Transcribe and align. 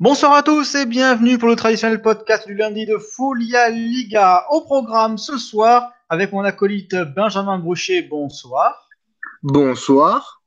Bonsoir 0.00 0.32
à 0.32 0.42
tous 0.42 0.76
et 0.76 0.86
bienvenue 0.86 1.36
pour 1.36 1.50
le 1.50 1.56
traditionnel 1.56 2.00
podcast 2.00 2.46
du 2.46 2.54
lundi 2.54 2.86
de 2.86 2.96
Folia 2.96 3.68
Liga. 3.68 4.46
Au 4.48 4.62
programme 4.62 5.18
ce 5.18 5.36
soir, 5.36 5.92
avec 6.08 6.32
mon 6.32 6.42
acolyte 6.42 6.96
Benjamin 7.14 7.58
Brochet, 7.58 8.00
bonsoir. 8.00 8.88
Bonsoir. 9.42 10.40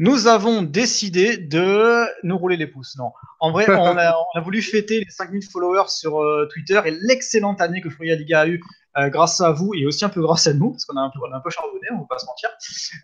Nous 0.00 0.26
avons 0.26 0.62
décidé 0.62 1.36
de 1.36 2.04
nous 2.24 2.36
rouler 2.36 2.56
les 2.56 2.66
pouces. 2.66 2.96
Non, 2.98 3.12
en 3.38 3.52
vrai, 3.52 3.66
on 3.70 3.96
a, 3.96 4.12
on 4.34 4.38
a 4.40 4.42
voulu 4.42 4.60
fêter 4.60 4.98
les 4.98 5.08
5000 5.08 5.44
followers 5.52 5.86
sur 5.86 6.20
euh, 6.20 6.48
Twitter 6.52 6.80
et 6.84 6.90
l'excellente 6.90 7.60
année 7.60 7.80
que 7.80 7.90
Folia 7.90 8.16
Liga 8.16 8.40
a 8.40 8.48
eue 8.48 8.60
euh, 8.96 9.08
grâce 9.08 9.40
à 9.40 9.52
vous 9.52 9.72
et 9.76 9.86
aussi 9.86 10.04
un 10.04 10.08
peu 10.08 10.20
grâce 10.20 10.48
à 10.48 10.52
nous, 10.52 10.72
parce 10.72 10.84
qu'on 10.84 10.96
a 10.96 11.02
un 11.02 11.10
peu, 11.10 11.20
on 11.20 11.32
a 11.32 11.36
un 11.36 11.40
peu 11.40 11.50
charbonné, 11.50 11.86
on 11.92 11.94
ne 11.94 12.00
va 12.00 12.06
pas 12.10 12.18
se 12.18 12.26
mentir, 12.26 12.50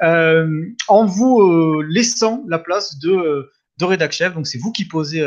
euh, 0.02 0.66
en 0.88 1.06
vous 1.06 1.80
laissant 1.82 2.42
la 2.48 2.58
place 2.58 2.98
de, 2.98 3.52
de 3.78 3.84
rédac 3.84 4.10
chef. 4.10 4.34
Donc 4.34 4.48
c'est 4.48 4.58
vous 4.58 4.72
qui 4.72 4.84
posez 4.84 5.24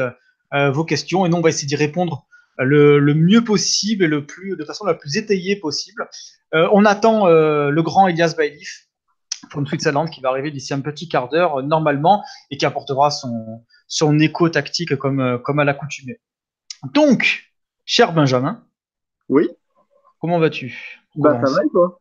vos 0.52 0.86
questions 0.86 1.26
et 1.26 1.30
nous 1.30 1.38
on 1.38 1.42
va 1.42 1.50
essayer 1.50 1.68
d'y 1.68 1.76
répondre 1.76 2.26
le, 2.58 3.00
le 3.00 3.14
mieux 3.14 3.44
possible 3.44 4.04
et 4.06 4.08
le 4.08 4.26
plus, 4.26 4.56
de 4.56 4.64
façon 4.64 4.86
la 4.86 4.94
plus 4.94 5.18
étayée 5.18 5.58
possible. 5.58 6.08
Euh, 6.54 6.70
on 6.72 6.86
attend 6.86 7.28
euh, 7.28 7.70
le 7.70 7.82
grand 7.84 8.08
Elias 8.08 8.34
Bailif 8.38 8.88
pour 9.50 9.60
une 9.60 9.68
Switzerland 9.68 10.10
qui 10.10 10.22
va 10.22 10.30
arriver 10.30 10.52
d'ici 10.52 10.74
un 10.74 10.80
petit 10.80 11.10
quart 11.10 11.28
d'heure 11.28 11.60
euh, 11.60 11.62
normalement 11.62 12.24
et 12.52 12.58
qui 12.58 12.66
apportera 12.66 13.12
son, 13.12 13.66
son 13.88 14.18
écho 14.20 14.48
tactique 14.48 14.96
comme, 14.96 15.20
euh, 15.20 15.38
comme 15.38 15.60
à 15.60 15.66
l'accoutumée. 15.66 16.20
Donc, 16.94 17.52
cher 17.84 18.14
Benjamin, 18.14 18.64
Oui. 19.28 19.50
comment 20.20 20.40
vas-tu? 20.40 21.02
Bah, 21.16 21.40
ça 21.44 21.52
va 21.52 21.64
et 21.66 21.70
toi? 21.70 22.00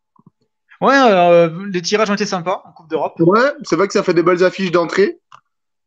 Ouais, 0.80 0.94
euh, 0.94 1.66
les 1.72 1.82
tirages 1.82 2.10
ont 2.10 2.14
été 2.14 2.26
sympas 2.26 2.62
en 2.64 2.72
Coupe 2.72 2.90
d'Europe. 2.90 3.14
Ouais, 3.18 3.52
c'est 3.64 3.76
vrai 3.76 3.86
que 3.86 3.92
ça 3.92 4.02
fait 4.02 4.14
des 4.14 4.22
belles 4.22 4.44
affiches 4.44 4.70
d'entrée. 4.70 5.20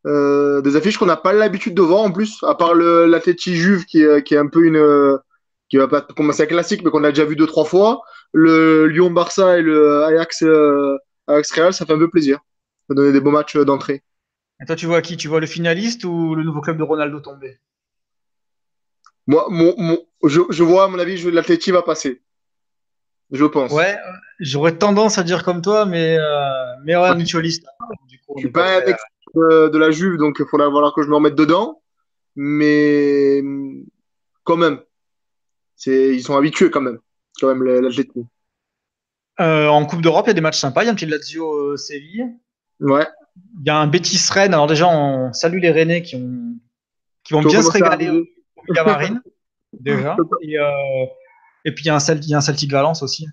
Euh, 0.08 0.62
des 0.62 0.76
affiches 0.76 0.98
qu'on 0.98 1.06
n'a 1.06 1.18
pas 1.18 1.34
l'habitude 1.34 1.76
de 1.76 1.82
voir 1.82 2.02
en 2.02 2.12
plus, 2.12 2.42
à 2.44 2.56
part 2.56 2.74
le 2.74 3.06
l'Atleti 3.06 3.56
Juve 3.56 3.86
qui 3.86 4.02
est, 4.02 4.24
qui 4.24 4.34
est 4.34 4.38
un 4.40 4.48
peu 4.48 4.64
une. 4.66 4.78
euh, 4.78 5.18
qui 5.70 5.78
va 5.78 5.88
pas 5.88 6.02
commencer 6.02 6.44
à 6.44 6.46
classique, 6.46 6.82
mais 6.84 6.92
qu'on 6.92 7.04
a 7.04 7.10
déjà 7.10 7.26
vu 7.26 7.36
deux, 7.36 7.46
trois 7.46 7.66
fois. 7.66 8.02
Le 8.32 8.88
Lyon-Barça 8.88 9.60
et 9.60 9.62
le 9.62 10.04
Ajax, 10.04 10.44
euh, 10.44 10.98
Ajax 11.28 11.52
Real, 11.52 11.74
ça 11.74 11.86
fait 11.86 11.94
un 11.94 11.98
peu 11.98 12.10
plaisir. 12.10 12.40
Ça 12.88 12.96
donner 12.96 13.12
des 13.12 13.20
beaux 13.20 13.32
matchs 13.32 13.58
euh, 13.58 13.66
d'entrée. 13.66 14.02
Et 14.62 14.66
toi, 14.66 14.78
tu 14.78 14.86
vois 14.86 15.02
qui? 15.02 15.18
Tu 15.18 15.28
vois 15.28 15.42
le 15.42 15.46
finaliste 15.46 16.06
ou 16.06 16.36
le 16.36 16.44
nouveau 16.44 16.62
club 16.62 16.78
de 16.78 16.84
Ronaldo 16.84 17.20
tomber? 17.20 17.60
Moi, 19.28 19.46
mon, 19.50 19.76
mon, 19.78 20.00
je, 20.24 20.40
je 20.50 20.64
vois, 20.64 20.86
à 20.86 20.88
mon 20.88 21.00
avis, 21.00 21.22
l'Atleti 21.30 21.72
va 21.72 21.82
passer. 21.82 22.22
Je 23.32 23.44
pense. 23.44 23.74
Ouais, 23.74 23.94
euh, 23.94 24.12
j'aurais 24.40 24.78
tendance 24.78 25.18
à 25.18 25.24
dire 25.24 25.44
comme 25.44 25.62
toi, 25.62 25.86
mais, 25.86 26.18
euh, 26.18 26.76
mais 26.86 26.96
ouais, 26.96 27.14
mutualiste. 27.14 27.66
Du 28.08 28.20
coup, 28.20 28.36
Je 28.38 28.44
suis 28.44 28.50
pas 28.50 28.78
un 28.78 28.82
de, 29.38 29.78
la 29.78 29.92
Juve, 29.92 30.18
donc 30.18 30.38
il 30.40 30.46
faudra 30.46 30.68
falloir 30.68 30.94
que 30.94 31.04
je 31.04 31.10
me 31.10 31.16
remette 31.16 31.36
dedans. 31.36 31.82
Mais 32.36 33.42
quand 34.44 34.58
même, 34.58 34.80
c'est, 35.76 36.16
ils 36.16 36.24
sont 36.24 36.36
habitués 36.36 36.70
quand 36.70 36.82
même, 36.82 37.00
quand 37.40 37.48
même 37.48 37.64
l'Atleti. 37.64 38.26
Euh, 39.40 39.68
en 39.68 39.86
Coupe 39.86 40.02
d'Europe, 40.02 40.26
il 40.28 40.30
y 40.30 40.32
a 40.32 40.34
des 40.34 40.42
matchs 40.42 40.60
sympas. 40.60 40.84
Il 40.84 40.86
y 40.86 40.90
a 40.90 40.92
un 40.92 40.96
petit 40.96 41.06
Lazio 41.06 41.54
euh, 41.54 41.78
Séville. 41.78 42.26
Ouais. 42.80 43.08
Il 43.60 43.68
y 43.68 43.70
a 43.70 43.78
un 43.78 43.88
Betis 43.88 44.30
Rennes. 44.32 44.54
Alors 44.54 44.68
déjà, 44.68 44.88
on 44.88 45.32
salue 45.34 45.60
les 45.60 45.72
Rennais 45.72 46.02
qui, 46.02 46.16
ont, 46.16 46.56
qui 47.24 47.34
vont 47.34 47.42
bien 47.42 47.62
se 47.62 47.70
régaler 47.70 48.08
arriver. 48.08 49.14
au 49.14 49.80
déjà. 49.80 50.18
Et, 50.42 50.58
euh, 50.58 51.06
et 51.66 51.72
puis 51.74 51.84
il 51.84 51.88
y 51.88 51.90
a 51.90 52.38
un 52.38 52.42
Celtic 52.42 52.72
Valence 52.72 53.04
aussi. 53.04 53.28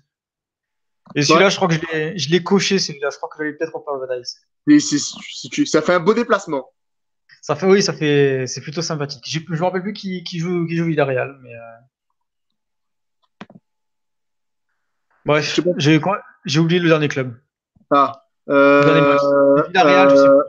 Et 1.13 1.21
celui-là, 1.21 1.45
Ouais. 1.45 1.51
je 1.51 1.55
crois 1.57 1.67
que 1.67 1.75
je 1.75 2.29
l'ai- 2.29 2.41
coché, 2.43 2.79
celui-là. 2.79 3.09
Je 3.11 3.17
crois 3.17 3.29
que 3.29 3.35
je 3.39 3.43
vais 3.43 3.53
peut-être 3.53 3.73
le 3.75 4.17
Dice. 4.19 4.41
Et 4.67 4.79
c'est- 4.79 4.97
c'est- 4.97 5.49
tu- 5.49 5.65
ça 5.65 5.81
fait 5.81 5.93
un 5.93 5.99
beau 5.99 6.13
déplacement. 6.13 6.71
Ça 7.41 7.55
fait, 7.55 7.67
oui, 7.67 7.83
ça 7.83 7.93
fait, 7.93 8.45
c'est 8.47 8.61
plutôt 8.61 8.81
sympathique. 8.81 9.23
Je 9.27 9.39
me 9.47 9.61
rappelle 9.61 9.83
plus 9.83 9.93
qui, 9.93 10.23
qui 10.23 10.39
joue, 10.39 10.65
qui 10.65 10.75
joue 10.77 10.85
Villarreal, 10.85 11.37
mais. 11.43 11.53
euh, 11.53 11.59
Bref, 15.25 15.59
j'ai 16.45 16.59
oublié 16.59 16.79
le 16.79 16.87
dernier 16.89 17.07
club. 17.07 17.35
Ah. 17.91 18.23
Le 18.47 18.83
dernier 18.83 19.01
match. 19.01 19.21
Euh, 19.23 19.63
Villarreal, 19.67 20.09
je 20.11 20.15
sais 20.15 20.27
euh. 20.27 20.41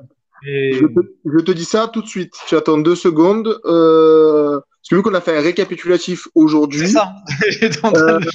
Et- 0.47 0.73
je, 0.75 0.87
te, 0.87 1.01
je 1.25 1.39
te 1.45 1.51
dis 1.51 1.65
ça 1.65 1.89
tout 1.93 2.03
de 2.03 2.07
suite. 2.07 2.35
Tu 2.47 2.57
attends 2.57 2.77
deux 2.79 2.95
secondes. 2.95 3.59
Euh, 3.65 4.61
parce 4.61 4.89
que 4.91 4.95
vu 4.97 5.03
qu'on 5.03 5.15
a 5.15 5.21
fait 5.23 5.37
un 5.37 5.41
récapitulatif 5.41 6.25
C'est 6.25 6.31
aujourd'hui, 6.35 6.89
ça. 6.89 7.15
J'étais 7.49 7.85
en 7.85 7.93
train 7.93 8.19
de. 8.21 8.29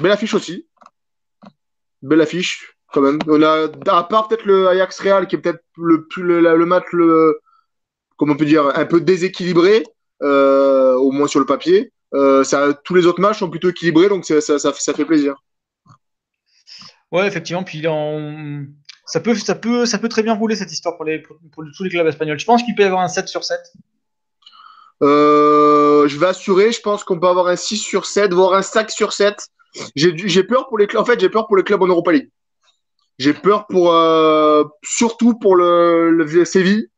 Belle 0.00 0.12
affiche 0.12 0.34
aussi. 0.34 0.66
Belle 2.02 2.20
affiche, 2.20 2.76
quand 2.92 3.00
même. 3.00 3.18
On 3.26 3.42
a, 3.42 3.68
à 3.88 4.04
part 4.04 4.28
peut-être 4.28 4.44
le 4.44 4.68
Ajax 4.68 5.00
Real, 5.00 5.26
qui 5.26 5.36
est 5.36 5.38
peut-être 5.38 5.62
le, 5.76 6.06
le, 6.16 6.40
le 6.56 6.66
match, 6.66 6.84
le, 6.92 7.40
comment 8.16 8.34
on 8.34 8.36
peut 8.36 8.44
dire, 8.44 8.66
un 8.76 8.86
peu 8.86 9.00
déséquilibré, 9.00 9.84
euh, 10.22 10.94
au 10.94 11.10
moins 11.10 11.26
sur 11.26 11.40
le 11.40 11.46
papier. 11.46 11.92
Euh, 12.14 12.44
ça, 12.44 12.74
tous 12.84 12.94
les 12.94 13.06
autres 13.06 13.20
matchs 13.20 13.38
sont 13.40 13.50
plutôt 13.50 13.70
équilibrés, 13.70 14.08
donc 14.08 14.24
ça, 14.24 14.40
ça, 14.40 14.72
fait 14.72 15.04
plaisir. 15.04 15.34
Ouais, 17.10 17.26
effectivement. 17.26 17.64
Puis 17.64 17.86
on- 17.88 18.66
ça 19.06 19.20
peut, 19.20 19.34
ça 19.34 19.54
peut, 19.54 19.84
ça 19.86 19.98
peut 19.98 20.08
très 20.08 20.22
bien 20.22 20.34
rouler 20.34 20.56
cette 20.56 20.72
histoire 20.72 20.96
pour 20.96 21.04
les, 21.04 21.18
pour, 21.20 21.36
pour 21.52 21.64
tous 21.76 21.84
les 21.84 21.90
clubs 21.90 22.06
espagnols. 22.06 22.38
Je 22.38 22.46
pense 22.46 22.62
qu'il 22.62 22.74
peut 22.74 22.82
y 22.82 22.86
avoir 22.86 23.02
un 23.02 23.08
7 23.08 23.28
sur 23.28 23.44
7. 23.44 23.60
Euh, 25.02 26.06
je 26.08 26.18
vais 26.18 26.26
assurer, 26.26 26.72
je 26.72 26.80
pense 26.80 27.04
qu'on 27.04 27.18
peut 27.18 27.26
avoir 27.26 27.48
un 27.48 27.56
6 27.56 27.78
sur 27.78 28.06
7, 28.06 28.32
voire 28.32 28.54
un 28.54 28.62
5 28.62 28.90
sur 28.90 29.12
7. 29.12 29.48
J'ai 29.96 30.44
peur 30.44 30.68
pour 30.68 30.78
les 30.78 30.86
clubs. 30.86 31.02
En 31.02 31.04
fait, 31.04 31.18
j'ai 31.20 31.28
peur 31.28 31.46
pour 31.46 31.56
les 31.56 31.62
clubs 31.62 31.82
en 31.82 31.86
Europa 31.86 32.12
League. 32.12 32.30
J'ai 33.18 33.32
peur 33.32 33.66
pour 33.68 33.92
euh, 33.92 34.64
surtout 34.82 35.38
pour 35.38 35.54
le, 35.56 36.10
le 36.10 36.44
Séville, 36.44 36.88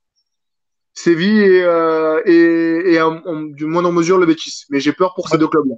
Séville 0.94 1.40
et, 1.42 1.62
euh, 1.62 2.22
et, 2.24 2.94
et 2.94 3.00
en- 3.02 3.22
en- 3.26 3.42
du 3.42 3.66
moins 3.66 3.84
en 3.84 3.92
mesure 3.92 4.16
le 4.18 4.24
Betis. 4.26 4.64
Mais 4.70 4.80
j'ai 4.80 4.92
peur 4.92 5.12
pour 5.14 5.28
ces 5.28 5.36
deux 5.36 5.48
clubs-là. 5.48 5.74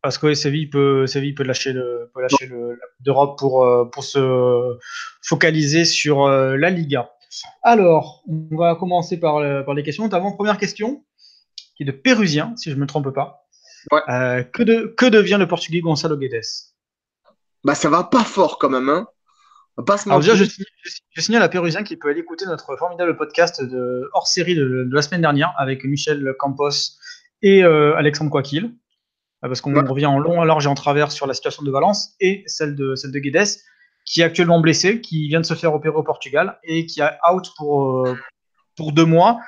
Parce 0.00 0.18
que 0.18 0.26
ouais, 0.26 0.34
Séville 0.34 0.68
peut, 0.70 1.06
Séville 1.06 1.34
peut 1.34 1.42
lâcher 1.44 1.72
le, 1.72 2.10
peut 2.14 2.22
lâcher 2.22 2.46
le, 2.46 2.78
d'Europe 3.00 3.38
pour, 3.38 3.64
euh, 3.64 3.84
pour 3.84 4.02
se 4.02 4.76
focaliser 5.22 5.84
sur 5.84 6.26
la 6.28 6.70
Liga. 6.70 7.10
Alors, 7.62 8.22
on 8.28 8.56
va 8.56 8.74
commencer 8.74 9.18
par, 9.20 9.36
par 9.64 9.74
les 9.74 9.82
questions. 9.82 10.04
Notamment, 10.04 10.32
première 10.32 10.58
question, 10.58 11.04
qui 11.76 11.82
est 11.82 11.86
de 11.86 11.92
Pérusien, 11.92 12.54
si 12.56 12.70
je 12.70 12.74
ne 12.76 12.80
me 12.80 12.86
trompe 12.86 13.10
pas. 13.10 13.41
Ouais. 13.90 14.00
Euh, 14.08 14.42
que, 14.44 14.62
de, 14.62 14.94
que 14.96 15.06
devient 15.06 15.36
le 15.38 15.48
Portugais 15.48 15.80
Gonçalo 15.80 16.16
Guedes? 16.16 16.42
Bah 17.64 17.74
ça 17.74 17.88
va 17.88 18.04
pas 18.04 18.24
fort 18.24 18.58
quand 18.58 18.70
même, 18.70 18.88
hein. 18.88 19.06
Pas 19.86 19.96
Alors 20.04 20.20
déjà, 20.20 20.34
je, 20.34 20.44
signale 21.16 21.42
à 21.42 21.48
Pérusien 21.48 21.82
qu'il 21.82 21.98
peut 21.98 22.10
aller 22.10 22.20
écouter 22.20 22.44
notre 22.44 22.76
formidable 22.76 23.16
podcast 23.16 23.62
de, 23.62 24.10
hors 24.12 24.26
série 24.26 24.54
de, 24.54 24.84
de 24.84 24.94
la 24.94 25.00
semaine 25.00 25.22
dernière 25.22 25.54
avec 25.56 25.84
Michel 25.84 26.34
Campos 26.38 26.98
et 27.40 27.64
euh, 27.64 27.96
Alexandre 27.96 28.30
Coaquil, 28.30 28.64
Euh, 29.44 29.48
parce 29.48 29.60
qu'on 29.62 29.74
Ouais. 29.74 29.88
revient 29.88 30.06
en 30.06 30.18
long, 30.18 30.38
en 30.40 30.44
large 30.44 30.66
et 30.66 30.68
en 30.68 30.74
travers 30.74 31.10
sur 31.10 31.26
la 31.26 31.34
situation 31.34 31.62
de 31.64 31.70
Valence 31.70 32.14
et 32.20 32.44
celle 32.46 32.76
de, 32.76 32.94
celle 32.96 33.12
de 33.12 33.18
Guedes, 33.18 33.48
qui 34.04 34.20
est 34.20 34.24
actuellement 34.24 34.60
blessé, 34.60 35.00
qui 35.00 35.26
vient 35.28 35.40
de 35.40 35.46
se 35.46 35.54
faire 35.54 35.72
opérer 35.74 35.96
au 35.96 36.02
Portugal 36.04 36.58
et 36.64 36.84
qui 36.86 37.00
a 37.00 37.18
out 37.32 37.50
pour, 37.56 38.06
euh, 38.06 38.16
pour 38.76 38.92
deux 38.92 39.06
mois. 39.06 39.38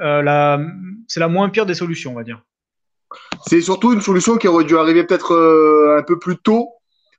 Euh, 0.00 0.66
c'est 1.08 1.20
la 1.20 1.28
moins 1.28 1.50
pire 1.50 1.66
des 1.66 1.74
solutions, 1.74 2.12
on 2.12 2.16
va 2.16 2.24
dire. 2.24 2.42
C'est 3.46 3.60
surtout 3.60 3.92
une 3.92 4.00
solution 4.00 4.36
qui 4.36 4.48
aurait 4.48 4.64
dû 4.64 4.76
arriver 4.76 5.04
peut-être 5.04 5.32
euh, 5.32 5.98
un 5.98 6.02
peu 6.02 6.18
plus 6.18 6.36
tôt, 6.38 6.68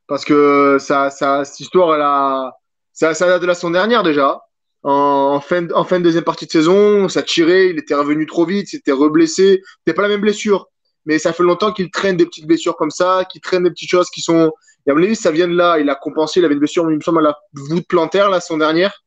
parce 0.07 0.25
que 0.25 0.77
ça, 0.79 1.09
ça, 1.09 1.45
cette 1.45 1.59
histoire, 1.59 1.95
elle 1.95 2.01
a, 2.01 2.53
ça, 2.93 3.13
ça 3.13 3.27
date 3.27 3.41
de 3.41 3.47
la 3.47 3.53
saison 3.53 3.71
dernière 3.71 4.03
déjà. 4.03 4.39
En, 4.83 5.41
fin, 5.41 5.69
en 5.71 5.83
fin 5.83 5.99
de 5.99 6.05
deuxième 6.05 6.23
partie 6.23 6.45
de 6.45 6.51
saison, 6.51 7.09
ça 7.09 7.21
tirait, 7.21 7.69
il 7.69 7.79
était 7.79 7.95
revenu 7.95 8.25
trop 8.25 8.45
vite, 8.45 8.67
c'était 8.69 8.91
reblessé. 8.91 9.61
C'était 9.79 9.95
pas 9.95 10.03
la 10.03 10.07
même 10.07 10.21
blessure, 10.21 10.67
mais 11.05 11.19
ça 11.19 11.33
fait 11.33 11.43
longtemps 11.43 11.73
qu'il 11.73 11.91
traîne 11.91 12.15
des 12.17 12.25
petites 12.25 12.47
blessures 12.47 12.77
comme 12.77 12.91
ça, 12.91 13.25
qu'il 13.29 13.41
traîne 13.41 13.63
des 13.63 13.71
petites 13.71 13.89
choses 13.89 14.09
qui 14.09 14.21
sont. 14.21 14.51
Et 14.87 14.91
à 14.91 14.95
mon 14.95 15.03
avis, 15.03 15.15
ça 15.15 15.31
vient 15.31 15.47
de 15.47 15.55
là. 15.55 15.79
Il 15.79 15.89
a 15.89 15.95
compensé, 15.95 16.39
il 16.39 16.45
avait 16.45 16.53
une 16.53 16.59
blessure, 16.59 16.89
il 16.89 16.95
me 16.95 17.01
semble, 17.01 17.19
à 17.19 17.21
la 17.21 17.37
voûte 17.53 17.87
plantaire 17.87 18.29
la 18.29 18.39
saison 18.39 18.57
dernière. 18.57 19.03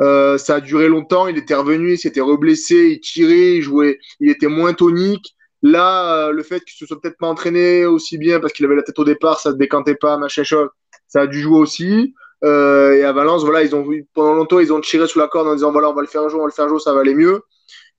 Euh, 0.00 0.38
ça 0.38 0.56
a 0.56 0.60
duré 0.60 0.88
longtemps, 0.88 1.28
il 1.28 1.38
était 1.38 1.54
revenu, 1.54 1.92
il 1.92 1.98
s'était 1.98 2.20
reblessé, 2.20 2.90
il 2.94 3.00
tirait, 3.00 3.60
jouait, 3.60 4.00
il 4.18 4.28
était 4.28 4.48
moins 4.48 4.72
tonique. 4.74 5.36
Là, 5.64 6.26
euh, 6.28 6.32
le 6.32 6.42
fait 6.42 6.62
qu'il 6.62 6.74
se 6.76 6.84
soit 6.84 7.00
peut-être 7.00 7.16
pas 7.16 7.26
entraîné 7.26 7.86
aussi 7.86 8.18
bien 8.18 8.38
parce 8.38 8.52
qu'il 8.52 8.66
avait 8.66 8.76
la 8.76 8.82
tête 8.82 8.98
au 8.98 9.04
départ, 9.04 9.40
ça 9.40 9.50
se 9.50 9.56
décantait 9.56 9.94
pas, 9.94 10.18
machin 10.18 10.44
chose, 10.44 10.68
ça 11.08 11.22
a 11.22 11.26
dû 11.26 11.40
jouer 11.40 11.58
aussi. 11.58 12.14
Euh, 12.44 12.92
et 12.92 13.02
à 13.02 13.12
Valence, 13.12 13.44
voilà, 13.44 13.62
ils 13.62 13.74
ont 13.74 13.88
pendant 14.12 14.34
longtemps, 14.34 14.58
ils 14.60 14.74
ont 14.74 14.80
tiré 14.82 15.06
sous 15.06 15.18
la 15.18 15.26
corde 15.26 15.48
en 15.48 15.54
disant 15.54 15.72
voilà, 15.72 15.88
on 15.88 15.94
va 15.94 16.02
le 16.02 16.06
faire 16.06 16.20
un 16.20 16.28
jour, 16.28 16.40
on 16.40 16.42
va 16.42 16.48
le 16.48 16.52
faire 16.52 16.66
un 16.66 16.68
jour, 16.68 16.82
ça 16.82 16.92
va 16.92 17.00
aller 17.00 17.14
mieux. 17.14 17.42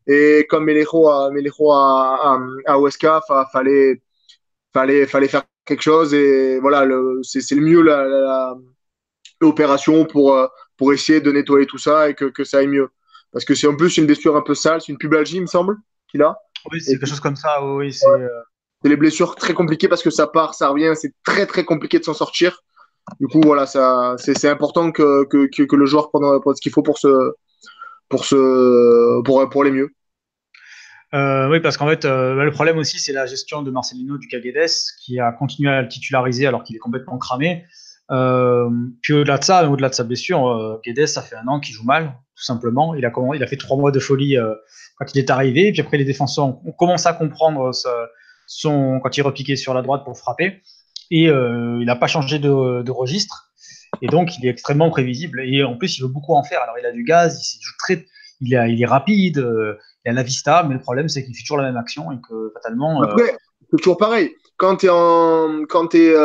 Et 0.05 0.45
comme 0.47 0.65
Melejo 0.65 1.07
a, 1.09 1.31
Melejo 1.31 1.71
a, 1.71 2.39
à 2.67 2.77
Huesca, 2.77 3.21
fa, 3.27 3.47
fallait, 3.51 3.99
fallait, 4.71 5.07
fallait 5.07 5.27
faire 5.27 5.43
quelque 5.65 5.81
chose 5.81 6.13
et 6.13 6.59
voilà, 6.59 6.87
c'est 7.23 7.55
le 7.55 7.61
mieux 7.61 7.81
l'opération 9.41 10.05
pour, 10.05 10.35
euh, 10.35 10.47
pour 10.77 10.93
essayer 10.93 11.19
de 11.19 11.31
nettoyer 11.31 11.65
tout 11.65 11.79
ça 11.79 12.09
et 12.09 12.13
que, 12.13 12.25
que 12.25 12.43
ça 12.43 12.59
aille 12.59 12.67
mieux. 12.67 12.89
Parce 13.31 13.43
que 13.45 13.55
c'est 13.55 13.67
en 13.67 13.75
plus 13.75 13.97
une 13.97 14.05
blessure 14.05 14.35
un 14.37 14.41
peu 14.41 14.53
sale, 14.55 14.81
c'est 14.81 14.91
une 14.91 14.99
pubalgie, 14.99 15.37
il 15.37 15.41
me 15.41 15.47
semble, 15.47 15.77
qu'il 16.07 16.21
a. 16.21 16.37
Oui, 16.71 16.81
c'est 16.81 16.93
quelque 16.93 17.07
chose 17.07 17.19
comme 17.19 17.35
ça. 17.35 17.63
Oui, 17.63 17.93
c'est. 17.93 18.07
euh, 18.07 18.27
C'est 18.81 18.89
les 18.89 18.97
blessures 18.97 19.35
très 19.35 19.53
compliquées 19.53 19.87
parce 19.87 20.03
que 20.03 20.09
ça 20.11 20.27
part, 20.27 20.53
ça 20.53 20.69
revient, 20.69 20.93
c'est 20.95 21.13
très 21.23 21.45
très 21.47 21.63
compliqué 21.63 21.97
de 21.99 22.03
s'en 22.03 22.13
sortir. 22.13 22.61
Du 23.19 23.27
coup, 23.27 23.41
voilà, 23.43 23.65
ça, 23.65 24.15
c'est 24.17 24.49
important 24.49 24.91
que, 24.91 25.25
que, 25.25 25.47
que, 25.47 25.63
que 25.63 25.75
le 25.75 25.85
joueur 25.85 26.09
prenne, 26.09 26.39
prenne 26.41 26.55
ce 26.55 26.61
qu'il 26.61 26.71
faut 26.71 26.81
pour 26.83 26.97
se, 26.97 27.33
pour 28.09 28.25
se, 28.25 29.21
pour, 29.23 29.63
mieux. 29.63 29.89
Euh, 31.13 31.49
oui, 31.49 31.59
parce 31.59 31.77
qu'en 31.77 31.87
fait, 31.87 32.03
euh, 32.03 32.43
le 32.43 32.51
problème 32.51 32.77
aussi, 32.77 32.99
c'est 32.99 33.13
la 33.13 33.25
gestion 33.25 33.61
de 33.61 33.71
Marcelino 33.71 34.17
du 34.17 34.27
Caguedes, 34.27 34.69
qui 35.03 35.19
a 35.19 35.31
continué 35.31 35.69
à 35.71 35.81
le 35.81 35.87
titulariser 35.87 36.45
alors 36.47 36.63
qu'il 36.63 36.75
est 36.75 36.79
complètement 36.79 37.17
cramé. 37.17 37.63
Euh, 38.11 38.69
puis 39.01 39.13
au-delà 39.13 39.37
de 39.37 39.43
ça, 39.43 39.69
au-delà 39.69 39.89
de 39.89 39.95
sa 39.95 40.03
blessure, 40.03 40.79
Guedes, 40.83 41.07
ça 41.07 41.21
fait 41.21 41.35
un 41.35 41.47
an 41.47 41.59
qu'il 41.59 41.73
joue 41.73 41.85
mal, 41.85 42.17
tout 42.35 42.43
simplement. 42.43 42.95
Il 42.95 43.05
a, 43.05 43.11
il 43.33 43.43
a 43.43 43.47
fait 43.47 43.57
trois 43.57 43.77
mois 43.77 43.91
de 43.91 43.99
folie 43.99 44.37
euh, 44.37 44.53
quand 44.97 45.05
il 45.13 45.19
est 45.19 45.29
arrivé, 45.29 45.71
puis 45.71 45.81
après 45.81 45.97
les 45.97 46.05
défenseurs 46.05 46.45
ont, 46.45 46.71
commencé 46.77 47.07
à 47.07 47.13
comprendre 47.13 47.71
son, 48.47 48.99
quand 49.01 49.17
il 49.17 49.21
repiquait 49.21 49.55
sur 49.55 49.73
la 49.73 49.81
droite 49.81 50.03
pour 50.03 50.17
frapper, 50.17 50.61
et 51.11 51.29
euh, 51.29 51.77
il 51.79 51.85
n'a 51.85 51.95
pas 51.95 52.07
changé 52.07 52.39
de, 52.39 52.89
registre, 52.91 53.51
et 54.01 54.07
donc 54.07 54.37
il 54.37 54.45
est 54.45 54.49
extrêmement 54.49 54.89
prévisible. 54.89 55.41
Et 55.41 55.63
en 55.63 55.77
plus, 55.77 55.97
il 55.97 56.01
veut 56.01 56.09
beaucoup 56.09 56.33
en 56.33 56.43
faire. 56.43 56.61
Alors 56.61 56.75
il 56.79 56.85
a 56.85 56.91
du 56.91 57.03
gaz, 57.03 57.55
il, 57.55 57.63
joue 57.63 57.73
très, 57.79 58.05
il, 58.41 58.55
a, 58.55 58.67
il 58.67 58.81
est 58.81 58.85
rapide, 58.85 59.37
il 60.05 60.09
a 60.09 60.13
la 60.13 60.23
vista, 60.23 60.63
mais 60.63 60.73
le 60.73 60.81
problème 60.81 61.07
c'est 61.07 61.23
qu'il 61.23 61.35
fait 61.35 61.43
toujours 61.43 61.57
la 61.57 61.63
même 61.63 61.77
action 61.77 62.11
et 62.11 62.17
que 62.27 62.51
fatalement. 62.53 63.01
Après, 63.01 63.35
c'est 63.71 63.77
toujours 63.77 63.97
pareil. 63.97 64.31
Quand 64.57 64.77
tu 64.77 64.87
es 64.87 66.15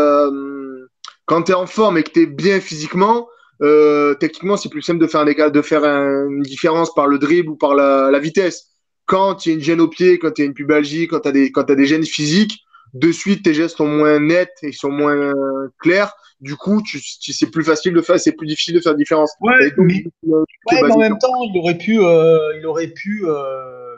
quand 1.26 1.48
es 1.48 1.54
en 1.54 1.66
forme 1.66 1.98
et 1.98 2.02
que 2.02 2.10
tu 2.10 2.22
es 2.22 2.26
bien 2.26 2.60
physiquement, 2.60 3.28
euh, 3.62 4.14
techniquement, 4.14 4.56
c'est 4.56 4.68
plus 4.68 4.82
simple 4.82 5.00
de 5.00 5.06
faire, 5.06 5.20
un, 5.20 5.50
de 5.50 5.62
faire 5.62 5.84
une 5.84 6.42
différence 6.42 6.94
par 6.94 7.06
le 7.06 7.18
dribble 7.18 7.50
ou 7.50 7.56
par 7.56 7.74
la, 7.74 8.18
vitesse. 8.18 8.68
Quand 9.06 9.34
tu 9.34 9.50
as 9.50 9.52
une 9.52 9.60
gêne 9.60 9.80
au 9.80 9.88
pied, 9.88 10.18
quand 10.18 10.32
tu 10.32 10.42
as 10.42 10.44
une 10.44 10.54
pubalgie, 10.54 11.08
quand 11.08 11.20
tu 11.20 11.28
as, 11.28 11.32
des, 11.32 11.52
as 11.54 11.74
des 11.74 11.86
gènes 11.86 12.04
physiques, 12.04 12.64
de 12.94 13.12
suite, 13.12 13.44
tes 13.44 13.54
gestes 13.54 13.76
sont 13.76 13.86
moins 13.86 14.18
nets 14.18 14.56
et 14.62 14.72
sont 14.72 14.90
moins 14.90 15.32
clairs. 15.78 16.14
Du 16.40 16.56
coup, 16.56 16.82
tu, 16.82 17.00
c'est 17.00 17.50
plus 17.50 17.64
facile 17.64 17.92
de 17.92 18.00
faire, 18.00 18.18
c'est 18.18 18.32
plus 18.32 18.46
difficile 18.46 18.74
de 18.74 18.80
faire 18.80 18.94
différence. 18.94 19.32
Ouais, 19.40 19.52
mais, 19.76 20.04
en 20.90 20.98
même 20.98 21.18
temps, 21.18 21.42
il 21.42 21.58
aurait 21.58 21.76
pu, 21.76 22.00
euh, 22.00 22.56
il 22.58 22.66
aurait 22.66 22.88
pu 22.88 23.24
euh, 23.26 23.96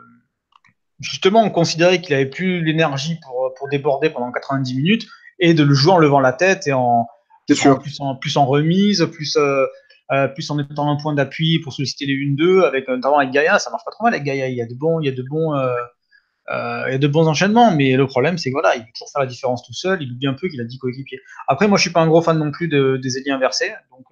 justement 0.99 1.49
considérer 1.51 2.01
qu'il 2.01 2.15
avait 2.15 2.27
plus 2.27 2.65
l'énergie 2.65 3.19
pour, 3.25 3.55
pour 3.57 3.69
déborder 3.69 4.11
pendant 4.11 4.33
90 4.33 4.75
minutes 4.75 5.07
et 5.39 5.55
de 5.55 5.63
le 5.63 5.73
jouer 5.73 5.93
en 5.93 5.99
levant 5.99 6.21
la 6.21 6.33
tête 6.33 6.67
et 6.67 6.73
en, 6.73 7.07
plus, 7.55 8.01
en, 8.01 8.17
plus 8.17 8.37
en 8.37 8.47
remise, 8.47 9.07
plus, 9.13 9.37
euh, 9.37 9.67
euh, 10.11 10.29
plus 10.29 10.51
en 10.51 10.55
mettant 10.55 10.91
un 10.91 10.97
point 10.97 11.15
d'appui 11.15 11.59
pour 11.61 11.73
solliciter 11.73 12.07
les 12.07 12.15
1-2, 12.15 12.65
avec, 12.65 12.89
notamment 12.89 13.19
avec 13.19 13.31
Gaïa, 13.31 13.59
ça 13.59 13.71
marche 13.71 13.85
pas 13.85 13.91
trop 13.91 14.05
mal 14.05 14.15
avec 14.15 14.25
Gaïa, 14.25 14.49
il 14.49 14.57
y 14.57 14.63
a 14.63 14.67
de 14.67 14.75
bons, 14.75 15.01
il 15.01 15.07
y 15.07 15.09
a 15.09 15.13
de 15.13 15.23
bons, 15.23 15.55
euh, 15.55 16.85
il 16.89 16.93
y 16.93 16.95
a 16.95 16.99
de 16.99 17.09
bons 17.09 17.29
enchaînements, 17.29 17.75
mais 17.75 17.97
le 17.97 18.07
problème 18.07 18.39
c'est 18.39 18.51
que 18.51 18.55
voilà, 18.55 18.77
il 18.77 18.83
peut 18.83 18.91
toujours 18.95 19.11
faire 19.11 19.23
la 19.23 19.29
différence 19.29 19.65
tout 19.65 19.73
seul, 19.73 20.03
il 20.03 20.13
oublie 20.13 20.27
un 20.27 20.35
peu 20.35 20.49
qu'il 20.49 20.61
a 20.61 20.65
10 20.65 20.79
coéquipiers. 20.79 21.21
Après, 21.49 21.69
moi 21.69 21.79
je 21.79 21.83
suis 21.83 21.93
pas 21.93 22.01
un 22.01 22.07
gros 22.07 22.23
fan 22.23 22.39
non 22.39 22.51
plus 22.51 22.69
de, 22.69 22.99
des 23.03 23.19
ailiers 23.19 23.33
inversés, 23.33 23.73
donc 23.91 24.05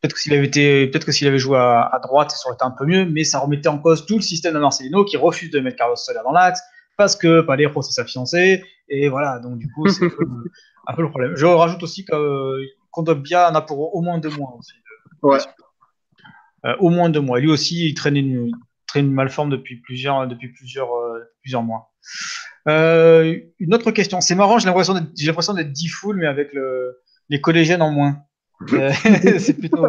peut-être 0.00 0.14
que 0.14 0.20
s'il 0.20 0.32
avait 0.32 0.46
été, 0.46 0.86
peut-être 0.86 1.04
que 1.04 1.12
s'il 1.12 1.28
avait 1.28 1.38
joué 1.38 1.58
à, 1.58 2.00
droite, 2.02 2.30
ça 2.30 2.48
aurait 2.48 2.54
été 2.54 2.64
un 2.64 2.70
peu 2.70 2.86
mieux, 2.86 3.04
mais 3.04 3.24
ça 3.24 3.38
remettait 3.38 3.68
en 3.68 3.78
cause 3.78 4.06
tout 4.06 4.16
le 4.16 4.22
système 4.22 4.54
de 4.54 4.58
Marcelino 4.58 5.04
qui 5.04 5.16
refuse 5.16 5.50
de 5.50 5.60
mettre 5.60 5.76
Carlos 5.76 5.96
Soler 5.96 6.20
dans 6.24 6.32
l'axe, 6.32 6.62
parce 7.00 7.16
que 7.16 7.40
Palero 7.40 7.80
c'est 7.80 7.92
sa 7.92 8.04
fiancée, 8.04 8.62
et 8.90 9.08
voilà, 9.08 9.38
donc 9.38 9.56
du 9.56 9.72
coup 9.72 9.88
c'est 9.88 10.04
un 10.86 10.94
peu 10.94 11.00
le 11.00 11.08
problème. 11.08 11.34
Je 11.34 11.46
rajoute 11.46 11.82
aussi 11.82 12.04
qu'on 12.04 13.02
doit 13.02 13.14
bien 13.14 13.48
en 13.48 13.54
a 13.54 13.62
pour 13.62 13.96
au 13.96 14.02
moins 14.02 14.18
deux 14.18 14.28
mois 14.28 14.54
aussi. 14.58 14.74
Ouais. 15.22 15.38
Euh, 16.66 16.76
au 16.78 16.90
moins 16.90 17.08
deux 17.08 17.22
mois. 17.22 17.40
lui 17.40 17.50
aussi, 17.50 17.88
il 17.88 17.94
traîne 17.94 18.18
une, 18.18 18.52
traîne 18.86 19.18
une 19.18 19.28
forme 19.30 19.48
depuis 19.48 19.76
plusieurs, 19.76 20.26
depuis 20.26 20.48
plusieurs, 20.48 20.92
euh, 20.94 21.20
plusieurs 21.40 21.62
mois. 21.62 21.90
Euh, 22.68 23.34
une 23.58 23.72
autre 23.72 23.92
question. 23.92 24.20
C'est 24.20 24.34
marrant, 24.34 24.58
j'ai 24.58 24.66
l'impression 24.66 24.92
d'être, 24.92 25.08
j'ai 25.16 25.26
l'impression 25.26 25.54
d'être 25.54 25.74
full, 25.88 26.16
mais 26.16 26.26
avec 26.26 26.52
le, 26.52 27.00
les 27.30 27.40
collégiennes 27.40 27.80
en 27.80 27.92
moins. 27.92 28.18
c'est 29.38 29.58
plutôt. 29.58 29.86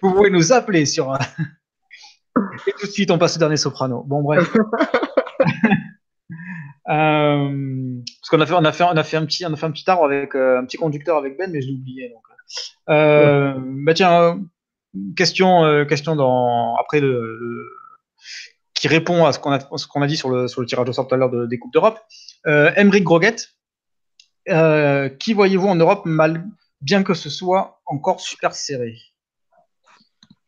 Vous 0.00 0.14
pouvez 0.14 0.30
nous 0.30 0.52
appeler 0.52 0.86
sur. 0.86 1.12
Et 2.68 2.72
tout 2.78 2.86
de 2.86 2.92
suite, 2.92 3.10
on 3.10 3.18
passe 3.18 3.34
au 3.34 3.40
dernier 3.40 3.56
soprano. 3.56 4.04
Bon, 4.04 4.22
bref. 4.22 4.48
Euh, 6.88 8.00
parce 8.20 8.28
qu'on 8.28 8.40
a 8.40 8.46
fait, 8.46 8.54
un 8.54 9.26
petit, 9.26 9.46
on 9.46 9.52
a 9.52 9.56
fait 9.56 9.66
un 9.66 9.70
petit 9.70 9.88
arbre 9.88 10.04
avec 10.04 10.34
euh, 10.34 10.58
un 10.58 10.64
petit 10.64 10.76
conducteur 10.76 11.16
avec 11.16 11.38
Ben, 11.38 11.50
mais 11.50 11.60
je 11.60 11.68
l'ai 11.68 11.74
oublié. 11.74 12.12
Euh, 12.88 13.54
bah 13.56 13.94
tiens, 13.94 14.40
question, 15.16 15.86
question 15.86 16.16
dans 16.16 16.76
après 16.76 17.00
qui 18.74 18.88
répond 18.88 19.24
à 19.24 19.32
ce 19.32 19.38
qu'on 19.38 20.02
a, 20.02 20.06
dit 20.06 20.16
sur 20.16 20.28
le, 20.28 20.66
tirage 20.66 20.88
au 20.88 20.92
sort 20.92 21.06
tout 21.06 21.14
à 21.14 21.18
l'heure 21.18 21.30
de, 21.30 21.46
des 21.46 21.58
coupes 21.58 21.72
d'Europe. 21.72 22.00
Euh, 22.46 22.72
Emeric 22.74 23.04
Groguet, 23.04 23.36
qui 25.18 25.32
voyez-vous 25.34 25.68
en 25.68 25.76
Europe 25.76 26.04
mal, 26.04 26.44
bien 26.80 27.04
que 27.04 27.14
ce 27.14 27.30
soit 27.30 27.80
encore 27.86 28.20
super 28.20 28.54
serré? 28.54 28.96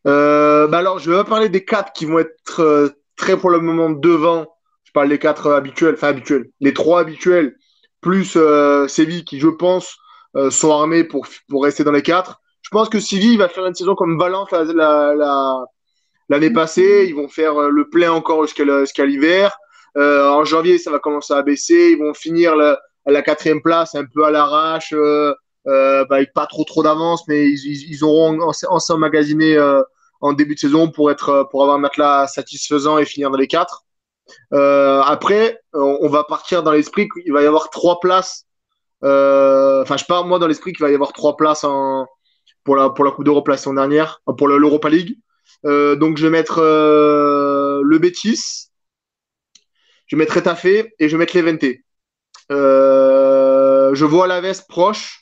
Bah 0.03 0.77
alors, 0.77 0.99
je 0.99 1.09
vais 1.09 1.17
pas 1.17 1.23
parler 1.23 1.49
des 1.49 1.63
quatre 1.63 1.93
qui 1.93 2.05
vont 2.05 2.19
être 2.19 2.93
très 3.15 3.37
pour 3.37 3.49
le 3.49 3.59
moment 3.59 3.89
devant 3.89 4.54
parle 4.95 5.09
des 5.09 5.19
quatre 5.19 5.51
habituels, 5.51 5.93
enfin 5.95 6.07
habituels, 6.07 6.49
les 6.61 6.73
trois 6.73 7.01
habituels, 7.01 7.55
plus 8.01 8.35
euh, 8.37 8.87
Séville 8.87 9.25
qui, 9.25 9.39
je 9.39 9.49
pense, 9.49 9.97
euh, 10.35 10.49
sont 10.49 10.71
armés 10.71 11.03
pour, 11.03 11.27
pour 11.49 11.63
rester 11.63 11.83
dans 11.83 11.91
les 11.91 12.01
quatre. 12.01 12.39
Je 12.61 12.69
pense 12.69 12.87
que 12.87 12.99
Séville 12.99 13.37
va 13.37 13.49
faire 13.49 13.65
une 13.65 13.75
saison 13.75 13.93
comme 13.93 14.17
Valence 14.17 14.49
l'année 16.29 16.49
passée. 16.49 17.05
Ils 17.07 17.15
vont 17.15 17.27
faire 17.27 17.59
euh, 17.59 17.69
le 17.69 17.89
plein 17.89 18.11
encore 18.11 18.47
jusqu'à 18.47 19.05
l'hiver. 19.05 19.51
en 19.95 20.45
janvier, 20.45 20.77
ça 20.77 20.91
va 20.91 20.99
commencer 20.99 21.33
à 21.33 21.41
baisser. 21.41 21.91
Ils 21.91 21.99
vont 21.99 22.13
finir 22.13 22.55
la, 22.55 22.79
à 23.05 23.11
la 23.11 23.21
quatrième 23.21 23.61
place 23.61 23.95
un 23.95 24.05
peu 24.05 24.23
à 24.23 24.31
l'arrache, 24.31 24.93
bah, 25.65 26.05
avec 26.09 26.33
pas 26.33 26.45
trop 26.47 26.63
trop 26.63 26.83
d'avance, 26.83 27.27
mais 27.27 27.49
ils, 27.49 28.03
auront 28.03 28.39
emmagasiné 28.89 29.59
en 30.21 30.33
début 30.33 30.55
de 30.55 30.59
saison 30.59 30.89
pour, 30.89 31.11
être, 31.11 31.47
pour 31.51 31.63
avoir 31.63 31.77
un 31.77 31.81
matelas 31.81 32.27
satisfaisant 32.27 32.97
et 32.97 33.05
finir 33.05 33.29
dans 33.29 33.37
les 33.37 33.47
quatre. 33.47 33.84
Euh, 34.53 35.01
après, 35.01 35.59
on 35.73 36.07
va 36.07 36.23
partir 36.23 36.63
dans 36.63 36.71
l'esprit 36.71 37.07
qu'il 37.09 37.33
va 37.33 37.41
y 37.41 37.45
avoir 37.45 37.69
trois 37.69 37.99
places. 37.99 38.45
Euh, 39.03 39.81
enfin, 39.81 39.97
je 39.97 40.05
pars 40.05 40.25
moi 40.25 40.39
dans 40.39 40.47
l'esprit 40.47 40.73
qu'il 40.73 40.83
va 40.83 40.91
y 40.91 40.95
avoir 40.95 41.13
trois 41.13 41.37
places 41.37 41.65
pour, 42.63 42.75
la, 42.75 42.89
pour 42.89 43.05
la 43.05 43.11
Coupe 43.11 43.25
d'Europe 43.25 43.47
la 43.47 43.57
saison 43.57 43.73
dernière, 43.73 44.21
pour 44.37 44.47
l'Europa 44.47 44.89
League. 44.89 45.17
Euh, 45.65 45.95
donc, 45.95 46.17
je 46.17 46.23
vais 46.25 46.31
mettre 46.31 46.59
le 46.61 47.97
Betis, 47.99 48.69
je 50.07 50.15
vais 50.15 50.19
mettre 50.19 50.37
Etafé 50.37 50.93
et 50.99 51.09
je 51.09 51.15
vais 51.15 51.19
mettre 51.19 51.35
l'Eventé. 51.35 51.83
je 52.49 54.05
vois 54.05 54.25
Alaves 54.25 54.65
proche. 54.67 55.21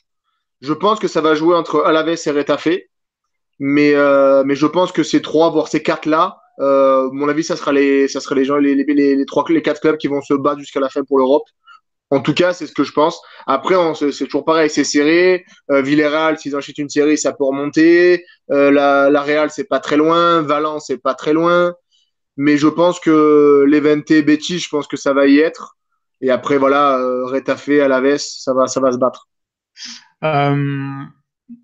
Je 0.60 0.72
pense 0.72 0.98
que 0.98 1.08
ça 1.08 1.20
va 1.20 1.34
jouer 1.34 1.54
entre 1.56 1.82
Alaves 1.84 2.16
et 2.26 2.30
Retafé. 2.30 2.90
Mais, 3.60 3.94
mais 4.44 4.54
je 4.54 4.66
pense 4.66 4.92
que 4.92 5.02
ces 5.02 5.22
trois, 5.22 5.50
voire 5.50 5.68
ces 5.68 5.82
quatre-là, 5.82 6.38
euh, 6.60 7.10
mon 7.12 7.28
avis, 7.28 7.44
ça 7.44 7.56
sera 7.56 7.72
les, 7.72 8.08
ça 8.08 8.20
sera 8.20 8.34
les 8.34 8.46
trois, 9.26 9.44
les 9.48 9.62
quatre 9.62 9.80
clubs 9.80 9.96
qui 9.96 10.08
vont 10.08 10.22
se 10.22 10.34
battre 10.34 10.60
jusqu'à 10.60 10.80
la 10.80 10.88
fin 10.88 11.02
pour 11.04 11.18
l'Europe. 11.18 11.44
En 12.10 12.20
tout 12.20 12.34
cas, 12.34 12.52
c'est 12.52 12.66
ce 12.66 12.72
que 12.72 12.84
je 12.84 12.92
pense. 12.92 13.20
Après, 13.46 13.74
c'est 13.94 14.26
toujours 14.26 14.44
pareil, 14.44 14.70
c'est 14.70 14.84
serré. 14.84 15.44
Euh, 15.70 15.82
Villarreal, 15.82 16.38
s'ils 16.38 16.54
enchaînent 16.54 16.74
une 16.78 16.88
série, 16.88 17.18
ça 17.18 17.32
peut 17.32 17.44
remonter. 17.44 18.24
Euh, 18.50 18.70
la, 18.70 19.10
la 19.10 19.22
Real, 19.22 19.50
c'est 19.50 19.64
pas 19.64 19.80
très 19.80 19.96
loin. 19.96 20.42
Valence, 20.42 20.84
c'est 20.86 21.02
pas 21.02 21.14
très 21.14 21.32
loin. 21.32 21.74
Mais 22.36 22.56
je 22.56 22.68
pense 22.68 23.00
que 23.00 23.64
l'Evente 23.66 24.12
Betis, 24.24 24.58
je 24.58 24.68
pense 24.68 24.86
que 24.86 24.96
ça 24.96 25.12
va 25.12 25.26
y 25.26 25.38
être. 25.38 25.76
Et 26.20 26.30
après, 26.30 26.58
voilà, 26.58 26.98
euh, 26.98 27.24
Retafé, 27.26 27.80
Alaves, 27.80 28.18
ça 28.18 28.54
va, 28.54 28.66
ça 28.66 28.80
va 28.80 28.92
se 28.92 28.98
battre. 28.98 29.28
Euh, 30.22 31.04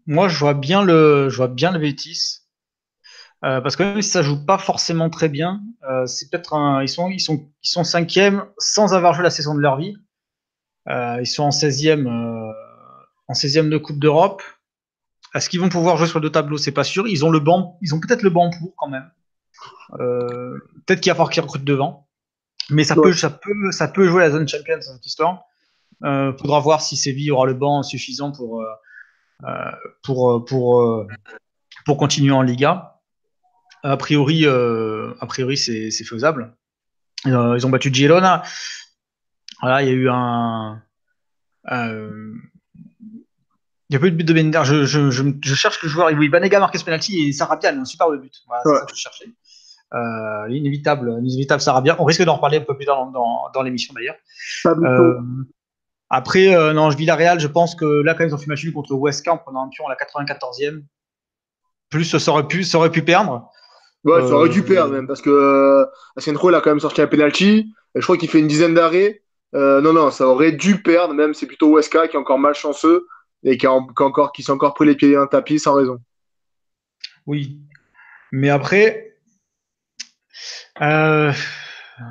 moi, 0.06 0.28
je 0.28 0.38
vois 0.38 0.54
bien 0.54 0.82
le, 0.82 1.28
je 1.28 1.36
vois 1.36 1.48
bien 1.48 1.70
le. 1.70 1.78
Euh, 3.42 3.60
parce 3.60 3.74
que 3.74 3.82
même 3.82 4.02
si 4.02 4.10
ça 4.10 4.22
joue 4.22 4.44
pas 4.44 4.58
forcément 4.58 5.08
très 5.08 5.28
bien, 5.30 5.62
euh, 5.88 6.04
c'est 6.06 6.30
peut-être 6.30 6.54
ils 6.82 6.88
sont, 6.88 7.08
ils 7.08 7.20
sont, 7.20 7.48
ils 7.62 7.68
sont 7.68 7.84
cinquième 7.84 8.44
sans 8.58 8.92
avoir 8.92 9.14
joué 9.14 9.22
la 9.22 9.30
saison 9.30 9.54
de 9.54 9.60
leur 9.60 9.78
vie. 9.78 9.96
Euh, 10.88 11.18
ils 11.20 11.26
sont 11.26 11.44
en 11.44 11.50
16e, 11.50 12.06
en 13.28 13.32
16e 13.32 13.70
de 13.70 13.78
Coupe 13.78 13.98
d'Europe. 13.98 14.42
Est-ce 15.34 15.48
qu'ils 15.48 15.60
vont 15.60 15.68
pouvoir 15.68 15.96
jouer 15.96 16.06
sur 16.06 16.20
deux 16.20 16.30
tableaux 16.30 16.58
C'est 16.58 16.72
pas 16.72 16.84
sûr. 16.84 17.06
Ils 17.08 17.24
ont 17.24 17.30
le 17.30 17.40
banc, 17.40 17.78
ils 17.80 17.94
ont 17.94 18.00
peut-être 18.00 18.22
le 18.22 18.30
banc 18.30 18.50
pour 18.58 18.74
quand 18.76 18.88
même. 18.88 19.08
peut-être 20.86 21.00
qu'il 21.00 21.10
va 21.10 21.14
falloir 21.14 21.30
qu'ils 21.30 21.42
recrutent 21.42 21.64
devant. 21.64 22.08
Mais 22.68 22.84
ça 22.84 22.94
peut, 22.94 23.12
ça 23.12 23.30
peut, 23.30 23.72
ça 23.72 23.88
peut 23.88 24.06
jouer 24.06 24.20
la 24.20 24.30
zone 24.30 24.46
champion 24.46 24.76
dans 24.76 24.82
cette 24.82 25.06
histoire. 25.06 25.44
Euh, 26.04 26.32
faudra 26.36 26.60
voir 26.60 26.82
si 26.82 26.96
Séville 26.96 27.30
aura 27.30 27.46
le 27.46 27.54
banc 27.54 27.82
suffisant 27.82 28.32
pour, 28.32 28.62
pour, 30.02 30.44
pour, 30.44 31.06
pour 31.86 31.96
continuer 31.96 32.32
en 32.32 32.42
Liga. 32.42 32.99
A 33.82 33.96
priori, 33.96 34.46
euh, 34.46 35.14
a 35.20 35.26
priori 35.26 35.56
c'est 35.56 35.90
faisable. 36.04 36.54
Euh, 37.26 37.56
ils 37.56 37.66
ont 37.66 37.70
battu 37.70 37.92
Girona. 37.92 38.42
Voilà, 39.60 39.82
il 39.82 39.88
y 39.88 39.90
a 39.90 39.94
eu 39.94 40.08
un. 40.08 40.82
Euh, 41.70 42.34
il 43.90 43.94
n'y 43.94 43.96
a 43.96 44.00
pas 44.00 44.06
eu 44.06 44.12
de 44.12 44.16
but 44.16 44.24
de 44.24 44.32
Bender. 44.32 44.62
Je, 44.64 44.84
je, 44.84 45.10
je, 45.10 45.54
cherche 45.54 45.82
le 45.82 45.88
joueur. 45.88 46.10
Oui, 46.16 46.28
Banega 46.28 46.60
marqué 46.60 46.78
ce 46.78 46.84
penalty 46.84 47.28
et 47.28 47.32
Sarabia 47.32 47.70
un 47.70 47.84
superbe 47.84 48.20
but. 48.20 48.32
Voilà, 48.46 48.62
c'est 48.64 48.78
ça 48.78 48.86
que 48.86 48.94
je 48.94 49.00
cherchais. 49.00 49.26
Euh, 49.92 50.46
l'inévitable, 50.46 51.18
l'inévitable 51.20 51.60
Sarabia. 51.60 51.96
On 51.98 52.04
risque 52.04 52.22
d'en 52.22 52.36
reparler 52.36 52.58
un 52.58 52.60
peu 52.60 52.76
plus 52.76 52.86
tard 52.86 53.10
dans, 53.10 53.50
dans, 53.52 53.62
l'émission 53.62 53.92
d'ailleurs. 53.92 54.14
Euh, 54.66 55.20
après, 56.08 56.54
euh, 56.54 56.72
non, 56.72 56.90
je 56.90 56.96
Villarreal, 56.96 57.40
je 57.40 57.48
pense 57.48 57.74
que 57.74 57.84
là, 57.84 58.14
quand 58.14 58.24
ils 58.24 58.34
ont 58.34 58.38
fait 58.38 58.46
match 58.46 58.70
contre 58.72 58.94
West 58.94 59.26
Ham 59.26 59.34
en 59.34 59.38
prenant 59.38 59.64
un 59.64 59.68
pion 59.68 59.86
à 59.88 59.90
la 59.90 59.96
94e. 59.96 60.84
Plus, 61.88 62.16
ça 62.16 62.30
aurait 62.30 62.46
pu, 62.46 62.62
ça 62.62 62.78
aurait 62.78 62.92
pu 62.92 63.02
perdre. 63.02 63.50
Ouais, 64.04 64.26
ça 64.26 64.34
aurait 64.34 64.48
dû 64.48 64.62
perdre 64.62 64.94
même, 64.94 65.06
parce 65.06 65.20
que 65.20 65.30
euh, 65.30 65.84
il 66.26 66.54
a 66.54 66.60
quand 66.60 66.70
même 66.70 66.80
sorti 66.80 67.02
un 67.02 67.06
penalty. 67.06 67.72
je 67.94 68.00
crois 68.00 68.16
qu'il 68.16 68.30
fait 68.30 68.38
une 68.38 68.48
dizaine 68.48 68.74
d'arrêts. 68.74 69.22
Euh, 69.54 69.80
non, 69.80 69.92
non, 69.92 70.10
ça 70.10 70.26
aurait 70.26 70.52
dû 70.52 70.80
perdre, 70.82 71.12
même 71.12 71.34
c'est 71.34 71.46
plutôt 71.46 71.74
Weska 71.74 72.08
qui 72.08 72.16
est 72.16 72.18
encore 72.18 72.38
malchanceux 72.38 73.06
et 73.42 73.58
qui, 73.58 73.66
a, 73.66 73.72
encore, 73.72 74.32
qui 74.32 74.42
s'est 74.42 74.52
encore 74.52 74.74
pris 74.74 74.86
les 74.86 74.94
pieds 74.94 75.12
dans 75.12 75.22
un 75.22 75.26
tapis 75.26 75.58
sans 75.58 75.74
raison. 75.74 75.98
Oui, 77.26 77.60
mais 78.32 78.48
après, 78.48 79.16
euh, 80.80 81.32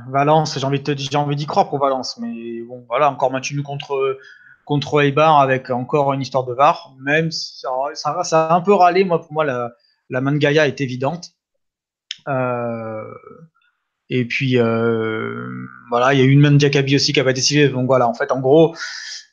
Valence, 0.10 0.60
j'ai 0.60 0.66
envie 0.66 0.82
de 0.82 0.96
j'ai 0.96 1.18
envie 1.18 1.36
d'y 1.36 1.48
croire 1.48 1.70
pour 1.70 1.80
Valence, 1.80 2.18
mais 2.20 2.62
bon, 2.62 2.86
voilà, 2.88 3.10
encore 3.10 3.32
maintenu 3.32 3.64
contre 3.64 4.20
contre 4.66 5.02
Eibar 5.02 5.40
avec 5.40 5.72
encore 5.72 6.14
une 6.14 6.22
histoire 6.22 6.44
de 6.44 6.54
VAR, 6.54 6.94
même 7.00 7.32
si 7.32 7.60
ça, 7.96 8.24
ça, 8.24 8.48
a 8.48 8.54
un 8.54 8.62
peu 8.62 8.74
râlé, 8.74 9.04
moi 9.04 9.20
pour 9.20 9.34
moi 9.34 9.44
la, 9.44 9.72
la 10.12 10.22
Mangaya 10.22 10.68
est 10.68 10.80
évidente. 10.82 11.32
Euh, 12.30 13.04
et 14.10 14.26
puis, 14.26 14.58
euh, 14.58 15.48
voilà, 15.90 16.14
il 16.14 16.20
y 16.20 16.24
a 16.24 16.26
eu 16.26 16.32
une 16.32 16.40
main 16.40 16.52
de 16.52 16.96
aussi 16.96 17.14
qui 17.14 17.20
avait 17.20 17.34
décidé. 17.34 17.70
Donc 17.70 17.88
voilà, 17.88 18.08
en 18.08 18.14
fait, 18.14 18.32
en 18.32 18.40
gros, 18.40 18.76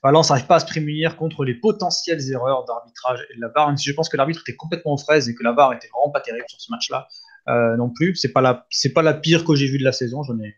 Valence 0.02 0.30
n'arrive 0.30 0.46
pas 0.46 0.56
à 0.56 0.60
se 0.60 0.66
prémunir 0.66 1.16
contre 1.16 1.44
les 1.44 1.54
potentielles 1.54 2.30
erreurs 2.30 2.64
d'arbitrage 2.64 3.26
et 3.30 3.36
de 3.36 3.40
la 3.40 3.48
barre, 3.48 3.68
même 3.68 3.76
si 3.76 3.88
je 3.88 3.94
pense 3.94 4.08
que 4.08 4.16
l'arbitre 4.16 4.42
était 4.46 4.56
complètement 4.56 4.92
en 4.92 4.96
fraise 4.98 5.28
et 5.28 5.34
que 5.34 5.42
la 5.42 5.52
barre 5.52 5.72
était 5.72 5.88
vraiment 5.88 6.10
pas 6.10 6.20
terrible 6.20 6.44
sur 6.48 6.60
ce 6.60 6.70
match-là 6.70 7.08
euh, 7.48 7.76
non 7.76 7.90
plus. 7.90 8.14
C'est 8.16 8.32
pas 8.32 8.66
pas 8.94 9.02
la 9.02 9.14
pire 9.14 9.44
que 9.44 9.54
j'ai 9.54 9.66
vue 9.66 9.78
de 9.78 9.84
la 9.84 9.92
saison. 9.92 10.22
J'en 10.22 10.38
ai, 10.40 10.54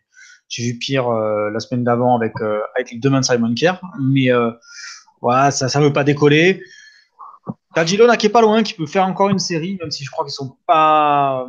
j'ai 0.49 0.63
vu 0.63 0.77
pire 0.77 1.09
la 1.09 1.59
semaine 1.59 1.83
d'avant 1.83 2.15
avec 2.17 2.33
avec 2.75 2.91
les 2.91 2.99
deux 2.99 3.09
mains 3.09 3.21
de 3.21 3.25
Simon 3.25 3.53
Kerr, 3.55 3.79
mais 4.01 4.29
voilà, 5.21 5.51
ça, 5.51 5.69
ça 5.69 5.79
veut 5.79 5.93
pas 5.93 6.03
décoller. 6.03 6.61
T'as 7.73 7.85
Girona 7.85 8.17
qui 8.17 8.25
est 8.25 8.31
pas 8.31 8.41
loin, 8.41 8.63
qui 8.63 8.73
peut 8.73 8.87
faire 8.87 9.05
encore 9.05 9.29
une 9.29 9.39
série, 9.39 9.77
même 9.79 9.91
si 9.91 10.03
je 10.03 10.11
crois 10.11 10.25
qu'ils 10.25 10.33
sont 10.33 10.57
pas 10.65 11.47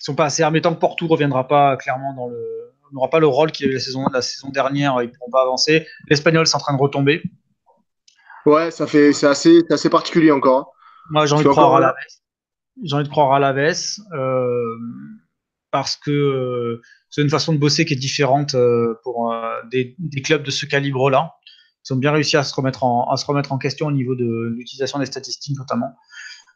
sont 0.00 0.14
pas 0.14 0.24
assez 0.24 0.42
armés 0.42 0.60
tant 0.60 0.74
que 0.74 0.80
Porto 0.80 1.06
reviendra 1.06 1.46
pas 1.48 1.76
clairement 1.76 2.14
dans 2.14 2.28
le 2.28 2.72
n'aura 2.92 3.08
pas 3.08 3.20
le 3.20 3.26
rôle 3.26 3.52
qu'il 3.52 3.66
avait 3.66 3.76
la 3.76 3.80
saison, 3.80 4.04
la 4.12 4.20
saison 4.20 4.50
dernière, 4.50 5.00
ils 5.02 5.10
pourront 5.10 5.30
pas 5.30 5.42
avancer. 5.42 5.86
L'Espagnol 6.08 6.46
c'est 6.46 6.56
en 6.56 6.60
train 6.60 6.76
de 6.76 6.80
retomber. 6.80 7.22
Ouais, 8.44 8.70
ça 8.70 8.86
fait 8.86 9.12
c'est 9.12 9.26
assez, 9.26 9.62
assez 9.70 9.88
particulier 9.88 10.30
encore. 10.30 10.58
Hein. 10.58 10.66
Moi 11.10 11.26
j'ai 11.26 11.34
envie, 11.34 11.44
de 11.44 11.48
croire 11.48 11.74
à 11.74 11.80
la 11.80 11.94
J'ai 12.82 12.94
envie 12.94 13.04
de 13.04 13.08
croire 13.08 13.32
à 13.32 13.38
la 13.38 13.52
euh, 13.52 14.76
parce 15.72 15.96
que 15.96 16.10
euh, 16.10 16.82
c'est 17.10 17.22
une 17.22 17.30
façon 17.30 17.52
de 17.52 17.58
bosser 17.58 17.84
qui 17.84 17.94
est 17.94 17.96
différente 17.96 18.54
euh, 18.54 18.94
pour 19.02 19.32
euh, 19.32 19.60
des, 19.70 19.96
des, 19.98 20.22
clubs 20.22 20.42
de 20.42 20.50
ce 20.50 20.66
calibre-là. 20.66 21.34
Ils 21.84 21.94
ont 21.94 21.96
bien 21.96 22.12
réussi 22.12 22.36
à 22.36 22.44
se 22.44 22.54
remettre 22.54 22.84
en, 22.84 23.10
à 23.10 23.16
se 23.16 23.26
remettre 23.26 23.52
en 23.52 23.58
question 23.58 23.86
au 23.86 23.92
niveau 23.92 24.14
de 24.14 24.54
l'utilisation 24.56 24.98
des 24.98 25.06
statistiques 25.06 25.58
notamment. 25.58 25.94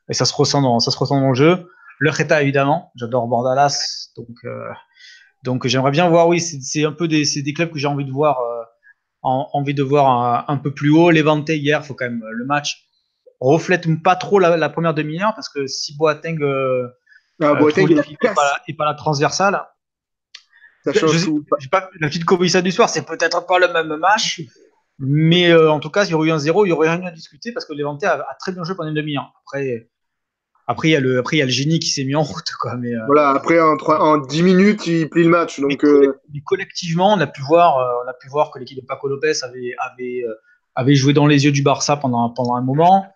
Et 0.08 0.14
ça 0.14 0.24
se 0.24 0.34
ressent 0.34 0.62
dans, 0.62 0.78
ça 0.78 0.90
se 0.90 0.98
ressent 0.98 1.20
dans 1.20 1.30
le 1.30 1.34
jeu. 1.34 1.68
Le 1.98 2.10
Reta, 2.10 2.42
évidemment. 2.42 2.92
J'adore 2.96 3.26
Bordalas. 3.26 4.10
Donc, 4.16 4.36
euh, 4.44 4.70
donc 5.42 5.66
j'aimerais 5.66 5.90
bien 5.90 6.08
voir, 6.08 6.28
oui, 6.28 6.40
c'est 6.40 6.84
un 6.84 6.92
peu 6.92 7.08
des, 7.08 7.24
des 7.36 7.52
clubs 7.52 7.70
que 7.70 7.78
j'ai 7.78 7.86
envie 7.86 8.04
de 8.04 8.12
voir, 8.12 8.40
euh, 8.40 8.62
envie 9.22 9.74
de 9.74 9.82
voir 9.82 10.48
un, 10.48 10.56
peu 10.58 10.72
plus 10.72 10.90
haut. 10.90 11.10
Levante, 11.10 11.48
hier, 11.48 11.84
faut 11.84 11.94
quand 11.94 12.06
même, 12.06 12.22
le 12.30 12.44
match 12.44 12.82
reflète 13.40 13.86
pas 14.02 14.16
trop 14.16 14.38
la, 14.38 14.68
première 14.70 14.94
demi-heure 14.94 15.34
parce 15.34 15.50
que 15.50 15.66
si 15.66 15.94
Boateng, 15.96 16.40
euh, 16.40 16.88
ah, 17.42 17.54
Boateng 17.54 17.86
pas, 18.20 18.34
pas, 18.34 18.84
la 18.86 18.94
transversale, 18.94 19.62
ça 20.84 20.92
change 20.94 21.28
pas, 21.70 21.90
la 22.00 22.08
petite 22.08 22.24
Kobisa 22.24 22.62
du 22.62 22.72
soir, 22.72 22.88
c'est 22.88 23.04
peut-être 23.04 23.46
pas 23.46 23.58
le 23.58 23.70
même 23.72 23.94
match, 23.98 24.40
mais 24.98 25.54
en 25.54 25.80
tout 25.80 25.90
cas, 25.90 26.04
s'il 26.04 26.12
y 26.12 26.14
aurait 26.14 26.28
eu 26.28 26.32
un 26.32 26.38
0, 26.38 26.64
il 26.64 26.70
y 26.70 26.72
aurait 26.72 26.88
rien 26.88 27.04
à 27.04 27.10
discuter 27.10 27.52
parce 27.52 27.66
que 27.66 27.74
Levante 27.74 28.04
a, 28.04 28.14
a 28.14 28.34
très 28.40 28.52
bien 28.52 28.64
joué 28.64 28.74
pendant 28.74 28.88
une 28.88 28.94
demi-heure. 28.94 29.34
Après, 29.44 29.90
après, 30.68 30.88
il 30.88 30.92
y 30.92 30.96
a 30.96 31.00
le, 31.00 31.18
après, 31.18 31.36
il 31.36 31.38
y 31.38 31.42
a 31.42 31.46
le 31.46 31.50
génie 31.50 31.78
qui 31.78 31.90
s'est 31.90 32.02
mis 32.02 32.16
en 32.16 32.22
route, 32.22 32.50
quoi. 32.58 32.76
Mais, 32.76 32.92
euh, 32.92 33.06
voilà, 33.06 33.30
après, 33.30 33.60
en, 33.60 33.76
3, 33.76 34.00
en 34.00 34.18
10 34.18 34.42
minutes, 34.42 34.86
il 34.86 35.08
plie 35.08 35.22
le 35.22 35.28
match. 35.28 35.60
Donc, 35.60 35.80
mais, 35.82 35.88
euh, 35.88 36.12
collectivement, 36.44 37.12
on 37.12 37.20
a 37.20 37.26
pu 37.28 37.40
voir, 37.42 37.78
euh, 37.78 38.04
on 38.04 38.08
a 38.08 38.14
pu 38.14 38.28
voir 38.28 38.50
que 38.50 38.58
l'équipe 38.58 38.76
de 38.76 38.84
Paco 38.84 39.06
Lopez 39.06 39.44
avait, 39.44 39.74
avait, 39.78 40.24
avait 40.74 40.94
joué 40.96 41.12
dans 41.12 41.26
les 41.26 41.44
yeux 41.44 41.52
du 41.52 41.62
Barça 41.62 41.96
pendant, 41.96 42.28
pendant 42.30 42.56
un 42.56 42.62
moment. 42.62 43.06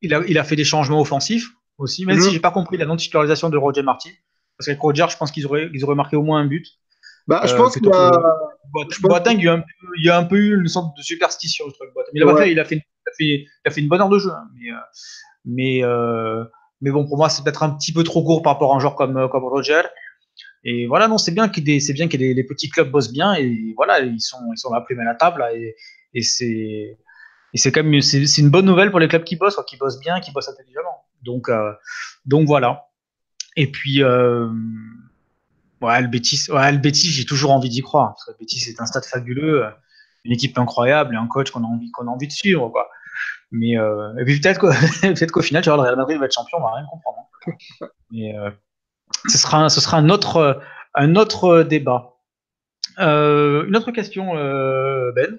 Il 0.00 0.14
a, 0.14 0.22
il 0.26 0.38
a 0.38 0.44
fait 0.44 0.56
des 0.56 0.64
changements 0.64 1.00
offensifs 1.00 1.48
aussi, 1.76 2.06
même 2.06 2.18
si 2.20 2.28
si 2.28 2.32
j'ai 2.32 2.40
pas 2.40 2.50
compris 2.50 2.76
la 2.78 2.86
non-titularisation 2.86 3.50
de 3.50 3.56
Roger 3.58 3.82
Martin. 3.82 4.10
Parce 4.56 4.66
qu'avec 4.66 4.80
Roger, 4.80 5.06
je 5.10 5.16
pense 5.16 5.30
qu'ils 5.30 5.46
auraient, 5.46 5.68
ils 5.74 5.84
auraient 5.84 5.94
marqué 5.94 6.16
au 6.16 6.22
moins 6.22 6.40
un 6.40 6.46
but. 6.46 6.66
Bah, 7.26 7.42
je 7.44 7.54
pense 7.54 7.76
qu'il 7.76 7.88
a. 7.92 8.12
Boateng, 9.02 9.38
il, 9.38 9.44
y 10.04 10.08
a 10.08 10.18
un 10.18 10.24
peu, 10.24 10.36
eu 10.36 10.60
une 10.60 10.68
sorte 10.68 10.96
de 10.96 11.02
superstition, 11.02 11.66
le 11.66 11.72
truc. 11.72 11.90
Mais 11.94 12.20
il 12.20 12.22
a, 12.22 12.36
fait, 12.36 12.52
il, 12.52 12.58
a 12.58 12.64
fait, 12.64 12.76
il, 12.76 12.80
a 12.80 13.12
fait, 13.16 13.24
il 13.24 13.48
a 13.66 13.70
fait 13.70 13.80
une 13.82 13.88
bonne 13.88 14.00
heure 14.00 14.08
de 14.08 14.18
jeu. 14.18 14.30
Hein. 14.30 14.48
Mais, 14.54 14.70
mais 15.44 15.82
mais 16.80 16.90
bon, 16.90 17.06
pour 17.06 17.16
moi, 17.16 17.28
c'est 17.28 17.42
peut-être 17.42 17.62
un 17.62 17.70
petit 17.70 17.92
peu 17.92 18.04
trop 18.04 18.22
court 18.24 18.42
par 18.42 18.54
rapport 18.54 18.72
à 18.72 18.76
un 18.76 18.80
joueur 18.80 18.94
comme, 18.94 19.28
comme 19.30 19.44
Roger. 19.44 19.82
Et 20.64 20.86
voilà, 20.86 21.08
non, 21.08 21.18
c'est 21.18 21.32
bien 21.32 21.48
qu'il 21.48 21.68
y 21.68 21.76
ait, 21.76 21.92
bien 21.92 22.08
que 22.08 22.16
les, 22.16 22.44
petits 22.44 22.70
clubs 22.70 22.90
bossent 22.90 23.12
bien 23.12 23.34
et 23.34 23.74
voilà, 23.76 24.00
ils 24.00 24.20
sont, 24.20 24.38
ils 24.52 24.58
sont 24.58 24.72
la 24.72 24.80
plume 24.80 25.00
à 25.00 25.04
la 25.04 25.14
table 25.14 25.44
et, 25.54 25.76
et 26.14 26.22
c'est, 26.22 26.96
et 27.54 27.58
c'est 27.58 27.70
quand 27.70 27.84
même, 27.84 28.00
c'est, 28.00 28.38
une 28.38 28.50
bonne 28.50 28.64
nouvelle 28.64 28.90
pour 28.90 28.98
les 28.98 29.08
clubs 29.08 29.24
qui 29.24 29.36
bossent, 29.36 29.58
qui 29.66 29.76
bossent 29.76 30.00
bien, 30.00 30.20
qui 30.20 30.32
bossent 30.32 30.48
intelligemment. 30.48 31.04
Donc, 31.22 31.48
euh, 31.48 31.72
donc 32.26 32.46
voilà. 32.46 32.88
Et 33.56 33.70
puis, 33.70 34.02
euh, 34.02 34.48
ouais, 35.80 36.02
le 36.02 36.08
Betis, 36.08 36.46
ouais, 36.50 36.72
le 36.72 36.78
Betis, 36.78 37.10
j'ai 37.10 37.24
toujours 37.24 37.52
envie 37.52 37.68
d'y 37.68 37.80
croire. 37.80 38.14
Parce 38.14 38.24
que 38.24 38.30
le 38.32 38.38
Betis, 38.40 38.58
c'est 38.58 38.80
un 38.80 38.86
stade 38.86 39.04
fabuleux, 39.04 39.66
une 40.24 40.32
équipe 40.32 40.58
incroyable 40.58 41.14
et 41.14 41.18
un 41.18 41.28
coach 41.28 41.50
qu'on 41.50 41.62
a 41.62 41.66
envie, 41.66 41.90
qu'on 41.92 42.08
a 42.08 42.10
envie 42.10 42.26
de 42.26 42.32
suivre, 42.32 42.68
quoi. 42.70 42.88
Mais 43.54 43.78
euh, 43.78 44.12
et 44.18 44.24
puis 44.24 44.40
peut-être 44.40 44.58
qu'au 44.58 44.70
peut 45.02 45.26
qu'au 45.26 45.40
final, 45.40 45.62
tu 45.62 45.70
vois, 45.70 45.76
le 45.76 45.82
Real 45.82 45.96
Madrid 45.96 46.18
va 46.18 46.26
être 46.26 46.34
champion, 46.34 46.58
on 46.58 46.62
va 46.62 46.74
rien 46.74 46.86
comprendre. 46.90 47.18
Hein. 47.46 47.86
Mais 48.10 48.36
euh, 48.36 48.50
ce 49.28 49.38
sera 49.38 49.62
un, 49.62 49.68
ce 49.68 49.80
sera 49.80 49.96
un 49.96 50.08
autre 50.08 50.60
un 50.94 51.14
autre 51.14 51.62
débat. 51.62 52.16
Euh, 52.98 53.64
une 53.66 53.76
autre 53.76 53.92
question, 53.92 54.34
Ben? 55.14 55.38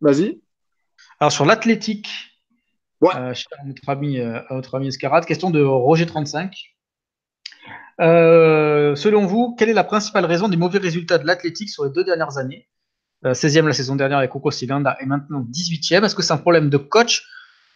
Vas-y. 0.00 0.42
Alors 1.20 1.30
sur 1.30 1.44
l'athlétique, 1.44 2.08
ouais. 3.00 3.14
à 3.14 3.32
notre 3.64 3.88
ami, 3.88 4.20
à 4.20 4.46
notre 4.50 4.74
ami 4.74 4.88
Escarade, 4.88 5.24
question 5.24 5.50
de 5.50 5.62
Roger 5.62 6.06
35. 6.06 6.56
selon 8.00 9.26
vous, 9.26 9.54
quelle 9.56 9.68
est 9.68 9.74
la 9.74 9.84
principale 9.84 10.24
raison 10.24 10.48
des 10.48 10.56
mauvais 10.56 10.80
résultats 10.80 11.18
de 11.18 11.26
l'athlétique 11.26 11.70
sur 11.70 11.84
les 11.84 11.90
deux 11.90 12.02
dernières 12.02 12.36
années? 12.36 12.68
16e 13.22 13.64
la 13.64 13.72
saison 13.72 13.94
dernière 13.94 14.18
avec 14.18 14.30
Coco 14.30 14.50
Silanda 14.50 14.96
et 15.00 15.06
maintenant 15.06 15.46
18e. 15.50 16.04
Est-ce 16.04 16.16
que 16.16 16.22
c'est 16.22 16.34
un 16.34 16.38
problème 16.38 16.68
de 16.68 16.76
coach 16.78 17.24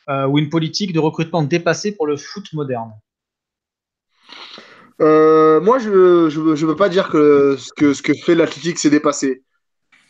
ou 0.09 0.38
une 0.38 0.49
politique 0.49 0.93
de 0.93 1.00
recrutement 1.00 1.43
dépassée 1.43 1.93
pour 1.93 2.07
le 2.07 2.17
foot 2.17 2.53
moderne 2.55 2.93
euh, 5.00 5.61
Moi, 5.61 5.79
je 5.79 5.91
ne 5.91 6.67
veux, 6.67 6.77
pas 6.77 6.88
dire 6.88 7.09
que 7.09 7.57
ce 7.59 7.73
que, 7.73 7.93
ce 7.93 8.03
que 8.03 8.15
fait 8.15 8.35
l'athlétique, 8.35 8.79
c'est 8.79 8.91
dépassé. 8.91 9.43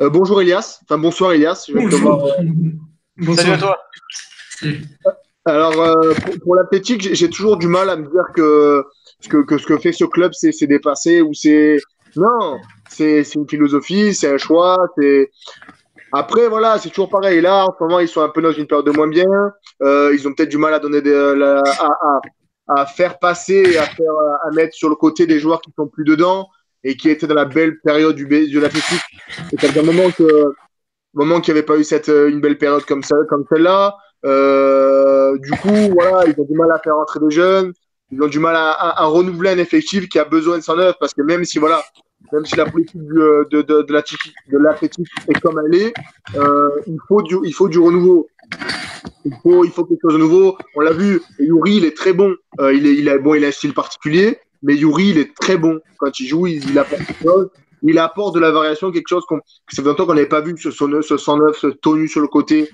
Euh, 0.01 0.11
bonjour 0.11 0.41
Elias, 0.41 0.81
enfin 0.85 0.99
bonsoir 0.99 1.33
Elias. 1.33 1.69
bonjour. 1.73 2.31
Salut 3.35 3.51
à 3.51 3.59
toi. 3.59 3.79
Alors, 5.45 5.75
pour, 6.25 6.39
pour 6.41 6.55
l'athlétique, 6.55 7.15
j'ai 7.15 7.31
toujours 7.31 7.57
du 7.57 7.69
mal 7.69 7.91
à 7.91 7.97
me 7.97 8.05
dire 8.05 8.25
que, 8.35 8.85
que, 9.29 9.39
que 9.39 9.59
ce 9.59 9.67
que 9.67 9.79
fait 9.79 9.93
ce 9.93 10.05
club, 10.05 10.33
c'est 10.35 10.67
dépassé 10.67 11.23
ou 11.23 11.35
c'est. 11.35 11.79
Non, 12.17 12.59
c'est 12.89 13.23
une 13.35 13.49
philosophie, 13.49 14.15
c'est 14.15 14.33
un 14.33 14.39
choix. 14.39 14.77
c'est 14.97 15.31
Après, 16.13 16.49
voilà, 16.49 16.79
c'est 16.79 16.89
toujours 16.89 17.11
pareil. 17.11 17.41
Là, 17.41 17.67
en 17.67 17.75
ce 17.77 17.83
moment, 17.83 18.01
ils 18.01 18.09
sont 18.09 18.23
un 18.23 18.29
peu 18.29 18.41
dans 18.41 18.53
une 18.53 18.67
période 18.67 18.87
de 18.87 18.93
moins 18.93 19.09
bien. 19.09 19.27
Euh, 19.83 20.11
ils 20.15 20.27
ont 20.27 20.33
peut-être 20.33 20.49
du 20.49 20.59
mal 20.59 20.73
à 20.75 20.79
donner 20.79 21.03
des, 21.03 21.15
à, 21.15 21.61
à, 21.87 22.21
à, 22.81 22.87
faire 22.87 23.19
passer, 23.19 23.77
à, 23.77 23.83
faire, 23.83 24.13
à 24.43 24.51
mettre 24.53 24.75
sur 24.75 24.89
le 24.89 24.95
côté 24.95 25.27
des 25.27 25.39
joueurs 25.39 25.61
qui 25.61 25.73
sont 25.77 25.87
plus 25.87 26.05
dedans 26.05 26.49
et 26.85 26.97
qui 26.97 27.11
étaient 27.11 27.27
dans 27.27 27.35
la 27.35 27.45
belle 27.45 27.79
période 27.81 28.15
du, 28.15 28.27
de 28.27 28.61
l'athlétique. 28.61 29.03
C'est 29.59 29.77
un 29.77 29.83
moment 29.83 30.11
que 30.11 30.55
moment 31.15 31.41
qu'il 31.41 31.55
n'y 31.55 31.59
avait 31.59 31.67
pas 31.67 31.77
eu 31.77 31.85
cette, 31.85 32.09
une 32.09 32.41
belle 32.41 32.59
période 32.59 32.85
comme, 32.85 33.03
comme 33.29 33.45
celle-là. 33.51 33.97
Euh, 34.25 35.37
du 35.39 35.51
coup, 35.53 35.93
voilà, 35.93 36.25
ils 36.27 36.41
ont 36.41 36.45
du 36.45 36.57
mal 36.57 36.71
à 36.73 36.79
faire 36.79 36.97
entrer 36.97 37.21
des 37.21 37.31
jeunes. 37.31 37.73
Ils 38.11 38.23
ont 38.23 38.29
du 38.29 38.39
mal 38.39 38.57
à, 38.57 38.71
à, 38.71 39.03
à 39.03 39.05
renouveler 39.07 39.51
un 39.51 39.59
effectif 39.59 40.09
qui 40.09 40.19
a 40.19 40.25
besoin 40.25 40.59
de 40.59 40.63
s'en 40.63 40.79
œuvre 40.79 40.97
parce 40.99 41.13
que 41.13 41.23
même 41.23 41.45
si, 41.45 41.59
voilà, 41.59 41.83
même 42.33 42.45
si 42.45 42.57
la 42.57 42.67
politique 42.67 43.03
de, 43.03 43.47
de, 43.51 43.63
de, 43.63 43.83
de 43.83 43.93
l'athlétique 43.93 45.09
est 45.29 45.41
comme 45.41 45.61
elle 45.67 45.75
est, 45.81 45.93
euh, 46.37 46.71
il, 46.87 46.99
faut 47.07 47.23
du, 47.23 47.37
il 47.45 47.53
faut 47.53 47.69
du 47.69 47.79
renouveau. 47.79 48.29
Il 49.25 49.35
faut, 49.43 49.65
il 49.65 49.71
faut 49.71 49.85
quelque 49.85 50.01
chose 50.03 50.15
de 50.15 50.19
nouveau. 50.19 50.57
On 50.75 50.81
l'a 50.81 50.93
vu, 50.93 51.21
Yuri, 51.39 51.77
il 51.77 51.85
est 51.85 51.97
très 51.97 52.13
bon. 52.13 52.35
Euh, 52.61 52.73
il, 52.73 52.87
est, 52.87 52.95
il, 52.95 53.09
a, 53.09 53.19
bon. 53.19 53.35
il 53.35 53.45
a 53.45 53.49
un 53.49 53.53
style 53.53 53.75
particulier, 53.75 54.39
mais 54.63 54.75
Yuri, 54.75 55.11
il 55.11 55.19
est 55.19 55.35
très 55.35 55.57
bon. 55.57 55.81
Quand 55.99 56.19
il 56.21 56.27
joue, 56.27 56.47
il, 56.47 56.69
il 56.71 56.79
apporte 56.79 57.05
quelque 57.05 57.23
chose 57.23 57.51
il 57.83 57.99
apporte 57.99 58.35
de 58.35 58.41
la 58.41 58.51
variation, 58.51 58.91
quelque 58.91 59.09
chose 59.09 59.25
qu'on, 59.27 59.41
ça 59.71 59.83
fait 59.83 59.89
longtemps 59.89 60.07
qu'on 60.07 60.15
n'avait 60.15 60.27
pas 60.27 60.41
vu, 60.41 60.55
ce 60.59 60.71
109, 60.71 61.05
ce 61.05 61.17
109, 61.17 61.57
ce 61.57 61.67
tonu 61.69 62.09
sur 62.09 62.21
le 62.21 62.29
côté. 62.29 62.69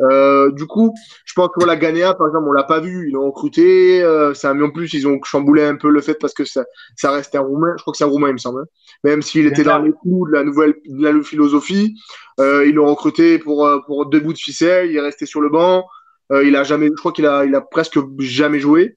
Euh, 0.00 0.50
du 0.52 0.66
coup, 0.66 0.94
je 1.24 1.34
pense 1.34 1.48
que 1.58 1.64
la 1.64 1.76
Ganéa, 1.76 2.14
par 2.14 2.28
exemple, 2.28 2.46
on 2.48 2.52
l'a 2.52 2.64
pas 2.64 2.80
vu, 2.80 3.08
ils 3.08 3.12
l'ont 3.12 3.26
recruté, 3.26 4.02
euh, 4.02 4.34
ça, 4.34 4.54
mais 4.54 4.64
en 4.64 4.70
plus, 4.70 4.92
ils 4.92 5.06
ont 5.06 5.18
chamboulé 5.22 5.64
un 5.64 5.76
peu 5.76 5.90
le 5.90 6.00
fait 6.00 6.14
parce 6.14 6.34
que 6.34 6.44
ça, 6.44 6.64
ça 6.96 7.10
reste 7.10 7.34
un 7.34 7.40
roumain, 7.40 7.74
je 7.76 7.82
crois 7.82 7.92
que 7.92 7.98
c'est 7.98 8.04
un 8.04 8.08
roumain, 8.08 8.28
il 8.28 8.34
me 8.34 8.38
semble, 8.38 8.60
hein. 8.60 8.66
même 9.04 9.22
s'il 9.22 9.46
était 9.46 9.64
dans 9.64 9.78
les 9.78 9.92
coups 9.92 10.30
de 10.30 10.36
la 10.36 10.44
nouvelle, 10.44 10.74
de 10.86 11.08
la 11.08 11.22
philosophie, 11.22 11.96
euh, 12.40 12.66
ils 12.66 12.74
l'ont 12.74 12.86
recruté 12.86 13.38
pour, 13.38 13.66
euh, 13.66 13.80
pour 13.86 14.06
deux 14.06 14.20
bouts 14.20 14.32
de 14.32 14.38
ficelle, 14.38 14.90
il 14.90 14.96
est 14.96 15.00
resté 15.00 15.26
sur 15.26 15.40
le 15.40 15.50
banc, 15.50 15.86
euh, 16.32 16.44
il 16.44 16.56
a 16.56 16.64
jamais, 16.64 16.86
je 16.86 16.94
crois 16.94 17.12
qu'il 17.12 17.26
a, 17.26 17.44
il 17.44 17.54
a 17.54 17.60
presque 17.60 17.98
jamais 18.18 18.60
joué. 18.60 18.96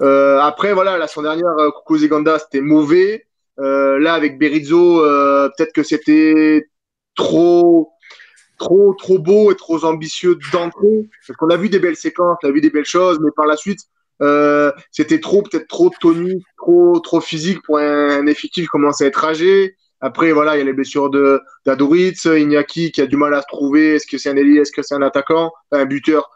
Euh, 0.00 0.38
après, 0.40 0.72
voilà, 0.72 0.96
la 0.98 1.06
semaine 1.06 1.32
dernière, 1.32 1.72
Kuko 1.78 1.98
Zeganda, 1.98 2.38
c'était 2.38 2.60
mauvais. 2.60 3.25
Euh, 3.58 3.98
là, 3.98 4.14
avec 4.14 4.38
Berizzo, 4.38 5.04
euh, 5.04 5.48
peut-être 5.56 5.72
que 5.72 5.82
c'était 5.82 6.68
trop, 7.14 7.92
trop, 8.58 8.94
trop 8.94 9.18
beau 9.18 9.50
et 9.50 9.56
trop 9.56 9.84
ambitieux 9.84 10.38
d'entrée. 10.52 11.08
Parce 11.26 11.36
qu'on 11.36 11.48
a 11.48 11.56
vu 11.56 11.68
des 11.68 11.78
belles 11.78 11.96
séquences, 11.96 12.38
on 12.42 12.48
a 12.48 12.52
vu 12.52 12.60
des 12.60 12.70
belles 12.70 12.84
choses, 12.84 13.18
mais 13.20 13.30
par 13.34 13.46
la 13.46 13.56
suite, 13.56 13.80
euh, 14.22 14.72
c'était 14.90 15.20
trop, 15.20 15.42
peut-être 15.42 15.68
trop 15.68 15.90
tonique, 16.00 16.44
trop, 16.58 17.00
trop 17.00 17.20
physique 17.20 17.62
pour 17.64 17.78
un, 17.78 18.26
effectif 18.26 18.64
qui 18.64 18.68
commence 18.68 19.00
à 19.00 19.06
être 19.06 19.24
âgé. 19.24 19.76
Après, 20.00 20.32
voilà, 20.32 20.56
il 20.56 20.58
y 20.58 20.62
a 20.62 20.64
les 20.64 20.72
blessures 20.72 21.10
de 21.10 21.40
d'Adoritz, 21.64 22.26
Iñaki 22.26 22.92
qui 22.92 23.00
a 23.00 23.06
du 23.06 23.16
mal 23.16 23.34
à 23.34 23.40
se 23.40 23.46
trouver. 23.48 23.94
Est-ce 23.94 24.06
que 24.06 24.18
c'est 24.18 24.30
un 24.30 24.36
ailier, 24.36 24.60
est-ce 24.60 24.72
que 24.72 24.82
c'est 24.82 24.94
un 24.94 25.02
attaquant, 25.02 25.52
un 25.72 25.86
buteur 25.86 26.30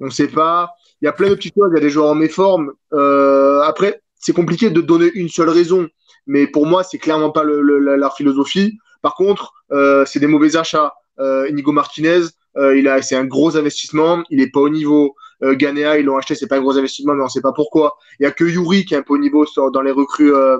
On 0.00 0.06
ne 0.06 0.10
sait 0.10 0.28
pas. 0.28 0.70
Il 1.00 1.06
y 1.06 1.08
a 1.08 1.12
plein 1.12 1.28
de 1.28 1.34
petites 1.34 1.54
choses. 1.54 1.70
Il 1.72 1.74
y 1.74 1.78
a 1.78 1.80
des 1.80 1.90
joueurs 1.90 2.10
en 2.10 2.14
méforme. 2.14 2.72
Euh, 2.94 3.60
après, 3.62 4.00
c'est 4.18 4.32
compliqué 4.32 4.70
de 4.70 4.80
donner 4.80 5.10
une 5.14 5.28
seule 5.28 5.50
raison, 5.50 5.88
mais 6.26 6.46
pour 6.46 6.66
moi, 6.66 6.84
c'est 6.84 6.98
clairement 6.98 7.30
pas 7.30 7.42
le, 7.42 7.60
leur 7.60 8.16
philosophie. 8.16 8.78
Par 9.02 9.14
contre, 9.14 9.52
euh, 9.72 10.04
c'est 10.06 10.20
des 10.20 10.26
mauvais 10.26 10.56
achats. 10.56 10.94
Euh, 11.18 11.48
Inigo 11.48 11.72
Martinez, 11.72 12.22
euh, 12.56 13.00
c'est 13.02 13.16
un 13.16 13.24
gros 13.24 13.56
investissement. 13.56 14.22
Il 14.30 14.40
est 14.40 14.50
pas 14.50 14.60
au 14.60 14.68
niveau. 14.68 15.14
Euh, 15.42 15.54
Ganea, 15.54 15.98
ils 15.98 16.04
l'ont 16.04 16.16
acheté, 16.16 16.34
c'est 16.34 16.46
pas 16.46 16.56
un 16.56 16.60
gros 16.60 16.78
investissement, 16.78 17.14
mais 17.14 17.24
on 17.24 17.28
sait 17.28 17.40
pas 17.40 17.52
pourquoi. 17.52 17.96
Il 18.20 18.24
y 18.24 18.26
a 18.26 18.30
que 18.30 18.44
Yuri 18.44 18.84
qui 18.84 18.94
est 18.94 18.98
un 18.98 19.02
peu 19.02 19.14
au 19.14 19.18
niveau 19.18 19.44
dans 19.72 19.82
les 19.82 19.90
recrues 19.90 20.34
euh, 20.34 20.58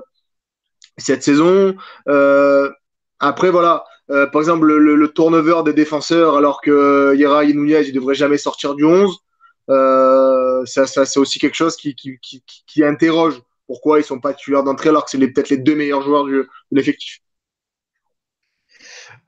cette 0.99 1.23
saison. 1.23 1.77
Après, 3.21 3.51
voilà. 3.51 3.85
Par 4.09 4.43
exemple, 4.43 4.67
le, 4.67 4.79
le, 4.97 5.09
turnover 5.13 5.63
des 5.65 5.73
défenseurs, 5.73 6.37
alors 6.37 6.61
que 6.61 7.15
Yera 7.17 7.45
Nunez, 7.47 7.83
il 7.87 7.95
devrait 7.95 8.15
jamais 8.15 8.37
sortir 8.37 8.75
du 8.75 8.85
11. 8.85 9.19
ça, 10.67 10.87
c'est 10.87 11.19
aussi 11.21 11.39
quelque 11.39 11.55
chose 11.55 11.77
qui 11.77 12.85
interroge 12.85 13.41
pourquoi 13.67 14.01
ils 14.01 14.05
sont 14.05 14.21
pas 14.21 14.35
titulaires 14.35 14.65
d'entrée 14.65 14.89
alors 14.89 15.05
que 15.05 15.11
c'est 15.11 15.19
peut-être 15.19 15.51
les 15.51 15.59
deux 15.59 15.75
meilleurs 15.75 16.03
joueurs 16.03 16.25
du, 16.25 16.33
de 16.33 16.49
l'effectif. 16.71 17.21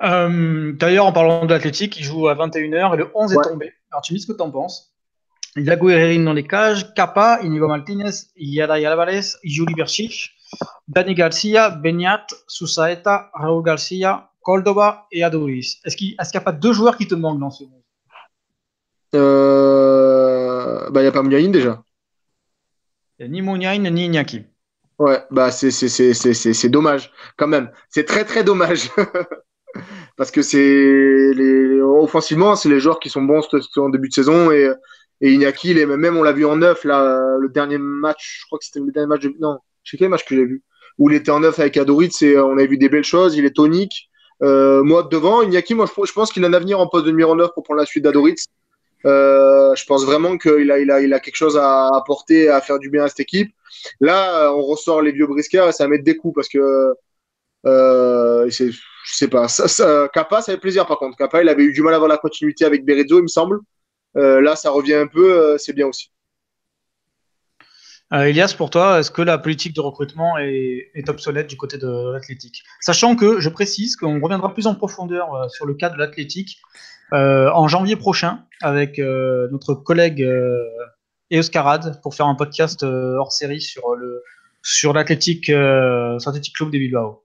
Euh, 0.02 0.72
D'ailleurs, 0.72 1.06
en 1.06 1.12
parlant 1.12 1.44
de 1.46 1.54
l'Athletic, 1.54 1.98
il 1.98 2.04
joue 2.04 2.28
à 2.28 2.34
21h 2.34 2.94
et 2.94 2.96
le 2.96 3.10
11 3.14 3.30
ouais. 3.30 3.36
est 3.36 3.48
tombé. 3.48 3.72
Alors, 3.90 4.02
tu 4.02 4.12
me 4.12 4.18
dis 4.18 4.22
ce 4.22 4.32
que 4.32 4.36
tu 4.36 4.42
en 4.42 4.50
penses. 4.50 4.94
Iago 5.56 5.88
Herrerin 5.88 6.24
dans 6.24 6.32
les 6.32 6.46
cages, 6.46 6.92
Capa, 6.94 7.38
Inigo 7.42 7.68
Martinez, 7.68 8.10
Yada 8.36 8.74
Alvarez, 8.74 9.36
Juli 9.44 9.72
Berchich, 9.74 10.34
Dani 10.88 11.14
Garcia, 11.14 11.70
Benyat, 11.70 12.26
Susaeta, 12.48 13.30
Raúl 13.34 13.62
Garcia, 13.62 14.30
Cordoba 14.42 15.06
et 15.12 15.22
Adoris. 15.22 15.80
Est-ce 15.84 15.96
qu'il 15.96 16.08
n'y 16.08 16.14
est 16.14 16.30
qu 16.30 16.36
a 16.36 16.40
pas 16.40 16.52
deux 16.52 16.72
joueurs 16.72 16.96
qui 16.96 17.06
te 17.06 17.14
manquent 17.14 17.38
dans 17.38 17.50
ce 17.50 17.64
monde? 17.64 17.82
Euh... 19.14 20.90
Bah, 20.90 21.00
il 21.00 21.04
n'y 21.04 21.08
a 21.08 21.12
pas 21.12 21.22
Mouniaïn 21.22 21.50
déjà. 21.50 21.82
Ni 23.20 23.42
Mouniaïn 23.42 23.90
ni 23.90 24.06
Iñaki. 24.06 24.44
Ouais, 24.98 25.22
bah 25.30 25.50
c'est 25.50 26.68
dommage 26.68 27.12
quand 27.36 27.48
même. 27.48 27.70
C'est 27.88 28.04
très 28.04 28.24
très 28.24 28.44
dommage. 28.44 28.90
Parce 30.16 30.30
que 30.30 30.42
c'est 30.42 31.32
les 31.34 31.80
offensivement, 31.80 32.54
c'est 32.54 32.68
les 32.68 32.78
joueurs 32.78 33.00
qui 33.00 33.10
sont 33.10 33.22
bons 33.22 33.42
en 33.76 33.88
début 33.88 34.08
de 34.08 34.14
saison 34.14 34.52
et 34.52 34.70
et 35.20 35.32
Iñaki, 35.32 35.70
il 35.70 35.78
est, 35.78 35.86
même 35.86 36.16
on 36.16 36.22
l'a 36.22 36.32
vu 36.32 36.44
en 36.44 36.56
neuf, 36.56 36.84
là, 36.84 37.36
le 37.38 37.48
dernier 37.48 37.78
match, 37.78 38.40
je 38.40 38.46
crois 38.46 38.58
que 38.58 38.64
c'était 38.64 38.80
le 38.80 38.90
dernier 38.92 39.06
match 39.06 39.22
de, 39.22 39.34
non, 39.38 39.58
je 39.82 39.92
sais 39.92 39.96
quel 39.96 40.08
match 40.08 40.24
que 40.24 40.34
j'ai 40.34 40.44
vu, 40.44 40.62
où 40.98 41.08
il 41.08 41.16
était 41.16 41.30
en 41.30 41.40
neuf 41.40 41.58
avec 41.58 41.76
Adoritz 41.76 42.20
et 42.22 42.38
on 42.38 42.58
a 42.58 42.66
vu 42.66 42.76
des 42.76 42.88
belles 42.88 43.04
choses, 43.04 43.36
il 43.36 43.44
est 43.44 43.54
tonique. 43.56 44.10
Euh, 44.42 44.82
moi, 44.82 45.06
devant, 45.10 45.42
Iñaki, 45.42 45.74
moi, 45.74 45.86
je, 45.86 46.12
pense 46.12 46.32
qu'il 46.32 46.44
a 46.44 46.48
un 46.48 46.52
avenir 46.52 46.80
en 46.80 46.88
poste 46.88 47.06
de 47.06 47.10
numéro 47.10 47.34
9 47.34 47.52
pour 47.54 47.62
prendre 47.62 47.80
la 47.80 47.86
suite 47.86 48.04
d'Adoritz. 48.04 48.46
Euh, 49.06 49.74
je 49.74 49.84
pense 49.84 50.04
vraiment 50.04 50.38
qu'il 50.38 50.70
a, 50.70 50.78
il 50.78 50.90
a, 50.90 51.00
il 51.00 51.12
a 51.12 51.20
quelque 51.20 51.36
chose 51.36 51.56
à 51.58 51.88
apporter, 51.94 52.48
à 52.48 52.60
faire 52.60 52.78
du 52.78 52.90
bien 52.90 53.04
à 53.04 53.08
cette 53.08 53.20
équipe. 53.20 53.54
Là, 54.00 54.52
on 54.54 54.62
ressort 54.62 55.02
les 55.02 55.12
vieux 55.12 55.26
briscards 55.26 55.68
et 55.68 55.72
ça 55.72 55.88
mettre 55.88 56.04
des 56.04 56.16
coups 56.16 56.34
parce 56.34 56.48
que, 56.48 56.94
euh, 57.66 58.48
je 58.50 58.72
sais 59.04 59.28
pas, 59.28 59.48
ça, 59.48 59.68
ça, 59.68 60.08
Kappa, 60.12 60.42
ça 60.42 60.52
fait 60.52 60.58
plaisir 60.58 60.86
par 60.86 60.98
contre. 60.98 61.16
Kappa, 61.16 61.42
il 61.42 61.48
avait 61.48 61.64
eu 61.64 61.72
du 61.72 61.82
mal 61.82 61.94
à 61.94 61.96
avoir 61.96 62.08
la 62.08 62.18
continuité 62.18 62.64
avec 62.64 62.84
Berezo, 62.84 63.18
il 63.18 63.22
me 63.22 63.28
semble. 63.28 63.60
Euh, 64.16 64.40
là, 64.40 64.56
ça 64.56 64.70
revient 64.70 64.94
un 64.94 65.06
peu, 65.08 65.32
euh, 65.32 65.58
c'est 65.58 65.72
bien 65.74 65.86
aussi. 65.88 66.10
Euh, 68.12 68.24
Elias, 68.24 68.54
pour 68.56 68.70
toi, 68.70 69.00
est-ce 69.00 69.10
que 69.10 69.22
la 69.22 69.38
politique 69.38 69.74
de 69.74 69.80
recrutement 69.80 70.36
est, 70.38 71.08
obsolète 71.08 71.46
du 71.46 71.56
côté 71.56 71.78
de 71.78 72.12
l'athlétique? 72.12 72.62
Sachant 72.80 73.16
que, 73.16 73.40
je 73.40 73.48
précise 73.48 73.96
qu'on 73.96 74.20
reviendra 74.20 74.52
plus 74.52 74.66
en 74.66 74.74
profondeur 74.74 75.34
euh, 75.34 75.48
sur 75.48 75.66
le 75.66 75.74
cas 75.74 75.90
de 75.90 75.96
l'athlétique 75.96 76.60
euh, 77.12 77.50
en 77.52 77.66
janvier 77.66 77.96
prochain 77.96 78.44
avec 78.60 78.98
euh, 78.98 79.48
notre 79.50 79.74
collègue 79.74 80.26
Euskarad 81.30 82.00
pour 82.02 82.14
faire 82.14 82.26
un 82.26 82.34
podcast 82.34 82.82
hors 82.82 83.32
série 83.32 83.60
sur 83.60 83.94
le 83.94 84.22
sur 84.62 84.94
l'athlétique 84.94 85.46
Club 85.46 86.70
de 86.70 86.78
Bilbao. 86.78 87.24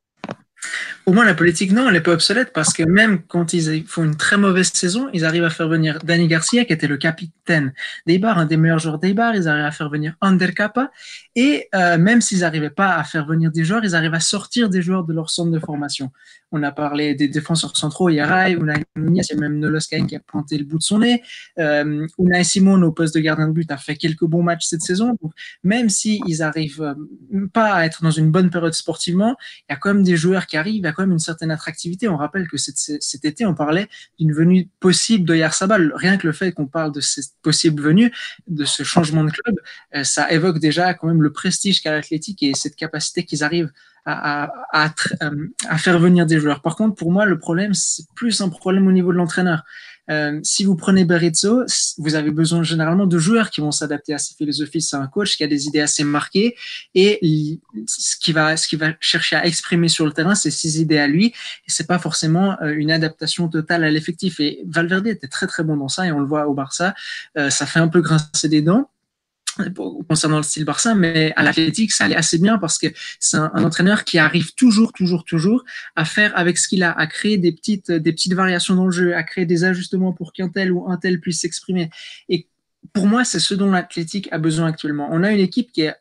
Au 1.09 1.11
moins, 1.11 1.25
la 1.25 1.33
politique, 1.33 1.71
non, 1.71 1.87
elle 1.87 1.93
n'est 1.93 2.01
pas 2.01 2.11
obsolète 2.11 2.53
parce 2.53 2.71
que 2.71 2.83
même 2.83 3.23
quand 3.23 3.53
ils 3.53 3.83
font 3.87 4.03
une 4.03 4.15
très 4.15 4.37
mauvaise 4.37 4.71
saison, 4.71 5.09
ils 5.11 5.25
arrivent 5.25 5.43
à 5.43 5.49
faire 5.49 5.67
venir 5.67 5.97
Danny 6.03 6.27
Garcia, 6.27 6.65
qui 6.65 6.73
était 6.73 6.85
le 6.85 6.97
capitaine 6.97 7.73
d'Eibar, 8.05 8.37
un 8.37 8.45
des 8.45 8.57
meilleurs 8.57 8.77
joueurs 8.77 8.99
d'Eibar. 8.99 9.35
Ils 9.35 9.47
arrivent 9.47 9.65
à 9.65 9.71
faire 9.71 9.89
venir 9.89 10.13
Ander 10.21 10.53
Kappa. 10.53 10.91
Et 11.35 11.67
euh, 11.73 11.97
même 11.97 12.21
s'ils 12.21 12.41
n'arrivaient 12.41 12.69
pas 12.69 12.93
à 12.93 13.03
faire 13.03 13.25
venir 13.25 13.49
des 13.49 13.63
joueurs, 13.63 13.83
ils 13.83 13.95
arrivent 13.95 14.13
à 14.13 14.19
sortir 14.19 14.69
des 14.69 14.83
joueurs 14.83 15.03
de 15.03 15.11
leur 15.11 15.31
centre 15.31 15.49
de 15.49 15.57
formation. 15.57 16.11
On 16.51 16.63
a 16.63 16.71
parlé 16.71 17.13
des 17.13 17.27
défenseurs 17.27 17.77
centraux, 17.77 18.09
il 18.09 18.15
y 18.15 18.19
a 18.19 18.49
même 19.39 19.59
Noloskain 19.59 20.05
qui 20.05 20.15
a 20.15 20.19
planté 20.19 20.57
le 20.57 20.65
bout 20.65 20.77
de 20.77 20.83
son 20.83 20.99
nez. 20.99 21.21
Euh, 21.59 22.07
Simon, 22.43 22.81
au 22.81 22.91
poste 22.91 23.13
de 23.15 23.19
gardien 23.19 23.47
de 23.47 23.53
but, 23.53 23.71
a 23.71 23.77
fait 23.77 23.95
quelques 23.95 24.25
bons 24.25 24.43
matchs 24.43 24.65
cette 24.65 24.81
saison. 24.81 25.15
Donc, 25.21 25.31
même 25.63 25.89
s'ils 25.89 26.21
si 26.27 26.39
n'arrivent 26.39 26.81
euh, 26.81 27.47
pas 27.53 27.73
à 27.73 27.85
être 27.85 28.03
dans 28.03 28.11
une 28.11 28.31
bonne 28.31 28.49
période 28.49 28.73
sportivement, 28.73 29.35
il 29.67 29.73
y 29.73 29.75
a 29.75 29.77
quand 29.77 29.93
même 29.93 30.03
des 30.03 30.17
joueurs 30.17 30.47
qui 30.47 30.57
arrivent, 30.57 30.75
il 30.75 30.83
y 30.83 30.87
a 30.87 30.91
quand 30.91 31.03
même 31.03 31.11
une 31.11 31.19
certaine 31.19 31.51
attractivité. 31.51 32.07
On 32.07 32.17
rappelle 32.17 32.47
que 32.47 32.57
cet, 32.57 33.25
été, 33.25 33.45
on 33.45 33.53
parlait 33.53 33.87
d'une 34.19 34.33
venue 34.33 34.69
possible 34.79 35.25
de 35.25 35.35
Yarsabal. 35.35 35.91
Rien 35.95 36.17
que 36.17 36.27
le 36.27 36.33
fait 36.33 36.51
qu'on 36.51 36.67
parle 36.67 36.91
de 36.91 37.01
cette 37.01 37.33
possible 37.41 37.81
venue, 37.81 38.11
de 38.47 38.65
ce 38.65 38.83
changement 38.83 39.23
de 39.23 39.31
club, 39.31 39.55
euh, 39.95 40.03
ça 40.03 40.31
évoque 40.31 40.59
déjà 40.59 40.93
quand 40.93 41.07
même 41.07 41.21
le 41.21 41.31
prestige 41.31 41.81
qu'a 41.81 41.91
l'athlétique 41.91 42.41
et 42.43 42.53
cette 42.53 42.75
capacité 42.75 43.23
qu'ils 43.23 43.43
arrivent 43.43 43.71
à, 44.05 44.45
à, 44.45 44.85
à, 44.85 44.93
à, 45.67 45.77
faire 45.77 45.99
venir 45.99 46.25
des 46.25 46.39
joueurs. 46.39 46.61
Par 46.61 46.75
contre, 46.75 46.95
pour 46.95 47.11
moi, 47.11 47.25
le 47.25 47.37
problème, 47.37 47.73
c'est 47.73 48.05
plus 48.15 48.41
un 48.41 48.49
problème 48.49 48.87
au 48.87 48.91
niveau 48.91 49.11
de 49.11 49.17
l'entraîneur. 49.17 49.63
Euh, 50.09 50.39
si 50.43 50.65
vous 50.65 50.75
prenez 50.75 51.05
Berizzo, 51.05 51.65
vous 51.97 52.15
avez 52.15 52.31
besoin 52.31 52.63
généralement 52.63 53.05
de 53.05 53.17
joueurs 53.19 53.51
qui 53.51 53.61
vont 53.61 53.71
s'adapter 53.71 54.13
à 54.13 54.17
ses 54.17 54.33
philosophies. 54.33 54.81
C'est 54.81 54.95
un 54.95 55.07
coach 55.07 55.37
qui 55.37 55.43
a 55.43 55.47
des 55.47 55.67
idées 55.67 55.81
assez 55.81 56.03
marquées 56.03 56.55
et 56.95 57.59
ce 57.85 58.15
qui 58.17 58.31
va, 58.31 58.57
ce 58.57 58.75
va 58.75 58.93
chercher 58.99 59.35
à 59.35 59.45
exprimer 59.45 59.87
sur 59.87 60.05
le 60.05 60.11
terrain, 60.11 60.35
c'est 60.35 60.51
ses 60.51 60.81
idées 60.81 60.97
à 60.97 61.07
lui 61.07 61.27
et 61.27 61.31
c'est 61.67 61.87
pas 61.87 61.99
forcément 61.99 62.57
euh, 62.61 62.73
une 62.75 62.91
adaptation 62.91 63.47
totale 63.49 63.83
à 63.83 63.91
l'effectif. 63.91 64.39
Et 64.39 64.61
Valverde 64.65 65.07
était 65.07 65.27
très 65.27 65.47
très 65.47 65.63
bon 65.63 65.77
dans 65.77 65.89
ça 65.89 66.07
et 66.07 66.11
on 66.11 66.19
le 66.19 66.25
voit 66.25 66.47
au 66.47 66.53
Barça. 66.53 66.95
Euh, 67.37 67.49
ça 67.49 67.65
fait 67.65 67.79
un 67.79 67.87
peu 67.87 68.01
grincer 68.01 68.49
des 68.49 68.61
dents 68.61 68.89
concernant 70.07 70.37
le 70.37 70.43
style 70.43 70.65
Barça, 70.65 70.95
mais 70.95 71.33
à 71.35 71.43
l'athlétique, 71.43 71.91
ça 71.91 72.05
allait 72.05 72.15
assez 72.15 72.37
bien 72.37 72.57
parce 72.57 72.77
que 72.77 72.87
c'est 73.19 73.37
un, 73.37 73.51
un, 73.53 73.63
entraîneur 73.63 74.03
qui 74.03 74.17
arrive 74.17 74.53
toujours, 74.55 74.93
toujours, 74.93 75.23
toujours 75.23 75.63
à 75.95 76.05
faire 76.05 76.37
avec 76.37 76.57
ce 76.57 76.67
qu'il 76.67 76.83
a, 76.83 76.91
à 76.91 77.07
créer 77.07 77.37
des 77.37 77.51
petites, 77.51 77.91
des 77.91 78.11
petites 78.11 78.33
variations 78.33 78.75
dans 78.75 78.85
le 78.85 78.91
jeu, 78.91 79.15
à 79.15 79.23
créer 79.23 79.45
des 79.45 79.63
ajustements 79.63 80.13
pour 80.13 80.33
qu'un 80.33 80.49
tel 80.49 80.71
ou 80.71 80.89
un 80.89 80.97
tel 80.97 81.19
puisse 81.19 81.41
s'exprimer. 81.41 81.89
Et 82.29 82.47
pour 82.93 83.07
moi, 83.07 83.23
c'est 83.23 83.39
ce 83.39 83.53
dont 83.53 83.71
l'athlétique 83.71 84.29
a 84.31 84.37
besoin 84.37 84.67
actuellement. 84.67 85.09
On 85.11 85.23
a 85.23 85.31
une 85.31 85.39
équipe 85.39 85.71
qui 85.71 85.81
est 85.81 85.95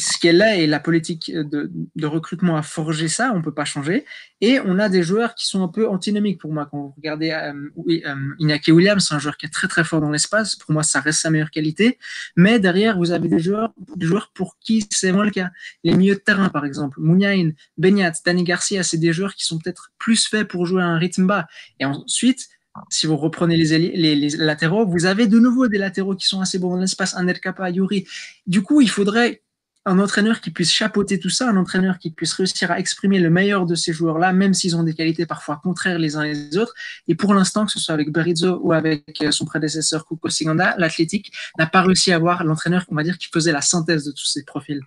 ce 0.00 0.18
qu'elle 0.18 0.40
est 0.40 0.64
et 0.64 0.66
la 0.66 0.80
politique 0.80 1.30
de, 1.32 2.06
recrutement 2.06 2.56
a 2.56 2.62
forgé 2.62 3.06
ça, 3.06 3.32
on 3.34 3.42
peut 3.42 3.54
pas 3.54 3.64
changer. 3.64 4.04
Et 4.40 4.58
on 4.64 4.78
a 4.78 4.88
des 4.88 5.02
joueurs 5.02 5.34
qui 5.34 5.46
sont 5.46 5.62
un 5.62 5.68
peu 5.68 5.88
antinomiques 5.88 6.40
pour 6.40 6.52
moi. 6.52 6.66
Quand 6.70 6.78
vous 6.78 6.94
regardez 6.96 7.30
euh, 7.30 7.52
euh, 7.88 8.14
Inaki 8.38 8.72
Williams, 8.72 9.06
c'est 9.06 9.14
un 9.14 9.18
joueur 9.18 9.36
qui 9.36 9.46
est 9.46 9.50
très 9.50 9.68
très 9.68 9.84
fort 9.84 10.00
dans 10.00 10.10
l'espace. 10.10 10.56
Pour 10.56 10.72
moi, 10.72 10.82
ça 10.82 11.00
reste 11.00 11.20
sa 11.20 11.30
meilleure 11.30 11.50
qualité. 11.50 11.98
Mais 12.36 12.58
derrière, 12.58 12.98
vous 12.98 13.12
avez 13.12 13.28
des 13.28 13.38
joueurs, 13.38 13.72
des 13.96 14.06
joueurs 14.06 14.32
pour 14.34 14.56
qui 14.58 14.84
c'est 14.90 15.12
moins 15.12 15.24
le 15.24 15.30
cas. 15.30 15.50
Les 15.84 15.94
milieux 15.94 16.14
de 16.14 16.20
terrain, 16.20 16.48
par 16.48 16.64
exemple, 16.64 16.98
Mouniain, 17.00 17.50
Benyat, 17.78 18.12
Dani 18.24 18.42
Garcia, 18.42 18.82
c'est 18.82 18.98
des 18.98 19.12
joueurs 19.12 19.34
qui 19.34 19.44
sont 19.44 19.58
peut-être 19.58 19.92
plus 19.98 20.26
faits 20.26 20.48
pour 20.48 20.66
jouer 20.66 20.82
à 20.82 20.86
un 20.86 20.98
rythme 20.98 21.26
bas. 21.26 21.46
Et 21.78 21.84
ensuite, 21.84 22.48
si 22.88 23.06
vous 23.06 23.16
reprenez 23.16 23.56
les, 23.56 24.30
latéraux, 24.30 24.86
vous 24.86 25.06
avez 25.06 25.26
de 25.26 25.38
nouveau 25.38 25.68
des 25.68 25.78
latéraux 25.78 26.14
qui 26.14 26.26
sont 26.26 26.40
assez 26.40 26.58
bons 26.58 26.70
dans 26.70 26.80
l'espace, 26.80 27.14
un 27.16 27.26
Kappa, 27.32 27.70
Yuri. 27.70 28.06
Du 28.46 28.62
coup, 28.62 28.80
il 28.80 28.90
faudrait 28.90 29.42
un 29.90 29.98
entraîneur 29.98 30.40
qui 30.40 30.52
puisse 30.52 30.70
chapeauter 30.70 31.18
tout 31.18 31.30
ça, 31.30 31.48
un 31.48 31.56
entraîneur 31.56 31.98
qui 31.98 32.10
puisse 32.10 32.32
réussir 32.34 32.70
à 32.70 32.78
exprimer 32.78 33.18
le 33.18 33.28
meilleur 33.28 33.66
de 33.66 33.74
ces 33.74 33.92
joueurs-là, 33.92 34.32
même 34.32 34.54
s'ils 34.54 34.76
ont 34.76 34.84
des 34.84 34.94
qualités 34.94 35.26
parfois 35.26 35.60
contraires 35.60 35.98
les 35.98 36.16
uns 36.16 36.22
les 36.22 36.56
autres. 36.56 36.74
Et 37.08 37.16
pour 37.16 37.34
l'instant, 37.34 37.66
que 37.66 37.72
ce 37.72 37.80
soit 37.80 37.92
avec 37.92 38.12
Berizzo 38.12 38.60
ou 38.62 38.72
avec 38.72 39.20
euh, 39.20 39.32
son 39.32 39.44
prédécesseur 39.46 40.06
Kuko 40.06 40.28
Siganda, 40.28 40.76
l'athlétique 40.78 41.32
n'a 41.58 41.66
pas 41.66 41.82
réussi 41.82 42.12
à 42.12 42.16
avoir 42.16 42.44
l'entraîneur, 42.44 42.84
on 42.88 42.94
va 42.94 43.02
dire, 43.02 43.18
qui 43.18 43.26
faisait 43.34 43.50
la 43.50 43.62
synthèse 43.62 44.04
de 44.04 44.12
tous 44.12 44.26
ces 44.26 44.44
profils. 44.44 44.80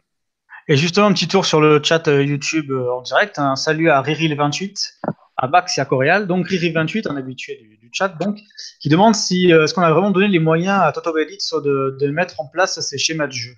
Et 0.70 0.78
justement, 0.78 1.08
un 1.08 1.14
petit 1.14 1.28
tour 1.28 1.46
sur 1.46 1.60
le 1.60 1.84
chat 1.84 2.08
euh, 2.08 2.24
YouTube 2.24 2.72
euh, 2.72 2.90
en 2.94 3.02
direct. 3.02 3.40
Un 3.40 3.58
salut 3.58 3.90
à 3.90 4.02
Riri28, 4.02 4.94
à 5.36 5.48
Max 5.50 5.78
et 5.78 5.82
à 5.82 5.86
Coréal. 5.86 6.28
Donc 6.28 6.48
Riri28, 6.48 7.12
un 7.12 7.18
habitué 7.18 7.60
du, 7.82 7.90
chat, 7.92 8.08
donc, 8.08 8.40
qui 8.80 8.88
demande 8.88 9.16
si 9.16 9.52
est-ce 9.52 9.74
qu'on 9.74 9.82
a 9.82 9.92
vraiment 9.92 10.12
donné 10.12 10.30
les 10.30 10.40
moyens 10.40 10.82
à 10.82 10.94
Toto 10.94 11.12
Belitz 11.14 11.54
de, 11.62 11.98
de 12.00 12.08
mettre 12.08 12.40
en 12.40 12.48
place 12.48 12.80
ces 12.80 12.98
schémas 12.98 13.28
de 13.28 13.34
jeu? 13.34 13.54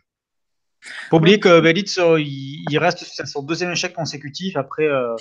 Faut 1.09 1.17
oublier 1.17 1.39
que 1.39 1.59
Belitz, 1.59 1.97
il, 1.97 2.65
il 2.69 2.77
reste 2.77 3.03
sur 3.03 3.27
son 3.27 3.43
deuxième 3.43 3.71
échec 3.71 3.93
consécutif 3.93 4.55
après, 4.57 4.87
euh, 4.87 5.15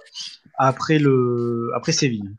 après, 0.59 0.99
le, 0.99 1.71
après 1.75 1.93
Séville. 1.93 2.31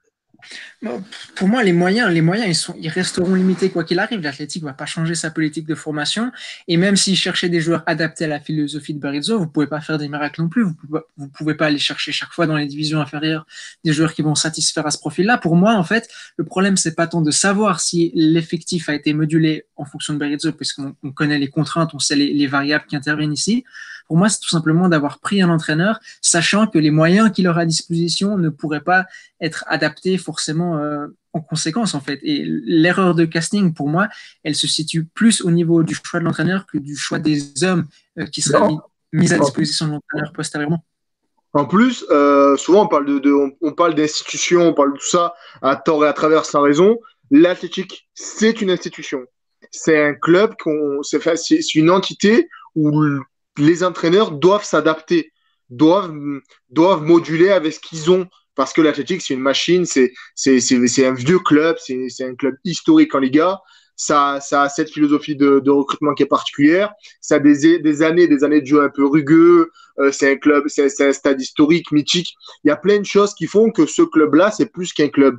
Pour 1.36 1.47
moi, 1.47 1.63
les 1.63 1.73
moyens, 1.73 2.12
les 2.12 2.21
moyens, 2.21 2.47
ils, 2.47 2.55
sont, 2.55 2.75
ils 2.79 2.89
resteront 2.89 3.34
limités 3.34 3.69
quoi 3.69 3.84
qu'il 3.84 3.99
arrive. 3.99 4.21
L'Athletic 4.21 4.63
va 4.63 4.73
pas 4.73 4.86
changer 4.86 5.15
sa 5.15 5.31
politique 5.31 5.65
de 5.65 5.75
formation. 5.75 6.31
Et 6.67 6.77
même 6.77 6.95
s'il 6.95 7.15
cherchait 7.15 7.49
des 7.49 7.62
joueurs 7.62 7.84
adaptés 7.86 8.25
à 8.25 8.27
la 8.27 8.39
philosophie 8.39 8.93
de 8.93 8.99
Berizzo, 8.99 9.39
vous 9.39 9.47
pouvez 9.47 9.67
pas 9.67 9.81
faire 9.81 9.97
des 9.97 10.08
miracles 10.08 10.41
non 10.41 10.49
plus. 10.49 10.63
Vous 10.63 10.73
pouvez, 10.73 11.01
pouvez 11.34 11.55
pas 11.55 11.67
aller 11.67 11.79
chercher 11.79 12.12
chaque 12.12 12.31
fois 12.31 12.47
dans 12.47 12.58
les 12.58 12.67
divisions 12.67 12.99
inférieures 12.99 13.45
des 13.84 13.93
joueurs 13.93 14.13
qui 14.13 14.21
vont 14.21 14.36
satisfaire 14.36 14.86
à 14.86 14.91
ce 14.91 14.99
profil-là. 14.99 15.38
Pour 15.38 15.55
moi, 15.55 15.73
en 15.73 15.84
fait, 15.84 16.10
le 16.38 16.45
problème, 16.45 16.77
c'est 16.77 16.95
pas 16.95 17.08
tant 17.08 17.21
de 17.21 17.31
savoir 17.31 17.79
si 17.79 18.12
l'effectif 18.13 18.89
a 18.89 18.93
été 18.93 19.13
modulé 19.13 19.65
en 19.75 19.86
fonction 19.86 20.13
de 20.13 20.19
Berizzo, 20.19 20.51
puisqu'on 20.51 21.12
connaît 21.13 21.39
les 21.39 21.49
contraintes, 21.49 21.93
on 21.93 21.99
sait 21.99 22.15
les 22.15 22.47
variables 22.47 22.86
qui 22.86 22.95
interviennent 22.95 23.34
ici. 23.34 23.65
Pour 24.08 24.18
moi, 24.18 24.30
c'est 24.30 24.39
tout 24.39 24.50
simplement 24.50 24.88
d'avoir 24.88 25.20
pris 25.20 25.41
un 25.41 25.50
entraîneur, 25.50 26.00
sachant 26.22 26.68
que 26.68 26.78
les 26.78 26.91
moyens 26.91 27.32
qu'il 27.32 27.48
aura 27.48 27.62
à 27.62 27.65
disposition 27.65 28.38
ne 28.38 28.50
pourraient 28.50 28.84
pas 28.84 29.06
être 29.41 29.63
adaptés 29.68 30.18
forcément 30.18 30.78
euh, 30.78 31.08
en 31.34 31.41
conséquence, 31.41 31.96
en 31.96 32.02
fait. 32.02 32.20
Et 32.24 32.46
l'erreur 32.46 33.15
de 33.15 33.26
casting, 33.26 33.74
pour 33.74 33.89
moi, 33.89 34.08
elle 34.44 34.56
se 34.56 34.68
situe 34.68 35.06
plus 35.06 35.41
au 35.41 35.52
niveau 35.52 35.84
du 35.84 35.96
choix 35.96 36.20
de 36.20 36.26
l'entraîneur 36.26 36.65
que 36.68 36.78
du 36.78 36.96
choix 36.96 37.20
des 37.20 37.63
hommes 37.63 37.86
euh, 38.20 38.26
qui 38.26 38.41
seraient 38.41 38.76
mis, 39.12 39.34
à 39.34 39.39
disposition 39.39 39.88
de 39.88 39.91
l'entraîneur 39.94 40.34
postérieurement. 40.34 40.84
En 41.54 41.65
plus, 41.65 42.06
euh, 42.12 42.58
souvent 42.58 42.84
on 42.84 42.88
parle 42.88 43.06
de, 43.06 43.32
on, 43.62 43.72
parle 43.72 43.96
d'institutions, 43.96 44.68
on 44.68 44.74
parle 44.74 44.94
de 44.94 44.98
tout 44.98 45.08
ça 45.08 45.34
à 45.62 45.78
tort 45.78 46.04
et 46.04 46.08
à 46.08 46.13
travers 46.13 46.46
sa 46.46 46.60
raison. 46.60 47.00
L'athlétique, 47.32 48.10
c'est 48.13 48.62
une 48.62 48.70
institution. 48.70 49.26
C'est 49.72 50.04
un 50.04 50.13
club, 50.13 50.54
c'est 51.02 51.76
une 51.76 51.89
entité 51.89 52.50
où 52.76 53.02
les 53.58 53.84
entraîneurs 53.84 54.32
doivent 54.32 54.63
s'adapter, 54.63 55.32
doivent, 55.70 56.13
doivent 56.70 57.04
moduler 57.04 57.50
avec 57.50 57.74
ce 57.74 57.80
qu'ils 57.80 58.12
ont. 58.12 58.28
Parce 58.56 58.72
que 58.72 58.82
l'Athletic, 58.82 59.22
c'est 59.22 59.34
une 59.34 59.41
machine, 59.41 59.86
c'est, 59.86 60.13
c'est, 60.34 60.60
c'est, 60.62 61.06
un 61.06 61.13
vieux 61.13 61.39
club, 61.39 61.76
c'est, 61.78 62.08
c'est 62.08 62.24
un 62.24 62.36
club 62.36 62.56
historique 62.63 63.13
en 63.13 63.20
Liga. 63.20 63.60
Ça, 63.98 64.39
ça 64.41 64.63
a 64.63 64.70
cette 64.70 64.91
philosophie 64.91 65.36
de, 65.36 65.60
de 65.60 65.72
recrutement 65.72 66.13
qui 66.13 66.24
est 66.24 66.28
particulière. 66.28 66.94
Ça 67.20 67.36
a 67.36 67.39
des, 67.39 67.80
des 67.80 68.02
années, 68.02 68.28
des 68.28 68.44
années 68.44 68.62
de 68.62 68.65
jeu 68.65 68.82
un 68.82 68.89
peu 68.89 69.06
rugueux. 69.06 69.72
Euh, 70.00 70.12
c'est 70.12 70.32
un 70.32 70.36
club, 70.38 70.65
c'est, 70.68 70.89
c'est 70.89 71.08
un 71.08 71.13
stade 71.13 71.41
historique, 71.41 71.91
mythique. 71.91 72.34
Il 72.63 72.70
y 72.70 72.72
a 72.72 72.78
plein 72.78 73.00
de 73.00 73.06
choses 73.06 73.34
qui 73.34 73.48
font 73.48 73.72
que 73.72 73.86
ce 73.86 74.02
club-là, 74.02 74.52
c'est 74.52 74.72
plus 74.72 74.94
qu'un 74.94 75.10
club. 75.10 75.38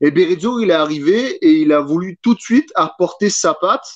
Et 0.00 0.10
Berizzo, 0.10 0.60
il 0.60 0.70
est 0.70 0.74
arrivé 0.74 1.36
et 1.44 1.52
il 1.52 1.72
a 1.72 1.80
voulu 1.80 2.16
tout 2.22 2.34
de 2.34 2.40
suite 2.40 2.70
apporter 2.74 3.30
sa 3.30 3.54
patte. 3.54 3.86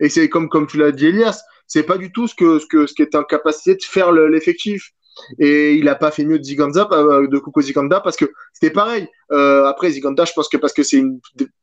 Et 0.00 0.08
c'est 0.08 0.28
comme, 0.28 0.48
comme 0.48 0.66
tu 0.66 0.78
l'as 0.78 0.92
dit, 0.92 1.06
Elias, 1.06 1.42
c'est 1.66 1.82
pas 1.82 1.98
du 1.98 2.12
tout 2.12 2.28
ce 2.28 2.34
que 2.34 2.58
ce 2.58 2.66
que 2.66 2.86
ce 2.86 2.94
qui 2.94 3.02
est 3.02 3.14
en 3.14 3.24
capacité 3.24 3.74
de 3.74 3.82
faire 3.82 4.12
l'effectif. 4.12 4.90
Et 5.38 5.74
il 5.74 5.88
a 5.88 5.94
pas 5.94 6.10
fait 6.10 6.24
mieux 6.24 6.40
de 6.40 6.44
Ziganda, 6.44 6.88
euh, 6.90 7.28
de 7.28 7.38
Kuko 7.38 7.60
Ziganda, 7.60 8.00
parce 8.00 8.16
que 8.16 8.24
c'était 8.52 8.72
pareil. 8.72 9.06
Euh, 9.30 9.64
après 9.64 9.90
Ziganda, 9.90 10.24
je 10.24 10.32
pense 10.32 10.48
que 10.48 10.56
parce 10.56 10.72
que 10.72 10.82
c'est 10.82 11.04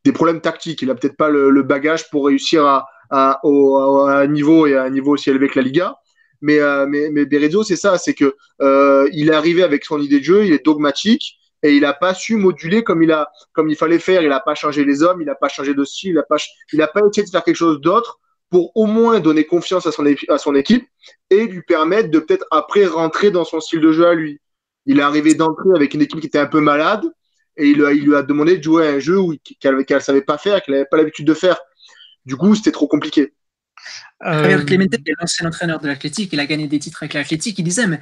des 0.06 0.12
problèmes 0.14 0.40
tactiques, 0.40 0.82
il 0.82 0.90
a 0.90 0.96
peut-être 0.96 1.18
pas 1.18 1.30
le, 1.30 1.62
bagage 1.62 2.10
pour 2.10 2.28
réussir 2.28 2.66
à, 2.66 2.88
à, 3.10 3.42
au, 3.44 4.06
à, 4.06 4.20
un 4.20 4.28
niveau 4.28 4.68
et 4.68 4.76
à 4.76 4.84
un 4.84 4.90
niveau 4.90 5.14
aussi 5.14 5.30
élevé 5.30 5.50
que 5.50 5.60
la 5.60 5.66
Liga. 5.66 5.98
Mais 6.42 6.60
euh, 6.60 6.86
mais, 6.88 7.10
mais 7.12 7.26
Berezo, 7.26 7.64
c'est 7.64 7.76
ça, 7.76 7.98
c'est 7.98 8.14
que 8.14 8.36
euh, 8.62 9.08
il 9.14 9.30
est 9.30 9.34
arrivé 9.34 9.64
avec 9.64 9.86
son 9.86 10.02
idée 10.02 10.20
de 10.20 10.24
jeu, 10.24 10.46
il 10.46 10.54
est 10.54 10.66
dogmatique 10.66 11.38
et 11.64 11.76
il 11.76 11.82
n'a 11.82 11.94
pas 11.94 12.16
su 12.16 12.36
moduler 12.36 12.84
comme 12.84 13.04
il 13.04 13.12
a 13.12 13.30
comme 13.54 13.70
il 13.70 13.76
fallait 13.76 14.00
faire. 14.00 14.24
Il 14.24 14.30
n'a 14.30 14.40
pas 14.40 14.56
changé 14.56 14.84
les 14.84 15.04
hommes, 15.04 15.22
il 15.22 15.26
n'a 15.26 15.36
pas 15.36 15.50
changé 15.50 15.74
de 15.76 15.84
style, 15.84 16.12
il 16.12 16.16
n'a 16.16 16.24
pas 16.24 16.38
il 16.74 16.82
a 16.82 16.88
pas 16.88 17.02
essayé 17.02 17.26
de 17.26 17.30
faire 17.30 17.44
quelque 17.44 17.56
chose 17.56 17.80
d'autre 17.80 18.20
pour 18.52 18.72
au 18.76 18.86
moins 18.86 19.20
donner 19.20 19.46
confiance 19.46 19.88
à 19.88 19.92
son, 19.92 20.56
équipe 20.56 20.88
et 21.30 21.48
lui 21.48 21.62
permettre 21.64 22.12
de 22.12 22.20
peut-être 22.20 22.46
après 22.52 22.86
rentrer 22.86 23.32
dans 23.32 23.46
son 23.46 23.62
style 23.62 23.80
de 23.80 23.92
jeu 23.92 24.06
à 24.06 24.14
lui. 24.14 24.40
Il 24.86 25.00
est 25.00 25.04
arrivé 25.04 25.34
d'entrer 25.34 25.70
avec 25.74 25.94
une 25.94 26.02
équipe 26.02 26.20
qui 26.20 26.28
était 26.28 26.38
un 26.38 26.48
peu 26.48 26.60
malade 26.60 27.06
et 27.56 27.68
il, 27.68 27.78
il 27.78 28.06
lui 28.06 28.16
a 28.16 28.24
demandé 28.24 28.58
de 28.58 28.64
jouer 28.64 28.88
à 28.88 28.92
un 28.92 29.00
jeu 29.00 29.18
qu'elle 29.60 29.78
ne 29.78 30.00
savait 30.00 30.22
pas 30.22 30.38
faire, 30.38 30.62
qu'elle 30.62 30.76
n'avait 30.76 30.88
pas 30.92 30.98
l'habitude 30.98 31.26
de 31.26 31.34
faire. 31.34 31.58
Du 32.26 32.36
coup, 32.36 32.54
c'était 32.54 32.72
trop 32.72 32.88
compliqué. 32.88 33.34
Euh... 34.24 34.64
Clemente, 34.64 34.94
est 34.94 35.14
l'ancien 35.20 35.48
entraîneur 35.48 35.80
de 35.80 35.88
l'Athletic, 35.88 36.32
il 36.32 36.40
a 36.40 36.46
gagné 36.46 36.68
des 36.68 36.80
titres 36.80 37.04
avec 37.04 37.14
l'Athletic, 37.14 37.58
il 37.58 37.64
disait, 37.64 37.88
mais 37.88 38.00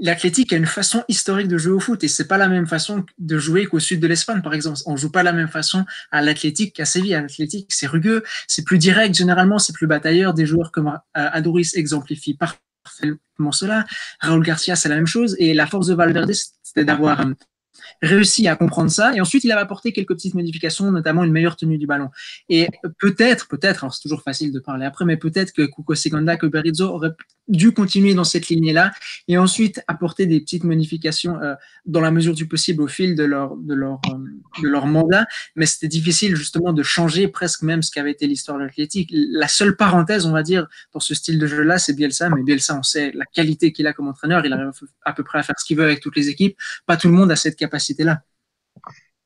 l'Athletic 0.00 0.52
a 0.52 0.56
une 0.56 0.66
façon 0.66 1.04
historique 1.08 1.48
de 1.48 1.58
jouer 1.58 1.72
au 1.72 1.80
foot 1.80 2.02
et 2.04 2.08
c'est 2.08 2.26
pas 2.26 2.38
la 2.38 2.48
même 2.48 2.66
façon 2.66 3.04
de 3.18 3.38
jouer 3.38 3.66
qu'au 3.66 3.78
sud 3.78 4.00
de 4.00 4.06
l'Espagne, 4.06 4.42
par 4.42 4.54
exemple. 4.54 4.78
On 4.86 4.96
joue 4.96 5.10
pas 5.10 5.22
la 5.22 5.32
même 5.32 5.48
façon 5.48 5.84
à 6.10 6.22
l'Athletic 6.22 6.74
qu'à 6.74 6.84
Séville. 6.84 7.14
À 7.14 7.22
l'Athletic, 7.22 7.66
c'est 7.70 7.86
rugueux, 7.86 8.22
c'est 8.46 8.64
plus 8.64 8.78
direct, 8.78 9.14
généralement, 9.14 9.58
c'est 9.58 9.74
plus 9.74 9.86
batailleur. 9.86 10.34
Des 10.34 10.46
joueurs 10.46 10.72
comme 10.72 10.88
euh, 10.88 10.92
Adoris 11.14 11.76
exemplifient 11.76 12.36
parfaitement 12.36 13.52
cela. 13.52 13.84
Raúl 14.20 14.42
Garcia, 14.42 14.76
c'est 14.76 14.88
la 14.88 14.96
même 14.96 15.06
chose. 15.06 15.36
Et 15.38 15.54
la 15.54 15.66
force 15.66 15.86
de 15.88 15.94
Valverde, 15.94 16.32
c'était 16.62 16.84
d'avoir 16.84 17.20
euh, 17.20 17.32
réussi 18.02 18.48
à 18.48 18.56
comprendre 18.56 18.90
ça. 18.90 19.14
Et 19.14 19.20
ensuite, 19.20 19.44
il 19.44 19.52
a 19.52 19.58
apporté 19.58 19.92
quelques 19.92 20.14
petites 20.14 20.34
modifications, 20.34 20.90
notamment 20.90 21.24
une 21.24 21.32
meilleure 21.32 21.56
tenue 21.56 21.78
du 21.78 21.86
ballon. 21.86 22.10
Et 22.48 22.68
peut-être, 22.98 23.48
peut-être, 23.48 23.84
alors 23.84 23.94
c'est 23.94 24.02
toujours 24.02 24.22
facile 24.22 24.52
de 24.52 24.60
parler 24.60 24.86
après, 24.86 25.04
mais 25.04 25.16
peut-être 25.16 25.52
que 25.52 25.62
Kuko 25.62 25.94
Segunda, 25.94 26.36
que 26.36 26.46
Berizzo 26.46 26.86
aurait 26.86 27.12
dû 27.48 27.72
continuer 27.72 28.14
dans 28.14 28.24
cette 28.24 28.48
lignée-là 28.48 28.92
et 29.26 29.38
ensuite 29.38 29.82
apporter 29.88 30.26
des 30.26 30.40
petites 30.40 30.64
modifications 30.64 31.40
euh, 31.42 31.54
dans 31.86 32.00
la 32.00 32.10
mesure 32.10 32.34
du 32.34 32.46
possible 32.46 32.82
au 32.82 32.88
fil 32.88 33.16
de 33.16 33.24
leur, 33.24 33.56
de 33.56 33.74
leur, 33.74 34.00
euh, 34.10 34.62
de 34.62 34.68
leur 34.68 34.86
mandat. 34.86 35.26
Mais 35.56 35.66
c'était 35.66 35.88
difficile 35.88 36.36
justement 36.36 36.72
de 36.72 36.82
changer 36.82 37.26
presque 37.28 37.62
même 37.62 37.82
ce 37.82 37.90
qu'avait 37.90 38.12
été 38.12 38.26
l'histoire 38.26 38.58
de 38.58 38.64
l'athlétique. 38.64 39.10
La 39.12 39.48
seule 39.48 39.76
parenthèse, 39.76 40.26
on 40.26 40.32
va 40.32 40.42
dire, 40.42 40.66
dans 40.92 41.00
ce 41.00 41.14
style 41.14 41.38
de 41.38 41.46
jeu-là, 41.46 41.78
c'est 41.78 41.94
Bielsa. 41.94 42.28
Mais 42.30 42.42
Bielsa, 42.42 42.78
on 42.78 42.82
sait 42.82 43.12
la 43.14 43.24
qualité 43.24 43.72
qu'il 43.72 43.86
a 43.86 43.92
comme 43.92 44.08
entraîneur. 44.08 44.44
Il 44.44 44.52
arrive 44.52 44.70
à 45.04 45.12
peu 45.12 45.24
près 45.24 45.38
à 45.38 45.42
faire 45.42 45.58
ce 45.58 45.64
qu'il 45.64 45.76
veut 45.76 45.84
avec 45.84 46.00
toutes 46.00 46.16
les 46.16 46.28
équipes. 46.28 46.56
Pas 46.86 46.96
tout 46.96 47.08
le 47.08 47.14
monde 47.14 47.30
a 47.30 47.36
cette 47.36 47.56
capacité-là. 47.78 48.22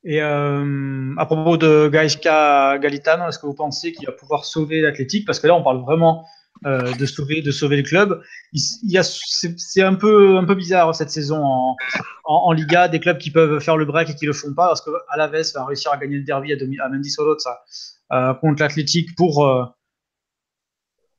Et 0.04 0.20
euh, 0.20 1.14
à 1.16 1.26
propos 1.26 1.56
de 1.56 1.88
Gaisca 1.88 2.78
Galitano, 2.78 3.28
est-ce 3.28 3.38
que 3.38 3.46
vous 3.46 3.54
pensez 3.54 3.92
qu'il 3.92 4.06
va 4.06 4.12
pouvoir 4.12 4.44
sauver 4.44 4.80
l'athlétique? 4.80 5.26
Parce 5.26 5.38
que 5.38 5.46
là, 5.46 5.54
on 5.54 5.62
parle 5.62 5.80
vraiment 5.80 6.26
euh, 6.66 6.92
de 6.94 7.06
sauver 7.06 7.40
de 7.40 7.52
sauver 7.52 7.76
le 7.76 7.82
club. 7.84 8.20
Il, 8.52 9.00
c'est 9.04 9.82
un 9.82 9.94
peu 9.94 10.36
un 10.38 10.44
peu 10.44 10.56
bizarre 10.56 10.92
cette 10.94 11.10
saison 11.10 11.76
en, 12.24 12.52
Liga 12.52 12.88
des 12.88 12.98
clubs 12.98 13.18
qui 13.18 13.30
peuvent 13.30 13.60
faire 13.60 13.76
le 13.76 13.84
break 13.84 14.10
et 14.10 14.14
qui 14.14 14.26
le 14.26 14.32
font 14.32 14.52
pas 14.54 14.68
parce 14.68 14.80
que 14.80 14.90
va 14.90 15.64
réussir 15.64 15.92
à 15.92 15.96
gagner 15.96 16.16
le 16.16 16.24
derby 16.24 16.52
à, 16.52 16.56
demi, 16.56 16.78
à 16.80 16.88
ça 17.38 17.62
euh, 18.12 18.34
contre 18.34 18.62
l'Athletic 18.62 19.14
pour 19.14 19.74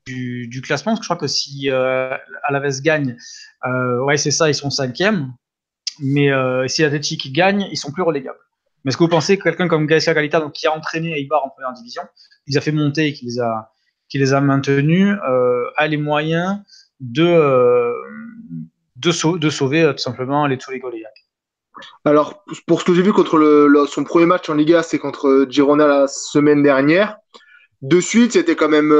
du, 0.06 0.60
classement. 0.62 0.92
Parce 0.92 1.00
que 1.00 1.04
je 1.04 1.08
crois 1.08 1.20
que 1.20 1.26
si 1.26 1.70
Alaves 1.70 2.82
gagne, 2.82 3.16
ouais 3.64 4.18
c'est 4.18 4.30
ça, 4.30 4.50
ils 4.50 4.54
sont 4.54 4.70
cinquième. 4.70 5.32
Mais 6.00 6.32
euh, 6.32 6.66
si 6.68 6.82
l'Athletic 6.82 7.32
gagne, 7.32 7.68
ils 7.70 7.76
sont 7.76 7.92
plus 7.92 8.02
relégables. 8.02 8.38
Mais 8.84 8.90
est-ce 8.90 8.96
que 8.96 9.04
vous 9.04 9.08
pensez 9.08 9.38
que 9.38 9.44
quelqu'un 9.44 9.68
comme 9.68 9.86
Gaël 9.86 10.02
Galita, 10.02 10.40
donc, 10.40 10.52
qui 10.52 10.66
a 10.66 10.76
entraîné 10.76 11.18
Eibar 11.18 11.44
en 11.44 11.48
première 11.48 11.72
division, 11.72 12.02
qui 12.44 12.52
les 12.52 12.56
a 12.58 12.60
fait 12.60 12.72
monter 12.72 13.08
et 13.08 13.12
qui 13.12 13.24
les 13.24 13.40
a 13.40 13.70
qui 14.08 14.18
les 14.18 14.32
a 14.32 14.40
maintenus, 14.40 15.16
euh, 15.28 15.70
a 15.76 15.86
les 15.86 15.96
moyens 15.96 16.58
de, 17.00 17.24
euh, 17.24 17.92
de, 18.96 19.10
sauver 19.10 19.82
euh, 19.82 19.92
tout 19.92 19.98
simplement 19.98 20.46
les 20.46 20.58
les 20.70 20.78
Goliaths. 20.78 21.10
Alors, 22.04 22.44
pour 22.66 22.80
ce 22.80 22.84
que 22.84 22.94
j'ai 22.94 23.02
vu 23.02 23.12
contre 23.12 23.68
son 23.90 24.04
premier 24.04 24.26
match 24.26 24.48
en 24.48 24.54
Liga, 24.54 24.82
c'est 24.82 24.98
contre 24.98 25.46
Girona 25.50 25.86
la 25.88 26.06
semaine 26.06 26.62
dernière. 26.62 27.16
De 27.82 28.00
suite, 28.00 28.32
c'était 28.34 28.54
quand 28.54 28.68
même. 28.68 28.92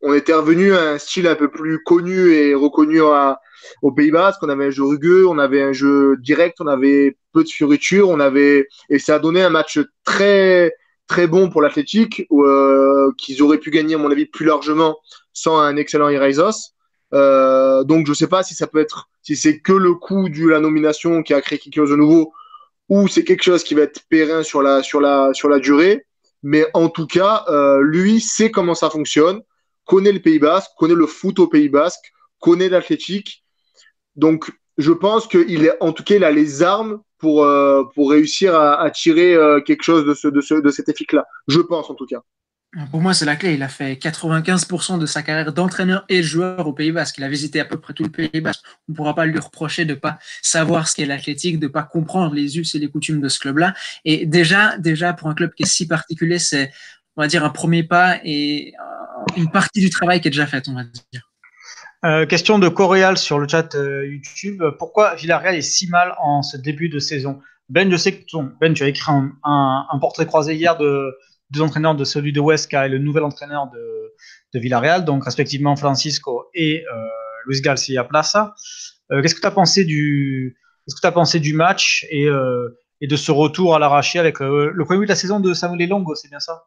on 0.00 0.14
était 0.14 0.32
revenu 0.32 0.74
à 0.74 0.92
un 0.92 0.98
style 0.98 1.26
un 1.26 1.34
peu 1.34 1.50
plus 1.50 1.82
connu 1.82 2.32
et 2.32 2.54
reconnu 2.54 3.02
à, 3.02 3.40
au 3.82 3.92
Pays 3.92 4.10
Basque. 4.10 4.42
On 4.42 4.48
avait 4.48 4.66
un 4.66 4.70
jeu 4.70 4.84
rugueux, 4.84 5.26
on 5.26 5.38
avait 5.38 5.62
un 5.62 5.72
jeu 5.72 6.16
direct, 6.18 6.58
on 6.60 6.66
avait 6.66 7.16
peu 7.32 7.44
de 7.44 7.48
fioritures, 7.48 8.08
on 8.08 8.20
avait 8.20 8.66
et 8.90 8.98
ça 8.98 9.16
a 9.16 9.18
donné 9.18 9.42
un 9.42 9.50
match 9.50 9.78
très 10.04 10.72
très 11.08 11.26
bon 11.26 11.50
pour 11.50 11.62
l'Athletic, 11.62 12.26
euh, 12.30 13.10
qu'ils 13.18 13.42
auraient 13.42 13.58
pu 13.58 13.70
gagner, 13.70 13.96
à 13.96 13.98
mon 13.98 14.10
avis, 14.10 14.26
plus 14.26 14.46
largement 14.46 14.98
sans 15.32 15.58
un 15.58 15.76
excellent 15.76 16.10
Irazos. 16.10 16.74
Euh, 17.14 17.82
donc, 17.82 18.06
je 18.06 18.12
ne 18.12 18.14
sais 18.14 18.28
pas 18.28 18.42
si 18.42 18.54
ça 18.54 18.66
peut 18.66 18.78
être, 18.78 19.08
si 19.22 19.34
c'est 19.34 19.58
que 19.58 19.72
le 19.72 19.94
coup 19.94 20.28
de 20.28 20.46
la 20.46 20.60
nomination 20.60 21.22
qui 21.22 21.34
a 21.34 21.40
créé 21.40 21.58
quelque 21.58 21.76
chose 21.76 21.90
de 21.90 21.96
nouveau, 21.96 22.32
ou 22.88 23.08
c'est 23.08 23.24
quelque 23.24 23.42
chose 23.42 23.64
qui 23.64 23.74
va 23.74 23.82
être 23.82 24.02
périn 24.08 24.42
sur 24.42 24.62
la, 24.62 24.82
sur 24.82 25.00
la, 25.00 25.30
sur 25.32 25.48
la 25.48 25.58
durée. 25.58 26.06
Mais 26.42 26.66
en 26.74 26.88
tout 26.88 27.06
cas, 27.06 27.44
euh, 27.48 27.80
lui 27.82 28.20
sait 28.20 28.50
comment 28.50 28.74
ça 28.74 28.90
fonctionne, 28.90 29.40
connaît 29.84 30.12
le 30.12 30.20
Pays 30.20 30.38
Basque, 30.38 30.70
connaît 30.76 30.94
le 30.94 31.06
foot 31.06 31.38
au 31.38 31.48
Pays 31.48 31.68
Basque, 31.68 32.12
connaît 32.38 32.68
l'Athletic. 32.68 33.44
Donc, 34.18 34.50
je 34.76 34.92
pense 34.92 35.26
qu'il 35.26 35.64
est, 35.64 35.72
en 35.80 35.92
tout 35.92 36.04
cas, 36.04 36.16
il 36.16 36.24
a 36.24 36.30
les 36.30 36.62
armes 36.62 37.00
pour, 37.18 37.44
euh, 37.44 37.84
pour 37.94 38.10
réussir 38.10 38.54
à, 38.54 38.90
tirer 38.90 39.34
euh, 39.34 39.60
quelque 39.60 39.82
chose 39.82 40.04
de, 40.04 40.14
ce, 40.14 40.28
de, 40.28 40.40
ce, 40.40 40.54
de 40.54 40.70
cet 40.70 40.88
effic-là. 40.88 41.26
Je 41.48 41.60
pense 41.60 41.88
en 41.88 41.94
tout 41.94 42.06
cas. 42.06 42.20
Pour 42.90 43.00
moi, 43.00 43.14
c'est 43.14 43.24
la 43.24 43.36
clé. 43.36 43.54
Il 43.54 43.62
a 43.62 43.68
fait 43.68 43.94
95% 43.94 44.98
de 44.98 45.06
sa 45.06 45.22
carrière 45.22 45.52
d'entraîneur 45.54 46.04
et 46.10 46.22
joueur 46.22 46.66
au 46.66 46.74
Pays 46.74 46.92
Basque. 46.92 47.16
Il 47.16 47.24
a 47.24 47.28
visité 47.28 47.60
à 47.60 47.64
peu 47.64 47.78
près 47.80 47.94
tout 47.94 48.02
le 48.02 48.10
Pays 48.10 48.40
Basque. 48.42 48.60
On 48.88 48.92
ne 48.92 48.96
pourra 48.96 49.14
pas 49.14 49.24
lui 49.24 49.38
reprocher 49.38 49.86
de 49.86 49.94
ne 49.94 49.98
pas 49.98 50.18
savoir 50.42 50.86
ce 50.86 50.94
qu'est 50.94 51.06
l'athlétique, 51.06 51.58
de 51.58 51.66
ne 51.66 51.72
pas 51.72 51.82
comprendre 51.82 52.34
les 52.34 52.58
us 52.58 52.74
et 52.74 52.78
les 52.78 52.88
coutumes 52.88 53.22
de 53.22 53.28
ce 53.28 53.40
club-là. 53.40 53.72
Et 54.04 54.26
déjà, 54.26 54.76
déjà, 54.78 55.14
pour 55.14 55.28
un 55.28 55.34
club 55.34 55.54
qui 55.54 55.62
est 55.62 55.66
si 55.66 55.86
particulier, 55.86 56.38
c'est, 56.38 56.70
on 57.16 57.22
va 57.22 57.26
dire, 57.26 57.42
un 57.42 57.50
premier 57.50 57.84
pas 57.84 58.20
et 58.22 58.74
une 59.36 59.50
partie 59.50 59.80
du 59.80 59.88
travail 59.88 60.20
qui 60.20 60.28
est 60.28 60.30
déjà 60.30 60.46
faite, 60.46 60.68
on 60.68 60.74
va 60.74 60.84
dire. 60.84 61.27
Euh, 62.04 62.26
question 62.26 62.60
de 62.60 62.68
Coréal 62.68 63.18
sur 63.18 63.38
le 63.38 63.48
chat 63.48 63.74
euh, 63.74 64.06
YouTube. 64.06 64.62
Pourquoi 64.78 65.16
Villarreal 65.16 65.56
est 65.56 65.62
si 65.62 65.88
mal 65.88 66.14
en 66.20 66.42
ce 66.42 66.56
début 66.56 66.88
de 66.88 67.00
saison? 67.00 67.40
Ben, 67.68 67.90
je 67.90 67.96
sais 67.96 68.12
que 68.12 68.24
ton, 68.24 68.52
Ben, 68.60 68.72
tu 68.72 68.82
as 68.82 68.88
écrit 68.88 69.10
un, 69.10 69.32
un, 69.44 69.98
portrait 69.98 70.26
croisé 70.26 70.54
hier 70.54 70.78
de 70.78 71.12
deux 71.50 71.60
entraîneurs, 71.60 71.94
de 71.94 72.04
celui 72.04 72.32
de 72.32 72.40
Huesca 72.40 72.86
et 72.86 72.88
le 72.88 72.98
nouvel 72.98 73.24
entraîneur 73.24 73.68
de, 73.70 74.14
de 74.54 74.60
Villarreal, 74.60 75.04
donc 75.04 75.24
respectivement 75.24 75.76
Francisco 75.76 76.48
et 76.54 76.84
euh, 76.86 77.08
Luis 77.46 77.60
Garcia 77.60 78.04
Plaza. 78.04 78.54
Euh, 79.10 79.20
qu'est-ce 79.20 79.34
que 79.34 79.40
tu 79.40 79.46
as 79.46 79.50
pensé 79.50 79.84
du, 79.84 80.56
qu'est-ce 80.86 81.00
que 81.00 81.12
pensé 81.12 81.40
du 81.40 81.52
match 81.52 82.06
et, 82.10 82.26
euh, 82.26 82.78
et 83.00 83.06
de 83.06 83.16
ce 83.16 83.32
retour 83.32 83.74
à 83.74 83.78
l'arraché 83.78 84.18
avec 84.18 84.40
le 84.40 84.84
premier 84.84 85.00
but 85.00 85.06
de 85.06 85.10
la 85.10 85.16
saison 85.16 85.40
de 85.40 85.52
Samuel 85.52 85.88
Longo, 85.88 86.14
c'est 86.14 86.28
bien 86.28 86.40
ça? 86.40 86.64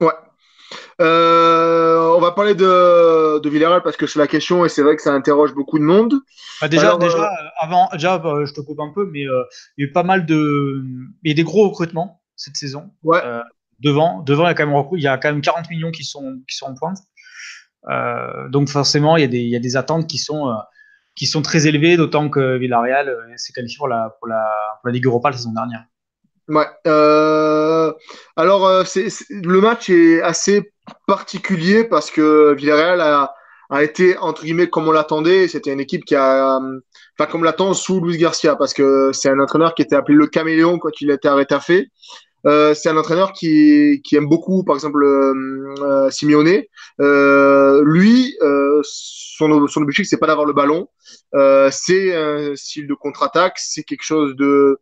Ouais, 0.00 0.12
euh, 1.00 2.14
on 2.14 2.20
va 2.20 2.32
parler 2.32 2.54
de, 2.54 3.38
de 3.38 3.48
Villarreal 3.48 3.82
parce 3.82 3.96
que 3.96 4.06
c'est 4.06 4.18
la 4.18 4.26
question 4.26 4.66
et 4.66 4.68
c'est 4.68 4.82
vrai 4.82 4.96
que 4.96 5.02
ça 5.02 5.12
interroge 5.12 5.54
beaucoup 5.54 5.78
de 5.78 5.84
monde. 5.84 6.14
Bah 6.60 6.68
déjà, 6.68 6.96
déjà, 6.98 7.24
euh, 7.24 7.48
avant, 7.58 7.88
déjà, 7.92 8.18
bah, 8.18 8.44
je 8.44 8.52
te 8.52 8.60
coupe 8.60 8.80
un 8.80 8.92
peu, 8.94 9.08
mais 9.10 9.26
euh, 9.26 9.42
il 9.76 9.84
y 9.84 9.86
a 9.86 9.88
eu 9.88 9.92
pas 9.92 10.02
mal 10.02 10.26
de, 10.26 10.84
il 11.22 11.30
y 11.30 11.32
a 11.32 11.34
des 11.34 11.42
gros 11.42 11.68
recrutements 11.68 12.20
cette 12.36 12.56
saison. 12.56 12.90
Ouais. 13.02 13.20
devant, 13.80 14.22
devant, 14.22 14.44
il 14.44 14.48
y 14.48 14.50
a 14.50 14.54
quand 14.54 14.66
même 14.66 14.84
il 14.92 15.02
y 15.02 15.08
a 15.08 15.16
quand 15.16 15.32
même 15.32 15.40
40 15.40 15.70
millions 15.70 15.90
qui 15.90 16.04
sont 16.04 16.40
qui 16.48 16.56
sont 16.56 16.66
en 16.66 16.74
pointe. 16.74 16.98
donc 18.50 18.68
forcément, 18.68 19.16
il 19.16 19.22
y 19.22 19.24
a 19.24 19.28
des, 19.28 19.40
il 19.40 19.50
y 19.50 19.56
a 19.56 19.60
des 19.60 19.76
attentes 19.76 20.06
qui 20.06 20.18
sont 20.18 20.54
qui 21.16 21.26
sont 21.26 21.40
très 21.42 21.66
élevées, 21.66 21.96
d'autant 21.96 22.28
que 22.28 22.58
Villarreal 22.58 23.16
s'est 23.36 23.52
qualifié 23.52 23.78
pour 23.78 23.88
la, 23.88 24.14
pour 24.18 24.28
la, 24.28 24.50
pour 24.80 24.88
la 24.88 24.92
Ligue 24.92 25.06
Europa 25.06 25.30
la 25.30 25.36
saison 25.36 25.52
dernière. 25.52 25.84
Ouais. 26.48 26.66
Alors, 28.36 28.68
le 28.68 29.60
match 29.60 29.88
est 29.88 30.22
assez 30.22 30.72
particulier 31.06 31.84
parce 31.84 32.10
que 32.10 32.54
Villarreal 32.54 33.00
a, 33.00 33.34
a 33.70 33.82
été, 33.84 34.18
entre 34.18 34.42
guillemets, 34.42 34.68
comme 34.68 34.88
on 34.88 34.92
l'attendait. 34.92 35.48
C'était 35.48 35.72
une 35.72 35.80
équipe 35.80 36.04
qui 36.04 36.16
a, 36.16 36.58
enfin, 37.18 37.30
comme 37.30 37.44
l'attend 37.44 37.72
sous 37.74 38.00
Luis 38.00 38.18
Garcia 38.18 38.56
parce 38.56 38.74
que 38.74 39.10
c'est 39.12 39.28
un 39.28 39.38
entraîneur 39.38 39.74
qui 39.74 39.82
était 39.82 39.96
appelé 39.96 40.16
le 40.16 40.26
caméléon 40.26 40.78
quand 40.78 41.00
il 41.00 41.10
était 41.10 41.28
à 41.28 41.60
fait. 41.60 41.88
Euh, 42.46 42.74
c'est 42.74 42.88
un 42.88 42.96
entraîneur 42.96 43.32
qui, 43.32 44.00
qui 44.02 44.16
aime 44.16 44.26
beaucoup, 44.26 44.64
par 44.64 44.74
exemple, 44.74 45.02
euh, 45.04 45.74
euh 45.82 46.10
Simeone. 46.10 46.62
Euh, 47.00 47.82
lui, 47.84 48.36
son, 48.82 49.66
son 49.68 49.82
objectif, 49.82 50.06
c'est 50.08 50.18
pas 50.18 50.26
d'avoir 50.26 50.46
le 50.46 50.52
ballon. 50.52 50.88
c'est 51.70 52.16
un 52.16 52.56
style 52.56 52.86
de 52.86 52.94
contre-attaque. 52.94 53.54
C'est 53.56 53.84
quelque 53.84 54.04
chose 54.04 54.34
de 54.36 54.80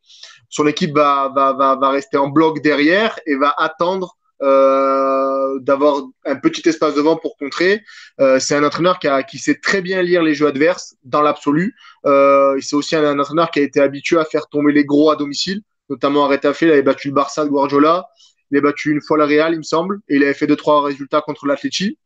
son 0.48 0.66
équipe 0.66 0.94
va, 0.94 1.30
va, 1.34 1.52
va, 1.52 1.76
va 1.76 1.90
rester 1.90 2.16
en 2.16 2.28
bloc 2.28 2.62
derrière 2.62 3.18
et 3.26 3.36
va 3.36 3.54
attendre 3.58 4.17
euh, 4.40 5.59
d'avoir 5.61 6.03
un 6.24 6.37
petit 6.37 6.68
espace 6.68 6.94
devant 6.94 7.16
pour 7.16 7.37
contrer. 7.37 7.83
Euh, 8.20 8.38
c'est 8.38 8.55
un 8.55 8.62
entraîneur 8.62 8.98
qui, 9.01 9.09
a, 9.09 9.22
qui 9.24 9.38
sait 9.38 9.57
très 9.57 9.81
bien 9.81 10.01
lire 10.03 10.22
les 10.22 10.35
jeux 10.35 10.46
adverses 10.46 10.94
dans 11.03 11.22
l'absolu. 11.22 11.74
Euh, 12.07 12.57
c'est 12.61 12.77
aussi 12.77 12.94
un, 12.94 13.18
entraîneur 13.18 13.51
qui 13.51 13.59
a 13.59 13.62
été 13.62 13.81
habitué 13.81 14.18
à 14.18 14.24
faire 14.24 14.48
tomber 14.48 14.72
les 14.72 14.85
gros 14.85 15.11
à 15.11 15.16
domicile, 15.16 15.62
notamment 15.90 16.24
à 16.24 16.29
Retafe. 16.29 16.62
Il 16.62 16.70
avait 16.70 16.83
battu 16.83 17.09
le 17.09 17.14
Barça 17.14 17.44
de 17.44 17.51
Guardiola. 17.51 18.07
Il 18.51 18.59
a 18.59 18.61
battu 18.61 18.92
une 18.92 19.03
fois 19.03 19.18
la 19.18 19.27
Real, 19.27 19.53
il 19.53 19.59
me 19.59 19.62
semble, 19.62 20.01
et 20.09 20.16
il 20.16 20.22
avait 20.22 20.35
fait 20.35 20.46
deux 20.46 20.57
trois 20.57 20.85
résultats 20.85 21.20
contre 21.20 21.46
l'Atleti. 21.46 21.98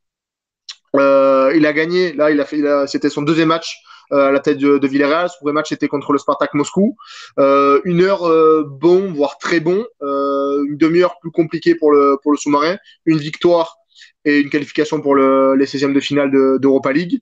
Il 0.95 1.67
a 1.67 1.73
gagné. 1.73 2.13
Là, 2.15 2.31
il 2.31 2.41
a 2.41 2.45
fait. 2.45 2.63
C'était 2.87 3.11
son 3.11 3.23
deuxième 3.23 3.49
match 3.49 3.83
à 4.13 4.31
la 4.31 4.41
tête 4.41 4.59
de, 4.59 4.87
Villarreal. 4.87 5.29
Son 5.29 5.39
premier 5.39 5.55
match 5.55 5.73
était 5.73 5.89
contre 5.89 6.13
le 6.13 6.19
Spartak 6.19 6.55
Moscou. 6.55 6.97
Euh, 7.39 7.81
une 7.85 8.03
heure 8.03 8.29
euh, 8.29 8.65
bon, 8.69 9.13
voire 9.13 9.39
très 9.39 9.61
bon. 9.61 9.85
une 10.01 10.77
demi-heure 10.77 11.19
plus 11.21 11.31
compliquée 11.31 11.75
pour 11.75 11.93
le, 11.93 12.19
pour 12.23 12.33
le 12.33 12.39
sous-marin. 12.39 12.77
Une 13.07 13.19
victoire 13.19 13.77
et 14.25 14.39
une 14.39 14.51
qualification 14.51 15.01
pour 15.01 15.15
le, 15.15 15.55
les 15.57 15.67
16e 15.67 15.93
de 15.93 16.01
finale 16.01 16.31
d'Europa 16.31 16.93
League. 16.93 17.21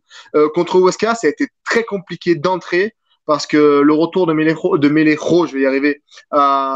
contre 0.54 0.76
Huesca, 0.76 1.14
ça 1.14 1.26
a 1.26 1.30
été 1.30 1.48
très 1.64 1.84
compliqué 1.84 2.34
d'entrer 2.34 2.94
parce 3.26 3.46
que 3.46 3.80
le 3.80 3.92
retour 3.92 4.26
de 4.26 4.32
Melejo, 4.32 4.76
de 4.76 4.88
je 4.88 5.54
vais 5.54 5.60
y 5.60 5.66
arriver, 5.66 6.02
à, 6.30 6.74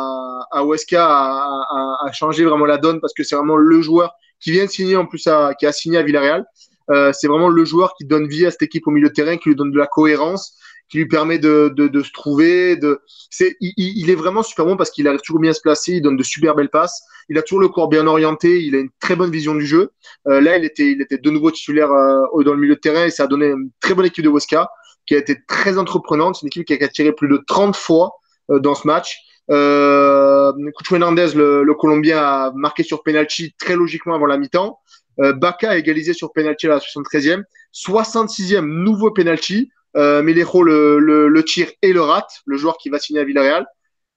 à 0.53 0.61
a, 0.61 2.13
changé 2.13 2.45
vraiment 2.45 2.67
la 2.67 2.79
donne 2.79 3.01
parce 3.01 3.13
que 3.13 3.25
c'est 3.25 3.35
vraiment 3.35 3.57
le 3.57 3.83
joueur 3.83 4.15
qui 4.41 4.53
vient 4.53 4.65
de 4.65 4.71
signer 4.71 4.97
en 4.97 5.07
plus 5.07 5.29
qui 5.59 5.67
a 5.67 5.73
signé 5.73 5.99
à 5.99 6.03
Villarreal. 6.03 6.45
Euh, 6.91 7.13
c'est 7.13 7.29
vraiment 7.29 7.49
le 7.49 7.65
joueur 7.65 7.95
qui 7.95 8.05
donne 8.05 8.29
vie 8.29 8.47
à 8.47 8.51
cette 8.51 8.63
équipe 8.63 8.87
au 8.87 8.91
milieu 8.91 9.09
de 9.09 9.15
terrain, 9.15 9.37
qui 9.37 9.49
lui 9.49 9.57
donne 9.57 9.71
de 9.71 9.79
la 9.79 9.87
cohérence, 9.87 10.57
qui 10.89 10.99
lui 10.99 11.07
permet 11.07 11.39
de, 11.39 11.73
de, 11.75 11.89
de 11.89 12.03
se 12.03 12.13
trouver. 12.13 12.77
De... 12.77 13.01
C'est, 13.31 13.57
il, 13.61 13.73
il, 13.77 14.11
est 14.11 14.15
vraiment 14.15 14.43
super 14.43 14.67
bon 14.67 14.77
parce 14.77 14.91
qu'il 14.91 15.09
arrive 15.09 15.21
toujours 15.21 15.41
bien 15.41 15.51
à 15.51 15.55
se 15.55 15.61
placer, 15.61 15.93
il 15.95 16.03
donne 16.03 16.17
de 16.17 16.23
super 16.23 16.55
belles 16.55 16.71
passes, 16.71 17.03
il 17.29 17.39
a 17.39 17.43
toujours 17.43 17.61
le 17.61 17.69
corps 17.69 17.89
bien 17.89 18.07
orienté, 18.07 18.63
il 18.63 18.75
a 18.75 18.79
une 18.79 18.91
très 19.01 19.17
bonne 19.17 19.31
vision 19.31 19.55
du 19.55 19.67
jeu. 19.67 19.93
Euh, 20.29 20.41
là, 20.41 20.59
il 20.59 20.65
était, 20.65 20.93
il 20.93 21.01
était 21.01 21.19
de 21.19 21.31
nouveau 21.31 21.51
titulaire 21.51 21.91
euh, 21.91 22.43
dans 22.45 22.53
le 22.53 22.61
milieu 22.61 22.75
de 22.75 22.81
terrain 22.81 23.07
et 23.07 23.11
ça 23.11 23.25
a 23.25 23.27
donné 23.27 23.47
une 23.47 23.71
très 23.81 23.95
bonne 23.95 24.07
équipe 24.07 24.25
de 24.25 24.31
Weska 24.31 24.69
qui 25.07 25.15
a 25.15 25.19
été 25.19 25.37
très 25.47 25.79
entreprenante. 25.79 26.37
C'est 26.37 26.43
une 26.43 26.49
équipe 26.49 26.67
qui 26.67 26.75
a 26.75 26.89
tiré 26.89 27.13
plus 27.13 27.29
de 27.29 27.43
30 27.47 27.77
fois 27.77 28.13
euh, 28.51 28.59
dans 28.59 28.75
ce 28.75 28.87
match. 28.87 29.19
Euh, 29.51 30.53
Cucho 30.79 30.95
Hernandez, 30.95 31.29
le, 31.35 31.65
le, 31.65 31.75
Colombien, 31.75 32.19
a 32.19 32.53
marqué 32.55 32.83
sur 32.83 33.03
penalty 33.03 33.55
très 33.59 33.77
logiquement 33.77 34.15
avant 34.15 34.27
la 34.27 34.39
mi-temps. 34.39 34.81
Euh, 35.21 35.33
Baka 35.33 35.71
a 35.71 35.77
égalisé 35.77 36.13
sur 36.13 36.33
penalty 36.33 36.67
à 36.67 36.71
la 36.71 36.79
73e. 36.79 37.43
66e, 37.73 38.65
nouveau 38.65 39.11
penalty. 39.11 39.71
Euh, 39.97 40.23
Melejo 40.23 40.63
le, 40.63 40.99
le, 40.99 41.29
le, 41.29 41.45
tire 41.45 41.71
et 41.83 41.93
le 41.93 42.01
rate, 42.01 42.43
le 42.47 42.57
joueur 42.57 42.79
qui 42.79 42.89
va 42.89 42.99
signer 42.99 43.21
à 43.21 43.25
Villarreal. 43.25 43.65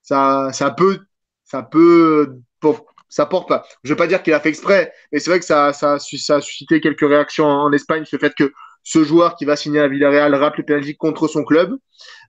Ça, 0.01 0.49
ça 0.51 0.71
peut, 0.71 0.99
ça 1.43 1.61
peut, 1.61 2.39
ça 3.09 3.25
porte 3.25 3.47
pas. 3.47 3.65
Je 3.83 3.91
veux 3.91 3.95
pas 3.95 4.07
dire 4.07 4.23
qu'il 4.23 4.33
a 4.33 4.39
fait 4.39 4.49
exprès, 4.49 4.91
mais 5.11 5.19
c'est 5.19 5.29
vrai 5.29 5.39
que 5.39 5.45
ça, 5.45 5.73
ça, 5.73 5.97
ça 5.99 6.35
a 6.35 6.41
suscité 6.41 6.81
quelques 6.81 7.07
réactions 7.07 7.45
en 7.45 7.71
Espagne, 7.71 8.05
ce 8.05 8.17
fait 8.17 8.33
que 8.33 8.51
ce 8.83 9.03
joueur 9.03 9.35
qui 9.35 9.43
va 9.43 9.57
signer 9.57 9.81
à 9.81 9.87
Villarreal 9.87 10.33
rate 10.33 10.57
le 10.57 10.63
penalty 10.63 10.95
contre 10.95 11.27
son 11.27 11.43
club. 11.43 11.77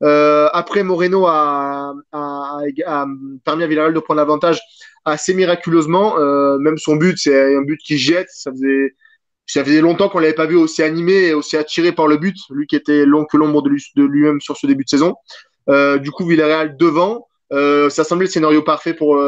Euh, 0.02 0.48
après, 0.52 0.82
Moreno 0.82 1.26
a, 1.26 1.94
a, 2.12 2.58
a, 2.86 3.06
permis 3.44 3.62
à 3.62 3.66
Villarreal 3.68 3.94
de 3.94 4.00
prendre 4.00 4.18
l'avantage 4.18 4.60
assez 5.08 5.34
miraculeusement. 5.34 6.18
Euh, 6.18 6.58
même 6.58 6.78
son 6.78 6.96
but, 6.96 7.18
c'est 7.18 7.54
un 7.54 7.62
but 7.62 7.78
qui 7.78 7.98
jette. 7.98 8.28
Ça 8.30 8.50
faisait, 8.50 8.94
ça 9.46 9.64
faisait 9.64 9.80
longtemps 9.80 10.08
qu'on 10.08 10.18
l'avait 10.18 10.34
pas 10.34 10.46
vu 10.46 10.56
aussi 10.56 10.82
animé 10.82 11.28
et 11.28 11.34
aussi 11.34 11.56
attiré 11.56 11.92
par 11.92 12.06
le 12.06 12.16
but. 12.16 12.36
Lui 12.50 12.66
qui 12.66 12.76
était 12.76 13.04
long 13.04 13.24
que 13.24 13.36
l'ombre 13.36 13.62
de 13.62 14.02
lui-même 14.02 14.40
sur 14.40 14.56
ce 14.56 14.66
début 14.66 14.84
de 14.84 14.88
saison. 14.88 15.14
Euh, 15.68 15.98
du 15.98 16.10
coup, 16.10 16.26
Villarreal 16.26 16.76
devant. 16.76 17.26
Euh, 17.50 17.88
ça 17.88 18.04
semblait 18.04 18.26
le 18.26 18.30
scénario 18.30 18.62
parfait 18.62 18.92
pour 18.92 19.18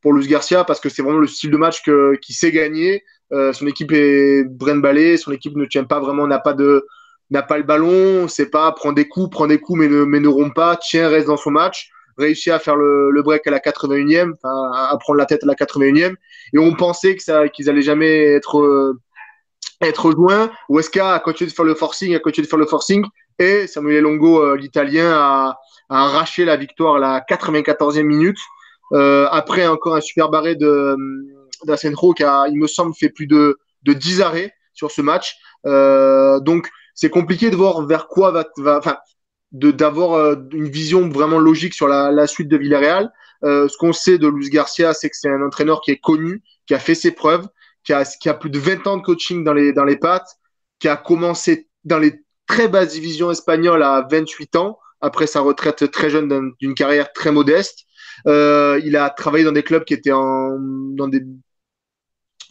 pour 0.00 0.12
Luis 0.14 0.26
Garcia 0.26 0.64
parce 0.64 0.80
que 0.80 0.88
c'est 0.88 1.02
vraiment 1.02 1.18
le 1.18 1.26
style 1.26 1.50
de 1.50 1.58
match 1.58 1.82
que 1.82 2.16
qui 2.22 2.32
sait 2.32 2.52
gagner. 2.52 3.02
Son 3.30 3.66
équipe 3.66 3.92
est 3.92 4.44
brin 4.44 4.80
son 5.16 5.30
équipe 5.32 5.56
ne 5.56 5.66
tient 5.66 5.84
pas 5.84 6.00
vraiment, 6.00 6.26
n'a 6.26 6.38
pas 6.38 6.54
de 6.54 6.86
n'a 7.30 7.42
pas 7.42 7.58
le 7.58 7.62
ballon, 7.62 8.26
c'est 8.26 8.50
pas 8.50 8.72
prend 8.72 8.92
des 8.92 9.06
coups, 9.06 9.30
prend 9.30 9.46
des 9.46 9.58
coups 9.58 9.78
mais 9.78 9.88
ne 9.88 10.04
mais 10.04 10.18
ne 10.18 10.26
rompt 10.26 10.52
pas, 10.52 10.76
tient 10.76 11.08
reste 11.08 11.28
dans 11.28 11.36
son 11.36 11.52
match 11.52 11.90
réussi 12.20 12.50
à 12.50 12.58
faire 12.58 12.76
le, 12.76 13.22
break 13.22 13.46
à 13.46 13.50
la 13.50 13.58
81e, 13.58 14.34
à, 14.44 14.96
prendre 15.00 15.18
la 15.18 15.26
tête 15.26 15.42
à 15.42 15.46
la 15.46 15.54
81e. 15.54 16.14
Et 16.52 16.58
on 16.58 16.74
pensait 16.74 17.16
que 17.16 17.22
ça, 17.22 17.48
qu'ils 17.48 17.68
allaient 17.68 17.82
jamais 17.82 18.24
être, 18.34 18.60
euh, 18.60 19.00
être 19.80 20.10
a 21.00 21.18
continué 21.20 21.50
de 21.50 21.54
faire 21.54 21.64
le 21.64 21.74
forcing, 21.74 22.14
a 22.14 22.18
continué 22.20 22.44
de 22.46 22.50
faire 22.50 22.58
le 22.58 22.66
forcing. 22.66 23.04
Et 23.38 23.66
Samuel 23.66 24.02
Longo, 24.02 24.42
euh, 24.42 24.56
l'italien, 24.56 25.12
a, 25.12 25.58
a, 25.88 26.04
arraché 26.04 26.44
la 26.44 26.56
victoire 26.56 26.96
à 26.96 26.98
la 26.98 27.20
94e 27.20 28.02
minute. 28.02 28.38
Euh, 28.92 29.28
après 29.30 29.66
encore 29.66 29.94
un 29.94 30.00
super 30.00 30.30
barré 30.30 30.56
de 30.56 30.96
d'Asenro 31.64 32.12
qui 32.14 32.24
a, 32.24 32.46
il 32.48 32.58
me 32.58 32.66
semble, 32.66 32.94
fait 32.94 33.10
plus 33.10 33.26
de, 33.26 33.58
de 33.82 33.92
10 33.92 34.22
arrêts 34.22 34.52
sur 34.72 34.90
ce 34.90 35.02
match. 35.02 35.36
Euh, 35.66 36.40
donc, 36.40 36.68
c'est 36.94 37.10
compliqué 37.10 37.50
de 37.50 37.56
voir 37.56 37.86
vers 37.86 38.08
quoi 38.08 38.30
va, 38.30 38.46
va 38.56 39.02
de 39.52 39.70
d'avoir 39.70 40.12
euh, 40.14 40.36
une 40.52 40.68
vision 40.68 41.08
vraiment 41.08 41.38
logique 41.38 41.74
sur 41.74 41.88
la, 41.88 42.10
la 42.10 42.26
suite 42.26 42.48
de 42.48 42.56
Villarreal. 42.56 43.12
Euh, 43.44 43.68
ce 43.68 43.76
qu'on 43.76 43.92
sait 43.92 44.18
de 44.18 44.28
Luis 44.28 44.50
Garcia, 44.50 44.92
c'est 44.94 45.08
que 45.08 45.16
c'est 45.16 45.30
un 45.30 45.42
entraîneur 45.42 45.80
qui 45.80 45.90
est 45.90 46.00
connu, 46.00 46.42
qui 46.66 46.74
a 46.74 46.78
fait 46.78 46.94
ses 46.94 47.10
preuves, 47.10 47.48
qui 47.84 47.92
a, 47.92 48.04
qui 48.04 48.28
a 48.28 48.34
plus 48.34 48.50
de 48.50 48.58
20 48.58 48.86
ans 48.86 48.96
de 48.98 49.02
coaching 49.02 49.44
dans 49.44 49.54
les, 49.54 49.72
dans 49.72 49.84
les 49.84 49.96
pattes, 49.96 50.36
qui 50.78 50.88
a 50.88 50.96
commencé 50.96 51.68
dans 51.84 51.98
les 51.98 52.22
très 52.46 52.68
basses 52.68 52.92
divisions 52.92 53.30
espagnoles 53.30 53.82
à 53.82 54.06
28 54.10 54.56
ans, 54.56 54.78
après 55.00 55.26
sa 55.26 55.40
retraite 55.40 55.90
très 55.90 56.10
jeune 56.10 56.52
d'une 56.60 56.74
carrière 56.74 57.12
très 57.12 57.32
modeste. 57.32 57.86
Euh, 58.26 58.80
il 58.84 58.96
a 58.96 59.08
travaillé 59.08 59.44
dans 59.44 59.52
des 59.52 59.62
clubs 59.62 59.84
qui 59.84 59.94
étaient 59.94 60.12
en, 60.12 60.58
dans 60.58 61.08
des 61.08 61.22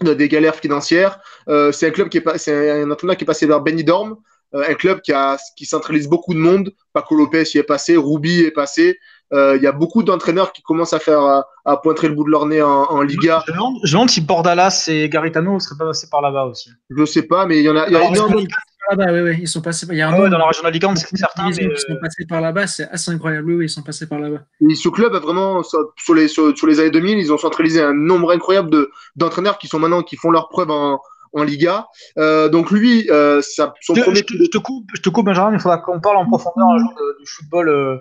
dans 0.02 0.16
des 0.16 0.30
galères 0.30 0.56
financières. 0.56 1.20
Euh, 1.50 1.72
c'est 1.72 1.88
un 1.88 1.92
club 1.92 2.10
qui 2.10 2.18
est 2.18 2.38
c'est 2.38 2.82
un 2.82 2.90
entraîneur 2.90 3.18
qui 3.18 3.26
est 3.26 3.28
passé 3.28 3.46
vers 3.46 3.62
Benidorm, 3.62 4.16
un 4.54 4.74
club 4.74 5.02
qui, 5.02 5.12
a, 5.12 5.38
qui 5.56 5.66
centralise 5.66 6.08
beaucoup 6.08 6.34
de 6.34 6.40
monde. 6.40 6.74
Paco 6.94 7.16
Lopez 7.16 7.44
y 7.54 7.58
est 7.58 7.64
passé, 7.64 7.98
Ruby 7.98 8.42
est 8.42 8.52
passé. 8.52 8.98
Euh, 9.32 9.56
il 9.58 9.62
y 9.62 9.68
a 9.68 9.72
beaucoup 9.72 10.02
d'entraîneurs 10.02 10.52
qui 10.52 10.64
commencent 10.64 10.94
à 10.94 11.00
faire 11.00 11.20
à, 11.20 11.46
à, 11.66 11.78
pointer 11.78 12.08
le 12.08 12.16
bout 12.16 12.24
de 12.24 12.32
leur 12.32 12.48
nez 12.48 12.64
en, 12.64 12.86
en 12.86 13.02
Liga. 13.02 13.44
Je 13.46 13.52
me 13.52 13.92
demande 13.92 14.10
si 14.10 14.22
Bordalas 14.22 14.86
et 14.88 15.08
Garitano 15.08 15.54
ne 15.54 15.60
seraient 15.60 15.78
pas 15.78 15.86
passés 15.86 16.08
par 16.10 16.22
là-bas 16.22 16.46
aussi. 16.46 16.72
Je 16.90 17.06
sais 17.06 17.24
pas, 17.24 17.46
mais 17.46 17.60
il 17.60 17.64
y 17.64 17.70
en 17.70 17.76
a. 17.76 17.86
Il 17.88 17.94
y 17.94 17.96
a 17.96 18.00
Alors, 18.00 18.12
énormément... 18.12 18.42
là-bas, 18.90 19.14
oui, 19.14 19.22
oui, 19.22 19.38
ils 19.42 19.48
sont 19.48 19.62
passés. 19.62 19.86
Il 19.92 19.98
y 19.98 20.02
a 20.02 20.10
un 20.10 20.14
ah 20.14 20.22
ouais, 20.22 20.30
dans 20.32 20.40
la 20.40 20.48
région 20.48 20.64
d'Alicante, 20.64 20.98
c'est 20.98 21.16
certain. 21.16 21.50
Mais... 21.50 21.64
Ils 21.64 21.78
sont 21.78 22.00
passés 22.02 22.26
par 22.28 22.42
là-bas, 22.42 22.66
c'est 22.66 22.90
assez 22.90 23.12
incroyable. 23.12 23.50
Oui, 23.50 23.54
oui, 23.54 23.66
ils 23.66 23.70
sont 23.70 23.84
passés 23.84 24.08
par 24.08 24.18
là-bas. 24.18 24.40
Et 24.68 24.74
ce 24.74 24.90
club 24.90 25.14
a 25.14 25.20
vraiment, 25.20 25.62
sur 25.62 26.16
les, 26.16 26.28
sur, 26.28 26.58
sur, 26.58 26.66
les 26.66 26.80
années 26.80 26.90
2000, 26.90 27.20
ils 27.20 27.32
ont 27.32 27.38
centralisé 27.38 27.84
un 27.84 27.94
nombre 27.94 28.32
incroyable 28.32 28.72
de, 28.72 28.90
d'entraîneurs 29.16 29.60
qui 29.60 29.68
sont 29.68 29.78
maintenant, 29.78 30.02
qui 30.02 30.16
font 30.16 30.32
leur 30.32 30.50
preuve 30.50 30.72
en, 30.72 31.00
en 31.34 31.44
Liga. 31.44 31.88
Euh, 32.18 32.50
donc 32.50 32.72
lui, 32.72 33.10
euh, 33.12 33.42
ça, 33.42 33.74
son 33.82 33.96
Je, 33.96 34.02
premier 34.02 34.18
je 34.20 34.24
te, 34.24 34.34
je 34.44 34.50
te 34.50 34.58
coupe, 34.58 34.90
je 34.96 35.02
te 35.02 35.10
coupe, 35.10 35.26
Benjamin, 35.26 35.54
il 35.54 35.60
faudra 35.60 35.78
qu'on 35.80 36.00
parle 36.00 36.18
en 36.18 36.26
profondeur 36.26 36.68
un 36.70 36.80
jour 36.80 36.90
de- 36.98 37.18
du 37.20 37.26
football 37.30 37.70
euh, 37.70 37.98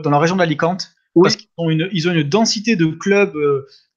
dans 0.00 0.10
la 0.10 0.18
région 0.18 0.36
d'Alicante. 0.36 0.88
Oui. 1.14 1.22
Parce 1.24 1.36
qu'ils 1.36 1.48
ont 1.56 1.70
une, 1.70 1.88
ils 1.92 2.08
ont 2.08 2.12
une 2.12 2.22
densité 2.28 2.76
de 2.76 2.86
clubs 2.86 3.32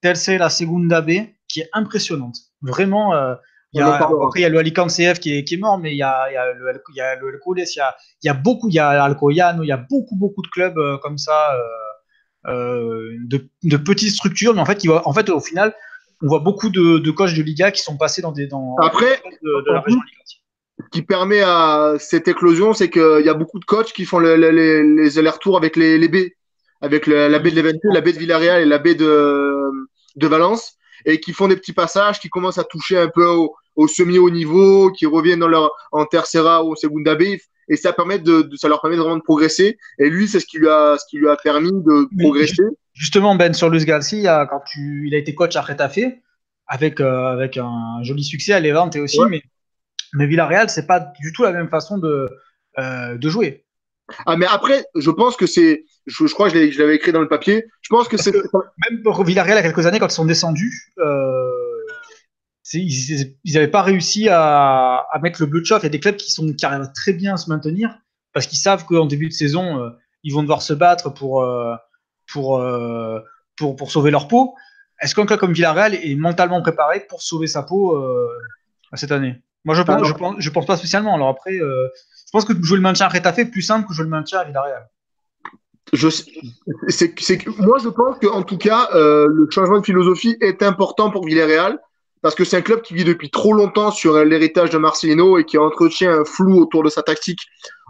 tels 0.01 0.15
c'est 0.15 0.37
la 0.37 0.49
Segunda 0.49 1.01
B 1.01 1.11
qui 1.47 1.59
est 1.61 1.69
impressionnante. 1.73 2.37
Vraiment, 2.61 3.13
euh, 3.13 3.35
il 3.73 3.79
y 3.79 3.83
a, 3.83 3.95
après, 3.95 4.39
il 4.39 4.43
y 4.43 4.45
a 4.45 4.49
le 4.49 4.57
Alicante 4.57 4.89
CF 4.89 5.19
qui 5.19 5.37
est, 5.37 5.43
qui 5.43 5.55
est 5.55 5.57
mort, 5.57 5.77
mais 5.77 5.91
il 5.93 5.97
y 5.97 6.01
a, 6.03 6.29
il 6.31 6.33
y 6.33 6.37
a 6.37 6.53
le, 6.53 6.81
il 6.91 6.95
y 6.95 7.01
a 7.01 7.15
le 7.15 7.27
Hercules, 7.33 7.57
il 7.57 7.77
y 7.77 7.81
a, 7.81 7.95
il 8.23 8.27
y 8.27 8.29
a 8.29 8.33
beaucoup, 8.33 8.69
il 8.69 8.73
y 8.75 8.79
a 8.79 9.03
Alcoyano, 9.03 9.61
il 9.63 9.67
y 9.67 9.71
a 9.71 9.77
beaucoup, 9.77 10.15
beaucoup 10.15 10.41
de 10.41 10.47
clubs 10.47 10.77
euh, 10.77 10.97
comme 10.99 11.17
ça, 11.17 11.53
euh, 12.47 13.15
de, 13.27 13.47
de 13.63 13.77
petites 13.77 14.11
structures, 14.11 14.53
mais 14.53 14.61
en 14.61 14.65
fait, 14.65 14.83
va- 14.85 15.01
en 15.07 15.13
fait, 15.13 15.29
au 15.29 15.39
final, 15.39 15.73
on 16.21 16.27
voit 16.27 16.39
beaucoup 16.39 16.69
de, 16.69 16.99
de 16.99 17.11
coachs 17.11 17.33
de 17.33 17.41
Liga 17.41 17.71
qui 17.71 17.81
sont 17.81 17.97
passés 17.97 18.21
dans 18.21 18.31
des 18.31 18.47
dans 18.47 18.75
Après, 18.81 19.21
de, 19.41 19.65
de 19.67 19.71
la 19.73 19.81
région. 19.81 19.99
Ce 20.81 20.89
qui 20.91 21.01
permet 21.01 21.41
à 21.41 21.95
cette 21.99 22.27
éclosion, 22.27 22.73
c'est 22.73 22.89
qu'il 22.89 23.21
y 23.25 23.29
a 23.29 23.33
beaucoup 23.33 23.59
de 23.59 23.65
coachs 23.65 23.91
qui 23.91 24.05
font 24.05 24.19
le- 24.19 24.37
le- 24.37 24.51
les, 24.51 24.83
les 24.83 25.19
allers-retours 25.19 25.57
avec 25.57 25.75
les, 25.75 25.97
les 25.97 26.07
B, 26.07 26.29
avec 26.81 27.05
la 27.07 27.37
baie 27.39 27.51
de 27.51 27.61
Levante, 27.61 27.81
la 27.83 28.01
baie 28.01 28.13
de 28.13 28.19
Villarreal 28.19 28.61
et 28.61 28.65
la 28.65 28.77
baie 28.77 28.95
de, 28.95 29.53
de 30.15 30.27
Valence, 30.27 30.77
et 31.05 31.19
qui 31.19 31.33
font 31.33 31.47
des 31.49 31.57
petits 31.57 31.73
passages, 31.73 32.19
qui 32.19 32.29
commencent 32.29 32.57
à 32.57 32.63
toucher 32.63 32.97
un 32.97 33.09
peu 33.09 33.25
au, 33.25 33.53
au 33.81 33.87
semi-haut 33.87 34.29
niveau, 34.41 34.91
qui 34.91 35.05
reviennent 35.05 35.39
dans 35.45 35.47
leur, 35.47 35.71
en 35.91 36.05
tercera 36.05 36.63
ou 36.63 36.73
en 36.73 36.75
segunda 36.75 37.15
B, 37.15 37.23
et 37.71 37.77
ça, 37.83 37.93
permet 37.93 38.19
de, 38.19 38.41
de- 38.49 38.55
ça 38.55 38.67
leur 38.67 38.81
permet 38.81 38.97
vraiment 38.97 39.15
de 39.17 39.21
progresser. 39.31 39.77
Et 39.99 40.09
lui, 40.09 40.27
c'est 40.27 40.39
ce 40.39 40.45
qui 40.45 40.57
lui 40.57 40.67
a, 40.67 40.97
ce 40.99 41.05
qui 41.09 41.17
lui 41.17 41.29
a 41.29 41.37
permis 41.37 41.71
de 41.71 41.95
progresser. 42.21 42.63
Justement, 42.93 43.35
Ben, 43.35 43.53
sur 43.53 43.69
Luis 43.69 43.85
Garcia, 43.85 44.47
quand 44.49 44.61
tu, 44.71 45.07
il 45.07 45.15
a 45.15 45.17
été 45.17 45.33
coach 45.33 45.55
à 45.55 45.61
Retafe, 45.61 45.99
avec, 46.67 46.99
euh, 46.99 47.27
avec 47.37 47.57
un 47.57 48.03
joli 48.03 48.23
succès 48.23 48.53
à 48.53 48.59
Levante 48.59 48.95
aussi, 48.97 49.19
Ouais. 49.21 49.29
mais, 49.29 49.41
mais 50.13 50.27
Villarreal, 50.27 50.69
c'est 50.69 50.87
pas 50.87 50.99
du 51.21 51.31
tout 51.33 51.43
la 51.43 51.53
même 51.53 51.69
façon 51.69 51.97
de, 51.99 52.27
euh, 52.79 53.17
de 53.17 53.29
jouer. 53.29 53.63
Ah, 54.25 54.35
mais 54.35 54.47
après, 54.49 54.83
je 54.95 55.11
pense 55.11 55.37
que 55.37 55.45
c'est, 55.45 55.85
je, 56.07 56.25
je 56.25 56.33
crois 56.33 56.49
que 56.49 56.71
je 56.71 56.79
l'avais 56.79 56.95
écrit 56.95 57.11
dans 57.11 57.21
le 57.21 57.27
papier, 57.27 57.65
je 57.81 57.89
pense 57.89 58.07
que 58.07 58.17
c'est, 58.17 58.33
Même 58.89 59.03
pour 59.03 59.23
Villarreal, 59.23 59.57
il 59.59 59.61
y 59.63 59.65
a 59.65 59.67
quelques 59.71 59.85
années, 59.85 59.99
quand 59.99 60.11
ils 60.13 60.21
sont 60.21 60.25
descendus, 60.25 60.73
euh, 60.97 61.68
ils 62.77 63.35
n'avaient 63.53 63.67
pas 63.67 63.81
réussi 63.81 64.29
à, 64.29 65.05
à 65.11 65.19
mettre 65.19 65.41
le 65.41 65.47
bleu 65.47 65.61
de 65.61 65.65
chauffe. 65.65 65.81
Il 65.81 65.85
y 65.85 65.87
a 65.87 65.89
des 65.89 65.99
clubs 65.99 66.15
qui, 66.15 66.31
sont, 66.31 66.53
qui 66.53 66.65
arrivent 66.65 66.91
très 66.93 67.13
bien 67.13 67.33
à 67.33 67.37
se 67.37 67.49
maintenir 67.49 67.97
parce 68.33 68.45
qu'ils 68.47 68.59
savent 68.59 68.85
qu'en 68.85 69.05
début 69.05 69.27
de 69.27 69.33
saison, 69.33 69.83
euh, 69.83 69.89
ils 70.23 70.33
vont 70.33 70.41
devoir 70.41 70.61
se 70.61 70.73
battre 70.73 71.09
pour, 71.09 71.41
euh, 71.41 71.73
pour, 72.31 72.59
euh, 72.59 73.19
pour, 73.57 73.75
pour 73.75 73.91
sauver 73.91 74.11
leur 74.11 74.27
peau. 74.27 74.53
Est-ce 75.01 75.15
qu'un 75.15 75.25
club 75.25 75.39
comme 75.39 75.53
Villarreal 75.53 75.95
est 75.95 76.15
mentalement 76.15 76.61
préparé 76.61 76.99
pour 77.09 77.21
sauver 77.21 77.47
sa 77.47 77.63
peau 77.63 77.95
euh, 77.95 78.27
cette 78.93 79.11
année? 79.11 79.41
Moi, 79.65 79.75
je 79.75 79.81
pense, 79.81 79.95
Alors- 79.95 80.05
je, 80.05 80.13
pense, 80.13 80.35
je 80.37 80.49
pense 80.49 80.65
pas 80.65 80.77
spécialement. 80.77 81.15
Alors 81.15 81.29
après, 81.29 81.53
je 81.53 82.31
pense 82.31 82.45
que 82.45 82.53
jouer 82.63 82.77
le 82.77 82.83
maintien 82.83 83.07
à 83.07 83.09
Retafe 83.09 83.39
est 83.39 83.45
plus 83.45 83.61
simple 83.61 83.87
que 83.87 83.93
jouer 83.93 84.03
le 84.03 84.09
maintien 84.09 84.39
à 84.39 84.43
Villarreal. 84.43 84.87
je, 85.93 86.07
moi, 87.57 87.79
je 87.81 87.89
pense 87.89 88.19
qu'en 88.19 88.43
tout 88.43 88.57
cas, 88.57 88.89
le 88.93 89.47
changement 89.49 89.79
de 89.79 89.85
philosophie 89.85 90.37
est 90.39 90.61
important 90.63 91.09
pour 91.11 91.25
Villarreal 91.25 91.79
parce 92.21 92.35
que 92.35 92.43
c'est 92.43 92.57
un 92.57 92.61
club 92.61 92.81
qui 92.81 92.93
vit 92.93 93.03
depuis 93.03 93.29
trop 93.29 93.53
longtemps 93.53 93.91
sur 93.91 94.15
euh, 94.15 94.23
l'héritage 94.23 94.69
de 94.69 94.77
Marcelino 94.77 95.37
et 95.37 95.45
qui 95.45 95.57
entretient 95.57 96.11
un 96.11 96.25
flou 96.25 96.59
autour 96.59 96.83
de 96.83 96.89
sa 96.89 97.03
tactique 97.03 97.39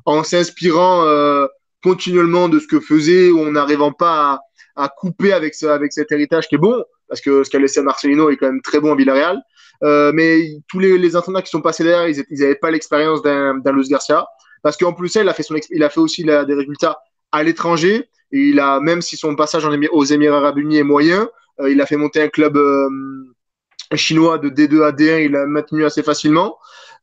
en 0.06 0.24
s'inspirant 0.24 1.06
euh, 1.06 1.48
continuellement 1.84 2.50
de 2.50 2.60
ce 2.60 2.68
que 2.68 2.80
faisait 2.80 3.30
ou 3.30 3.42
en 3.42 3.52
n'arrivant 3.52 3.92
pas 3.92 4.42
à, 4.76 4.86
à 4.86 4.89
couper 4.89 5.34
avec, 5.34 5.56
ce, 5.56 5.65
avec 5.65 5.94
cet 5.94 6.12
héritage 6.12 6.48
qui 6.48 6.56
est 6.56 6.60
bon 6.60 6.84
parce 7.10 7.22
que 7.22 7.44
ce 7.44 7.50
qu'a 7.50 7.60
laissé 7.60 7.82
Marcelino 7.82 8.30
est 8.30 8.38
quand 8.38 8.46
même 8.46 8.62
très 8.62 8.80
bon 8.80 8.94
à 8.94 8.96
Villarreal. 8.96 9.42
Euh, 9.84 10.12
mais 10.13 10.58
tous 10.68 10.80
les, 10.80 10.98
les 10.98 11.15
entraîneurs 11.15 11.44
qui 11.44 11.50
sont 11.50 11.62
passés 11.62 11.84
derrière, 11.84 12.08
ils 12.08 12.39
n'avaient 12.39 12.56
pas 12.56 12.70
l'expérience 12.70 13.22
d'un, 13.22 13.62
Luis 13.74 13.88
Garcia 13.89 14.26
parce 14.62 14.78
qu'en 14.78 14.94
plus, 14.94 15.15
il 15.15 15.28
a 15.28 15.34
fait, 15.34 15.44
son, 15.44 15.56
il 15.72 15.84
a 15.84 15.89
fait 15.89 16.02
aussi 16.02 16.24
des 16.24 16.54
résultats 16.54 17.00
à 17.32 17.44
l'étranger. 17.44 18.10
Il 18.32 18.60
a, 18.60 18.80
même 18.82 19.02
si 19.02 19.15
son 19.15 19.36
passage 19.36 19.65
aux 19.65 20.04
Émirats 20.04 20.38
Arabes 20.38 20.58
Unis 20.58 20.78
est 20.78 20.84
moyen, 20.84 21.30
euh, 21.62 21.72
il 21.72 21.80
a 21.82 21.86
fait 21.86 21.96
monter 21.96 22.22
un 22.22 22.28
club 22.28 22.58
chinois 23.97 24.38
de 24.38 24.49
D2 24.49 24.84
à 24.84 24.91
D1, 24.91 25.25
il 25.25 25.32
l'a 25.32 25.45
maintenu 25.45 25.86
assez 25.86 26.04
facilement. 26.04 26.58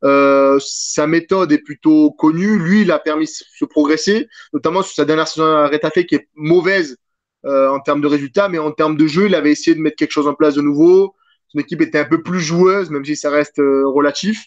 Euh, 0.05 0.59
sa 0.61 1.07
méthode 1.07 1.53
est 1.53 1.59
plutôt 1.59 2.11
connue. 2.13 2.59
Lui, 2.59 2.83
il 2.83 2.93
a 2.93 2.99
permis 2.99 3.25
de 3.25 3.31
se 3.31 3.65
progresser, 3.65 4.29
notamment 4.53 4.83
sur 4.83 4.95
sa 4.95 5.05
dernière 5.05 5.27
saison 5.27 5.47
à 5.47 5.69
Retafe 5.69 6.05
qui 6.07 6.15
est 6.17 6.29
mauvaise 6.35 6.97
euh, 7.45 7.69
en 7.69 7.81
termes 7.81 8.01
de 8.01 8.09
résultats, 8.09 8.49
mais 8.49 8.59
en 8.59 8.73
termes 8.73 8.97
de 8.97 9.07
jeu, 9.07 9.27
il 9.27 9.35
avait 9.35 9.53
essayé 9.53 9.75
de 9.77 9.81
mettre 9.81 9.97
quelque 9.97 10.11
chose 10.11 10.27
en 10.27 10.35
place 10.35 10.55
de 10.55 10.63
nouveau. 10.63 11.15
Son 11.49 11.61
équipe 11.61 11.81
était 11.81 11.99
un 11.99 12.05
peu 12.05 12.23
plus 12.23 12.41
joueuse, 12.41 12.91
même 12.91 13.05
si 13.05 13.15
ça 13.15 13.31
reste 13.31 13.61
euh, 13.61 13.87
relatif. 13.87 14.47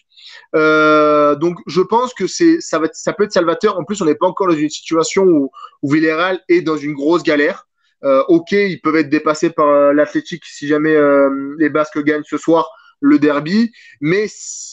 Euh, 0.54 1.34
donc, 1.34 1.56
je 1.66 1.80
pense 1.80 2.12
que 2.12 2.26
c'est, 2.26 2.60
ça, 2.60 2.78
peut 2.78 3.24
être 3.24 3.32
salvateur. 3.32 3.78
En 3.78 3.84
plus, 3.84 4.02
on 4.02 4.04
n'est 4.04 4.14
pas 4.14 4.26
encore 4.26 4.48
dans 4.48 4.54
une 4.54 4.68
situation 4.68 5.24
où, 5.24 5.50
où 5.82 5.90
Villarreal 5.90 6.40
est 6.48 6.60
dans 6.60 6.76
une 6.76 6.92
grosse 6.92 7.22
galère. 7.22 7.66
Euh, 8.04 8.22
ok, 8.28 8.52
ils 8.52 8.80
peuvent 8.80 8.96
être 8.96 9.10
dépassés 9.10 9.50
par 9.50 9.68
euh, 9.68 9.92
l'Athletic 9.92 10.44
si 10.44 10.66
jamais 10.66 10.94
euh, 10.94 11.54
les 11.58 11.68
Basques 11.68 12.02
gagnent 12.02 12.24
ce 12.24 12.38
soir 12.38 12.70
le 13.00 13.18
derby, 13.18 13.72
mais 14.00 14.26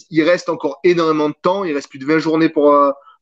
il 0.09 0.23
reste 0.23 0.49
encore 0.49 0.79
énormément 0.83 1.29
de 1.29 1.35
temps. 1.41 1.63
Il 1.63 1.73
reste 1.73 1.89
plus 1.89 1.99
de 1.99 2.05
20 2.05 2.19
journées 2.19 2.49
pour, 2.49 2.75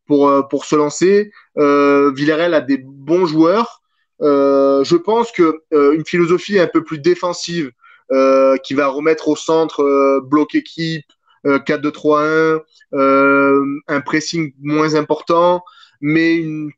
pour, 0.08 0.48
pour 0.50 0.66
se 0.66 0.76
lancer. 0.76 1.32
Euh, 1.60 2.12
Villarreal 2.16 2.56
a 2.56 2.62
des 2.62 2.80
bons 2.80 3.28
joueurs. 3.28 3.84
Je 4.20 4.96
pense 4.96 5.32
que 5.32 5.62
une 5.72 6.06
philosophie 6.06 6.60
un 6.60 6.66
peu 6.66 6.84
plus 6.84 6.98
défensive 6.98 7.72
qui 8.64 8.74
va 8.74 8.88
remettre 8.88 9.28
au 9.28 9.36
centre 9.36 10.22
bloc 10.22 10.56
équipe, 10.56 11.06
euh, 11.46 11.60
4-2-3-1, 11.60 12.62
euh, 12.94 13.80
un 13.88 14.02
pressing 14.02 14.54
moins 14.60 14.96
important, 14.96 15.64
mais 16.02 16.36
une 16.38 16.72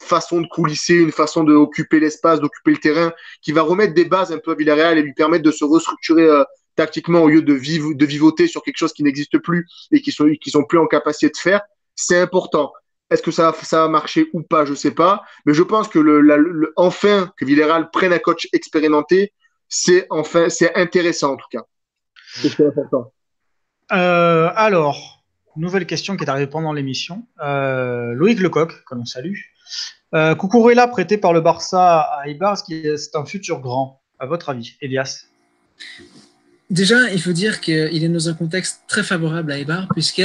façon 0.00 0.40
de 0.40 0.46
coulisser, 0.48 0.94
une 0.94 1.12
façon 1.12 1.44
d'occuper 1.44 2.00
l'espace, 2.00 2.40
d'occuper 2.40 2.72
le 2.72 2.78
terrain, 2.78 3.12
qui 3.42 3.52
va 3.52 3.62
remettre 3.62 3.94
des 3.94 4.04
bases 4.04 4.32
un 4.32 4.38
peu 4.38 4.52
à 4.52 4.54
Villarreal 4.54 4.98
et 4.98 5.02
lui 5.02 5.14
permettre 5.14 5.44
de 5.44 5.50
se 5.52 5.64
restructurer 5.64 6.24
euh, 6.24 6.44
tactiquement 6.76 7.20
au 7.22 7.28
lieu 7.28 7.42
de, 7.42 7.52
viv 7.52 7.94
de 7.94 8.06
vivoter 8.06 8.46
sur 8.48 8.62
quelque 8.62 8.78
chose 8.78 8.92
qui 8.92 9.02
n'existe 9.02 9.38
plus 9.38 9.66
et 9.92 10.00
qui 10.00 10.10
sont, 10.12 10.28
qui 10.40 10.50
sont 10.50 10.64
plus 10.64 10.78
en 10.78 10.86
capacité 10.86 11.28
de 11.30 11.36
faire. 11.36 11.60
C'est 11.94 12.18
important. 12.18 12.72
Est-ce 13.10 13.22
que 13.22 13.30
ça, 13.30 13.50
va- 13.50 13.56
ça 13.62 13.82
va 13.82 13.88
marcher 13.88 14.28
ou 14.32 14.42
pas 14.42 14.64
Je 14.64 14.74
sais 14.74 14.90
pas. 14.92 15.22
Mais 15.44 15.52
je 15.54 15.62
pense 15.62 15.86
que 15.88 15.98
le, 15.98 16.20
la- 16.22 16.38
le- 16.38 16.72
enfin 16.76 17.30
que 17.36 17.44
Villarreal 17.44 17.90
prenne 17.90 18.12
un 18.12 18.18
coach 18.18 18.48
expérimenté, 18.52 19.32
c'est 19.68 20.06
enfin 20.10 20.48
c'est 20.48 20.74
intéressant 20.74 21.32
en 21.34 21.36
tout 21.36 21.46
cas. 21.50 21.62
C'est 22.34 22.66
important. 22.66 23.12
Euh, 23.92 24.48
alors, 24.54 25.21
nouvelle 25.56 25.86
question 25.86 26.16
qui 26.16 26.24
est 26.24 26.28
arrivée 26.28 26.46
pendant 26.46 26.72
l'émission. 26.72 27.26
Euh, 27.40 28.12
Loïc 28.14 28.40
Lecoq, 28.40 28.84
que 28.84 28.94
l'on 28.94 29.04
salue. 29.04 29.38
Euh, 30.14 30.34
Cucurella 30.34 30.88
prêté 30.88 31.16
par 31.18 31.32
le 31.32 31.40
Barça 31.40 32.00
à 32.00 32.28
Eibar, 32.28 32.54
est-ce 32.54 32.64
est- 32.74 32.96
c'est 32.96 33.16
un 33.16 33.24
futur 33.24 33.60
grand 33.60 34.00
À 34.18 34.26
votre 34.26 34.50
avis, 34.50 34.76
Elias? 34.80 35.24
Déjà, 36.70 37.10
il 37.12 37.20
faut 37.20 37.32
dire 37.32 37.60
qu'il 37.60 38.02
est 38.02 38.08
dans 38.08 38.28
un 38.30 38.34
contexte 38.34 38.84
très 38.88 39.02
favorable 39.02 39.52
à 39.52 39.58
Eibar, 39.58 39.88
puisque 39.92 40.22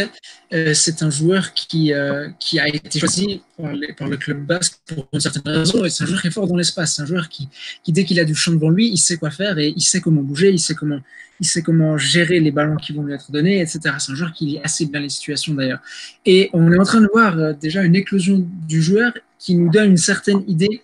euh, 0.53 0.73
c'est 0.73 1.03
un 1.03 1.09
joueur 1.09 1.53
qui, 1.53 1.91
euh, 1.91 2.29
a 2.57 2.67
été 2.69 2.99
choisi 2.99 3.41
par, 3.57 3.73
le 3.73 4.15
club 4.15 4.45
basque 4.45 4.79
pour 4.85 5.09
une 5.11 5.19
certaine 5.19 5.43
raison, 5.45 5.83
et 5.83 5.89
c'est 5.89 6.05
un 6.05 6.07
joueur 6.07 6.21
qui 6.21 6.27
est 6.27 6.31
fort 6.31 6.47
dans 6.47 6.55
l'espace. 6.55 6.95
C'est 6.95 7.01
un 7.01 7.05
joueur 7.05 7.27
qui, 7.27 7.49
qui, 7.83 7.91
dès 7.91 8.05
qu'il 8.05 8.19
a 8.19 8.23
du 8.23 8.33
champ 8.33 8.53
devant 8.53 8.69
lui, 8.69 8.87
il 8.87 8.97
sait 8.97 9.17
quoi 9.17 9.29
faire 9.29 9.57
et 9.59 9.73
il 9.75 9.81
sait 9.81 9.99
comment 9.99 10.21
bouger, 10.21 10.51
il 10.51 10.59
sait 10.59 10.75
comment, 10.75 11.01
il 11.41 11.45
sait 11.45 11.61
comment 11.61 11.97
gérer 11.97 12.39
les 12.39 12.51
ballons 12.51 12.77
qui 12.77 12.93
vont 12.93 13.03
lui 13.03 13.13
être 13.13 13.31
donnés, 13.31 13.59
etc. 13.59 13.79
C'est 13.99 14.11
un 14.11 14.15
joueur 14.15 14.31
qui 14.31 14.45
lit 14.45 14.59
assez 14.63 14.85
bien 14.85 15.01
les 15.01 15.09
situations 15.09 15.53
d'ailleurs. 15.53 15.79
Et 16.25 16.49
on 16.53 16.71
est 16.71 16.79
en 16.79 16.85
train 16.85 17.01
de 17.01 17.09
voir 17.11 17.37
euh, 17.37 17.53
déjà 17.53 17.83
une 17.83 17.95
éclosion 17.95 18.47
du 18.67 18.81
joueur 18.81 19.11
qui 19.37 19.55
nous 19.55 19.69
donne 19.69 19.91
une 19.91 19.97
certaine 19.97 20.43
idée 20.47 20.81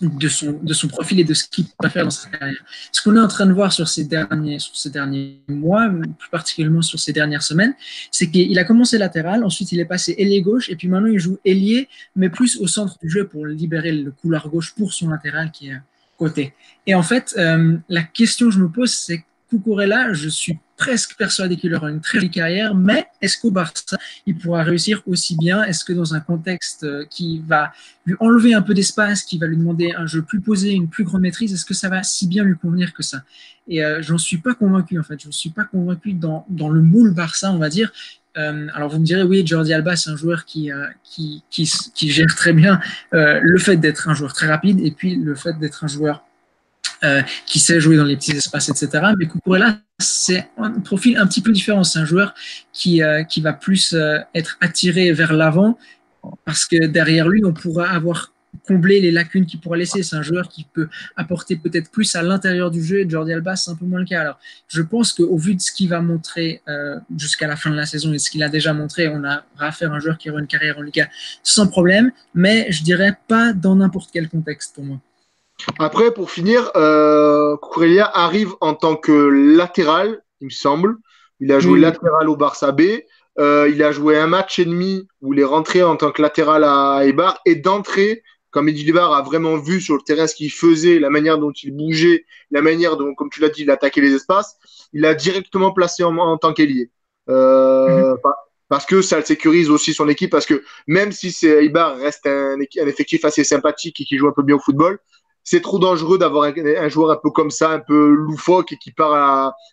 de 0.00 0.28
son, 0.28 0.58
de 0.62 0.74
son 0.74 0.88
profil 0.88 1.20
et 1.20 1.24
de 1.24 1.34
ce 1.34 1.44
qu'il 1.48 1.64
peut 1.78 1.88
faire 1.88 2.04
dans 2.04 2.10
sa 2.10 2.28
carrière. 2.28 2.62
Ce 2.92 3.02
qu'on 3.02 3.16
est 3.16 3.20
en 3.20 3.28
train 3.28 3.46
de 3.46 3.52
voir 3.52 3.72
sur 3.72 3.88
ces 3.88 4.04
derniers, 4.04 4.58
sur 4.58 4.76
ces 4.76 4.90
derniers 4.90 5.40
mois, 5.48 5.88
plus 6.18 6.30
particulièrement 6.30 6.82
sur 6.82 6.98
ces 6.98 7.12
dernières 7.12 7.42
semaines, 7.42 7.74
c'est 8.10 8.30
qu'il 8.30 8.58
a 8.58 8.64
commencé 8.64 8.98
latéral, 8.98 9.44
ensuite 9.44 9.72
il 9.72 9.80
est 9.80 9.86
passé 9.86 10.14
ailier 10.18 10.42
gauche, 10.42 10.68
et 10.68 10.76
puis 10.76 10.88
maintenant 10.88 11.08
il 11.08 11.18
joue 11.18 11.38
ailier, 11.44 11.88
mais 12.14 12.28
plus 12.28 12.58
au 12.60 12.66
centre 12.66 12.98
du 13.02 13.08
jeu 13.08 13.26
pour 13.26 13.46
libérer 13.46 13.92
le 13.92 14.10
couloir 14.10 14.48
gauche 14.48 14.74
pour 14.74 14.92
son 14.92 15.08
latéral 15.08 15.50
qui 15.50 15.68
est 15.68 15.80
côté. 16.16 16.54
Et 16.86 16.94
en 16.94 17.02
fait, 17.02 17.34
euh, 17.38 17.76
la 17.88 18.02
question 18.02 18.46
que 18.46 18.52
je 18.52 18.58
me 18.58 18.68
pose, 18.68 18.92
c'est 18.92 19.24
Cucurella, 19.48 20.12
je 20.12 20.28
suis 20.28 20.58
presque 20.76 21.16
persuadé 21.16 21.56
qu'il 21.56 21.74
aura 21.74 21.90
une 21.90 22.00
très 22.00 22.18
jolie 22.18 22.30
carrière, 22.30 22.74
mais 22.74 23.06
est-ce 23.22 23.40
qu'au 23.40 23.50
Barça, 23.50 23.96
il 24.26 24.36
pourra 24.36 24.62
réussir 24.62 25.02
aussi 25.06 25.36
bien? 25.36 25.62
Est-ce 25.64 25.84
que 25.84 25.92
dans 25.92 26.14
un 26.14 26.20
contexte 26.20 26.86
qui 27.08 27.42
va 27.46 27.72
lui 28.04 28.14
enlever 28.20 28.54
un 28.54 28.62
peu 28.62 28.74
d'espace, 28.74 29.22
qui 29.22 29.38
va 29.38 29.46
lui 29.46 29.56
demander 29.56 29.92
un 29.96 30.06
jeu 30.06 30.22
plus 30.22 30.40
posé, 30.40 30.72
une 30.72 30.88
plus 30.88 31.04
grande 31.04 31.22
maîtrise, 31.22 31.54
est-ce 31.54 31.64
que 31.64 31.74
ça 31.74 31.88
va 31.88 32.02
si 32.02 32.26
bien 32.26 32.44
lui 32.44 32.56
convenir 32.56 32.92
que 32.92 33.02
ça? 33.02 33.22
Et 33.68 33.84
euh, 33.84 34.02
j'en 34.02 34.18
suis 34.18 34.38
pas 34.38 34.54
convaincu 34.54 34.98
en 34.98 35.02
fait. 35.02 35.20
Je 35.20 35.28
ne 35.28 35.32
suis 35.32 35.50
pas 35.50 35.64
convaincu 35.64 36.12
dans, 36.12 36.44
dans 36.48 36.68
le 36.68 36.82
moule 36.82 37.14
Barça, 37.14 37.52
on 37.52 37.58
va 37.58 37.68
dire. 37.68 37.92
Euh, 38.36 38.68
alors 38.74 38.90
vous 38.90 38.98
me 38.98 39.04
direz, 39.04 39.22
oui, 39.22 39.46
Jordi 39.46 39.72
Alba, 39.72 39.96
c'est 39.96 40.10
un 40.10 40.16
joueur 40.16 40.44
qui, 40.44 40.70
euh, 40.70 40.86
qui, 41.02 41.42
qui, 41.50 42.10
gère 42.10 42.34
très 42.36 42.52
bien 42.52 42.80
euh, 43.14 43.40
le 43.42 43.58
fait 43.58 43.76
d'être 43.76 44.08
un 44.08 44.14
joueur 44.14 44.34
très 44.34 44.46
rapide 44.46 44.80
et 44.80 44.90
puis 44.90 45.16
le 45.16 45.34
fait 45.34 45.58
d'être 45.58 45.84
un 45.84 45.88
joueur 45.88 46.22
euh, 47.04 47.22
qui 47.46 47.58
sait 47.58 47.80
jouer 47.80 47.96
dans 47.96 48.04
les 48.04 48.16
petits 48.16 48.32
espaces, 48.32 48.68
etc. 48.68 49.12
Mais 49.18 49.26
Cucurella, 49.26 49.80
c'est 49.98 50.48
un 50.58 50.80
profil 50.80 51.16
un 51.16 51.26
petit 51.26 51.40
peu 51.40 51.52
différent. 51.52 51.84
C'est 51.84 51.98
un 51.98 52.04
joueur 52.04 52.34
qui, 52.72 53.02
euh, 53.02 53.24
qui 53.24 53.40
va 53.40 53.52
plus 53.52 53.94
euh, 53.94 54.18
être 54.34 54.56
attiré 54.60 55.12
vers 55.12 55.32
l'avant 55.32 55.78
parce 56.44 56.66
que 56.66 56.86
derrière 56.86 57.28
lui, 57.28 57.44
on 57.44 57.52
pourra 57.52 57.88
avoir 57.90 58.32
comblé 58.66 59.00
les 59.00 59.10
lacunes 59.10 59.46
qu'il 59.46 59.60
pourra 59.60 59.76
laisser. 59.76 60.02
C'est 60.02 60.16
un 60.16 60.22
joueur 60.22 60.48
qui 60.48 60.66
peut 60.72 60.88
apporter 61.16 61.56
peut-être 61.56 61.90
plus 61.90 62.14
à 62.14 62.22
l'intérieur 62.22 62.70
du 62.70 62.82
jeu. 62.82 63.06
Jordi 63.08 63.32
Alba, 63.32 63.56
c'est 63.56 63.70
un 63.70 63.74
peu 63.74 63.84
moins 63.84 64.00
le 64.00 64.06
cas. 64.06 64.20
Alors, 64.20 64.38
je 64.68 64.82
pense 64.82 65.12
qu'au 65.12 65.36
vu 65.36 65.54
de 65.54 65.60
ce 65.60 65.72
qu'il 65.72 65.88
va 65.88 66.00
montrer 66.00 66.62
euh, 66.68 66.98
jusqu'à 67.16 67.46
la 67.46 67.56
fin 67.56 67.70
de 67.70 67.76
la 67.76 67.86
saison 67.86 68.12
et 68.12 68.18
ce 68.18 68.30
qu'il 68.30 68.42
a 68.42 68.48
déjà 68.48 68.72
montré, 68.72 69.08
on 69.08 69.20
aura 69.20 69.42
affaire 69.58 69.92
à 69.92 69.96
un 69.96 70.00
joueur 70.00 70.18
qui 70.18 70.30
aura 70.30 70.40
une 70.40 70.46
carrière 70.46 70.78
en 70.78 70.82
Liga 70.82 71.08
sans 71.42 71.66
problème. 71.66 72.10
Mais 72.34 72.66
je 72.70 72.82
dirais 72.82 73.16
pas 73.28 73.52
dans 73.52 73.76
n'importe 73.76 74.10
quel 74.12 74.28
contexte 74.28 74.74
pour 74.74 74.84
moi. 74.84 75.00
Après, 75.78 76.12
pour 76.12 76.30
finir, 76.30 76.70
euh, 76.76 77.56
arrive 78.12 78.54
en 78.60 78.74
tant 78.74 78.96
que 78.96 79.12
latéral, 79.56 80.22
il 80.40 80.46
me 80.46 80.50
semble. 80.50 80.96
Il 81.40 81.52
a 81.52 81.60
joué 81.60 81.78
latéral 81.78 82.28
au 82.28 82.36
Barça 82.36 82.72
B. 82.72 82.82
Euh, 83.38 83.68
il 83.70 83.82
a 83.82 83.92
joué 83.92 84.16
un 84.18 84.26
match 84.26 84.58
et 84.58 84.64
demi 84.64 85.06
où 85.20 85.34
il 85.34 85.40
est 85.40 85.44
rentré 85.44 85.82
en 85.82 85.96
tant 85.96 86.10
que 86.10 86.22
latéral 86.22 86.64
à 86.64 87.00
Eibar 87.04 87.38
et 87.44 87.54
d'entrée, 87.54 88.22
comme 88.50 88.70
Eddie 88.70 88.84
Libar 88.84 89.12
a 89.12 89.20
vraiment 89.20 89.58
vu 89.58 89.82
sur 89.82 89.94
le 89.94 90.00
terrain 90.00 90.26
ce 90.26 90.34
qu'il 90.34 90.50
faisait, 90.50 90.98
la 90.98 91.10
manière 91.10 91.36
dont 91.36 91.52
il 91.52 91.76
bougeait, 91.76 92.24
la 92.50 92.62
manière 92.62 92.96
dont, 92.96 93.14
comme 93.14 93.28
tu 93.28 93.40
l'as 93.42 93.50
dit, 93.50 93.62
il 93.62 93.70
attaquait 93.70 94.00
les 94.00 94.14
espaces, 94.14 94.56
il 94.94 95.04
a 95.04 95.14
directement 95.14 95.72
placé 95.72 96.02
en, 96.02 96.38
tant 96.38 96.54
qu'ailier. 96.54 96.90
Euh, 97.28 98.12
mhm. 98.12 98.16
Parce 98.68 98.86
que 98.86 99.02
ça 99.02 99.18
le 99.18 99.24
sécurise 99.24 99.68
aussi 99.68 99.92
son 99.92 100.08
équipe, 100.08 100.30
parce 100.30 100.46
que 100.46 100.64
même 100.86 101.12
si 101.12 101.34
Eibar 101.46 101.98
reste 101.98 102.26
un, 102.26 102.56
un, 102.58 102.86
effectif 102.86 103.24
assez 103.26 103.44
sympathique 103.44 104.00
et 104.00 104.04
qui 104.04 104.16
joue 104.16 104.28
un 104.28 104.32
peu 104.32 104.42
bien 104.42 104.56
au 104.56 104.60
football, 104.60 104.98
c'est 105.46 105.62
trop 105.62 105.78
dangereux 105.78 106.18
d'avoir 106.18 106.52
un, 106.56 106.88
joueur 106.88 107.12
un 107.12 107.20
peu 107.22 107.30
comme 107.30 107.52
ça, 107.52 107.70
un 107.70 107.78
peu 107.78 108.08
loufoque 108.08 108.72
et 108.72 108.76
qui 108.78 108.90
part 108.90 109.14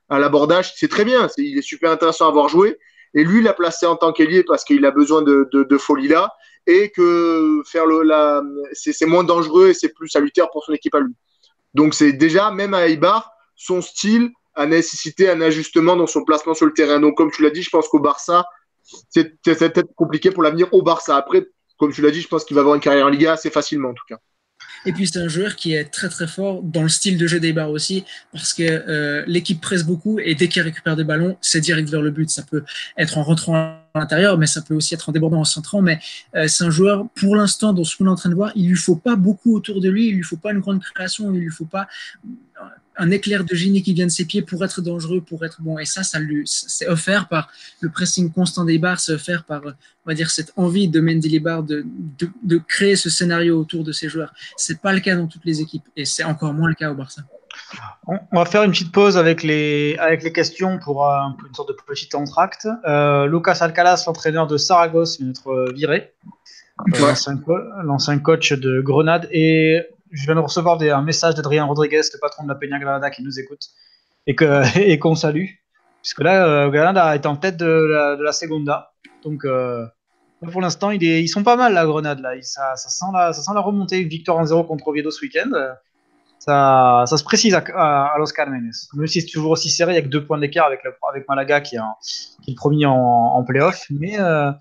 à, 0.07 0.19
l'abordage. 0.19 0.71
C'est 0.75 0.87
très 0.87 1.03
bien, 1.03 1.27
il 1.39 1.57
est 1.57 1.63
super 1.63 1.89
intéressant 1.89 2.27
à 2.27 2.29
avoir 2.29 2.47
joué. 2.47 2.77
Et 3.15 3.23
lui, 3.23 3.39
il 3.39 3.43
l'a 3.43 3.53
placé 3.53 3.87
en 3.87 3.95
tant 3.95 4.13
qu'ailier 4.13 4.43
parce 4.43 4.63
qu'il 4.63 4.85
a 4.85 4.91
besoin 4.91 5.23
de, 5.23 5.77
folie 5.79 6.07
là 6.07 6.31
et 6.67 6.91
que 6.91 7.61
faire 7.65 7.87
la, 7.87 8.43
c'est, 8.73 9.05
moins 9.07 9.23
dangereux 9.23 9.69
et 9.69 9.73
c'est 9.73 9.89
plus 9.89 10.09
salutaire 10.09 10.51
pour 10.51 10.63
son 10.63 10.73
équipe 10.73 10.93
à 10.93 10.99
lui. 10.99 11.15
Donc 11.73 11.95
c'est 11.95 12.13
déjà, 12.13 12.51
même 12.51 12.75
à 12.75 12.87
Ibar, 12.87 13.31
son 13.55 13.81
style 13.81 14.29
a 14.53 14.67
nécessité 14.67 15.27
un 15.27 15.41
ajustement 15.41 15.95
dans 15.95 16.05
son 16.05 16.23
placement 16.23 16.53
sur 16.53 16.67
le 16.67 16.73
terrain. 16.73 16.99
Donc 16.99 17.17
comme 17.17 17.31
tu 17.31 17.41
l'as 17.41 17.49
dit, 17.49 17.63
je 17.63 17.71
pense 17.71 17.87
qu'au 17.87 17.99
Barça, 17.99 18.45
c'est 19.09 19.41
peut-être 19.41 19.95
compliqué 19.95 20.29
pour 20.29 20.43
l'avenir 20.43 20.71
au 20.71 20.83
Barça. 20.83 21.17
Après, 21.17 21.47
comme 21.79 21.91
tu 21.91 22.03
l'as 22.03 22.11
dit, 22.11 22.21
je 22.21 22.27
pense 22.27 22.45
qu'il 22.45 22.53
va 22.53 22.61
avoir 22.61 22.75
une 22.75 22.81
carrière 22.81 23.07
en 23.07 23.09
Liga 23.09 23.33
assez 23.33 23.49
facilement 23.49 23.89
en 23.89 23.95
tout 23.95 24.05
cas. 24.07 24.19
Et 24.85 24.91
puis 24.91 25.07
c'est 25.07 25.19
un 25.19 25.27
joueur 25.27 25.55
qui 25.55 25.73
est 25.73 25.85
très 25.85 26.09
très 26.09 26.27
fort 26.27 26.61
dans 26.61 26.83
le 26.83 26.89
style 26.89 27.17
de 27.17 27.27
jeu 27.27 27.39
des 27.39 27.53
bars 27.53 27.69
aussi, 27.69 28.03
parce 28.31 28.53
que 28.53 28.63
euh, 28.63 29.23
l'équipe 29.27 29.61
presse 29.61 29.83
beaucoup 29.83 30.19
et 30.19 30.35
dès 30.35 30.47
qu'il 30.47 30.61
récupère 30.61 30.95
des 30.95 31.03
ballons, 31.03 31.37
c'est 31.41 31.61
direct 31.61 31.89
vers 31.89 32.01
le 32.01 32.11
but. 32.11 32.29
Ça 32.29 32.43
peut 32.43 32.63
être 32.97 33.17
en 33.17 33.23
rentrant 33.23 33.82
l'intérieur, 33.95 34.37
mais 34.37 34.47
ça 34.47 34.61
peut 34.61 34.73
aussi 34.73 34.93
être 34.93 35.09
en 35.09 35.11
débordant 35.11 35.39
en 35.39 35.45
centrant. 35.45 35.81
Mais 35.81 35.99
euh, 36.35 36.47
c'est 36.47 36.63
un 36.63 36.69
joueur, 36.69 37.07
pour 37.15 37.35
l'instant, 37.35 37.73
dans 37.73 37.83
ce 37.83 37.95
qu'on 37.95 38.05
est 38.05 38.09
en 38.09 38.15
train 38.15 38.29
de 38.29 38.35
voir, 38.35 38.51
il 38.55 38.69
lui 38.69 38.75
faut 38.75 38.95
pas 38.95 39.15
beaucoup 39.15 39.55
autour 39.55 39.81
de 39.81 39.89
lui, 39.89 40.07
il 40.07 40.15
lui 40.15 40.23
faut 40.23 40.37
pas 40.37 40.51
une 40.51 40.59
grande 40.59 40.81
création, 40.81 41.33
il 41.33 41.39
lui 41.39 41.51
faut 41.51 41.65
pas 41.65 41.87
un 42.97 43.11
éclair 43.11 43.43
de 43.43 43.55
génie 43.55 43.81
qui 43.81 43.93
vient 43.93 44.05
de 44.05 44.11
ses 44.11 44.25
pieds 44.25 44.41
pour 44.41 44.63
être 44.63 44.81
dangereux, 44.81 45.21
pour 45.21 45.43
être 45.45 45.61
bon. 45.61 45.79
Et 45.79 45.85
ça, 45.85 46.03
ça 46.03 46.19
lui, 46.19 46.43
c'est 46.45 46.87
offert 46.87 47.27
par 47.27 47.51
le 47.81 47.89
pressing 47.89 48.31
constant 48.31 48.65
des 48.65 48.77
bars, 48.77 48.99
c'est 48.99 49.13
offert 49.13 49.43
par, 49.43 49.63
on 49.65 50.09
va 50.09 50.13
dire, 50.13 50.29
cette 50.29 50.53
envie 50.55 50.87
de 50.87 50.99
Mendy 50.99 51.29
les 51.29 51.39
de, 51.39 51.85
de, 52.19 52.29
de, 52.43 52.57
créer 52.57 52.95
ce 52.95 53.09
scénario 53.09 53.59
autour 53.59 53.83
de 53.83 53.91
ses 53.91 54.09
joueurs. 54.09 54.33
C'est 54.57 54.79
pas 54.79 54.93
le 54.93 54.99
cas 54.99 55.15
dans 55.15 55.27
toutes 55.27 55.45
les 55.45 55.61
équipes 55.61 55.85
et 55.95 56.05
c'est 56.05 56.23
encore 56.23 56.53
moins 56.53 56.69
le 56.69 56.75
cas 56.75 56.91
au 56.91 56.95
Barça. 56.95 57.23
On 58.07 58.37
va 58.37 58.45
faire 58.45 58.63
une 58.63 58.71
petite 58.71 58.91
pause 58.91 59.17
avec 59.17 59.43
les, 59.43 59.95
avec 59.99 60.23
les 60.23 60.33
questions 60.33 60.79
pour 60.79 61.07
un, 61.07 61.35
une 61.47 61.53
sorte 61.53 61.69
de 61.69 61.77
petit 61.87 62.09
entracte. 62.15 62.67
Euh, 62.85 63.27
Lucas 63.27 63.57
Alcalas, 63.61 64.03
l'entraîneur 64.07 64.47
de 64.47 64.57
Saragosse, 64.57 65.19
vient 65.19 65.27
d'être 65.27 65.71
viré. 65.73 66.13
Euh, 66.93 67.83
l'ancien 67.83 68.19
coach 68.19 68.53
de 68.53 68.81
Grenade. 68.81 69.27
Et 69.31 69.81
je 70.11 70.25
viens 70.25 70.35
de 70.35 70.39
recevoir 70.39 70.81
un 70.81 71.01
message 71.01 71.35
d'Adrien 71.35 71.65
Rodriguez, 71.65 72.01
le 72.13 72.19
patron 72.19 72.43
de 72.43 72.49
la 72.49 72.55
Peña 72.55 72.79
Granada, 72.79 73.09
qui 73.09 73.23
nous 73.23 73.39
écoute 73.39 73.69
et 74.25 74.35
qu'on 74.99 75.13
et 75.13 75.15
salue. 75.15 75.45
Puisque 76.01 76.21
là, 76.21 76.45
euh, 76.45 76.69
Granada 76.69 77.15
est 77.15 77.25
en 77.25 77.35
tête 77.35 77.57
de 77.57 77.65
la, 77.65 78.15
de 78.15 78.23
la 78.23 78.31
Segunda. 78.31 78.91
Donc, 79.23 79.45
euh, 79.45 79.85
pour 80.51 80.61
l'instant, 80.61 80.91
ils 80.91 81.29
sont 81.29 81.43
pas 81.43 81.55
mal, 81.55 81.73
la 81.73 81.85
Grenade. 81.85 82.19
Là. 82.19 82.33
Ça, 82.41 82.75
ça, 82.75 82.89
sent 82.89 83.05
la, 83.13 83.31
ça 83.31 83.41
sent 83.41 83.51
la 83.53 83.61
remontée. 83.61 83.99
Une 83.99 84.09
victoire 84.09 84.37
en 84.37 84.45
0 84.45 84.65
contre 84.65 84.87
Oviedo 84.87 85.11
ce 85.11 85.21
week-end. 85.21 85.49
Ça, 86.45 87.05
ça, 87.07 87.15
se 87.15 87.23
précise 87.23 87.53
à, 87.53 87.59
à, 87.59 88.17
Los 88.17 88.33
Carmenes. 88.33 88.73
Même 88.95 89.07
si 89.07 89.21
c'est 89.21 89.27
toujours 89.27 89.51
aussi 89.51 89.69
serré, 89.69 89.93
il 89.93 89.95
n'y 89.95 89.99
a 89.99 90.01
que 90.01 90.09
deux 90.09 90.25
points 90.25 90.37
d'écart 90.37 90.65
avec, 90.65 90.81
avec 91.09 91.25
Malaga 91.29 91.61
qui 91.61 91.77
est, 91.77 91.79
qui 92.41 92.51
est 92.51 92.53
le 92.53 92.57
premier 92.57 92.85
en, 92.85 92.93
en 92.93 93.43
playoff. 93.45 93.85
Mais, 93.89 94.19
euh, 94.19 94.51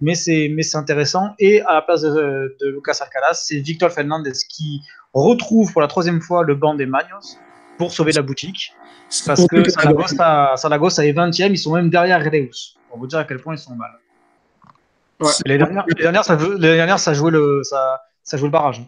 mais 0.00 0.14
c'est 0.14 0.76
intéressant. 0.76 1.34
Et 1.38 1.60
à 1.60 1.74
la 1.74 1.82
place 1.82 2.00
de, 2.00 2.56
de 2.58 2.68
Lucas 2.70 2.96
Alcaraz, 3.02 3.34
c'est 3.34 3.58
Victor 3.58 3.90
Fernandez 3.90 4.32
qui 4.48 4.80
retrouve 5.12 5.70
pour 5.74 5.82
la 5.82 5.88
troisième 5.88 6.22
fois 6.22 6.42
le 6.42 6.54
banc 6.54 6.74
des 6.74 6.86
Magnos 6.86 7.36
pour 7.76 7.92
sauver 7.92 8.12
la 8.12 8.22
boutique. 8.22 8.72
Parce 9.26 9.46
que 9.46 9.68
Saragossa, 9.68 11.06
est 11.06 11.12
20e, 11.12 11.50
ils 11.50 11.58
sont 11.58 11.74
même 11.74 11.90
derrière 11.90 12.24
Redeus. 12.24 12.78
Pour 12.88 12.98
vous 12.98 13.06
dire 13.06 13.18
à 13.18 13.24
quel 13.24 13.40
point 13.40 13.54
ils 13.54 13.58
sont 13.58 13.74
mal. 13.74 13.90
Les, 15.44 15.58
dernières, 15.58 16.24
ça, 16.24 16.36
les 16.36 17.14
jouait 17.14 17.30
le, 17.30 17.60
ça, 17.62 18.00
ça 18.22 18.38
le 18.38 18.48
barrage. 18.48 18.82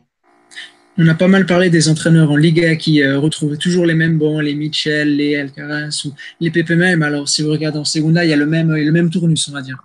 On 1.01 1.07
a 1.07 1.15
pas 1.15 1.29
mal 1.29 1.47
parlé 1.47 1.71
des 1.71 1.89
entraîneurs 1.89 2.33
en 2.33 2.37
Liga 2.37 2.75
qui 2.75 3.03
euh, 3.03 3.21
retrouvent 3.21 3.57
toujours 3.57 3.87
les 3.87 3.95
mêmes 3.95 4.19
bons, 4.19 4.41
les 4.41 4.57
Mitchell, 4.57 5.17
les 5.17 5.37
Alcaraz 5.37 6.03
ou 6.05 6.13
les 6.41 6.51
PPM. 6.51 7.03
Alors, 7.05 7.29
si 7.29 7.43
vous 7.43 7.51
regardez 7.51 7.79
en 7.79 7.85
Segunda, 7.85 8.25
il 8.25 8.31
y 8.31 8.33
a 8.33 8.37
le 8.37 8.47
même, 8.47 8.75
le 8.75 8.91
même 8.91 9.09
tournus, 9.09 9.49
on 9.49 9.53
va 9.53 9.63
dire. 9.63 9.79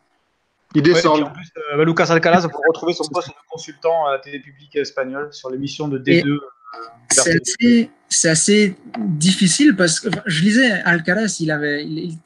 Il 0.74 0.82
descend. 0.82 1.22
en 1.22 1.30
plus, 1.30 1.52
euh, 1.76 1.86
Lucas 1.86 2.08
Alcaraz 2.10 2.42
va 2.42 2.50
retrouver 2.68 2.94
son 2.94 3.04
poste 3.06 3.28
de 3.28 3.34
consultant 3.48 4.08
à 4.08 4.14
la 4.14 4.20
télé 4.20 4.40
publique 4.40 4.76
espagnole 4.76 5.30
sur 5.32 5.52
l'émission 5.52 5.88
de 5.88 6.00
D2. 6.00 6.40
C'est 8.10 8.30
assez, 8.30 8.76
difficile 8.98 9.76
parce 9.76 10.00
que 10.00 10.10
je 10.26 10.44
lisais 10.44 10.72
Alcaraz, 10.84 11.38
il, 11.40 11.52
avait, 11.52 11.84
il, 11.86 12.18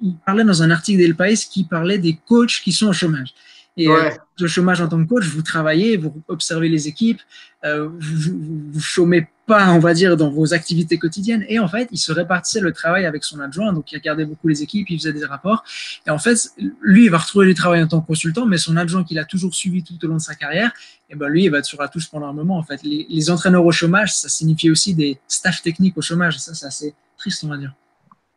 il, 0.00 0.16
parlait 0.24 0.44
dans 0.44 0.62
un 0.62 0.70
article 0.70 0.98
d'El 0.98 1.14
País 1.14 1.46
qui 1.50 1.64
parlait 1.64 1.98
des 1.98 2.18
coachs 2.26 2.60
qui 2.64 2.72
sont 2.72 2.88
au 2.88 2.92
chômage. 2.94 3.34
Et 3.76 3.88
euh, 3.88 4.10
le 4.38 4.46
chômage 4.46 4.80
en 4.82 4.88
tant 4.88 5.02
que 5.02 5.08
coach, 5.08 5.24
vous 5.24 5.42
travaillez, 5.42 5.96
vous 5.96 6.22
observez 6.28 6.68
les 6.68 6.88
équipes, 6.88 7.20
euh, 7.64 7.88
vous, 7.88 8.70
vous, 8.72 8.80
chômez 8.80 9.28
pas, 9.46 9.70
on 9.70 9.78
va 9.78 9.94
dire, 9.94 10.16
dans 10.16 10.30
vos 10.30 10.52
activités 10.52 10.98
quotidiennes. 10.98 11.44
Et 11.48 11.58
en 11.58 11.68
fait, 11.68 11.88
il 11.90 11.96
se 11.96 12.12
répartissait 12.12 12.60
le 12.60 12.72
travail 12.72 13.06
avec 13.06 13.24
son 13.24 13.40
adjoint, 13.40 13.72
donc 13.72 13.90
il 13.92 13.96
regardait 13.96 14.26
beaucoup 14.26 14.48
les 14.48 14.62
équipes, 14.62 14.90
il 14.90 14.98
faisait 14.98 15.14
des 15.14 15.24
rapports. 15.24 15.64
Et 16.06 16.10
en 16.10 16.18
fait, 16.18 16.50
lui, 16.82 17.06
il 17.06 17.10
va 17.10 17.18
retrouver 17.18 17.46
du 17.46 17.54
travail 17.54 17.82
en 17.82 17.86
tant 17.88 18.02
que 18.02 18.06
consultant, 18.06 18.44
mais 18.44 18.58
son 18.58 18.76
adjoint 18.76 19.04
qu'il 19.04 19.18
a 19.18 19.24
toujours 19.24 19.54
suivi 19.54 19.82
tout 19.82 19.94
au 20.04 20.08
long 20.08 20.16
de 20.16 20.20
sa 20.20 20.34
carrière, 20.34 20.72
et 21.08 21.14
eh 21.14 21.16
ben 21.16 21.28
lui, 21.28 21.44
il 21.44 21.50
va 21.50 21.58
être 21.58 21.66
sur 21.66 21.80
la 21.80 21.88
touche 21.88 22.10
pendant 22.10 22.26
un 22.26 22.32
moment. 22.32 22.58
En 22.58 22.62
fait, 22.62 22.80
les, 22.82 23.30
entraîneurs 23.30 23.64
au 23.64 23.72
chômage, 23.72 24.14
ça 24.14 24.28
signifie 24.28 24.70
aussi 24.70 24.94
des 24.94 25.18
staffs 25.28 25.62
techniques 25.62 25.96
au 25.96 26.02
chômage. 26.02 26.38
Ça, 26.38 26.54
c'est 26.54 26.66
assez 26.66 26.94
triste, 27.18 27.44
on 27.44 27.48
va 27.48 27.56
dire. 27.58 27.74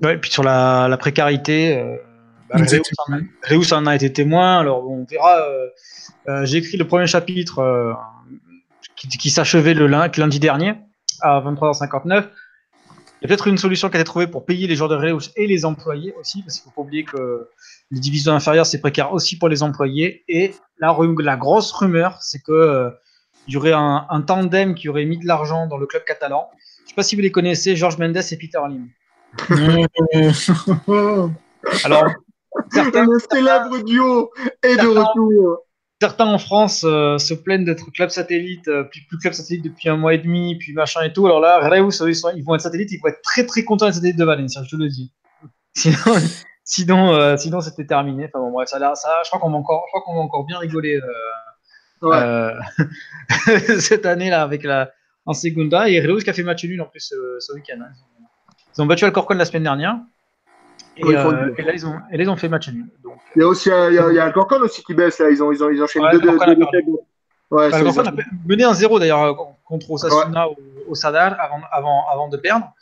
Ouais, 0.02 0.16
et 0.16 0.18
puis 0.18 0.30
sur 0.32 0.44
la, 0.44 0.88
la 0.90 0.98
précarité. 0.98 1.78
Euh 1.78 1.96
bah, 2.50 2.58
Réus 3.44 3.72
en 3.72 3.86
a 3.86 3.96
été 3.96 4.12
témoin, 4.12 4.60
alors 4.60 4.90
on 4.90 5.06
verra. 5.06 5.40
Euh, 5.42 5.70
euh, 6.28 6.46
j'ai 6.46 6.58
écrit 6.58 6.78
le 6.78 6.88
premier 6.88 7.08
chapitre 7.08 7.60
euh, 7.60 7.94
qui, 8.96 9.30
s'achevait 9.30 9.74
le 9.74 9.88
lundi, 9.88 10.40
dernier 10.40 10.76
à 11.22 11.42
23h59. 11.42 12.26
Il 13.22 13.24
y 13.24 13.26
a 13.26 13.28
peut-être 13.28 13.48
une 13.48 13.58
solution 13.58 13.90
qui 13.90 13.98
a 13.98 14.00
été 14.00 14.06
trouvée 14.06 14.28
pour 14.28 14.46
payer 14.46 14.68
les 14.68 14.76
joueurs 14.76 14.90
de 14.90 14.96
Reus 14.96 15.32
et 15.36 15.48
les 15.48 15.66
employés 15.66 16.14
aussi, 16.20 16.44
parce 16.44 16.60
qu'il 16.60 16.70
ne 16.70 16.74
faut 16.74 16.82
pas 16.82 16.86
oublier 16.86 17.04
que 17.04 17.50
les 17.92 18.00
divisions 18.00 18.34
inférieures, 18.34 18.66
c'est 18.66 18.82
précaire 18.82 19.14
aussi 19.14 19.38
pour 19.38 19.50
les 19.50 19.64
employés. 19.64 20.24
Et 20.28 20.54
la, 20.80 20.96
la 21.20 21.38
grosse 21.38 21.72
rumeur, 21.72 22.22
c'est 22.22 22.44
qu'il 22.44 22.92
y 23.48 23.58
aurait 23.58 23.74
un, 23.74 24.24
tandem 24.28 24.76
qui 24.76 24.90
aurait 24.90 25.06
mis 25.06 25.18
de 25.18 25.26
l'argent 25.26 25.66
dans 25.68 25.78
le 25.78 25.88
club 25.88 26.04
catalan. 26.04 26.50
Je 26.80 26.84
ne 26.84 26.90
sais 26.90 26.96
pas 26.96 27.04
si 27.04 27.16
vous 27.16 27.22
les 27.22 27.32
connaissez, 27.32 27.76
Georges 27.76 27.98
Mendes 27.98 28.18
et 28.18 28.38
Peter 28.38 28.60
Lim. 28.70 28.90
Alors, 31.84 32.06
Certains, 32.72 33.06
le 33.06 33.20
célèbre 33.32 33.84
duo 33.84 34.32
est 34.64 34.78
de 34.78 34.88
retour. 34.88 35.60
Certains 36.02 36.26
en 36.26 36.38
France 36.38 36.84
euh, 36.84 37.18
se 37.18 37.34
plaignent 37.34 37.64
d'être 37.64 37.90
club 37.92 38.10
satellite, 38.10 38.68
euh, 38.68 38.84
puis 38.84 39.02
plus 39.08 39.18
club 39.18 39.34
satellite 39.34 39.64
depuis 39.64 39.88
un 39.88 39.96
mois 39.96 40.14
et 40.14 40.18
demi, 40.18 40.58
puis 40.58 40.74
machin 40.74 41.02
et 41.04 41.14
tout. 41.14 41.26
Alors 41.26 41.40
là, 41.40 41.60
Reus, 41.70 42.02
ils, 42.02 42.44
vont 42.44 42.56
être 42.56 42.62
satellites, 42.62 42.92
ils 42.92 43.00
vont 43.02 43.08
être 43.08 43.22
très 43.22 43.46
très 43.46 43.64
contents 43.64 43.86
d'être 43.86 43.96
satellites 43.96 44.18
de 44.18 44.26
Valencia, 44.26 44.62
je 44.64 44.76
te 44.76 44.76
le 44.76 44.90
dis. 44.90 45.14
Sinon, 45.74 45.98
sinon, 46.64 47.14
euh, 47.14 47.38
sinon 47.38 47.60
c'était 47.60 47.86
terminé. 47.86 48.26
Enfin 48.26 48.40
bon, 48.40 48.52
bref, 48.52 48.70
ça, 48.70 48.80
ça, 48.96 49.10
je 49.24 49.30
crois 49.30 49.42
qu'on 49.42 49.52
va 49.52 49.58
encore, 49.58 49.84
je 49.88 49.92
crois 49.92 50.02
qu'on 50.06 50.16
va 50.16 50.22
encore 50.22 50.46
bien 50.46 50.58
rigoler 50.58 51.00
cette 53.80 54.06
année 54.06 54.30
là 54.30 54.42
avec 54.42 54.64
la 54.64 54.92
en 55.26 55.34
Segunda 55.34 55.90
et 55.90 56.00
Reus 56.00 56.24
qui 56.24 56.30
a 56.30 56.34
fait 56.34 56.44
match 56.44 56.64
nul 56.64 56.82
en 56.82 56.86
plus 56.86 57.14
ce 57.40 57.54
week-end. 57.54 57.80
Hein. 57.82 57.92
Ils 58.78 58.82
ont 58.82 58.86
battu 58.86 59.06
Alcorcon 59.06 59.34
la 59.34 59.46
semaine 59.46 59.64
dernière. 59.64 59.98
Et, 60.98 61.04
euh, 61.04 61.54
et, 61.58 61.62
là, 61.62 61.74
ils 61.74 61.86
ont, 61.86 61.96
et 62.12 62.18
là, 62.18 62.24
ils 62.24 62.30
ont 62.30 62.36
fait 62.36 62.50
match 62.50 62.70
nul. 62.70 62.86
Donc, 63.04 63.18
il 63.36 63.42
y 63.42 63.44
a 63.44 63.48
aussi 63.48 63.72
un, 63.72 63.90
il 63.90 63.96
y 63.96 64.00
a, 64.00 64.10
il 64.10 64.16
y 64.16 64.20
a 64.20 64.26
Alcorcon 64.26 64.62
aussi 64.62 64.84
qui 64.84 64.94
baisse 64.94 65.20
là. 65.20 65.30
Ils 65.30 65.44
ont, 65.44 65.52
ils 65.52 65.64
ont, 65.64 65.70
ils 65.70 65.82
enchaînent 65.82 66.04
ouais, 66.04 66.12
deux, 66.14 66.20
deux, 66.20 66.38
deux 66.56 66.66
Ouais, 67.52 67.70
c'est 67.72 67.84
le 67.84 67.92
ça. 67.92 68.04
Barça 68.04 68.10
a 68.10 68.24
mené 68.48 68.64
un 68.64 68.74
0 68.74 69.00
d'ailleurs 69.00 69.36
contre 69.66 69.92
Osasuna 69.92 70.50
au, 70.50 70.56
au 70.88 70.96
Sadar 70.96 71.36
avant, 71.40 71.62
avant, 71.72 72.06
avant 72.12 72.28
de 72.30 72.38
perdre. 72.38 72.74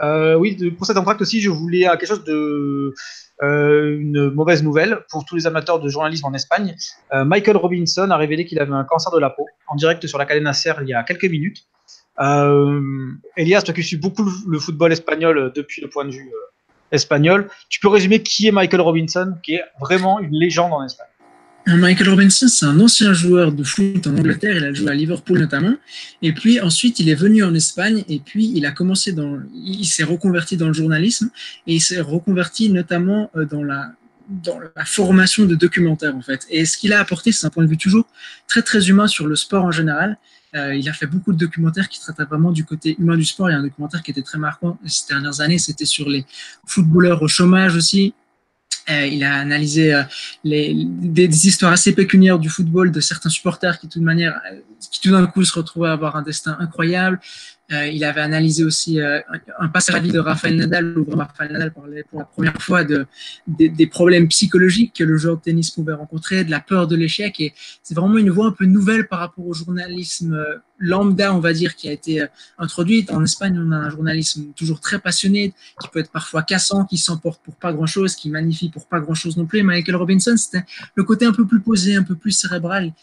Euh, 0.00 0.34
oui, 0.34 0.56
de- 0.56 0.70
pour 0.70 0.86
cet 0.86 0.96
entracte 0.96 1.20
aussi, 1.20 1.40
je 1.40 1.50
voulais 1.50 1.86
euh, 1.86 1.92
quelque 1.92 2.06
chose 2.06 2.24
de 2.24 2.94
euh, 3.42 3.98
une 3.98 4.30
mauvaise 4.30 4.62
nouvelle 4.62 5.04
pour 5.10 5.24
tous 5.24 5.36
les 5.36 5.46
amateurs 5.46 5.78
de 5.78 5.88
journalisme 5.88 6.26
en 6.26 6.34
Espagne. 6.34 6.74
Euh, 7.12 7.24
Michael 7.24 7.56
Robinson 7.56 8.10
a 8.10 8.16
révélé 8.16 8.44
qu'il 8.44 8.58
avait 8.58 8.72
un 8.72 8.84
cancer 8.84 9.12
de 9.12 9.18
la 9.18 9.30
peau 9.30 9.46
en 9.68 9.76
direct 9.76 10.04
sur 10.06 10.18
la 10.18 10.26
cadena 10.26 10.52
Ser 10.52 10.74
il 10.82 10.88
y 10.88 10.94
a 10.94 11.02
quelques 11.04 11.24
minutes. 11.24 11.66
Euh, 12.20 13.12
Elias, 13.36 13.62
toi 13.62 13.72
qui 13.72 13.84
suis 13.84 13.96
beaucoup 13.96 14.28
le, 14.48 14.58
football 14.58 14.92
espagnol 14.92 15.52
depuis 15.54 15.80
le 15.80 15.88
point 15.88 16.04
de 16.04 16.10
vue 16.10 16.32
euh, 16.92 16.96
espagnol, 16.96 17.48
tu 17.68 17.80
peux 17.80 17.88
résumer 17.88 18.22
qui 18.22 18.46
est 18.46 18.52
Michael 18.52 18.80
Robinson, 18.80 19.34
qui 19.42 19.54
est 19.54 19.64
vraiment 19.80 20.20
une 20.20 20.32
légende 20.32 20.72
en 20.72 20.84
Espagne? 20.84 21.06
Michael 21.76 22.08
Robinson, 22.08 22.48
c'est 22.48 22.64
un 22.64 22.80
ancien 22.80 23.12
joueur 23.12 23.52
de 23.52 23.62
foot 23.62 24.06
en 24.06 24.16
Angleterre. 24.16 24.56
Il 24.56 24.64
a 24.64 24.72
joué 24.72 24.90
à 24.90 24.94
Liverpool 24.94 25.38
notamment. 25.38 25.74
Et 26.22 26.32
puis 26.32 26.60
ensuite, 26.60 26.98
il 26.98 27.08
est 27.10 27.14
venu 27.14 27.44
en 27.44 27.54
Espagne 27.54 28.04
et 28.08 28.20
puis 28.20 28.50
il 28.54 28.64
a 28.64 28.70
commencé 28.70 29.12
dans. 29.12 29.38
Il 29.54 29.84
s'est 29.84 30.04
reconverti 30.04 30.56
dans 30.56 30.68
le 30.68 30.72
journalisme 30.72 31.30
et 31.66 31.74
il 31.74 31.80
s'est 31.80 32.00
reconverti 32.00 32.70
notamment 32.70 33.30
euh, 33.36 33.44
dans 33.44 33.62
la 33.62 33.92
dans 34.28 34.58
la 34.60 34.84
formation 34.84 35.46
de 35.46 35.54
documentaires 35.54 36.14
en 36.14 36.22
fait. 36.22 36.46
Et 36.50 36.64
ce 36.66 36.76
qu'il 36.76 36.92
a 36.92 37.00
apporté, 37.00 37.32
c'est 37.32 37.46
un 37.46 37.50
point 37.50 37.64
de 37.64 37.68
vue 37.68 37.78
toujours 37.78 38.06
très 38.46 38.62
très 38.62 38.88
humain 38.88 39.06
sur 39.06 39.26
le 39.26 39.36
sport 39.36 39.64
en 39.64 39.72
général. 39.72 40.18
Euh, 40.58 40.74
il 40.74 40.88
a 40.88 40.92
fait 40.92 41.06
beaucoup 41.06 41.32
de 41.32 41.38
documentaires 41.38 41.88
qui 41.88 42.00
traitaient 42.00 42.24
vraiment 42.24 42.52
du 42.52 42.64
côté 42.64 42.96
humain 42.98 43.16
du 43.16 43.24
sport. 43.24 43.48
Il 43.48 43.52
y 43.52 43.56
a 43.56 43.58
un 43.58 43.62
documentaire 43.62 44.02
qui 44.02 44.10
était 44.10 44.22
très 44.22 44.38
marquant 44.38 44.78
ces 44.86 45.06
dernières 45.08 45.40
années, 45.40 45.58
c'était 45.58 45.84
sur 45.84 46.08
les 46.08 46.24
footballeurs 46.66 47.22
au 47.22 47.28
chômage 47.28 47.76
aussi. 47.76 48.14
Euh, 48.90 49.06
il 49.06 49.22
a 49.22 49.34
analysé 49.34 49.92
euh, 49.92 50.02
des, 50.44 50.74
des, 50.74 51.46
histoires 51.46 51.72
assez 51.72 51.92
pécuniaires 51.94 52.38
du 52.38 52.48
football 52.48 52.90
de 52.90 53.00
certains 53.00 53.28
supporters 53.28 53.78
qui, 53.78 53.86
de 53.86 53.92
toute 53.92 54.02
manière, 54.02 54.40
qui 54.90 55.00
tout 55.00 55.10
d'un 55.10 55.26
coup 55.26 55.44
se 55.44 55.58
retrouvaient 55.58 55.88
à 55.88 55.92
avoir 55.92 56.16
un 56.16 56.22
destin 56.22 56.56
incroyable. 56.60 57.20
Euh, 57.70 57.86
il 57.86 58.02
avait 58.02 58.22
analysé 58.22 58.64
aussi 58.64 58.98
euh, 58.98 59.20
un, 59.58 59.68
passage 59.68 59.94
à 59.94 59.98
vie 59.98 60.10
de 60.10 60.18
Rafael 60.18 60.56
Nadal, 60.56 60.96
où 60.96 61.04
Rafael 61.14 61.52
Nadal 61.52 61.70
parlait 61.70 62.02
pour 62.02 62.20
la 62.20 62.24
première 62.24 62.62
fois 62.62 62.82
de, 62.82 63.06
des, 63.46 63.86
problèmes 63.86 64.26
psychologiques 64.28 64.94
que 64.94 65.04
le 65.04 65.18
joueur 65.18 65.36
de 65.36 65.42
tennis 65.42 65.70
pouvait 65.70 65.92
rencontrer, 65.92 66.44
de 66.44 66.50
la 66.50 66.60
peur 66.60 66.86
de 66.86 66.96
l'échec. 66.96 67.38
Et 67.40 67.52
c'est 67.82 67.94
vraiment 67.94 68.16
une 68.16 68.30
voie 68.30 68.46
un 68.46 68.52
peu 68.52 68.64
nouvelle 68.64 69.06
par 69.06 69.18
rapport 69.18 69.46
au 69.46 69.52
journalisme 69.52 70.32
euh, 70.32 70.56
lambda, 70.78 71.34
on 71.34 71.40
va 71.40 71.52
dire, 71.52 71.76
qui 71.76 71.90
a 71.90 71.92
été 71.92 72.24
introduite. 72.56 73.10
En 73.10 73.22
Espagne, 73.22 73.62
on 73.62 73.70
a 73.72 73.76
un 73.76 73.90
journalisme 73.90 74.52
toujours 74.56 74.80
très 74.80 74.98
passionné, 74.98 75.52
qui 75.78 75.88
peut 75.88 75.98
être 75.98 76.10
parfois 76.10 76.42
cassant, 76.42 76.86
qui 76.86 76.96
s'emporte 76.96 77.42
pour 77.42 77.56
pas 77.56 77.74
grand-chose, 77.74 78.14
qui 78.16 78.30
magnifie 78.30 78.70
pour 78.70 78.86
pas 78.86 79.00
grand-chose 79.00 79.36
non 79.36 79.44
plus. 79.44 79.62
Michael 79.62 79.96
Robinson, 79.96 80.38
c'était 80.38 80.64
le 80.94 81.04
côté 81.04 81.26
un 81.26 81.32
peu 81.32 81.46
plus 81.46 81.60
posé, 81.60 81.96
un 81.96 82.02
peu 82.02 82.14
plus 82.14 82.30
cérébral, 82.30 82.94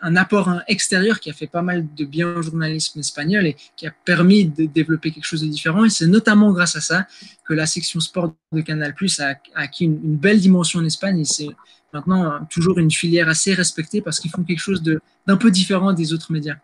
un 0.00 0.16
apport 0.16 0.60
extérieur 0.68 1.20
qui 1.20 1.30
a 1.30 1.32
fait 1.32 1.46
pas 1.46 1.62
mal 1.62 1.86
de 1.94 2.04
bien 2.04 2.28
au 2.28 2.42
journalisme 2.42 3.00
espagnol 3.00 3.46
et 3.46 3.56
qui 3.76 3.86
a 3.86 3.92
permis 4.04 4.46
de 4.46 4.66
développer 4.66 5.10
quelque 5.10 5.24
chose 5.24 5.42
de 5.42 5.48
différent. 5.48 5.84
Et 5.84 5.90
c'est 5.90 6.06
notamment 6.06 6.52
grâce 6.52 6.76
à 6.76 6.80
ça 6.80 7.06
que 7.44 7.54
la 7.54 7.66
section 7.66 8.00
sport 8.00 8.34
de 8.52 8.60
Canal 8.60 8.94
Plus 8.94 9.20
a, 9.20 9.34
acquis 9.54 9.84
une, 9.84 10.00
une, 10.04 10.16
belle 10.16 10.40
dimension 10.40 10.80
en 10.80 10.84
Espagne 10.84 11.20
et 11.20 11.24
c'est 11.24 11.48
maintenant 11.92 12.46
toujours 12.50 12.78
une 12.78 12.90
filière 12.90 13.28
assez 13.28 13.54
respectée 13.54 14.00
parce 14.00 14.20
qu'ils 14.20 14.30
font 14.30 14.44
quelque 14.44 14.60
chose 14.60 14.82
d'un 14.82 15.36
peu 15.36 15.50
différent 15.50 15.92
des 15.92 16.12
autres 16.12 16.32
médias. 16.32 16.56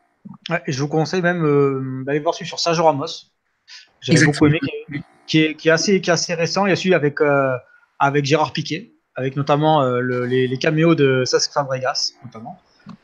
Ouais, 0.49 0.63
et 0.67 0.73
je 0.73 0.81
vous 0.81 0.89
conseille 0.89 1.23
même 1.23 1.45
euh, 1.45 2.03
d'aller 2.05 2.21
voir 2.21 2.35
celui 2.35 2.47
sur 2.47 2.59
Sergio 2.59 2.85
Ramos. 2.85 3.07
J'avais 4.01 4.25
beaucoup 4.25 4.47
aimé, 4.47 4.61
qui 4.63 4.75
est, 4.95 5.03
qui 5.27 5.39
est, 5.41 5.55
qui 5.55 5.69
est, 5.69 5.73
assez, 5.73 6.01
qui 6.01 6.11
est 6.11 6.13
assez 6.13 6.35
récent. 6.35 6.67
Il 6.67 6.71
y 6.71 6.73
a 6.73 6.77
celui 6.77 6.95
avec, 6.95 7.21
euh, 7.21 7.57
avec 7.99 8.25
Gérard 8.25 8.53
Piquet, 8.53 8.93
avec 9.15 9.37
notamment 9.37 9.83
euh, 9.83 10.01
le, 10.01 10.27
les, 10.27 10.47
les, 10.47 10.59
caméos 10.59 10.95
de 10.95 11.25
Cesc 11.25 11.53
Fabregas, 11.53 12.13
notamment. 12.25 12.59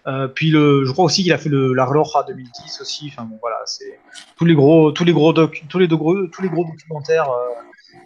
Euh, 0.07 0.28
puis 0.28 0.51
le, 0.51 0.85
je 0.85 0.93
crois 0.93 1.05
aussi 1.05 1.22
qu'il 1.22 1.33
a 1.33 1.39
fait 1.39 1.49
le, 1.49 1.72
la 1.72 1.85
Roja 1.85 2.24
2010 2.26 2.81
aussi. 2.81 3.11
Enfin 3.12 3.24
bon, 3.24 3.39
voilà, 3.41 3.57
c'est 3.64 3.99
tous 4.37 4.45
les 4.45 4.55
gros, 4.55 4.93
tous 4.93 5.05
les 5.05 5.12
gros 5.12 5.33
doc, 5.33 5.64
tous 5.68 5.78
les 5.78 5.89
gros, 5.89 6.26
tous 6.26 6.43
les 6.43 6.49
gros 6.49 6.64
documentaires 6.64 7.31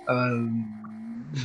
euh, 0.09 0.47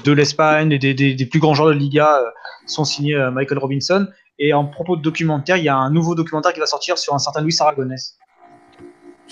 de 0.03 0.11
l'Espagne 0.11 0.71
et 0.71 0.79
des, 0.79 0.93
des, 0.93 1.13
des, 1.13 1.25
plus 1.25 1.39
grands 1.39 1.53
joueurs 1.53 1.69
de 1.69 1.79
Liga 1.79 2.21
sont 2.65 2.85
signés 2.85 3.17
Michael 3.31 3.57
Robinson. 3.59 4.07
Et 4.39 4.53
en 4.53 4.65
propos 4.65 4.95
de 4.95 5.01
documentaire, 5.01 5.57
il 5.57 5.65
y 5.65 5.69
a 5.69 5.75
un 5.75 5.91
nouveau 5.91 6.15
documentaire 6.15 6.53
qui 6.53 6.61
va 6.61 6.65
sortir 6.65 6.97
sur 6.97 7.13
un 7.13 7.19
certain 7.19 7.41
Luis 7.41 7.55
Aragonès. 7.59 8.17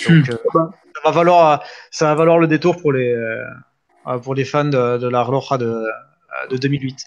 Donc, 0.10 0.30
euh, 0.30 0.38
ça 0.54 1.02
va 1.06 1.12
valoir, 1.12 1.64
ça 1.92 2.08
va 2.08 2.16
valoir 2.16 2.38
le 2.38 2.48
détour 2.48 2.78
pour 2.78 2.92
les, 2.92 3.14
euh, 3.14 4.20
pour 4.22 4.36
les 4.36 4.46
fans 4.46 4.66
de, 4.66 4.98
de 4.98 5.08
la 5.08 5.24
Roja 5.24 5.58
de, 5.58 5.82
de 6.50 6.58
2008. 6.58 7.04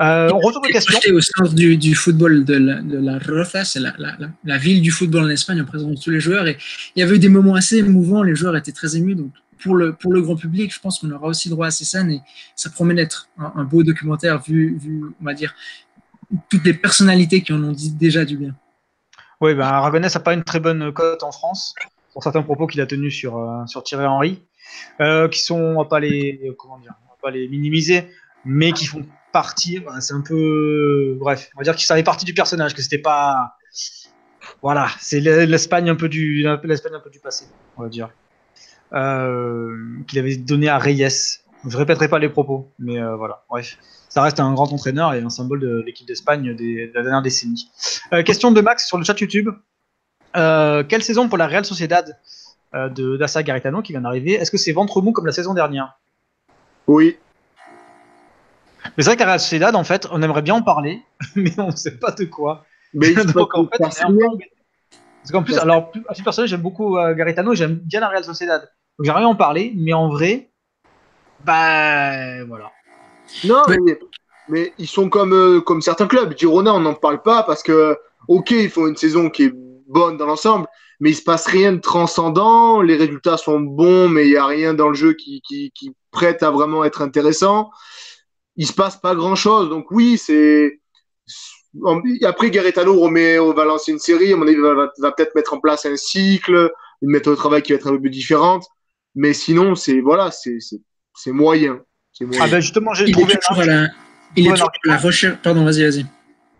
Euh, 0.00 0.30
on 0.32 0.38
retourne 0.38 0.66
aux 0.66 0.68
questions. 0.68 0.98
Au 1.12 1.20
sens 1.20 1.54
du, 1.54 1.76
du 1.76 1.94
football 1.94 2.44
de 2.44 2.54
la, 2.54 2.80
de 2.80 2.98
la 2.98 3.64
c'est 3.64 3.80
la, 3.80 3.94
la, 3.98 4.16
la, 4.44 4.58
ville 4.58 4.80
du 4.80 4.90
football 4.90 5.24
en 5.24 5.28
Espagne, 5.28 5.60
on 5.62 5.64
présente 5.64 6.00
tous 6.02 6.10
les 6.10 6.20
joueurs. 6.20 6.46
Et 6.46 6.56
il 6.94 7.00
y 7.00 7.02
avait 7.02 7.16
eu 7.16 7.18
des 7.18 7.28
moments 7.28 7.54
assez 7.54 7.78
émouvants, 7.78 8.22
les 8.22 8.34
joueurs 8.34 8.56
étaient 8.56 8.72
très 8.72 8.96
émus. 8.96 9.14
Donc, 9.14 9.30
pour 9.62 9.76
le, 9.76 9.92
pour 9.92 10.12
le 10.12 10.20
grand 10.22 10.36
public, 10.36 10.72
je 10.74 10.80
pense 10.80 10.98
qu'on 10.98 11.10
aura 11.10 11.28
aussi 11.28 11.48
droit 11.48 11.68
à 11.68 11.70
ces 11.70 11.84
scènes. 11.84 12.10
Et 12.10 12.20
ça 12.56 12.70
promet 12.70 12.94
d'être 12.94 13.28
un, 13.38 13.52
un, 13.56 13.64
beau 13.64 13.82
documentaire 13.82 14.42
vu, 14.42 14.76
vu, 14.78 15.02
on 15.20 15.24
va 15.24 15.34
dire, 15.34 15.54
toutes 16.50 16.64
les 16.64 16.74
personnalités 16.74 17.42
qui 17.42 17.52
en 17.52 17.62
ont 17.62 17.72
dit 17.72 17.92
déjà 17.92 18.24
du 18.24 18.36
bien. 18.36 18.54
Oui, 19.40 19.54
ben 19.54 19.66
Aragonès 19.66 20.14
n'a 20.14 20.20
pas 20.20 20.34
une 20.34 20.44
très 20.44 20.60
bonne 20.60 20.92
cote 20.92 21.22
en 21.22 21.32
France 21.32 21.74
pour 22.12 22.22
certains 22.22 22.42
propos 22.42 22.66
qu'il 22.66 22.80
a 22.80 22.86
tenus 22.86 23.14
sur, 23.14 23.36
euh, 23.36 23.66
sur 23.66 23.82
Thierry 23.82 24.06
Henry, 24.06 24.42
euh, 25.00 25.28
qui 25.28 25.42
sont, 25.42 25.58
on 25.58 25.82
va 25.82 25.84
pas 25.84 26.00
les, 26.00 26.40
comment 26.56 26.78
dire, 26.78 26.94
on 27.06 27.10
va 27.10 27.16
pas 27.20 27.30
les 27.30 27.48
minimiser, 27.48 28.08
mais 28.44 28.72
qui 28.72 28.86
font 28.86 29.04
partie, 29.32 29.82
c'est 30.00 30.14
un 30.14 30.20
peu, 30.20 31.16
bref, 31.18 31.50
on 31.54 31.58
va 31.58 31.64
dire 31.64 31.78
ça 31.80 31.96
fait 31.96 32.02
partie 32.02 32.24
du 32.24 32.34
personnage, 32.34 32.74
que 32.74 32.82
c'était 32.82 32.98
pas, 32.98 33.56
voilà, 34.62 34.88
c'est 35.00 35.20
l'Espagne 35.20 35.90
un 35.90 35.96
peu 35.96 36.08
du, 36.08 36.46
l'Espagne 36.62 36.94
un 36.94 37.00
peu 37.00 37.10
du 37.10 37.20
passé, 37.20 37.46
on 37.76 37.82
va 37.82 37.88
dire, 37.88 38.10
euh, 38.92 39.76
qu'il 40.06 40.18
avait 40.18 40.36
donné 40.36 40.68
à 40.68 40.78
Reyes. 40.78 41.40
Je 41.66 41.76
répéterai 41.78 42.08
pas 42.08 42.18
les 42.18 42.28
propos, 42.28 42.72
mais 42.78 42.98
euh, 42.98 43.16
voilà, 43.16 43.44
bref 43.48 43.76
ça 44.08 44.22
reste 44.22 44.38
un 44.38 44.54
grand 44.54 44.72
entraîneur 44.72 45.12
et 45.14 45.20
un 45.20 45.30
symbole 45.30 45.58
de 45.58 45.82
l'équipe 45.84 46.06
d'Espagne 46.06 46.54
de 46.54 46.94
la 46.94 47.02
dernière 47.02 47.20
décennie. 47.20 47.68
Euh, 48.12 48.22
question 48.22 48.52
de 48.52 48.60
Max 48.60 48.86
sur 48.86 48.96
le 48.96 49.02
chat 49.04 49.18
YouTube. 49.20 49.50
Quelle 50.34 51.02
saison 51.02 51.28
pour 51.28 51.36
la 51.36 51.48
Real 51.48 51.64
Sociedad 51.64 52.16
de 52.72 53.16
d'Assa 53.16 53.42
Garitano 53.42 53.82
qui 53.82 53.92
vient 53.92 54.02
d'arriver? 54.02 54.34
Est-ce 54.34 54.52
que 54.52 54.56
c'est 54.56 54.70
ventre 54.70 55.02
mou 55.02 55.10
comme 55.10 55.26
la 55.26 55.32
saison 55.32 55.52
dernière? 55.52 55.98
Oui. 56.86 57.16
Mais 58.96 59.02
c'est 59.02 59.10
vrai 59.10 59.16
qu'à 59.16 59.26
Real 59.26 59.40
Sociedad, 59.40 59.74
en 59.74 59.84
fait, 59.84 60.06
on 60.10 60.22
aimerait 60.22 60.42
bien 60.42 60.54
en 60.54 60.62
parler, 60.62 61.02
mais 61.36 61.52
on 61.58 61.68
ne 61.68 61.76
sait 61.76 61.98
pas 61.98 62.12
de 62.12 62.24
quoi. 62.24 62.64
Mais 62.92 63.12
Donc, 63.34 63.54
en 63.54 63.64
fait, 63.64 63.78
Parce 63.78 64.00
qu'en 65.32 65.42
plus, 65.42 65.58
alors, 65.58 65.90
à 66.08 66.14
ce 66.14 66.22
personnage, 66.22 66.50
j'aime 66.50 66.62
beaucoup 66.62 66.96
Garitano 67.16 67.52
et 67.52 67.56
j'aime 67.56 67.74
bien 67.74 68.00
la 68.00 68.08
Real 68.08 68.24
Sociedad. 68.24 68.60
Donc, 68.98 69.06
j'aimerais 69.06 69.24
en 69.24 69.34
parler, 69.34 69.72
mais 69.76 69.92
en 69.92 70.08
vrai, 70.08 70.50
bah, 71.44 72.44
voilà. 72.44 72.72
Non, 73.44 73.62
mais, 73.68 73.76
mais, 73.84 73.98
mais, 74.48 74.72
ils 74.78 74.86
sont 74.86 75.08
comme, 75.08 75.32
euh, 75.32 75.60
comme 75.60 75.82
certains 75.82 76.06
clubs. 76.06 76.36
Girona, 76.36 76.74
on 76.74 76.80
n'en 76.80 76.94
parle 76.94 77.22
pas 77.22 77.42
parce 77.42 77.62
que, 77.62 77.96
ok, 78.28 78.50
ils 78.52 78.70
font 78.70 78.86
une 78.86 78.96
saison 78.96 79.30
qui 79.30 79.44
est 79.44 79.52
bonne 79.86 80.16
dans 80.16 80.26
l'ensemble, 80.26 80.66
mais 81.00 81.10
il 81.10 81.14
se 81.14 81.22
passe 81.22 81.46
rien 81.46 81.72
de 81.72 81.80
transcendant. 81.80 82.80
Les 82.80 82.96
résultats 82.96 83.36
sont 83.36 83.60
bons, 83.60 84.08
mais 84.08 84.26
il 84.26 84.30
n'y 84.30 84.36
a 84.36 84.46
rien 84.46 84.74
dans 84.74 84.88
le 84.88 84.94
jeu 84.94 85.12
qui, 85.12 85.42
qui, 85.46 85.70
qui, 85.74 85.94
prête 86.10 86.44
à 86.44 86.50
vraiment 86.52 86.84
être 86.84 87.02
intéressant. 87.02 87.70
Il 88.56 88.66
se 88.66 88.72
passe 88.72 88.96
pas 88.96 89.14
grand 89.14 89.34
chose. 89.34 89.68
Donc, 89.68 89.90
oui, 89.90 90.18
c'est. 90.18 90.80
Après, 92.22 92.50
Garetano 92.50 92.94
Romeo 92.94 93.52
va 93.52 93.64
lancer 93.64 93.92
une 93.92 93.98
série. 93.98 94.32
À 94.32 94.36
mon 94.36 94.46
avis, 94.46 94.56
va, 94.56 94.92
va 94.98 95.12
peut-être 95.12 95.34
mettre 95.34 95.54
en 95.54 95.60
place 95.60 95.86
un 95.86 95.96
cycle, 95.96 96.70
une 97.02 97.10
méthode 97.10 97.34
de 97.34 97.38
travail 97.38 97.62
qui 97.62 97.72
va 97.72 97.76
être 97.78 97.92
un 97.92 97.96
peu 97.96 98.08
différente. 98.08 98.64
Mais 99.14 99.32
sinon, 99.32 99.74
c'est 99.74 100.00
voilà, 100.00 100.30
c'est 100.30 101.32
moyen. 101.32 101.80
Ah 102.40 102.46
ben 102.48 102.60
justement, 102.60 102.94
j'ai 102.94 103.06
il 103.06 103.12
trouvé 103.12 103.34
est 103.34 103.38
toujours 103.38 103.62
à 103.62 103.66
la, 103.66 103.88
il 104.36 104.46
est 104.46 104.50
toujours 104.50 104.68
à 104.68 104.88
la 104.88 104.96
recherche. 104.96 105.36
Pardon, 105.42 105.64
vas-y, 105.64 105.82
vas-y. 105.82 106.06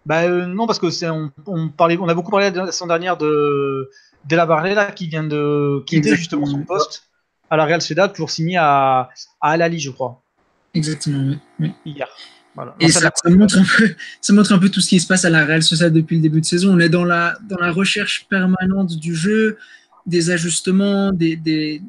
Bah 0.07 0.23
euh, 0.25 0.47
non, 0.47 0.67
parce 0.67 0.79
que 0.79 0.91
c'est 0.91 1.09
on, 1.09 1.31
on, 1.47 1.69
parlait, 1.69 1.97
on 1.99 2.09
a 2.09 2.15
beaucoup 2.15 2.31
parlé 2.31 2.51
la 2.51 2.73
semaine 2.73 2.89
dernière 2.89 3.17
de 3.17 3.91
de 4.25 4.37
la 4.37 4.47
Barrera 4.47 4.87
qui 4.87 5.07
vient 5.07 5.25
de 5.25 5.83
quitter 5.87 6.17
justement 6.17 6.47
son 6.47 6.63
poste 6.63 7.09
à 7.51 7.57
la 7.57 7.65
Real 7.65 7.81
Sociedad 7.81 8.15
pour 8.15 8.31
signer 8.31 8.57
à 8.57 9.11
à 9.41 9.51
Al 9.51 9.63
Ali, 9.63 9.79
je 9.79 9.91
crois. 9.91 10.24
Exactement, 10.75 11.25
oui. 11.29 11.39
oui. 11.61 11.73
Hier. 11.87 12.09
Voilà. 12.55 12.77
Et 12.79 12.89
ça, 12.89 13.01
ça, 13.01 13.11
ça, 13.15 13.31
montre 13.31 13.59
un 13.59 13.65
peu, 13.65 13.95
ça 14.21 14.33
montre 14.33 14.53
un 14.53 14.59
peu 14.59 14.69
tout 14.69 14.81
ce 14.81 14.89
qui 14.89 15.01
se 15.01 15.07
passe 15.07 15.25
à 15.25 15.31
la 15.31 15.45
Real 15.45 15.63
Sociedad 15.63 15.93
depuis 15.93 16.17
le 16.17 16.23
début 16.23 16.41
de 16.41 16.47
saison. 16.47 16.75
On 16.75 16.79
est 16.79 16.89
dans 16.89 17.05
la 17.05 17.37
dans 17.49 17.59
la 17.59 17.73
recherche 17.73 18.27
permanente 18.29 18.97
du 18.97 19.15
jeu, 19.15 19.59
des 20.07 20.31
ajustements, 20.31 21.13
des, 21.13 21.37
des 21.37 21.83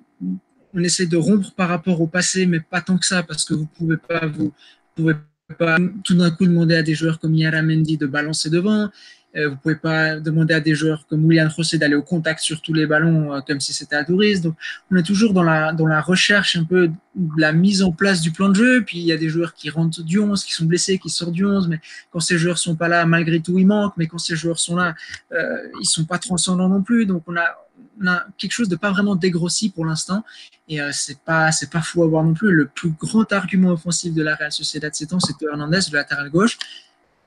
on 0.76 0.84
essaie 0.84 1.06
de 1.06 1.18
rompre 1.18 1.54
par 1.54 1.70
rapport 1.70 2.02
au 2.02 2.08
passé, 2.08 2.46
mais 2.46 2.60
pas 2.60 2.82
tant 2.82 2.98
que 2.98 3.06
ça, 3.06 3.24
parce 3.24 3.46
que 3.46 3.54
vous 3.54 3.66
pouvez 3.66 3.98
pas, 3.98 4.26
vous 4.26 4.54
pouvez 4.96 5.16
pas 5.58 5.78
tout 6.04 6.16
d'un 6.16 6.32
coup 6.32 6.46
demander 6.46 6.76
à 6.76 6.84
des 6.84 6.96
joueurs 6.96 7.20
comme 7.20 7.36
Yara 7.36 7.62
Mendy 7.62 7.98
de 7.98 8.08
balancer 8.08 8.50
devant. 8.50 8.90
Euh, 9.36 9.50
vous 9.50 9.56
pouvez 9.58 9.76
pas 9.76 10.20
demander 10.20 10.54
à 10.54 10.60
des 10.60 10.76
joueurs 10.76 11.06
comme 11.08 11.26
William 11.26 11.50
José 11.50 11.78
d'aller 11.78 11.96
au 11.96 12.02
contact 12.02 12.40
sur 12.40 12.62
tous 12.62 12.74
les 12.74 12.86
ballons 12.86 13.34
euh, 13.34 13.42
comme 13.42 13.60
si 13.60 13.74
c'était 13.74 13.96
à 13.96 14.04
Douris. 14.04 14.40
Donc, 14.40 14.56
on 14.92 14.96
est 14.96 15.04
toujours 15.04 15.34
dans 15.34 15.44
la, 15.44 15.74
dans 15.74 15.88
la 15.88 16.02
recherche 16.02 16.56
un 16.56 16.64
peu 16.64 16.88
de 16.88 17.42
la 17.42 17.52
mise 17.52 17.84
en 17.84 17.92
place 17.92 18.22
du 18.22 18.32
plan 18.32 18.50
de 18.50 18.56
jeu. 18.56 18.84
Puis, 18.86 19.00
il 19.00 19.06
y 19.06 19.12
a 19.12 19.18
des 19.18 19.30
joueurs 19.30 19.54
qui 19.54 19.70
rentrent 19.70 20.04
du 20.04 20.20
11, 20.20 20.44
qui 20.44 20.54
sont 20.54 20.66
blessés, 20.66 20.98
qui 21.00 21.10
sortent 21.10 21.34
du 21.34 21.46
11. 21.46 21.68
Mais 21.68 21.80
quand 22.12 22.20
ces 22.20 22.38
joueurs 22.38 22.58
sont 22.58 22.76
pas 22.76 22.88
là, 22.88 23.06
malgré 23.06 23.40
tout, 23.42 23.58
ils 23.58 23.68
manquent. 23.68 23.98
Mais 23.98 24.08
quand 24.08 24.18
ces 24.18 24.36
joueurs 24.36 24.60
sont 24.60 24.76
là, 24.76 24.96
euh, 25.32 25.58
ils 25.82 25.88
sont 25.88 26.06
pas 26.06 26.18
transcendants 26.18 26.70
non 26.70 26.82
plus. 26.82 27.06
Donc, 27.06 27.24
on 27.28 27.36
a, 27.36 27.56
on 28.02 28.08
a 28.08 28.26
quelque 28.38 28.52
chose 28.52 28.70
de 28.70 28.76
pas 28.76 28.92
vraiment 28.92 29.16
dégrossi 29.16 29.70
pour 29.70 29.86
l'instant. 29.86 30.24
Et 30.68 30.82
euh, 30.82 30.90
c'est 30.94 31.20
pas 31.20 31.52
c'est 31.52 31.70
pas 31.70 31.82
fou 31.82 32.04
à 32.04 32.08
voir 32.08 32.24
non 32.24 32.34
plus. 32.34 32.52
Le 32.52 32.66
plus 32.68 32.90
grand 32.90 33.32
argument 33.32 33.72
offensif 33.72 34.14
de 34.14 34.24
la 34.24 34.36
Real 34.36 34.52
Sociedad 34.52 34.94
ces 34.94 35.08
temps, 35.08 35.20
c'est 35.20 35.34
Hernandez, 35.46 35.80
le 35.92 35.98
latéral 35.98 36.30
gauche. 36.30 36.58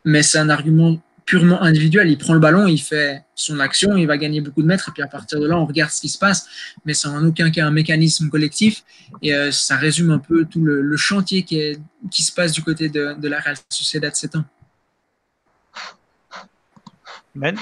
Mais 0.05 0.23
c'est 0.23 0.39
un 0.39 0.49
argument 0.49 0.99
purement 1.29 1.61
individuel. 1.61 2.09
Il 2.09 2.17
prend 2.17 2.33
le 2.33 2.41
ballon, 2.41 2.67
il 2.67 2.79
fait 2.79 3.23
son 3.35 3.61
action, 3.61 3.99
il 3.99 4.07
va 4.07 4.17
gagner 4.17 4.41
beaucoup 4.41 4.63
de 4.63 4.67
mètres, 4.67 4.89
et 4.89 4.93
puis 4.93 5.03
à 5.03 5.07
partir 5.07 5.39
de 5.39 5.47
là, 5.47 5.59
on 5.59 5.67
regarde 5.67 5.91
ce 5.91 6.01
qui 6.01 6.09
se 6.09 6.19
passe. 6.19 6.49
Mais 6.87 6.95
c'est 6.95 7.09
en 7.09 7.23
aucun 7.23 7.51
cas 7.51 7.67
un 7.67 7.71
mécanisme 7.71 8.31
collectif. 8.31 8.83
Et 9.21 9.35
euh, 9.35 9.53
ça 9.53 9.77
résume 9.77 10.11
un 10.11 10.19
peu 10.19 10.47
tout 10.47 10.65
le, 10.65 10.81
le 10.81 10.97
chantier 10.97 11.43
qui, 11.43 11.61
est, 11.61 11.79
qui 12.11 12.23
se 12.23 12.33
passe 12.33 12.53
du 12.53 12.63
côté 12.63 12.89
de, 12.89 13.13
de 13.21 13.29
la 13.29 13.41
Real 13.41 13.57
Sociedad 13.69 14.17
ces 14.17 14.31
temps. 14.31 14.45
Ben? 17.35 17.57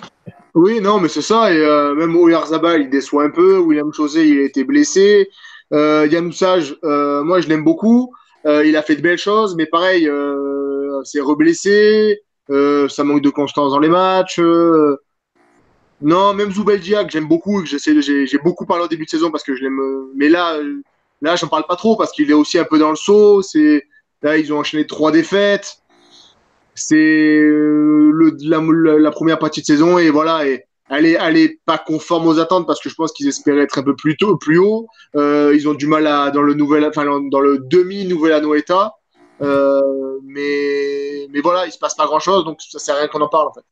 Oui, 0.55 0.81
non, 0.81 1.01
mais 1.01 1.09
c'est 1.09 1.21
ça. 1.23 1.53
Et 1.53 1.59
euh, 1.59 1.93
même 1.97 2.14
Oyarzabal, 2.14 2.83
il 2.83 2.89
déçoit 2.89 3.25
un 3.25 3.31
peu. 3.31 3.59
William 3.59 3.93
Chosé, 3.93 4.29
il 4.29 4.39
a 4.39 4.45
été 4.45 4.62
blessé. 4.62 5.29
Euh, 5.73 6.07
Yann 6.09 6.27
Oussage, 6.27 6.77
euh, 6.85 7.25
moi, 7.25 7.41
je 7.41 7.49
l'aime 7.49 7.64
beaucoup. 7.64 8.14
Euh, 8.47 8.64
il 8.64 8.77
a 8.77 8.83
fait 8.83 8.95
de 8.95 9.03
belles 9.03 9.19
choses, 9.19 9.57
mais 9.57 9.67
pareil, 9.67 10.09
euh, 10.09 11.03
c'est 11.03 11.21
reblessé. 11.21 12.21
Euh, 12.51 12.88
ça 12.88 13.05
manque 13.05 13.22
de 13.22 13.30
constance 13.30 13.72
dans 13.72 13.78
les 13.80 13.88
matchs. 13.88 14.38
euh. 14.38 14.97
non, 16.01 16.34
même 16.34 16.53
Zoubeldia, 16.53 17.05
que 17.05 17.11
j'aime 17.11 17.26
beaucoup, 17.26 17.62
que 17.62 17.66
j'ai 17.68 18.38
beaucoup 18.38 18.66
parlé 18.66 18.84
au 18.84 18.88
début 18.88 19.05
de 19.05 19.11
saison 19.11 19.30
parce 19.30 19.42
que 19.44 19.55
je 19.57 19.62
l'aime. 19.62 19.80
euh, 19.80 20.12
Mais 20.14 20.28
là, 20.28 20.59
là, 21.22 21.36
j'en 21.36 21.49
parle 21.49 21.66
pas 21.66 21.76
trop 21.76 21.97
parce 21.97 22.12
qu'il 22.12 22.30
est 22.30 22.34
aussi 22.34 22.59
un 22.59 22.64
peu 22.64 22.78
dans 22.78 22.90
le 22.90 22.97
saut. 22.97 23.42
C'est 23.42 23.84
là, 24.22 24.36
ils 24.36 24.53
ont 24.53 24.59
enchaîné 24.59 24.86
trois 24.86 25.11
défaites. 25.11 25.78
C'est 26.74 27.40
la, 28.42 28.61
la- 28.99 29.11
première 29.11 29.38
partie 29.38 29.62
de 29.62 29.66
saison 29.66 29.97
et 29.99 30.11
voilà. 30.11 30.47
Et 30.47 30.64
elle 30.90 31.07
est, 31.07 31.59
pas 31.64 31.78
conforme 31.78 32.26
aux 32.28 32.38
attentes 32.38 32.66
parce 32.66 32.80
que 32.80 32.88
je 32.90 32.94
pense 32.94 33.12
qu'ils 33.12 33.26
espéraient 33.28 33.62
être 33.62 33.78
un 33.78 33.82
peu 33.82 33.97
plus 33.97 34.16
tôt, 34.16 34.36
plus 34.36 34.59
haut. 34.59 34.86
Ils 35.14 35.66
ont 35.68 35.74
du 35.74 35.86
mal 35.86 36.07
à 36.07 36.30
dans 36.30 36.42
le 36.42 36.55
nouvel, 36.55 36.84
enfin 36.84 37.05
dans 37.05 37.40
le 37.40 37.59
demi 37.59 38.07
nouvel 38.07 38.32
Anoeta. 38.34 38.92
Euh, 39.43 40.18
mais 40.24 41.26
mais 41.30 41.41
voilà, 41.41 41.66
il 41.66 41.72
se 41.72 41.78
passe 41.78 41.95
pas 41.95 42.07
grand 42.07 42.20
chose, 42.20 42.45
donc 42.45 42.61
ça 42.62 42.78
sert 42.78 42.95
à 42.95 42.99
rien 42.99 43.09
qu'on 43.09 43.20
en 43.20 43.28
parle 43.28 43.49
en 43.49 43.53
fait. 43.53 43.64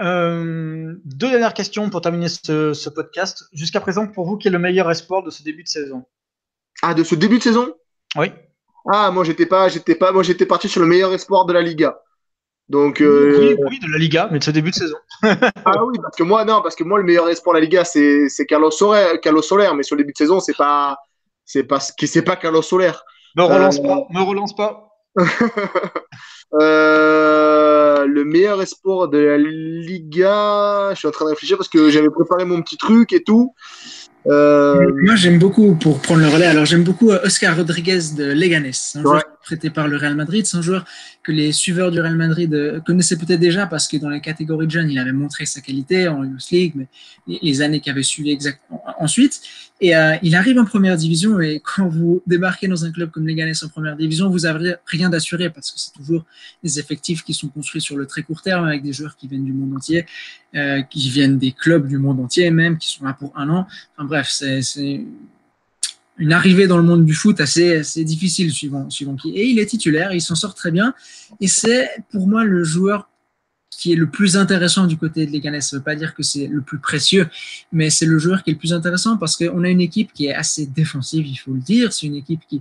Euh, 0.00 0.94
deux 1.04 1.30
dernières 1.30 1.52
questions 1.52 1.90
pour 1.90 2.00
terminer 2.00 2.28
ce, 2.28 2.72
ce 2.72 2.88
podcast. 2.88 3.44
Jusqu'à 3.52 3.80
présent, 3.80 4.06
pour 4.06 4.26
vous, 4.26 4.38
quel 4.38 4.52
est 4.52 4.56
le 4.56 4.58
meilleur 4.58 4.90
espoir 4.90 5.22
de 5.22 5.30
ce 5.30 5.42
début 5.42 5.62
de 5.62 5.68
saison? 5.68 6.04
Ah, 6.82 6.94
de 6.94 7.04
ce 7.04 7.14
début 7.14 7.38
de 7.38 7.42
saison? 7.42 7.74
Oui. 8.16 8.32
Ah, 8.90 9.10
moi 9.10 9.24
j'étais 9.24 9.46
pas, 9.46 9.68
j'étais 9.68 9.94
pas, 9.94 10.12
moi 10.12 10.22
j'étais 10.22 10.46
parti 10.46 10.68
sur 10.68 10.80
le 10.80 10.86
meilleur 10.86 11.12
espoir 11.12 11.44
de 11.44 11.52
la 11.52 11.60
Liga. 11.60 12.00
Donc 12.68 13.00
euh, 13.00 13.36
oui, 13.38 13.56
oui, 13.68 13.78
de 13.80 13.92
la 13.92 13.98
Liga, 13.98 14.28
mais 14.30 14.38
de 14.38 14.44
ce 14.44 14.50
début 14.52 14.70
de 14.70 14.76
saison. 14.76 14.96
ah 15.22 15.84
oui, 15.84 15.98
parce 16.00 16.16
que 16.16 16.22
moi 16.22 16.44
non, 16.44 16.62
parce 16.62 16.76
que 16.76 16.84
moi 16.84 16.98
le 16.98 17.04
meilleur 17.04 17.28
espoir 17.28 17.54
de 17.54 17.60
la 17.60 17.64
Liga 17.64 17.84
c'est 17.84 18.28
c'est 18.28 18.46
Carlos 18.46 18.70
Soler, 18.70 19.18
Carlos 19.20 19.42
Soler, 19.42 19.70
mais 19.76 19.82
sur 19.82 19.96
le 19.96 20.02
début 20.02 20.12
de 20.12 20.18
saison 20.18 20.40
c'est 20.40 20.56
pas 20.56 20.96
c'est 21.44 21.64
pas 21.64 21.80
c'est 21.80 22.22
pas 22.22 22.36
Carlos 22.36 22.62
Soler. 22.62 22.92
Me 23.36 23.42
relance 23.44 23.78
Euh, 23.78 23.82
pas, 23.82 24.06
me 24.10 24.20
relance 24.22 24.54
pas. 24.54 24.86
Euh, 26.52 28.06
le 28.06 28.24
meilleur 28.24 28.60
espoir 28.60 29.06
de 29.08 29.18
la 29.18 29.38
Liga, 29.38 30.90
je 30.94 30.98
suis 30.98 31.06
en 31.06 31.12
train 31.12 31.26
de 31.26 31.30
réfléchir 31.30 31.56
parce 31.56 31.68
que 31.68 31.90
j'avais 31.90 32.10
préparé 32.10 32.44
mon 32.44 32.60
petit 32.60 32.76
truc 32.76 33.12
et 33.12 33.22
tout. 33.22 33.54
Euh, 34.26 34.90
Moi, 35.04 35.14
j'aime 35.14 35.38
beaucoup, 35.38 35.76
pour 35.76 36.00
prendre 36.00 36.20
le 36.20 36.28
relais, 36.28 36.46
alors 36.46 36.64
j'aime 36.64 36.82
beaucoup 36.82 37.10
Oscar 37.10 37.56
Rodriguez 37.56 38.00
de 38.16 38.24
Leganés, 38.32 38.72
un 38.96 38.98
Ouais. 38.98 39.04
joueur 39.04 39.22
prêté 39.44 39.70
par 39.70 39.86
le 39.86 39.96
Real 39.96 40.16
Madrid. 40.16 40.44
C'est 40.44 40.56
un 40.56 40.62
joueur 40.62 40.84
les 41.30 41.52
suiveurs 41.52 41.90
du 41.90 42.00
Real 42.00 42.16
Madrid 42.16 42.52
euh, 42.54 42.80
connaissaient 42.80 43.16
peut-être 43.16 43.40
déjà 43.40 43.66
parce 43.66 43.88
que 43.88 43.96
dans 43.96 44.08
les 44.08 44.20
catégories 44.20 44.66
de 44.66 44.72
jeunes, 44.72 44.90
il 44.90 44.98
avait 44.98 45.12
montré 45.12 45.46
sa 45.46 45.60
qualité 45.60 46.08
en 46.08 46.24
Youth 46.24 46.50
League, 46.50 46.72
mais 46.74 46.86
les, 47.26 47.38
les 47.42 47.62
années 47.62 47.80
qui 47.80 47.90
avaient 47.90 48.02
suivi 48.02 48.30
exactement 48.30 48.82
ensuite. 48.98 49.40
Et 49.80 49.96
euh, 49.96 50.16
il 50.22 50.34
arrive 50.34 50.58
en 50.58 50.64
première 50.64 50.96
division 50.96 51.40
et 51.40 51.60
quand 51.64 51.88
vous 51.88 52.22
débarquez 52.26 52.68
dans 52.68 52.84
un 52.84 52.92
club 52.92 53.10
comme 53.10 53.26
Leganés 53.26 53.52
en 53.62 53.68
première 53.68 53.96
division, 53.96 54.28
vous 54.28 54.46
avez 54.46 54.74
rien 54.86 55.08
d'assuré 55.08 55.50
parce 55.50 55.70
que 55.70 55.80
c'est 55.80 55.92
toujours 55.92 56.24
des 56.62 56.78
effectifs 56.78 57.24
qui 57.24 57.32
sont 57.32 57.48
construits 57.48 57.80
sur 57.80 57.96
le 57.96 58.06
très 58.06 58.22
court 58.22 58.42
terme 58.42 58.66
avec 58.66 58.82
des 58.82 58.92
joueurs 58.92 59.16
qui 59.16 59.26
viennent 59.26 59.44
du 59.44 59.52
monde 59.52 59.74
entier, 59.74 60.04
euh, 60.54 60.82
qui 60.82 61.08
viennent 61.08 61.38
des 61.38 61.52
clubs 61.52 61.86
du 61.86 61.98
monde 61.98 62.20
entier 62.20 62.50
même, 62.50 62.76
qui 62.76 62.88
sont 62.88 63.04
là 63.04 63.14
pour 63.14 63.36
un 63.36 63.48
an. 63.48 63.66
Enfin 63.96 64.04
bref, 64.04 64.28
c'est 64.30 65.04
une 66.20 66.34
arrivée 66.34 66.66
dans 66.66 66.76
le 66.76 66.82
monde 66.82 67.04
du 67.04 67.14
foot 67.14 67.40
assez, 67.40 67.82
difficile 68.04 68.52
suivant, 68.52 68.88
suivant 68.90 69.16
qui. 69.16 69.30
Et 69.30 69.46
il 69.46 69.58
est 69.58 69.66
titulaire, 69.66 70.12
il 70.12 70.20
s'en 70.20 70.34
sort 70.34 70.54
très 70.54 70.70
bien. 70.70 70.94
Et 71.40 71.48
c'est 71.48 71.90
pour 72.12 72.28
moi 72.28 72.44
le 72.44 72.62
joueur 72.62 73.08
qui 73.70 73.92
est 73.92 73.96
le 73.96 74.10
plus 74.10 74.36
intéressant 74.36 74.86
du 74.86 74.98
côté 74.98 75.26
de 75.26 75.32
Leganés. 75.32 75.62
Ça 75.62 75.76
ne 75.76 75.80
veut 75.80 75.84
pas 75.84 75.96
dire 75.96 76.14
que 76.14 76.22
c'est 76.22 76.46
le 76.46 76.60
plus 76.60 76.78
précieux, 76.78 77.26
mais 77.72 77.88
c'est 77.88 78.04
le 78.04 78.18
joueur 78.18 78.42
qui 78.42 78.50
est 78.50 78.52
le 78.52 78.58
plus 78.58 78.74
intéressant 78.74 79.16
parce 79.16 79.34
qu'on 79.36 79.64
a 79.64 79.68
une 79.70 79.80
équipe 79.80 80.12
qui 80.12 80.26
est 80.26 80.34
assez 80.34 80.66
défensive, 80.66 81.26
il 81.26 81.36
faut 81.36 81.52
le 81.52 81.60
dire. 81.60 81.90
C'est 81.90 82.06
une 82.06 82.16
équipe 82.16 82.42
qui 82.46 82.60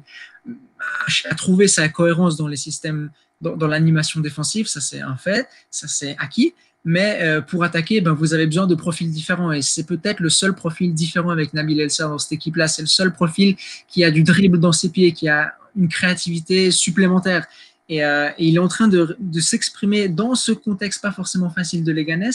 a 1.30 1.36
trouvé 1.36 1.68
sa 1.68 1.90
cohérence 1.90 2.38
dans 2.38 2.48
les 2.48 2.56
systèmes, 2.56 3.12
dans, 3.42 3.58
dans 3.58 3.68
l'animation 3.68 4.22
défensive, 4.22 4.68
ça 4.68 4.80
c'est 4.80 5.02
un 5.02 5.18
fait, 5.18 5.50
ça 5.70 5.90
c'est 5.90 6.16
acquis. 6.18 6.54
Mais 6.86 7.20
euh, 7.22 7.42
pour 7.42 7.64
attaquer, 7.64 8.02
ben, 8.02 8.14
vous 8.14 8.34
avez 8.34 8.46
besoin 8.46 8.68
de 8.68 8.76
profils 8.76 9.12
différents. 9.12 9.52
Et 9.52 9.62
c'est 9.62 9.86
peut-être 9.86 10.20
le 10.20 10.30
seul 10.30 10.54
profil 10.54 10.94
différent 10.94 11.30
avec 11.30 11.54
Nabil 11.54 11.80
Elsa 11.80 12.08
dans 12.08 12.18
cette 12.18 12.32
équipe-là. 12.34 12.68
C'est 12.68 12.82
le 12.82 12.88
seul 12.88 13.12
profil 13.12 13.56
qui 13.88 14.04
a 14.04 14.12
du 14.12 14.24
dribble 14.24 14.60
dans 14.60 14.72
ses 14.72 14.90
pieds, 14.90 15.12
qui 15.12 15.28
a 15.28 15.54
une 15.76 15.90
créativité 15.90 16.72
supplémentaire. 16.72 17.46
Et, 17.90 18.04
euh, 18.04 18.30
et 18.38 18.48
il 18.48 18.56
est 18.56 18.60
en 18.60 18.68
train 18.68 18.88
de, 18.88 19.18
de 19.20 19.40
s'exprimer 19.40 20.08
dans 20.08 20.36
ce 20.36 20.52
contexte 20.52 21.02
pas 21.02 21.12
forcément 21.12 21.50
facile 21.50 21.84
de 21.84 21.92
Leganés. 21.92 22.30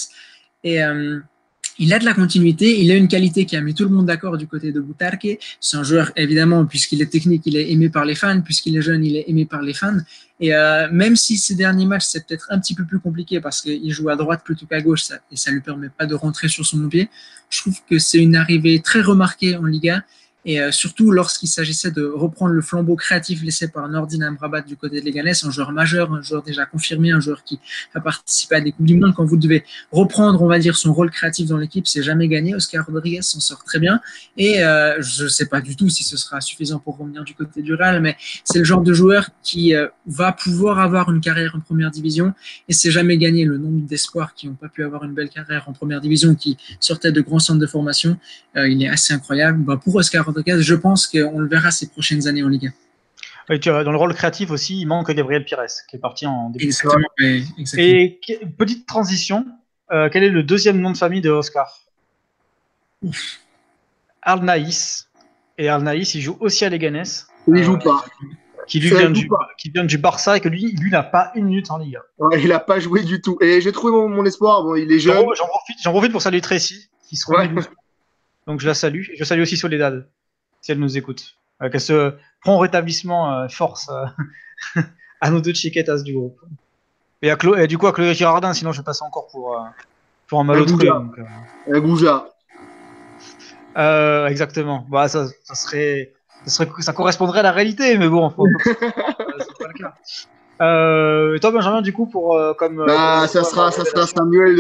Et 0.63 0.83
euh, 0.83 1.21
il 1.79 1.93
a 1.93 1.99
de 1.99 2.05
la 2.05 2.15
continuité, 2.15 2.81
il 2.81 2.91
a 2.91 2.95
une 2.95 3.09
qualité 3.09 3.47
qui 3.47 3.57
a 3.57 3.61
mis 3.61 3.75
tout 3.75 3.85
le 3.85 3.91
monde 3.91 4.07
d'accord 4.07 4.37
du 4.39 4.47
côté 4.47 4.73
de 4.73 4.81
Boutarque. 4.81 5.27
C'est 5.61 5.77
un 5.77 5.83
joueur, 5.83 6.13
évidemment, 6.17 6.65
puisqu'il 6.67 7.03
est 7.03 7.11
technique, 7.11 7.43
il 7.47 7.57
est 7.57 7.71
aimé 7.73 7.89
par 7.89 8.05
les 8.05 8.15
fans, 8.15 8.41
puisqu'il 8.41 8.77
est 8.77 8.83
jeune, 8.83 9.05
il 9.05 9.17
est 9.17 9.25
aimé 9.29 9.45
par 9.45 9.63
les 9.63 9.75
fans. 9.75 9.99
Et 10.41 10.55
euh, 10.55 10.89
même 10.91 11.17
si 11.17 11.37
ces 11.37 11.55
derniers 11.55 11.87
matchs, 11.87 12.07
c'est 12.07 12.27
peut-être 12.27 12.47
un 12.51 12.59
petit 12.59 12.75
peu 12.75 12.85
plus 12.85 13.01
compliqué 13.01 13.41
parce 13.41 13.63
qu'il 13.63 13.91
joue 13.93 14.09
à 14.09 14.17
droite 14.17 14.43
plutôt 14.45 14.67
qu'à 14.67 14.81
gauche 14.81 15.05
et 15.31 15.37
ça 15.37 15.51
lui 15.51 15.61
permet 15.61 15.89
pas 15.89 16.07
de 16.07 16.15
rentrer 16.15 16.49
sur 16.49 16.67
son 16.67 16.89
pied, 16.89 17.09
je 17.51 17.61
trouve 17.61 17.79
que 17.89 17.99
c'est 17.99 18.19
une 18.19 18.37
arrivée 18.37 18.81
très 18.81 19.01
remarquée 19.01 19.57
en 19.57 19.65
Liga. 19.65 20.03
Et 20.45 20.61
euh, 20.61 20.71
surtout 20.73 21.11
lorsqu'il 21.11 21.49
s'agissait 21.49 21.91
de 21.91 22.05
reprendre 22.05 22.53
le 22.53 22.63
flambeau 22.63 22.97
créatif 22.97 23.43
laissé 23.43 23.69
par 23.69 23.89
Nordin 23.89 24.21
Amrabat 24.23 24.63
du 24.63 24.77
côté 24.77 25.01
de 25.01 25.07
Leganés, 25.07 25.33
un 25.43 25.51
joueur 25.51 25.73
majeur, 25.73 26.13
un 26.13 26.23
joueur 26.23 26.43
déjà 26.43 26.67
confirmé, 26.67 27.13
un 27.13 27.21
joueur 27.21 27.45
qui 27.45 27.59
a 27.95 28.01
participé 28.01 28.57
à 28.57 28.61
des 28.61 28.73
Coupes 28.73 28.87
du 28.87 28.97
Monde. 28.97 29.15
Quand 29.17 29.25
vous 29.25 29.37
devez 29.37 29.65
reprendre, 29.91 30.43
on 30.43 30.47
va 30.47 30.59
dire, 30.59 30.77
son 30.77 30.93
rôle 30.93 31.11
créatif 31.11 31.47
dans 31.47 31.57
l'équipe, 31.57 31.87
c'est 31.87 32.03
jamais 32.03 32.29
gagné. 32.29 32.55
Oscar 32.55 32.85
Rodriguez 32.87 33.23
s'en 33.23 33.41
sort 33.41 33.65
très 33.65 33.79
bien. 33.79 34.01
Et 34.37 34.63
euh, 34.63 35.01
je 35.01 35.27
sais 35.27 35.47
pas 35.47 35.61
du 35.61 35.77
tout 35.77 35.89
si 35.89 36.05
ce 36.05 36.17
sera 36.17 36.41
suffisant 36.41 36.79
pour 36.79 36.99
revenir 36.99 37.25
du 37.25 37.35
côté 37.35 37.63
du 37.63 37.75
Real, 37.75 38.01
mais 38.01 38.17
c'est 38.45 38.59
le 38.59 38.65
genre 38.65 38.83
de 38.83 38.93
joueur 38.93 39.31
qui 39.43 39.75
euh, 39.75 39.89
va 40.07 40.33
pouvoir 40.33 40.79
avoir 40.79 41.11
une 41.11 41.21
carrière 41.21 41.55
en 41.57 41.61
première 41.61 41.91
division. 41.91 42.35
Et 42.69 42.73
c'est 42.73 42.91
jamais 42.91 43.17
gagné 43.17 43.45
le 43.45 43.57
nombre 43.57 43.87
d'espoirs 43.87 44.35
qui 44.35 44.49
n'ont 44.49 44.55
pas 44.55 44.69
pu 44.69 44.85
avoir 44.85 45.05
une 45.05 45.15
belle 45.15 45.31
carrière 45.31 45.65
en 45.69 45.73
première 45.73 46.01
division, 46.01 46.35
qui 46.35 46.57
sortaient 46.81 47.13
de 47.13 47.21
grands 47.21 47.39
centres 47.39 47.61
de 47.61 47.67
formation. 47.67 48.19
Euh, 48.57 48.69
il 48.69 48.83
est 48.83 48.89
assez 48.89 49.15
incroyable. 49.15 49.59
Bah, 49.59 49.81
pour 49.83 49.95
Oscar 49.95 50.29
Je 50.47 50.75
pense 50.75 51.07
qu'on 51.07 51.39
le 51.39 51.49
verra 51.49 51.71
ces 51.71 51.89
prochaines 51.89 52.27
années 52.27 52.43
en 52.43 52.49
Ligue 52.49 52.73
1. 53.49 53.55
Et 53.55 53.61
tu 53.61 53.71
vois, 53.71 53.85
dans 53.85 53.91
le 53.93 53.99
rôle 53.99 54.15
créatif 54.15 54.51
aussi, 54.51 54.81
il 54.81 54.87
manque 54.87 55.11
Gabriel 55.11 55.45
Pires, 55.45 55.61
qui 55.91 55.97
est 55.97 55.99
parti 55.99 56.27
en 56.27 56.49
début 56.51 56.67
de 56.67 56.71
saison. 56.71 56.95
Exactement. 57.59 57.83
Et 57.85 58.21
petite 58.57 58.87
transition, 58.87 59.45
euh, 59.93 60.09
quel 60.11 60.25
est 60.25 60.31
le 60.31 60.43
deuxième 60.43 60.81
nom 60.81 60.91
de 60.91 60.97
famille 60.97 61.21
de 61.21 61.31
Oscar? 61.31 61.81
Arnaïs. 64.23 65.09
Et 65.59 65.69
Arnaïs, 65.69 66.15
il 66.15 66.21
joue 66.23 66.37
aussi 66.41 66.65
à 66.65 66.71
Leganés, 66.71 67.03
il 67.47 67.55
Euh, 67.59 67.63
joue 67.63 67.79
pas. 67.79 68.05
qui 68.67 68.81
lui 68.81 68.89
Ça, 68.89 68.97
vient 68.97 69.11
il 69.11 69.15
joue 69.15 69.21
du, 69.23 69.29
pas. 69.29 69.49
qui 69.59 69.71
vient 69.71 69.85
du 69.85 69.99
Barça 69.99 70.37
et 70.39 70.41
que 70.41 70.49
lui, 70.49 70.75
lui 70.81 70.91
n'a 70.91 71.03
pas 71.03 71.31
une 71.35 71.45
minute 71.45 71.71
en 71.71 71.77
Liga. 71.79 72.01
Ouais, 72.19 72.43
il 72.43 72.51
a 72.51 72.59
pas 72.59 72.81
joué 72.81 73.05
du 73.05 73.21
tout. 73.21 73.37
Et 73.43 73.61
j'ai 73.61 73.73
trouvé 73.73 73.93
mon, 73.93 74.09
mon 74.09 74.25
espoir. 74.25 74.63
Bon, 74.65 74.75
il 74.75 74.91
est 74.91 74.99
jeune. 74.99 75.23
J'en 75.83 75.91
profite, 75.93 76.11
pour 76.13 76.23
saluer 76.23 76.41
Tracy, 76.41 76.89
qui 77.07 77.17
se 77.17 77.31
Ouais. 77.31 77.51
Donc 78.47 78.61
je 78.61 78.67
la 78.67 78.75
salue. 78.75 79.03
Je 79.17 79.23
salue 79.25 79.43
aussi 79.43 79.57
Soledad, 79.59 80.09
si 80.65 80.73
elle 80.73 80.79
nous 80.79 80.97
écoute. 80.97 81.37
Euh, 81.63 81.69
Qu'elle 81.69 81.81
se 81.83 82.15
prend 82.41 82.55
au 82.57 82.59
rétablissement 82.59 83.33
euh, 83.35 83.49
force 83.49 83.91
euh, 83.91 84.81
à 85.21 85.31
nos 85.31 85.41
deux 85.43 85.53
chiquettes 85.53 85.91
du 86.03 86.15
groupe. 86.15 86.41
Et, 87.21 87.31
à 87.31 87.37
Chlo- 87.37 87.59
et 87.59 87.67
du 87.67 87.77
coup 87.77 87.87
à 87.87 87.93
Chloé 87.93 88.15
Girardin, 88.15 88.55
sinon 88.55 88.73
je 88.73 88.81
passe 88.81 89.03
encore 89.03 89.27
pour, 89.29 89.63
pour 90.27 90.41
un 90.41 90.45
malotru. 90.45 90.89
Un 90.91 91.81
Gouja. 91.81 92.29
Euh, 93.77 94.27
exactement. 94.29 94.87
Bah, 94.91 95.07
ça, 95.09 95.27
ça 95.43 95.55
serait, 95.55 96.15
ça 96.47 96.51
serait, 96.65 96.83
ça 96.83 96.93
correspondrait 96.95 97.41
à 97.41 97.43
la 97.43 97.53
réalité, 97.53 97.99
mais 97.99 98.09
bon, 98.09 98.31
faut- 98.31 98.47
c'est 98.65 98.79
pas 98.79 99.69
le 99.69 99.79
cas. 99.79 99.95
Euh, 100.63 101.35
et 101.35 101.41
toi, 101.41 101.51
Benjamin, 101.51 101.83
du 101.83 101.93
coup, 101.93 102.07
pour 102.07 102.37
euh, 102.37 102.55
comme. 102.55 102.77
Bah, 102.87 103.25
euh, 103.25 103.27
ça 103.27 103.45
sera, 103.45 103.71
ça 103.71 103.85
sera 103.85 104.07
Samuel 104.07 104.57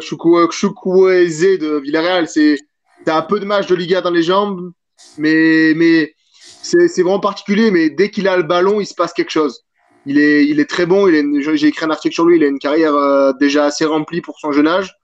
Chukwu- 0.00 0.50
Chukwueze 0.50 1.58
de 1.60 1.78
Villarreal. 1.78 2.26
C'est, 2.26 2.56
t'as 3.04 3.18
un 3.18 3.22
peu 3.22 3.38
de 3.38 3.44
match 3.44 3.66
de 3.68 3.74
Liga 3.76 4.00
dans 4.00 4.10
les 4.10 4.22
jambes, 4.24 4.72
mais, 5.18 5.72
mais 5.76 6.14
c'est, 6.62 6.88
vraiment 7.02 7.20
particulier. 7.20 7.70
Mais 7.70 7.90
dès 7.90 8.10
qu'il 8.10 8.28
a 8.28 8.36
le 8.36 8.42
ballon, 8.42 8.80
il 8.80 8.86
se 8.86 8.94
passe 8.94 9.12
quelque 9.12 9.30
chose. 9.30 9.62
Il 10.06 10.18
est, 10.18 10.46
il 10.46 10.60
est 10.60 10.68
très 10.70 10.86
bon. 10.86 11.08
J'ai 11.08 11.66
écrit 11.66 11.84
un 11.84 11.90
article 11.90 12.14
sur 12.14 12.26
lui. 12.26 12.36
Il 12.36 12.44
a 12.44 12.48
une 12.48 12.58
carrière 12.58 12.94
euh, 12.94 13.32
déjà 13.40 13.64
assez 13.64 13.84
remplie 13.84 14.20
pour 14.20 14.38
son 14.38 14.52
jeune 14.52 14.68
âge. 14.68 14.94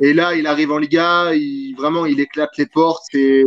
Et 0.00 0.12
là, 0.12 0.34
il 0.34 0.46
arrive 0.46 0.72
en 0.72 0.78
Liga. 0.78 1.34
Il, 1.34 1.74
vraiment, 1.76 2.06
il 2.06 2.20
éclate 2.20 2.56
les 2.58 2.66
portes. 2.66 3.04
C'est 3.10 3.44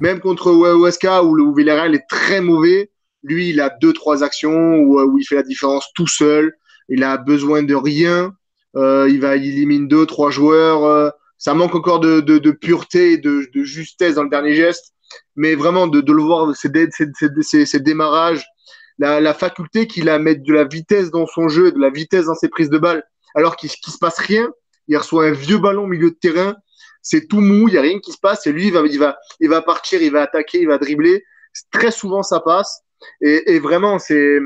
même 0.00 0.20
contre 0.20 0.50
Huesca 0.50 1.22
où 1.22 1.34
le 1.34 1.44
Villarreal 1.56 1.94
est 1.94 2.08
très 2.08 2.40
mauvais. 2.40 2.90
Lui, 3.22 3.50
il 3.50 3.60
a 3.60 3.70
deux, 3.80 3.92
trois 3.92 4.24
actions 4.24 4.76
où, 4.78 5.00
où 5.00 5.18
il 5.18 5.24
fait 5.24 5.36
la 5.36 5.42
différence 5.42 5.86
tout 5.94 6.08
seul. 6.08 6.52
Il 6.88 7.04
a 7.04 7.16
besoin 7.16 7.62
de 7.62 7.74
rien. 7.74 8.34
Euh, 8.76 9.08
il 9.10 9.20
va, 9.20 9.36
il 9.36 9.46
élimine 9.46 9.88
deux, 9.88 10.06
trois 10.06 10.30
joueurs. 10.30 10.84
Euh, 10.84 11.10
ça 11.38 11.54
manque 11.54 11.74
encore 11.74 12.00
de, 12.00 12.20
de, 12.20 12.50
pureté 12.50 13.12
et 13.12 13.18
de, 13.18 13.48
de 13.52 13.62
justesse 13.64 14.14
dans 14.14 14.22
le 14.22 14.30
dernier 14.30 14.54
geste. 14.54 14.91
Mais 15.36 15.54
vraiment, 15.54 15.86
de, 15.86 16.12
le 16.12 16.22
voir, 16.22 16.54
ses, 16.54 16.70
ses, 17.66 17.80
démarrages, 17.80 18.44
la, 18.98 19.34
faculté 19.34 19.86
qu'il 19.86 20.08
a 20.08 20.14
à 20.14 20.18
mettre 20.18 20.42
de 20.42 20.52
la 20.52 20.64
vitesse 20.64 21.10
dans 21.10 21.26
son 21.26 21.48
jeu, 21.48 21.72
de 21.72 21.78
la 21.78 21.90
vitesse 21.90 22.26
dans 22.26 22.34
ses 22.34 22.48
prises 22.48 22.70
de 22.70 22.78
balles, 22.78 23.02
alors 23.34 23.56
qu'il 23.56 23.70
ne 23.70 23.92
se 23.92 23.98
passe 23.98 24.18
rien. 24.18 24.50
Il 24.88 24.96
reçoit 24.96 25.26
un 25.26 25.32
vieux 25.32 25.58
ballon 25.58 25.84
au 25.84 25.86
milieu 25.86 26.10
de 26.10 26.16
terrain. 26.16 26.56
C'est 27.02 27.26
tout 27.28 27.40
mou, 27.40 27.68
il 27.68 27.72
n'y 27.72 27.78
a 27.78 27.82
rien 27.82 27.98
qui 27.98 28.12
se 28.12 28.18
passe. 28.18 28.46
Et 28.46 28.52
lui, 28.52 28.66
il 28.66 28.72
va, 28.72 28.82
il, 28.86 28.98
va, 28.98 29.16
il 29.40 29.48
va 29.48 29.62
partir, 29.62 30.02
il 30.02 30.12
va 30.12 30.22
attaquer, 30.22 30.60
il 30.60 30.68
va 30.68 30.78
dribbler. 30.78 31.24
Très 31.70 31.90
souvent, 31.90 32.22
ça 32.22 32.40
passe. 32.40 32.82
Et, 33.20 33.58
vraiment, 33.58 33.98
c'est 33.98 34.38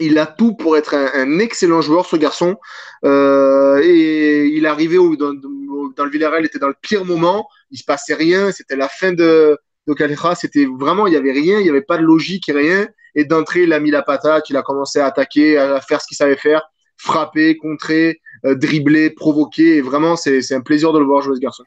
il 0.00 0.18
a 0.18 0.26
tout 0.26 0.54
pour 0.54 0.76
être 0.76 0.94
un, 0.94 1.38
excellent 1.38 1.80
joueur, 1.80 2.06
ce 2.06 2.16
garçon. 2.16 2.56
Euh, 3.04 3.80
et 3.82 4.46
il 4.46 4.64
est 4.64 4.68
arrivé 4.68 4.96
dans, 4.96 5.34
dans 5.34 6.04
le 6.04 6.10
Villarreal, 6.10 6.42
il 6.42 6.46
était 6.46 6.58
dans 6.58 6.68
le 6.68 6.76
pire 6.80 7.04
moment. 7.04 7.48
Il 7.70 7.78
se 7.78 7.84
passait 7.84 8.14
rien. 8.14 8.52
C'était 8.52 8.76
la 8.76 8.88
fin 8.88 9.12
de, 9.12 9.58
de 9.88 9.94
Calera. 9.94 10.34
C'était 10.34 10.66
vraiment, 10.66 11.06
il 11.06 11.14
y 11.14 11.16
avait 11.16 11.32
rien. 11.32 11.58
Il 11.58 11.66
y 11.66 11.70
avait 11.70 11.82
pas 11.82 11.98
de 11.98 12.02
logique 12.02 12.50
rien. 12.54 12.86
Et 13.14 13.24
d'entrée, 13.24 13.62
il 13.62 13.72
a 13.72 13.80
mis 13.80 13.90
la 13.90 14.02
patate. 14.02 14.48
Il 14.50 14.56
a 14.56 14.62
commencé 14.62 15.00
à 15.00 15.06
attaquer, 15.06 15.58
à 15.58 15.80
faire 15.80 16.00
ce 16.00 16.06
qu'il 16.06 16.16
savait 16.16 16.36
faire. 16.36 16.62
Frapper, 16.96 17.56
contrer, 17.56 18.20
euh, 18.44 18.54
dribbler, 18.54 19.10
provoquer. 19.10 19.76
Et 19.76 19.80
vraiment, 19.80 20.16
c'est 20.16 20.52
un 20.52 20.60
plaisir 20.60 20.92
de 20.92 20.98
le 20.98 21.04
voir 21.04 21.22
jouer, 21.22 21.36
ce 21.36 21.40
garçon. 21.40 21.64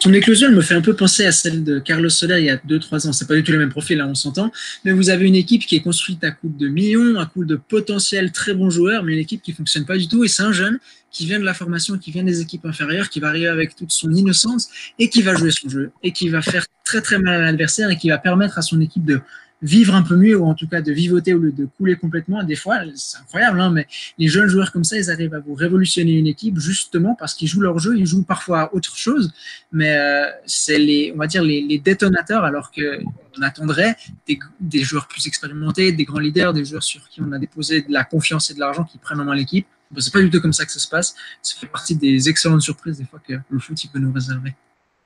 Son 0.00 0.12
éclosion 0.12 0.50
me 0.50 0.60
fait 0.60 0.74
un 0.74 0.80
peu 0.80 0.94
penser 0.94 1.24
à 1.24 1.32
celle 1.32 1.62
de 1.64 1.78
Carlos 1.78 2.08
Soler 2.08 2.40
il 2.40 2.46
y 2.46 2.50
a 2.50 2.56
2-3 2.56 3.08
ans. 3.08 3.12
C'est 3.12 3.28
pas 3.28 3.34
du 3.34 3.42
tout 3.42 3.52
le 3.52 3.58
même 3.58 3.70
profil, 3.70 3.98
là, 3.98 4.06
on 4.06 4.14
s'entend. 4.14 4.50
Mais 4.84 4.92
vous 4.92 5.10
avez 5.10 5.26
une 5.26 5.34
équipe 5.34 5.66
qui 5.66 5.76
est 5.76 5.80
construite 5.80 6.24
à 6.24 6.30
coup 6.30 6.48
de 6.48 6.68
millions, 6.68 7.18
à 7.18 7.26
coup 7.26 7.44
de 7.44 7.56
potentiels 7.56 8.32
très 8.32 8.54
bons 8.54 8.70
joueurs, 8.70 9.02
mais 9.04 9.12
une 9.12 9.18
équipe 9.18 9.42
qui 9.42 9.52
fonctionne 9.52 9.84
pas 9.84 9.96
du 9.96 10.08
tout. 10.08 10.24
Et 10.24 10.28
c'est 10.28 10.42
un 10.42 10.52
jeune 10.52 10.78
qui 11.10 11.26
vient 11.26 11.38
de 11.38 11.44
la 11.44 11.54
formation, 11.54 11.98
qui 11.98 12.10
vient 12.10 12.24
des 12.24 12.40
équipes 12.40 12.64
inférieures, 12.64 13.10
qui 13.10 13.20
va 13.20 13.28
arriver 13.28 13.48
avec 13.48 13.76
toute 13.76 13.92
son 13.92 14.12
innocence 14.12 14.68
et 14.98 15.08
qui 15.08 15.22
va 15.22 15.34
jouer 15.34 15.50
son 15.50 15.68
jeu 15.68 15.90
et 16.02 16.12
qui 16.12 16.28
va 16.30 16.42
faire 16.42 16.64
très 16.84 17.02
très 17.02 17.18
mal 17.18 17.34
à 17.34 17.44
l'adversaire 17.44 17.90
et 17.90 17.96
qui 17.96 18.08
va 18.08 18.18
permettre 18.18 18.58
à 18.58 18.62
son 18.62 18.80
équipe 18.80 19.04
de 19.04 19.20
vivre 19.62 19.94
un 19.94 20.02
peu 20.02 20.16
mieux 20.16 20.36
ou 20.36 20.46
en 20.46 20.54
tout 20.54 20.66
cas 20.66 20.82
de 20.82 20.92
vivoter 20.92 21.34
au 21.34 21.38
lieu 21.38 21.52
de 21.52 21.66
couler 21.78 21.96
complètement. 21.96 22.42
Des 22.42 22.56
fois, 22.56 22.80
c'est 22.94 23.18
incroyable, 23.18 23.60
hein, 23.60 23.70
mais 23.70 23.86
les 24.18 24.28
jeunes 24.28 24.48
joueurs 24.48 24.72
comme 24.72 24.84
ça, 24.84 24.96
ils 24.96 25.10
arrivent 25.10 25.34
à 25.34 25.38
vous 25.40 25.54
révolutionner 25.54 26.12
une 26.12 26.26
équipe 26.26 26.58
justement 26.58 27.14
parce 27.14 27.34
qu'ils 27.34 27.48
jouent 27.48 27.60
leur 27.60 27.78
jeu, 27.78 27.96
ils 27.96 28.06
jouent 28.06 28.24
parfois 28.24 28.62
à 28.62 28.74
autre 28.74 28.96
chose, 28.96 29.32
mais 29.70 29.96
euh, 29.96 30.26
c'est 30.46 30.78
les, 30.78 31.12
on 31.14 31.18
va 31.18 31.26
dire 31.26 31.42
les, 31.42 31.78
détonateurs, 31.78 32.44
alors 32.44 32.70
que 32.70 33.00
on 33.38 33.42
attendrait 33.42 33.96
des, 34.28 34.38
des, 34.60 34.82
joueurs 34.82 35.08
plus 35.08 35.26
expérimentés, 35.26 35.92
des 35.92 36.04
grands 36.04 36.18
leaders, 36.18 36.52
des 36.52 36.64
joueurs 36.64 36.82
sur 36.82 37.08
qui 37.08 37.22
on 37.22 37.32
a 37.32 37.38
déposé 37.38 37.82
de 37.82 37.92
la 37.92 38.04
confiance 38.04 38.50
et 38.50 38.54
de 38.54 38.60
l'argent 38.60 38.84
qui 38.84 38.98
prennent 38.98 39.20
en 39.20 39.24
main 39.24 39.34
l'équipe. 39.34 39.66
Bon, 39.90 40.00
c'est 40.00 40.12
pas 40.12 40.20
du 40.20 40.30
tout 40.30 40.40
comme 40.40 40.52
ça 40.52 40.64
que 40.66 40.72
ça 40.72 40.78
se 40.78 40.88
passe. 40.88 41.14
Ça 41.40 41.58
fait 41.58 41.66
partie 41.66 41.96
des 41.96 42.28
excellentes 42.28 42.62
surprises 42.62 42.98
des 42.98 43.04
fois 43.04 43.20
que 43.26 43.34
le 43.48 43.58
foot 43.58 43.82
il 43.84 43.88
peut 43.88 43.98
nous 43.98 44.12
réserver. 44.12 44.54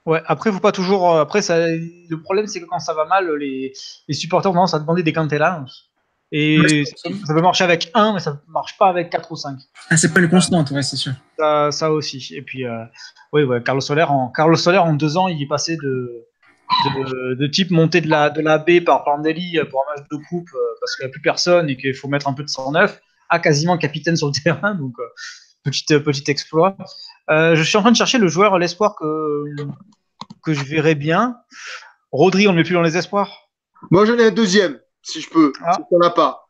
Ouais, 0.06 0.22
après, 0.26 0.52
faut 0.52 0.60
pas 0.60 0.72
toujours. 0.72 1.18
Après, 1.18 1.42
ça, 1.42 1.66
le 1.68 2.20
problème, 2.22 2.46
c'est 2.46 2.60
que 2.60 2.66
quand 2.66 2.78
ça 2.78 2.94
va 2.94 3.04
mal, 3.04 3.30
les, 3.36 3.72
les 4.08 4.14
supporters 4.14 4.50
ont 4.50 4.54
tendance 4.54 4.74
à 4.74 4.78
demander 4.78 5.02
des 5.02 5.12
cantellas. 5.12 5.64
Et 6.32 6.58
Ouais, 6.58 6.84
ça, 6.84 7.10
ça 7.24 7.34
peut 7.34 7.40
marcher 7.40 7.64
avec 7.64 7.90
un, 7.94 8.14
mais 8.14 8.20
ça 8.20 8.40
marche 8.48 8.76
pas 8.78 8.88
avec 8.88 9.10
quatre 9.10 9.30
ou 9.30 9.36
cinq. 9.36 9.58
Ah, 9.90 9.96
c'est 9.96 10.12
pas 10.12 10.20
une 10.20 10.28
constante, 10.28 10.70
ouais, 10.72 10.82
c'est 10.82 10.96
sûr. 10.96 11.12
Ça, 11.38 11.70
ça 11.70 11.92
aussi. 11.92 12.34
Et 12.34 12.42
puis, 12.42 12.64
euh, 12.66 12.84
oui, 13.32 13.44
ouais, 13.44 13.62
Carlos 13.62 13.80
Soler, 13.80 14.02
en, 14.02 14.28
Carlos 14.28 14.56
Soler, 14.56 14.78
en 14.78 14.94
deux 14.94 15.16
ans, 15.16 15.28
il 15.28 15.40
est 15.40 15.46
passé 15.46 15.76
de, 15.76 16.26
de, 16.84 17.34
de 17.34 17.46
type 17.46 17.70
monté 17.70 18.00
de 18.00 18.08
la, 18.08 18.30
de 18.30 18.40
la 18.40 18.58
B 18.58 18.84
par 18.84 19.04
Pandelli 19.04 19.58
pour 19.70 19.84
un 19.86 19.94
match 19.94 20.06
de 20.10 20.16
coupe 20.28 20.48
euh, 20.52 20.74
parce 20.80 20.96
qu'il 20.96 21.04
n'y 21.06 21.10
a 21.10 21.12
plus 21.12 21.22
personne 21.22 21.70
et 21.70 21.76
qu'il 21.76 21.94
faut 21.94 22.08
mettre 22.08 22.28
un 22.28 22.32
peu 22.32 22.42
de 22.42 22.48
sang 22.48 22.72
neuf 22.72 23.00
à 23.28 23.38
quasiment 23.38 23.78
capitaine 23.78 24.16
sur 24.16 24.26
le 24.26 24.32
terrain. 24.42 24.74
Donc, 24.74 24.94
euh, 24.98 25.04
petit, 25.70 25.84
petit 26.00 26.30
exploit. 26.30 26.76
Euh, 27.30 27.54
je 27.56 27.62
suis 27.62 27.76
en 27.76 27.80
train 27.82 27.90
de 27.92 27.96
chercher 27.96 28.18
le 28.18 28.28
joueur, 28.28 28.58
l'espoir 28.58 28.94
que, 28.98 29.44
que 30.44 30.52
je 30.54 30.64
verrais 30.64 30.94
bien. 30.94 31.36
Rodri, 32.12 32.48
on 32.48 32.52
ne 32.52 32.56
met 32.58 32.64
plus 32.64 32.74
dans 32.74 32.82
les 32.82 32.96
espoirs? 32.96 33.48
Moi, 33.90 34.04
j'en 34.06 34.16
ai 34.18 34.26
un 34.26 34.30
deuxième, 34.30 34.78
si 35.02 35.20
je 35.20 35.28
peux. 35.28 35.52
Ah. 35.64 35.72
Si 35.74 35.82
on 35.90 35.98
n'a 35.98 36.10
pas. 36.10 36.46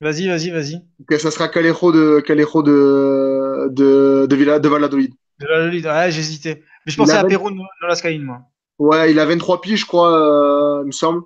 Vas-y, 0.00 0.28
vas-y, 0.28 0.50
vas-y. 0.50 0.82
Okay, 1.02 1.18
ça 1.18 1.30
sera 1.30 1.48
Calejo 1.48 1.90
de 1.90 2.20
Calejo 2.20 2.62
de 2.62 3.68
de 3.70 4.26
de, 4.28 4.36
Villa, 4.36 4.58
de 4.58 4.68
Valladolid. 4.68 5.14
De 5.40 5.46
Valladolid, 5.46 5.86
ouais, 5.86 6.10
j'hésitais. 6.10 6.62
Mais 6.84 6.92
je 6.92 6.96
pensais 6.98 7.12
Il 7.12 7.16
à 7.16 7.20
avait- 7.20 7.28
Perú 7.30 7.50
Nolascaïn, 7.80 8.22
moi. 8.22 8.38
Ouais, 8.78 9.10
il 9.10 9.18
a 9.18 9.24
23 9.24 9.62
piges, 9.62 9.80
je 9.80 9.86
crois, 9.86 10.12
euh, 10.12 10.82
il 10.82 10.88
me 10.88 10.92
semble. 10.92 11.22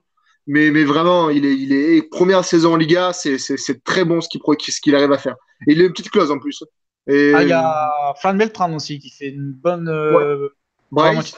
Mais, 0.46 0.70
mais 0.70 0.84
vraiment, 0.84 1.30
il 1.30 1.44
est, 1.46 1.54
il 1.54 1.72
est 1.72 2.08
première 2.08 2.44
saison 2.44 2.74
en 2.74 2.76
Liga, 2.76 3.12
c'est, 3.12 3.36
très 3.84 4.04
bon 4.04 4.20
ce 4.20 4.28
qu'il, 4.28 4.40
pro- 4.40 4.54
ce 4.58 4.80
qu'il 4.80 4.94
arrive 4.94 5.10
à 5.12 5.18
faire. 5.18 5.34
Et 5.66 5.72
il 5.72 5.80
a 5.82 5.84
une 5.86 5.92
petite 5.92 6.10
clause 6.10 6.30
en 6.30 6.38
plus. 6.38 6.62
Et 7.10 7.32
Ah, 7.34 7.42
il 7.42 7.48
y 7.48 7.52
a 7.52 8.14
Fran 8.20 8.34
Beltran 8.34 8.72
aussi 8.74 8.98
qui 8.98 9.10
fait 9.10 9.28
une 9.28 9.52
bonne. 9.52 9.88
Euh, 9.88 10.48
Bryce. 10.92 11.34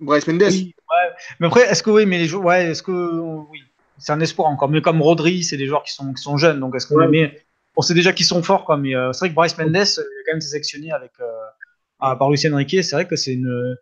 Bryce 0.00 0.26
Mendes. 0.26 0.42
Oui, 0.42 0.74
ouais. 0.76 1.12
Mais 1.40 1.46
après, 1.46 1.62
est-ce 1.62 1.82
que 1.82 1.90
oui, 1.90 2.06
mais 2.06 2.18
les 2.18 2.26
joueurs, 2.26 2.44
ouais, 2.44 2.66
est-ce 2.70 2.82
que 2.82 2.92
oui, 3.50 3.60
c'est 3.98 4.12
un 4.12 4.20
espoir 4.20 4.48
encore. 4.48 4.68
Mais 4.68 4.82
comme 4.82 5.00
Rodri, 5.02 5.42
c'est 5.44 5.56
des 5.56 5.66
joueurs 5.66 5.82
qui 5.82 5.92
sont, 5.92 6.12
qui 6.12 6.22
sont 6.22 6.36
jeunes, 6.36 6.60
donc 6.60 6.74
est-ce 6.74 6.86
qu'on 6.86 6.96
Ouais. 6.96 7.08
met? 7.08 7.40
On 7.76 7.82
sait 7.82 7.94
déjà 7.94 8.12
qu'ils 8.12 8.26
sont 8.26 8.42
forts, 8.42 8.64
quoi. 8.64 8.76
Mais 8.76 8.94
euh, 8.94 9.12
c'est 9.12 9.20
vrai 9.20 9.30
que 9.30 9.34
Bryce 9.34 9.58
Mendes, 9.58 9.74
euh, 9.76 9.84
il 9.96 10.00
a 10.00 10.22
quand 10.26 10.32
même 10.32 10.40
sélectionné 10.40 10.92
avec 10.92 11.12
euh, 11.20 11.26
par 12.16 12.30
Lucien 12.30 12.54
Riquet. 12.54 12.82
C'est 12.82 12.94
vrai 12.96 13.06
que 13.06 13.16
c'est 13.16 13.32
une, 13.34 13.76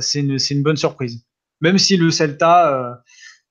c'est 0.00 0.20
une, 0.20 0.36
une 0.50 0.62
bonne 0.62 0.76
surprise. 0.76 1.24
Même 1.60 1.78
si 1.78 1.96
le 1.96 2.10
Celta, 2.10 3.02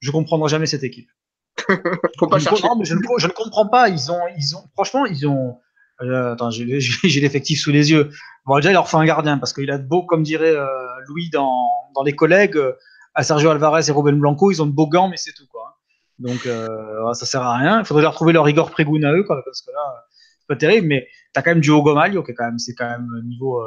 je 0.02 0.12
comprendrai 0.12 0.50
jamais 0.50 0.68
cette 0.68 0.84
équipe. 0.84 1.10
Faut 2.20 2.28
pas 2.28 2.38
je, 2.38 2.46
ne, 2.46 2.50
chercher. 2.50 2.68
non, 2.68 2.76
mais 2.78 2.86
je, 2.86 2.94
ne, 2.94 3.00
je 3.18 3.28
ne 3.28 3.32
comprends 3.32 3.68
pas. 3.68 3.90
Ils 3.90 4.12
ont, 4.12 4.20
ils 4.38 4.56
ont, 4.56 4.64
franchement, 4.74 5.06
ils 5.06 5.26
ont. 5.28 5.58
Euh, 6.02 6.34
attends, 6.34 6.52
j'ai 6.52 6.66
l'effectif 6.66 7.60
sous 7.62 7.72
les 7.72 7.92
yeux. 7.92 8.10
Bon, 8.46 8.56
déjà, 8.58 8.70
il 8.70 8.74
leur 8.74 8.88
faut 8.90 8.98
un 8.98 9.06
gardien 9.06 9.38
parce 9.38 9.54
qu'il 9.54 9.72
a 9.72 9.78
de 9.78 9.88
beau, 9.88 10.04
comme 10.04 10.24
dirait 10.24 10.56
euh, 10.56 10.68
Louis 11.08 11.30
dans, 11.30 11.68
dans 11.96 12.04
les 12.04 12.14
collègues, 12.14 12.58
euh, 12.58 12.74
à 13.14 13.24
Sergio 13.24 13.50
Alvarez 13.50 13.84
et 13.88 13.92
Robin 13.92 14.14
Blanco, 14.14 14.52
ils 14.52 14.62
ont 14.62 14.66
de 14.66 14.72
beaux 14.72 14.88
gants, 14.88 15.08
mais 15.08 15.18
c'est 15.18 15.34
tout, 15.34 15.48
quoi. 15.48 15.80
Donc, 16.20 16.46
euh, 16.46 17.14
ça 17.14 17.26
sert 17.26 17.42
à 17.42 17.58
rien. 17.58 17.80
Il 17.80 17.86
faudrait 17.86 18.04
leur 18.04 18.14
trouver 18.14 18.34
leur 18.34 18.48
Igor 18.48 18.72
Pregun 18.72 19.04
à 19.04 19.14
eux, 19.14 19.26
parce 19.28 19.62
que 19.62 19.72
là, 19.72 20.06
c'est 20.40 20.48
pas 20.48 20.56
terrible. 20.56 20.88
Mais 20.88 21.08
t'as 21.34 21.42
quand 21.42 21.52
même 21.52 21.62
du 21.62 21.70
Hugo 21.70 21.94
Malio, 21.96 22.24
qui 22.24 22.34
quand 22.34 22.46
même, 22.46 22.60
c'est 22.60 22.74
quand 22.74 22.90
même 22.90 23.08
niveau, 23.24 23.62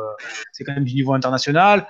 c'est 0.52 0.64
quand 0.64 0.74
même 0.74 0.84
du 0.84 0.94
niveau 0.94 1.14
international. 1.14 1.86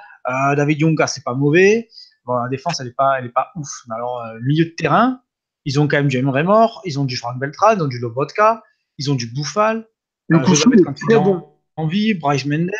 David 0.56 0.80
Junga, 0.80 1.06
c'est 1.06 1.22
pas 1.24 1.34
mauvais. 1.34 1.88
Bon, 2.24 2.36
la 2.36 2.48
défense, 2.48 2.80
elle 2.80 2.88
est 2.88 2.96
pas, 2.96 3.18
elle 3.18 3.26
est 3.26 3.32
pas 3.32 3.50
ouf. 3.56 3.68
Mais 3.88 3.94
alors, 3.94 4.24
milieu 4.42 4.64
de 4.64 4.70
terrain, 4.70 5.20
ils 5.64 5.78
ont 5.78 5.86
quand 5.86 5.98
même 5.98 6.08
du 6.08 6.18
Emre 6.18 6.42
Mort, 6.42 6.80
ils 6.84 6.98
ont 6.98 7.04
du 7.04 7.16
Frank 7.16 7.38
Beltran, 7.38 7.74
ils 7.76 7.82
ont 7.82 7.86
du 7.88 7.98
Lobotka, 7.98 8.62
ils 8.98 9.10
ont 9.10 9.14
du 9.14 9.26
Bouffal. 9.32 9.86
Le 10.28 10.38
est 10.38 10.94
très 10.94 11.18
bon. 11.18 11.48
en 11.76 11.86
vie, 11.86 12.14
Bryce 12.14 12.44
Mendes. 12.46 12.70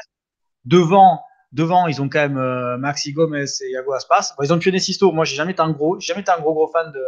Devant, 0.65 1.23
devant, 1.53 1.87
ils 1.87 2.03
ont 2.03 2.09
quand 2.09 2.19
même 2.19 2.37
euh, 2.37 2.77
Maxi 2.79 3.13
Gomez 3.13 3.45
et 3.63 3.71
Iago 3.71 3.93
Aspas. 3.95 4.35
Bon, 4.37 4.45
ils 4.45 4.53
ont 4.53 4.59
Pionnet 4.59 4.81
Sisto. 4.81 5.13
Moi, 5.13 5.25
j'ai 5.25 5.35
jamais 5.37 5.53
été 5.53 5.61
un 5.63 5.71
gros, 5.71 5.99
j'ai 5.99 6.07
jamais 6.09 6.21
été 6.21 6.31
un 6.31 6.41
gros 6.41 6.53
gros 6.53 6.69
fan 6.69 6.93
de 6.93 7.01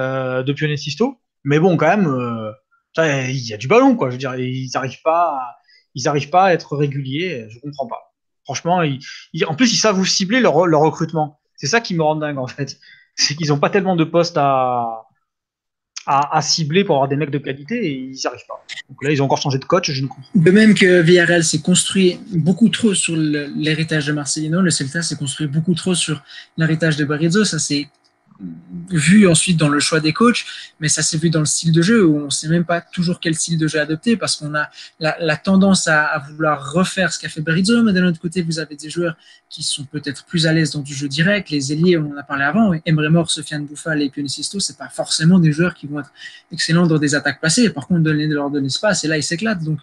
euh, 0.00 0.42
de 0.42 0.52
Pionnet 0.52 0.76
Sisto. 0.76 1.18
Mais 1.44 1.58
bon, 1.58 1.76
quand 1.76 1.88
même, 1.88 2.06
euh, 2.06 2.52
il 2.98 3.46
y 3.46 3.52
a 3.52 3.56
du 3.58 3.68
ballon, 3.68 3.96
quoi. 3.96 4.08
Je 4.08 4.12
veux 4.14 4.18
dire, 4.18 4.34
ils 4.36 4.70
n'arrivent 4.74 5.02
pas, 5.02 5.34
à, 5.36 5.56
ils 5.94 6.08
arrivent 6.08 6.30
pas 6.30 6.44
à 6.46 6.52
être 6.54 6.76
réguliers. 6.76 7.46
Je 7.50 7.58
comprends 7.60 7.86
pas. 7.86 8.14
Franchement, 8.44 8.82
ils, 8.82 9.00
ils- 9.32 9.44
en 9.44 9.54
plus, 9.54 9.72
ils 9.72 9.76
savent 9.76 9.98
où 9.98 10.04
cibler 10.04 10.40
leur, 10.40 10.66
leur 10.66 10.80
recrutement. 10.80 11.40
C'est 11.56 11.66
ça 11.66 11.80
qui 11.80 11.94
me 11.94 12.02
rend 12.02 12.16
dingue, 12.16 12.38
en 12.38 12.46
fait. 12.46 12.78
C'est 13.14 13.34
qu'ils 13.34 13.48
n'ont 13.48 13.58
pas 13.58 13.70
tellement 13.70 13.96
de 13.96 14.04
postes 14.04 14.36
à, 14.38 15.05
à, 16.06 16.36
à 16.36 16.42
cibler 16.42 16.84
pour 16.84 16.96
avoir 16.96 17.08
des 17.08 17.16
mecs 17.16 17.30
de 17.30 17.38
qualité 17.38 17.86
et 17.86 17.92
ils 17.92 18.10
n'y 18.10 18.26
arrivent 18.26 18.46
pas. 18.48 18.64
Donc 18.88 19.02
là, 19.02 19.10
ils 19.10 19.20
ont 19.20 19.26
encore 19.26 19.38
changé 19.38 19.58
de 19.58 19.64
coach. 19.64 19.90
Je 19.90 20.02
ne 20.02 20.06
comprends 20.06 20.22
De 20.34 20.50
même 20.50 20.74
que 20.74 21.00
Villarreal 21.00 21.44
s'est 21.44 21.60
construit 21.60 22.18
beaucoup 22.32 22.68
trop 22.68 22.94
sur 22.94 23.16
l'héritage 23.16 24.06
de 24.06 24.12
Marcelino, 24.12 24.60
le 24.60 24.70
Celta 24.70 25.02
s'est 25.02 25.16
construit 25.16 25.46
beaucoup 25.46 25.74
trop 25.74 25.94
sur 25.94 26.22
l'héritage 26.56 26.96
de 26.96 27.04
Berizzo. 27.04 27.44
Ça 27.44 27.58
s'est 27.58 27.88
vu 28.90 29.26
ensuite 29.26 29.56
dans 29.56 29.68
le 29.68 29.80
choix 29.80 30.00
des 30.00 30.12
coachs, 30.12 30.44
mais 30.80 30.88
ça 30.88 31.02
s'est 31.02 31.18
vu 31.18 31.30
dans 31.30 31.40
le 31.40 31.46
style 31.46 31.72
de 31.72 31.82
jeu 31.82 32.04
où 32.04 32.18
on 32.18 32.26
ne 32.26 32.30
sait 32.30 32.48
même 32.48 32.64
pas 32.64 32.80
toujours 32.80 33.18
quel 33.20 33.34
style 33.34 33.58
de 33.58 33.66
jeu 33.66 33.80
adopter 33.80 34.16
parce 34.16 34.36
qu'on 34.36 34.54
a 34.54 34.68
la, 35.00 35.36
tendance 35.36 35.88
à, 35.88 36.22
vouloir 36.30 36.72
refaire 36.72 37.12
ce 37.12 37.18
qu'a 37.18 37.28
fait 37.28 37.40
Berizzo, 37.40 37.82
mais 37.82 37.92
d'un 37.92 38.06
autre 38.06 38.20
côté, 38.20 38.42
vous 38.42 38.58
avez 38.58 38.76
des 38.76 38.90
joueurs 38.90 39.16
qui 39.48 39.62
sont 39.62 39.84
peut-être 39.84 40.24
plus 40.26 40.46
à 40.46 40.52
l'aise 40.52 40.72
dans 40.72 40.80
du 40.80 40.94
jeu 40.94 41.08
direct. 41.08 41.50
Les 41.50 41.72
ailiers, 41.72 41.96
on 41.96 42.12
en 42.12 42.16
a 42.16 42.22
parlé 42.22 42.44
avant, 42.44 42.72
Emre 42.84 43.08
Mor, 43.08 43.30
Sofiane 43.30 43.64
Bouffal 43.64 44.02
et 44.02 44.10
Pionicisto, 44.10 44.60
c'est 44.60 44.76
pas 44.76 44.88
forcément 44.88 45.38
des 45.38 45.52
joueurs 45.52 45.74
qui 45.74 45.86
vont 45.86 46.00
être 46.00 46.12
excellents 46.52 46.86
dans 46.86 46.98
des 46.98 47.14
attaques 47.14 47.40
passées. 47.40 47.70
Par 47.70 47.86
contre, 47.86 48.00
donner 48.00 48.26
leur 48.26 48.50
de 48.50 48.60
l'espace 48.60 49.04
et 49.04 49.08
là, 49.08 49.16
ils 49.16 49.22
s'éclatent. 49.22 49.62
Donc, 49.62 49.78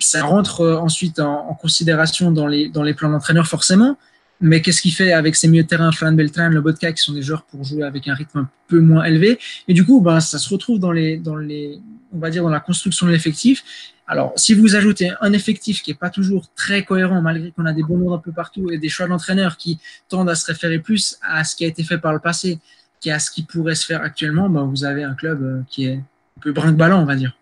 ça 0.00 0.22
rentre 0.22 0.60
euh, 0.62 0.76
ensuite 0.76 1.20
en, 1.20 1.54
considération 1.54 2.30
dans 2.30 2.46
les, 2.46 2.68
dans 2.68 2.82
les 2.82 2.94
plans 2.94 3.10
d'entraîneur 3.10 3.46
forcément. 3.46 3.96
Mais 4.40 4.60
qu'est-ce 4.60 4.82
qu'il 4.82 4.92
fait 4.92 5.12
avec 5.12 5.34
ses 5.34 5.48
milieux 5.48 5.62
de 5.62 5.68
terrain, 5.68 5.90
Flan 5.92 6.12
Beltran, 6.12 6.50
Lobotka, 6.50 6.92
qui 6.92 7.02
sont 7.02 7.14
des 7.14 7.22
joueurs 7.22 7.44
pour 7.44 7.64
jouer 7.64 7.84
avec 7.84 8.06
un 8.08 8.14
rythme 8.14 8.40
un 8.40 8.50
peu 8.68 8.80
moins 8.80 9.04
élevé 9.04 9.38
Et 9.66 9.74
du 9.74 9.84
coup, 9.84 10.00
ben, 10.00 10.20
ça 10.20 10.38
se 10.38 10.48
retrouve 10.50 10.78
dans 10.78 10.92
les, 10.92 11.16
dans 11.16 11.36
les, 11.36 11.78
on 12.12 12.18
va 12.18 12.30
dire, 12.30 12.42
dans 12.42 12.50
la 12.50 12.60
construction 12.60 13.06
de 13.06 13.12
l'effectif. 13.12 13.64
Alors, 14.06 14.32
si 14.36 14.54
vous 14.54 14.76
ajoutez 14.76 15.10
un 15.20 15.32
effectif 15.32 15.82
qui 15.82 15.90
est 15.90 15.98
pas 15.98 16.10
toujours 16.10 16.48
très 16.54 16.84
cohérent, 16.84 17.22
malgré 17.22 17.50
qu'on 17.50 17.64
a 17.64 17.72
des 17.72 17.82
bons 17.82 17.98
noms 17.98 18.14
un 18.14 18.18
peu 18.18 18.30
partout 18.30 18.70
et 18.70 18.78
des 18.78 18.88
choix 18.88 19.08
d'entraîneurs 19.08 19.56
qui 19.56 19.78
tendent 20.08 20.30
à 20.30 20.34
se 20.34 20.46
référer 20.46 20.78
plus 20.78 21.18
à 21.22 21.42
ce 21.42 21.56
qui 21.56 21.64
a 21.64 21.68
été 21.68 21.82
fait 21.82 21.98
par 21.98 22.12
le 22.12 22.20
passé 22.20 22.58
qu'à 23.00 23.18
ce 23.18 23.30
qui 23.30 23.42
pourrait 23.42 23.74
se 23.74 23.84
faire 23.84 24.02
actuellement, 24.02 24.48
ben, 24.48 24.64
vous 24.64 24.84
avez 24.84 25.02
un 25.02 25.14
club 25.14 25.42
euh, 25.42 25.60
qui 25.68 25.86
est 25.86 25.94
un 25.94 26.40
peu 26.40 26.52
brinque-ballant, 26.52 27.00
on 27.02 27.06
va 27.06 27.16
dire. 27.16 27.36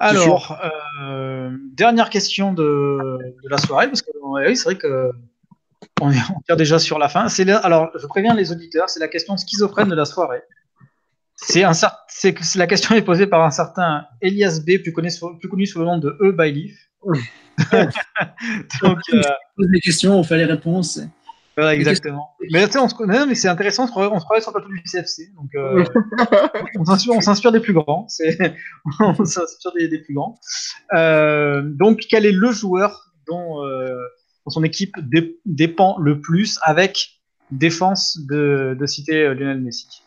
Alors, 0.00 0.58
euh, 1.02 1.50
dernière 1.72 2.08
question 2.08 2.52
de, 2.52 3.18
la 3.48 3.58
soirée, 3.58 3.88
parce 3.88 4.02
que 4.02 4.10
oui, 4.22 4.56
c'est 4.56 4.64
vrai 4.64 4.76
que 4.76 5.10
on 6.00 6.12
est, 6.12 6.18
on 6.48 6.54
déjà 6.56 6.78
sur 6.78 6.98
la 6.98 7.08
fin. 7.08 7.28
C'est 7.28 7.48
alors, 7.50 7.90
je 7.98 8.06
préviens 8.06 8.34
les 8.34 8.52
auditeurs, 8.52 8.88
c'est 8.88 9.00
la 9.00 9.08
question 9.08 9.36
schizophrène 9.36 9.88
de 9.88 9.96
la 9.96 10.04
soirée. 10.04 10.42
C'est 11.34 11.64
un 11.64 11.72
c'est 12.08 12.36
la 12.56 12.66
question 12.66 12.94
est 12.94 13.02
posée 13.02 13.26
par 13.26 13.42
un 13.44 13.50
certain 13.50 14.04
Elias 14.20 14.60
B, 14.64 14.82
plus 14.82 14.92
connu, 14.92 15.08
plus 15.38 15.48
connu 15.48 15.66
sous 15.66 15.78
le 15.78 15.84
nom 15.84 15.98
de 15.98 16.16
E. 16.20 16.32
Bailiff. 16.32 16.76
Donc, 18.82 18.98
euh, 19.12 19.22
on 19.22 19.62
pose 19.62 19.70
des 19.72 19.80
questions, 19.80 20.18
on 20.18 20.22
fait 20.22 20.36
les 20.36 20.44
réponses 20.44 21.00
exactement. 21.66 22.30
Mais, 22.50 22.64
on 22.76 22.88
se 22.88 23.26
mais 23.26 23.34
c'est 23.34 23.48
intéressant, 23.48 23.84
on 23.84 23.86
se 23.86 23.92
travaille 24.24 24.42
sur 24.42 24.52
le 24.52 24.60
plateau 24.60 24.68
du 24.68 24.82
CFC. 24.82 25.30
Donc, 25.34 25.50
euh, 25.54 25.84
on 26.78 27.20
s'inspire 27.20 27.52
des 27.52 27.60
plus 27.60 27.72
grands. 27.72 28.06
on 29.00 29.24
s'inspire 29.24 29.72
des, 29.72 29.98
plus 29.98 30.14
grands. 30.14 30.38
Euh, 30.94 31.62
donc, 31.62 32.06
quel 32.08 32.26
est 32.26 32.32
le 32.32 32.50
joueur 32.52 33.12
dont, 33.26 33.64
euh, 33.64 33.98
son 34.46 34.64
équipe 34.64 34.94
dépend 35.44 35.98
le 35.98 36.20
plus 36.20 36.58
avec 36.62 37.20
défense 37.50 38.18
de, 38.28 38.76
de 38.78 38.86
citer 38.86 39.34
Lionel 39.34 39.60
Messi? 39.60 40.02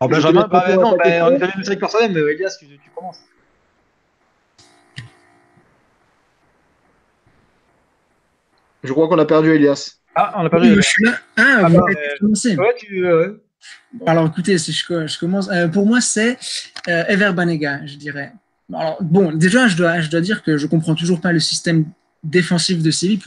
Alors, 0.00 0.10
Benjamin, 0.10 0.48
bah, 0.50 0.76
non, 0.76 0.96
bah, 0.96 1.04
on 1.28 1.34
est 1.34 1.38
jamais 1.38 1.52
Messi 1.56 1.76
personnel, 1.76 2.12
mais 2.12 2.20
Elias, 2.32 2.56
tu, 2.58 2.66
tu 2.66 2.90
commences. 2.94 3.20
Je 8.84 8.92
crois 8.92 9.08
qu'on 9.08 9.18
a 9.18 9.24
perdu 9.24 9.50
Elias. 9.50 9.96
Ah, 10.14 10.34
on 10.36 10.46
a 10.46 10.50
perdu. 10.50 10.68
Elias. 10.68 10.94
Ah, 11.36 11.62
ah, 11.62 11.68
vous 11.68 11.78
bah, 11.78 11.84
commencer. 12.20 12.56
Ouais, 12.56 12.74
tu, 12.78 13.04
Alors, 14.06 14.26
écoutez, 14.26 14.58
si 14.58 14.72
je, 14.72 15.06
je 15.06 15.18
commence. 15.18 15.50
Euh, 15.50 15.66
pour 15.68 15.86
moi, 15.86 16.00
c'est 16.00 16.38
euh, 16.88 17.04
Ever 17.08 17.32
Banega, 17.32 17.84
je 17.86 17.96
dirais. 17.96 18.32
Alors, 18.72 19.02
bon, 19.02 19.32
déjà, 19.32 19.66
je 19.66 19.76
dois, 19.76 20.00
je 20.00 20.10
dois 20.10 20.20
dire 20.20 20.42
que 20.42 20.58
je 20.58 20.66
comprends 20.66 20.94
toujours 20.94 21.20
pas 21.20 21.32
le 21.32 21.40
système 21.40 21.86
défensif 22.22 22.82
de 22.82 22.90
Séville. 22.90 23.20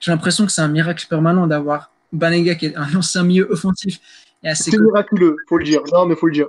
J'ai 0.00 0.10
l'impression 0.10 0.44
que 0.44 0.52
c'est 0.52 0.62
un 0.62 0.68
miracle 0.68 1.06
permanent 1.08 1.46
d'avoir 1.46 1.92
Banega, 2.12 2.56
qui 2.56 2.66
est 2.66 2.76
un 2.76 2.94
ancien 2.96 3.22
milieu 3.22 3.46
offensif. 3.50 4.00
C'est 4.52 4.76
miraculeux, 4.76 5.36
faut 5.48 5.58
le 5.58 5.64
dire. 5.64 5.80
Non, 5.92 6.06
mais 6.06 6.16
faut 6.16 6.26
le 6.26 6.32
dire 6.32 6.48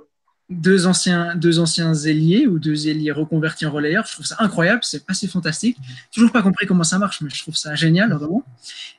deux 0.50 0.86
anciens, 0.86 1.36
deux 1.36 1.60
anciens 1.60 1.94
ailiers 1.94 2.46
ou 2.46 2.60
deux 2.60 2.88
ailiers 2.88 3.12
reconvertis 3.12 3.66
en 3.66 3.72
relayeurs. 3.72 4.06
Je 4.06 4.14
trouve 4.14 4.26
ça 4.26 4.36
incroyable, 4.40 4.82
c'est 4.84 5.04
assez 5.10 5.28
fantastique. 5.28 5.78
Toujours 6.14 6.32
pas 6.32 6.44
compris 6.44 6.68
comment 6.68 6.84
ça 6.84 7.00
marche, 7.00 7.22
mais 7.22 7.30
je 7.34 7.42
trouve 7.42 7.56
ça 7.56 7.74
génial, 7.76 8.14
vraiment. 8.14 8.44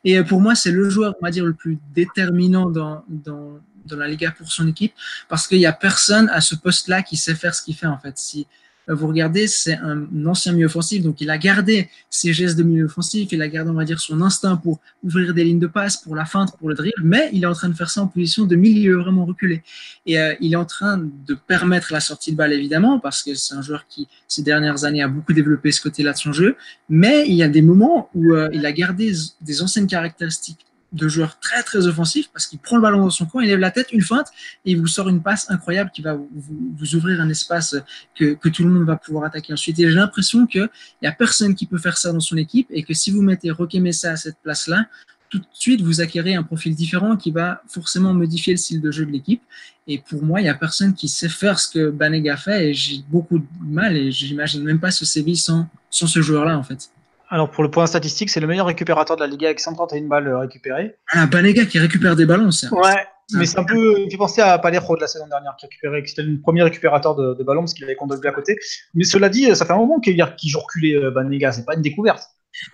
Et 0.05 0.19
euh, 0.19 0.25
pour 0.25 0.41
moi, 0.41 0.55
c'est 0.55 0.73
le 0.73 0.91
joueur, 0.91 1.15
on 1.21 1.25
va 1.25 1.31
dire, 1.31 1.45
le 1.45 1.55
plus 1.55 1.79
déterminant 1.95 2.69
dans, 2.69 3.05
dans, 3.09 3.61
dans 3.85 3.97
la 3.97 4.09
Liga 4.09 4.33
pour 4.33 4.51
son 4.51 4.67
équipe, 4.67 4.93
parce 5.29 5.47
qu'il 5.47 5.59
n'y 5.59 5.67
a 5.67 5.73
personne 5.73 6.29
à 6.31 6.41
ce 6.41 6.57
poste-là 6.57 7.03
qui 7.03 7.17
sait 7.17 7.35
faire 7.35 7.55
ce 7.55 7.63
qu'il 7.63 7.77
fait, 7.77 7.87
en 7.87 7.99
fait. 7.99 8.19
Si, 8.19 8.47
vous 8.95 9.09
regardez, 9.09 9.47
c'est 9.49 9.75
un 9.75 10.07
ancien 10.27 10.53
milieu 10.53 10.67
offensif, 10.67 11.03
donc 11.03 11.21
il 11.21 11.31
a 11.31 11.39
gardé 11.39 11.89
ses 12.09 12.33
gestes 12.33 12.57
de 12.57 12.63
milieu 12.63 12.85
offensif, 12.85 13.29
il 13.33 13.43
a 13.43 13.49
gardé, 13.49 13.71
on 13.71 13.75
va 13.75 13.85
dire, 13.85 14.01
son 14.01 14.21
instinct 14.21 14.57
pour 14.57 14.81
ouvrir 15.03 15.35
des 15.35 15.45
lignes 15.45 15.59
de 15.59 15.67
passe, 15.67 15.97
pour 15.97 16.15
la 16.15 16.25
feinte, 16.25 16.57
pour 16.59 16.69
le 16.69 16.75
drill, 16.75 16.93
mais 17.03 17.29
il 17.33 17.43
est 17.43 17.47
en 17.47 17.53
train 17.53 17.69
de 17.69 17.75
faire 17.75 17.91
ça 17.91 18.03
en 18.03 18.07
position 18.07 18.45
de 18.45 18.55
milieu 18.55 18.97
vraiment 18.99 19.25
reculé. 19.25 19.63
Et 20.05 20.21
euh, 20.21 20.35
il 20.41 20.53
est 20.53 20.57
en 20.57 20.65
train 20.65 20.99
de 20.99 21.35
permettre 21.35 21.93
la 21.93 22.01
sortie 22.01 22.33
de 22.33 22.37
balle, 22.37 22.53
évidemment, 22.53 23.01
parce 23.01 23.23
que 23.23 23.35
c'est 23.35 23.55
un 23.55 23.63
joueur 23.63 23.87
qui, 23.89 24.07
ces 24.29 24.43
dernières 24.43 24.85
années, 24.85 25.03
a 25.03 25.09
beaucoup 25.09 25.33
développé 25.33 25.73
ce 25.73 25.81
côté-là 25.81 26.13
de 26.13 26.19
son 26.19 26.33
jeu, 26.33 26.57
mais 26.89 27.27
il 27.29 27.35
y 27.35 27.43
a 27.43 27.49
des 27.49 27.63
moments 27.63 28.09
où 28.15 28.35
euh, 28.35 28.49
il 28.53 28.65
a 28.67 28.73
gardé 28.73 29.13
des 29.41 29.63
anciennes 29.63 29.87
caractéristiques 29.87 30.66
de 30.93 31.09
joueur 31.09 31.39
très 31.41 31.63
très 31.63 31.87
offensif 31.87 32.29
parce 32.33 32.47
qu'il 32.47 32.59
prend 32.59 32.77
le 32.77 32.83
ballon 32.83 33.01
dans 33.01 33.11
son 33.11 33.27
coin, 33.27 33.43
il 33.43 33.49
lève 33.49 33.59
la 33.59 33.71
tête, 33.71 33.93
une 33.93 34.03
feinte 34.03 34.29
et 34.65 34.73
il 34.73 34.81
vous 34.81 34.87
sort 34.87 35.09
une 35.09 35.23
passe 35.23 35.51
incroyable 35.51 35.91
qui 35.93 36.03
va 36.03 36.15
vous, 36.15 36.95
ouvrir 36.95 37.21
un 37.21 37.29
espace 37.29 37.77
que, 38.15 38.35
que, 38.35 38.49
tout 38.49 38.63
le 38.63 38.71
monde 38.71 38.87
va 38.87 38.97
pouvoir 38.97 39.25
attaquer 39.25 39.53
ensuite. 39.53 39.79
Et 39.79 39.89
j'ai 39.89 39.95
l'impression 39.95 40.47
qu'il 40.47 40.69
n'y 41.03 41.09
a 41.09 41.13
personne 41.13 41.55
qui 41.55 41.67
peut 41.67 41.79
faire 41.79 41.99
ça 41.99 42.13
dans 42.13 42.21
son 42.21 42.37
équipe 42.37 42.69
et 42.71 42.83
que 42.83 42.95
si 42.95 43.11
vous 43.11 43.23
mettez 43.23 43.51
Roque 43.51 43.75
Messa 43.75 44.13
à 44.13 44.17
cette 44.17 44.39
place-là, 44.43 44.87
tout 45.29 45.39
de 45.39 45.47
suite 45.53 45.81
vous 45.81 46.01
acquérez 46.01 46.35
un 46.35 46.43
profil 46.43 46.75
différent 46.75 47.17
qui 47.17 47.31
va 47.31 47.63
forcément 47.69 48.15
modifier 48.15 48.55
le 48.55 48.59
style 48.59 48.81
de 48.81 48.91
jeu 48.91 49.05
de 49.07 49.11
l'équipe. 49.11 49.43
Et 49.89 49.99
pour 49.99 50.23
moi, 50.25 50.41
il 50.41 50.45
n'y 50.45 50.49
a 50.49 50.55
personne 50.55 50.95
qui 50.95 51.09
sait 51.09 51.29
faire 51.29 51.59
ce 51.59 51.69
que 51.69 51.91
Banega 51.91 52.37
fait 52.37 52.71
et 52.71 52.75
j'ai 52.75 53.05
beaucoup 53.09 53.39
de 53.39 53.47
mal 53.61 53.97
et 53.97 54.11
j'imagine 54.11 54.65
même 54.65 54.81
pas 54.81 54.91
ce 54.91 55.05
Séville 55.05 55.37
sans, 55.37 55.69
sans 55.91 56.07
ce 56.07 56.23
joueur-là 56.23 56.59
en 56.59 56.63
fait. 56.63 56.91
Alors 57.29 57.51
pour 57.51 57.65
le 57.65 57.71
point 57.71 57.87
statistique, 57.87 58.31
c'est 58.31 58.41
le 58.41 58.47
meilleur 58.47 58.67
récupérateur 58.67 59.17
de 59.17 59.23
la 59.23 59.27
Liga 59.27 59.49
avec 59.49 59.61
131 59.61 60.03
balles 60.07 60.33
récupérées. 60.35 60.97
Ah, 61.11 61.27
Banega 61.27 61.65
qui 61.65 61.79
récupère 61.79 62.15
des 62.15 62.27
ballons, 62.27 62.51
ça. 62.51 62.73
Ouais, 62.73 63.07
mais 63.33 63.47
c'est 63.47 63.59
un 63.59 63.65
peu. 63.65 64.01
Il 64.01 64.11
fait 64.11 64.17
penser 64.17 64.41
à 64.41 64.59
Palero 64.59 64.97
de 64.97 65.01
la 65.01 65.09
saison 65.09 65.27
dernière 65.27 65.57
qui 65.57 65.67
récupérait, 65.67 66.03
qui 66.03 66.13
était 66.13 66.23
le 66.23 66.41
premier 66.41 66.63
récupérateur 66.63 67.15
de, 67.17 67.43
ballons 67.43 67.63
parce 67.63 67.75
qu'il 67.75 67.85
avait 67.85 67.97
Condolby 67.97 68.29
à 68.29 68.33
côté. 68.33 68.57
Mais 68.95 69.05
cela 69.05 69.29
dit, 69.29 69.55
ça 69.55 69.67
fait 69.67 69.73
un 69.73 69.79
moment 69.79 70.01
qu'il 70.01 70.17
joue 70.45 70.61
reculé 70.61 70.95
euh, 70.95 71.11
Banega, 71.11 71.53
c'est 71.53 71.65
pas 71.65 71.75
une 71.75 71.83
découverte. 71.83 72.23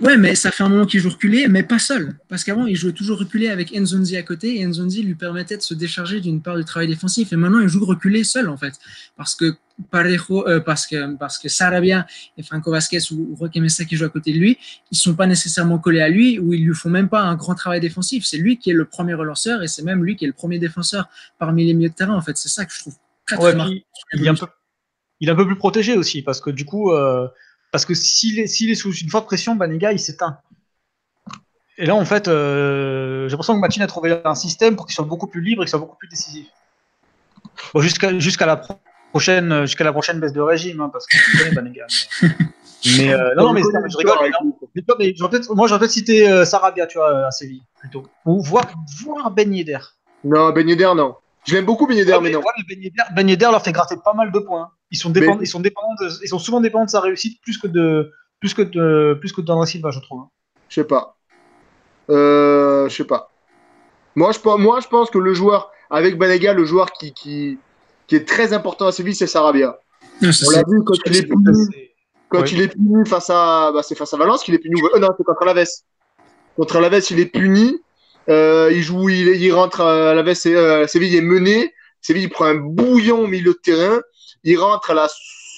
Ouais, 0.00 0.16
mais 0.16 0.36
ça 0.36 0.50
fait 0.52 0.62
un 0.62 0.68
moment 0.68 0.86
qu'il 0.86 1.00
joue 1.00 1.10
reculé, 1.10 1.48
mais 1.48 1.64
pas 1.64 1.78
seul. 1.78 2.16
Parce 2.28 2.44
qu'avant, 2.44 2.66
il 2.66 2.76
jouait 2.76 2.92
toujours 2.92 3.18
reculé 3.18 3.48
avec 3.48 3.74
Enzonzi 3.76 4.16
à 4.16 4.22
côté, 4.22 4.60
et 4.60 4.66
Enzonzi 4.66 5.02
lui 5.02 5.16
permettait 5.16 5.56
de 5.56 5.62
se 5.62 5.74
décharger 5.74 6.20
d'une 6.20 6.40
part 6.40 6.56
du 6.56 6.64
travail 6.64 6.86
défensif. 6.86 7.32
Et 7.32 7.36
maintenant, 7.36 7.58
il 7.58 7.68
joue 7.68 7.84
reculé 7.84 8.22
seul, 8.22 8.48
en 8.48 8.56
fait. 8.56 8.74
Parce 9.16 9.34
que 9.34 9.56
Parejo, 9.90 10.46
euh, 10.46 10.60
parce 10.60 10.86
que, 10.86 11.16
parce 11.16 11.38
que 11.38 11.48
Sarabia 11.48 12.06
et 12.36 12.42
Franco 12.42 12.70
Vasquez 12.70 13.00
ou 13.10 13.34
Roque 13.34 13.56
Mesa 13.56 13.84
qui 13.84 13.96
jouent 13.96 14.04
à 14.04 14.08
côté 14.08 14.32
de 14.32 14.38
lui, 14.38 14.58
ils 14.92 14.98
sont 14.98 15.14
pas 15.14 15.26
nécessairement 15.26 15.78
collés 15.78 16.00
à 16.00 16.08
lui, 16.08 16.38
ou 16.38 16.52
ils 16.52 16.64
lui 16.64 16.74
font 16.74 16.90
même 16.90 17.08
pas 17.08 17.22
un 17.22 17.34
grand 17.34 17.54
travail 17.54 17.80
défensif. 17.80 18.24
C'est 18.24 18.38
lui 18.38 18.58
qui 18.58 18.70
est 18.70 18.74
le 18.74 18.84
premier 18.84 19.14
relanceur, 19.14 19.62
et 19.64 19.68
c'est 19.68 19.82
même 19.82 20.04
lui 20.04 20.14
qui 20.14 20.24
est 20.24 20.28
le 20.28 20.32
premier 20.42 20.58
défenseur 20.58 21.08
parmi 21.38 21.64
les 21.64 21.74
milieux 21.74 21.90
de 21.90 21.94
terrain, 21.94 22.14
en 22.14 22.20
fait. 22.20 22.36
C'est 22.36 22.48
ça 22.48 22.64
que 22.64 22.72
je 22.72 22.80
trouve 22.80 22.94
très, 23.26 23.36
très 23.36 23.52
il, 24.12 24.26
est 24.26 24.28
un 24.28 24.34
peu, 24.34 24.46
il 25.20 25.28
est 25.28 25.32
un 25.32 25.36
peu 25.36 25.46
plus 25.46 25.56
protégé 25.56 25.96
aussi, 25.96 26.22
parce 26.22 26.40
que 26.40 26.50
du 26.50 26.64
coup, 26.64 26.92
euh, 26.92 27.28
parce 27.70 27.84
que 27.84 27.94
s'il 27.94 28.38
est, 28.38 28.44
est, 28.44 28.74
sous 28.74 28.92
une 28.92 29.08
forte 29.08 29.26
pression, 29.26 29.54
Banega, 29.54 29.92
il 29.92 30.00
s'éteint. 30.00 30.38
Et 31.78 31.86
là, 31.86 31.94
en 31.94 32.04
fait, 32.04 32.28
euh, 32.28 33.28
j'ai 33.28 33.32
l'impression 33.32 33.54
que 33.54 33.60
Matin 33.60 33.80
a 33.80 33.86
trouvé 33.86 34.20
un 34.24 34.34
système 34.34 34.76
pour 34.76 34.86
qu'il 34.86 34.94
soit 34.94 35.04
beaucoup 35.04 35.26
plus 35.26 35.40
libre 35.40 35.62
et 35.62 35.64
qu'il 35.64 35.70
soit 35.70 35.78
beaucoup 35.78 35.96
plus 35.96 36.08
décisif. 36.08 36.46
Bon, 37.72 37.80
jusqu'à 37.80 38.18
jusqu'à 38.18 38.46
la 38.46 38.56
prochaine 39.10 39.62
jusqu'à 39.62 39.84
la 39.84 39.92
prochaine 39.92 40.20
baisse 40.20 40.32
de 40.32 40.40
régime, 40.40 40.80
hein, 40.80 40.90
parce 40.92 41.06
que 41.06 41.16
je 41.16 41.38
connais 41.38 41.54
Banega. 41.54 41.86
Mais, 42.84 43.12
euh, 43.12 43.34
non, 43.36 43.44
non, 43.46 43.52
mais, 43.52 43.62
je 43.62 43.96
rigole. 43.96 44.16
Mais, 44.98 45.14
moi, 45.54 45.68
j'aurais 45.68 45.78
peut-être 45.78 45.90
cité 45.90 46.28
euh, 46.28 46.44
Sarabia, 46.44 46.86
tu 46.86 46.98
vois, 46.98 47.26
à 47.26 47.30
Séville, 47.30 47.62
plutôt. 47.78 48.04
Ou 48.26 48.42
voir, 48.42 48.64
voir 49.04 49.30
Ben 49.30 49.54
Yedder. 49.54 49.78
Non, 50.24 50.50
Ben 50.50 50.68
Yedder, 50.68 50.92
non. 50.96 51.16
Je 51.44 51.54
l'aime 51.54 51.64
beaucoup, 51.64 51.86
Ben 51.86 51.96
Yedder, 51.96 52.18
mais, 52.22 52.30
non. 52.30 52.42
Ben 53.14 53.28
Yedder, 53.28 53.48
leur 53.50 53.62
fait 53.62 53.72
gratter 53.72 53.96
pas 54.02 54.14
mal 54.14 54.30
de 54.30 54.38
points. 54.38 54.70
Ils 54.90 54.98
sont, 54.98 55.10
dépendants, 55.10 55.40
ils, 55.40 55.46
sont 55.46 55.60
dépendants 55.60 55.88
ils 56.22 56.28
sont 56.28 56.38
souvent 56.38 56.60
dépendants 56.60 56.84
de 56.84 56.90
sa 56.90 57.00
réussite 57.00 57.40
plus 57.40 57.56
que 57.56 57.66
de 57.66 58.12
plus 58.40 58.52
que 58.52 58.62
de 58.62 59.16
plus 59.18 59.32
que 59.32 59.40
d'André 59.40 59.66
Silva, 59.66 59.90
je 59.90 60.00
trouve. 60.00 60.20
Hein. 60.20 60.28
Je 60.68 60.74
sais 60.74 60.86
pas. 60.86 61.16
Euh, 62.10 62.88
je 62.88 62.96
sais 62.96 63.04
pas. 63.04 63.30
Moi 64.14 64.32
je, 64.32 64.56
moi, 64.58 64.80
je 64.80 64.88
pense 64.88 65.10
que 65.10 65.18
le 65.18 65.32
joueur, 65.32 65.70
avec 65.88 66.18
Banega, 66.18 66.52
le 66.52 66.64
joueur 66.64 66.92
qui, 66.92 67.14
qui, 67.14 67.58
qui 68.06 68.16
est 68.16 68.28
très 68.28 68.52
important 68.52 68.86
à 68.86 68.92
Séville, 68.92 69.14
c'est 69.14 69.26
Sarabia. 69.26 69.78
On 70.20 70.26
l'a 70.50 70.62
vu 70.68 70.84
quand 70.84 70.94
il 71.06 71.16
est 71.16 71.22
puni, 71.22 71.68
quand 72.28 72.52
il 72.52 72.60
est 72.60 72.68
puni 72.68 73.06
face 73.06 73.30
à, 73.30 73.72
bah, 73.72 73.82
c'est 73.82 73.94
face 73.94 74.12
à 74.12 74.16
Valence 74.16 74.42
qu'il 74.42 74.54
est 74.54 74.58
puni. 74.58 74.80
Euh, 74.94 74.98
non, 74.98 75.08
c'est 75.16 75.24
contre 75.24 75.42
Alaves. 75.42 75.66
Contre 76.56 76.76
Alaves, 76.76 77.02
il 77.10 77.20
est 77.20 77.26
puni. 77.26 77.80
Euh, 78.28 78.70
il 78.72 78.82
joue, 78.82 79.08
il, 79.08 79.28
il 79.28 79.52
rentre 79.52 79.80
à 79.80 80.10
Alaves, 80.10 80.34
euh, 80.46 80.86
Séville 80.86 81.16
est 81.16 81.22
mené. 81.22 81.72
Séville 82.00 82.24
il 82.24 82.30
prend 82.30 82.46
un 82.46 82.54
bouillon 82.54 83.20
au 83.20 83.26
milieu 83.26 83.52
de 83.52 83.58
terrain 83.62 84.00
il 84.44 84.58
rentre 84.58 84.90
à 84.90 84.94
la 84.94 85.08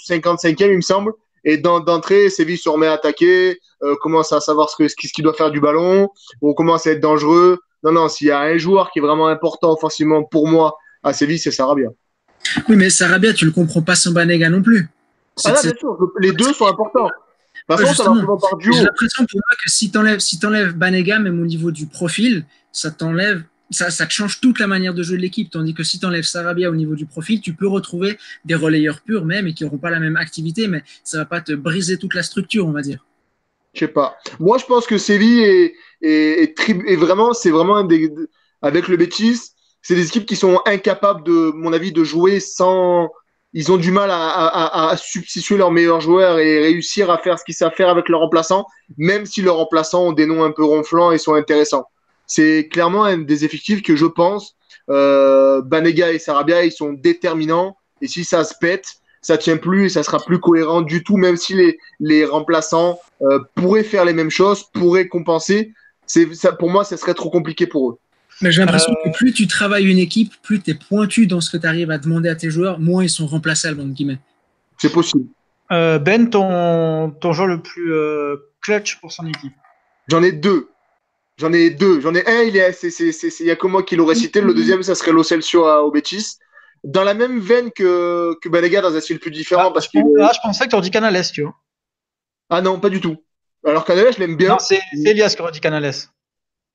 55e, 0.08 0.70
il 0.70 0.76
me 0.76 0.80
semble, 0.80 1.12
et 1.44 1.58
d'entrée, 1.58 2.30
Séville 2.30 2.58
se 2.58 2.68
remet 2.68 2.86
à 2.86 2.92
attaquer, 2.92 3.58
euh, 3.82 3.96
commence 4.00 4.32
à 4.32 4.40
savoir 4.40 4.70
ce 4.70 4.76
qu'il 4.76 5.10
ce 5.10 5.22
doit 5.22 5.34
faire 5.34 5.50
du 5.50 5.60
ballon, 5.60 6.08
on 6.42 6.54
commence 6.54 6.86
à 6.86 6.92
être 6.92 7.00
dangereux. 7.00 7.58
Non, 7.82 7.92
non, 7.92 8.08
s'il 8.08 8.28
y 8.28 8.30
a 8.30 8.40
un 8.40 8.56
joueur 8.56 8.90
qui 8.90 8.98
est 8.98 9.02
vraiment 9.02 9.28
important 9.28 9.72
offensivement 9.72 10.22
pour 10.24 10.48
moi 10.48 10.76
à 11.02 11.12
Séville, 11.12 11.38
c'est 11.38 11.50
Sarabia. 11.50 11.88
Oui, 12.68 12.76
mais 12.76 12.88
Sarabia, 12.90 13.34
tu 13.34 13.44
le 13.44 13.50
comprends 13.50 13.82
pas 13.82 13.94
sans 13.94 14.12
Banega 14.12 14.48
non 14.48 14.62
plus. 14.62 14.88
Ah 15.44 15.52
là, 15.52 15.62
bien 15.62 15.72
sûr, 15.78 15.98
les 16.20 16.32
deux 16.32 16.52
sont 16.52 16.66
importants. 16.66 17.08
Par 17.66 17.78
duo. 17.78 18.72
J'ai 18.72 18.82
l'impression 18.82 19.24
pour 19.26 19.38
moi 19.38 19.56
que 19.62 19.70
si 19.70 19.90
tu 19.90 19.98
enlèves, 19.98 20.20
si 20.20 20.38
enlèves 20.44 20.74
Banega, 20.74 21.18
même 21.18 21.40
au 21.40 21.46
niveau 21.46 21.70
du 21.70 21.86
profil, 21.86 22.44
ça 22.72 22.90
t'enlève 22.90 23.44
ça, 23.70 23.90
ça, 23.90 24.06
te 24.06 24.12
change 24.12 24.40
toute 24.40 24.58
la 24.58 24.66
manière 24.66 24.94
de 24.94 25.02
jouer 25.02 25.16
de 25.16 25.22
l'équipe. 25.22 25.50
Tandis 25.50 25.74
que 25.74 25.82
si 25.82 25.98
tu 25.98 26.06
enlèves 26.06 26.24
Sarabia 26.24 26.70
au 26.70 26.74
niveau 26.74 26.94
du 26.94 27.06
profil, 27.06 27.40
tu 27.40 27.54
peux 27.54 27.66
retrouver 27.66 28.18
des 28.44 28.54
relayeurs 28.54 29.00
purs 29.00 29.24
même 29.24 29.46
et 29.46 29.54
qui 29.54 29.64
n'auront 29.64 29.78
pas 29.78 29.90
la 29.90 30.00
même 30.00 30.16
activité, 30.16 30.68
mais 30.68 30.82
ça 31.02 31.18
va 31.18 31.24
pas 31.24 31.40
te 31.40 31.52
briser 31.52 31.98
toute 31.98 32.14
la 32.14 32.22
structure, 32.22 32.66
on 32.66 32.72
va 32.72 32.82
dire. 32.82 33.04
Je 33.72 33.80
sais 33.80 33.88
pas. 33.88 34.16
Moi, 34.38 34.58
je 34.58 34.66
pense 34.66 34.86
que 34.86 34.98
Séville 34.98 35.40
est, 35.40 35.74
est, 36.02 36.68
est, 36.68 36.96
vraiment, 36.96 37.32
c'est 37.32 37.50
vraiment 37.50 37.76
un 37.76 37.84
des, 37.84 38.12
avec 38.62 38.86
le 38.86 38.96
Betis, 38.96 39.40
c'est 39.82 39.94
des 39.94 40.06
équipes 40.06 40.26
qui 40.26 40.36
sont 40.36 40.60
incapables 40.66 41.24
de, 41.24 41.52
mon 41.54 41.72
avis, 41.72 41.92
de 41.92 42.04
jouer 42.04 42.40
sans. 42.40 43.10
Ils 43.54 43.72
ont 43.72 43.76
du 43.76 43.90
mal 43.90 44.10
à, 44.10 44.16
à, 44.16 44.90
à 44.90 44.96
substituer 44.96 45.56
leurs 45.56 45.70
meilleurs 45.70 46.00
joueurs 46.00 46.38
et 46.38 46.60
réussir 46.60 47.10
à 47.10 47.18
faire 47.18 47.38
ce 47.38 47.44
qu'ils 47.44 47.54
savent 47.54 47.74
faire 47.74 47.88
avec 47.88 48.08
leurs 48.08 48.20
remplaçants, 48.20 48.66
même 48.98 49.24
si 49.26 49.42
leurs 49.42 49.56
remplaçants 49.56 50.08
ont 50.08 50.12
des 50.12 50.26
noms 50.26 50.44
un 50.44 50.50
peu 50.50 50.64
ronflants 50.64 51.12
et 51.12 51.18
sont 51.18 51.34
intéressants 51.34 51.88
c'est 52.26 52.68
clairement 52.70 53.04
un 53.04 53.18
des 53.18 53.44
effectifs 53.44 53.82
que 53.82 53.96
je 53.96 54.06
pense. 54.06 54.56
Euh, 54.90 55.62
Banega 55.62 56.12
et 56.12 56.18
Sarabia, 56.18 56.64
ils 56.64 56.72
sont 56.72 56.92
déterminants. 56.92 57.76
Et 58.00 58.08
si 58.08 58.24
ça 58.24 58.44
se 58.44 58.54
pète, 58.60 58.86
ça 59.22 59.38
tient 59.38 59.56
plus 59.56 59.86
et 59.86 59.88
ça 59.88 60.02
sera 60.02 60.18
plus 60.18 60.40
cohérent 60.40 60.82
du 60.82 61.02
tout, 61.02 61.16
même 61.16 61.36
si 61.36 61.54
les, 61.54 61.78
les 62.00 62.24
remplaçants 62.24 62.98
euh, 63.22 63.38
pourraient 63.54 63.84
faire 63.84 64.04
les 64.04 64.12
mêmes 64.12 64.30
choses, 64.30 64.64
pourraient 64.72 65.08
compenser. 65.08 65.72
C'est, 66.06 66.34
ça, 66.34 66.52
pour 66.52 66.70
moi, 66.70 66.84
ça 66.84 66.96
serait 66.96 67.14
trop 67.14 67.30
compliqué 67.30 67.66
pour 67.66 67.90
eux. 67.90 67.98
Mais 68.40 68.52
j'ai 68.52 68.60
l'impression 68.60 68.92
euh... 68.92 69.10
que 69.10 69.16
plus 69.16 69.32
tu 69.32 69.46
travailles 69.46 69.86
une 69.90 69.98
équipe, 69.98 70.32
plus 70.42 70.60
tu 70.60 70.70
es 70.72 70.74
pointu 70.74 71.26
dans 71.26 71.40
ce 71.40 71.50
que 71.50 71.56
tu 71.56 71.66
arrives 71.66 71.90
à 71.90 71.98
demander 71.98 72.28
à 72.28 72.34
tes 72.34 72.50
joueurs, 72.50 72.78
moins 72.80 73.04
ils 73.04 73.10
sont 73.10 73.26
remplaçables, 73.26 73.80
entre 73.80 73.90
guillemets. 73.90 74.18
C'est 74.78 74.92
possible. 74.92 75.24
Euh, 75.72 75.98
ben, 75.98 76.28
ton, 76.28 77.10
ton 77.10 77.32
joueur 77.32 77.48
le 77.48 77.62
plus 77.62 77.92
euh, 77.92 78.36
clutch 78.60 79.00
pour 79.00 79.12
son 79.12 79.26
équipe? 79.26 79.54
J'en 80.08 80.22
ai 80.22 80.32
deux. 80.32 80.68
J'en 81.38 81.52
ai 81.52 81.70
deux. 81.70 82.00
J'en 82.00 82.14
ai 82.14 82.26
un, 82.26 82.42
il, 82.42 82.56
est, 82.56 82.72
c'est, 82.72 82.90
c'est, 82.90 83.12
c'est, 83.12 83.32
il 83.40 83.46
y 83.46 83.50
a 83.50 83.56
que 83.56 83.66
moi 83.66 83.82
qui 83.82 83.96
l'aurais 83.96 84.14
cité. 84.14 84.40
Le 84.40 84.52
deuxième, 84.52 84.82
ça 84.82 84.94
serait 84.94 85.12
Lo 85.12 85.22
Celso 85.22 85.64
à, 85.64 85.82
au 85.82 85.90
Betis. 85.90 86.36
Dans 86.84 87.02
la 87.02 87.14
même 87.14 87.40
veine 87.40 87.70
que, 87.70 88.38
que 88.42 88.48
Banega, 88.48 88.82
dans 88.82 88.94
un 88.94 89.00
style 89.00 89.18
plus 89.18 89.30
différent. 89.30 89.68
Ah, 89.68 89.70
parce 89.72 89.86
je, 89.86 89.98
que... 89.98 90.20
ah, 90.20 90.32
je 90.34 90.40
pensais 90.42 90.64
que 90.64 90.70
tu 90.70 90.76
aurais 90.76 90.82
dit 90.82 90.90
Canales, 90.90 91.24
tu 91.32 91.42
vois. 91.42 91.54
Ah 92.50 92.60
non, 92.60 92.78
pas 92.78 92.90
du 92.90 93.00
tout. 93.00 93.16
Alors 93.66 93.86
Canales, 93.86 94.12
je 94.12 94.18
l'aime 94.18 94.36
bien. 94.36 94.50
Non, 94.50 94.58
c'est 94.58 94.80
Elias 95.06 95.32
qui 95.34 95.40
aurait 95.40 95.52
dit 95.52 95.60
Canales. 95.60 95.94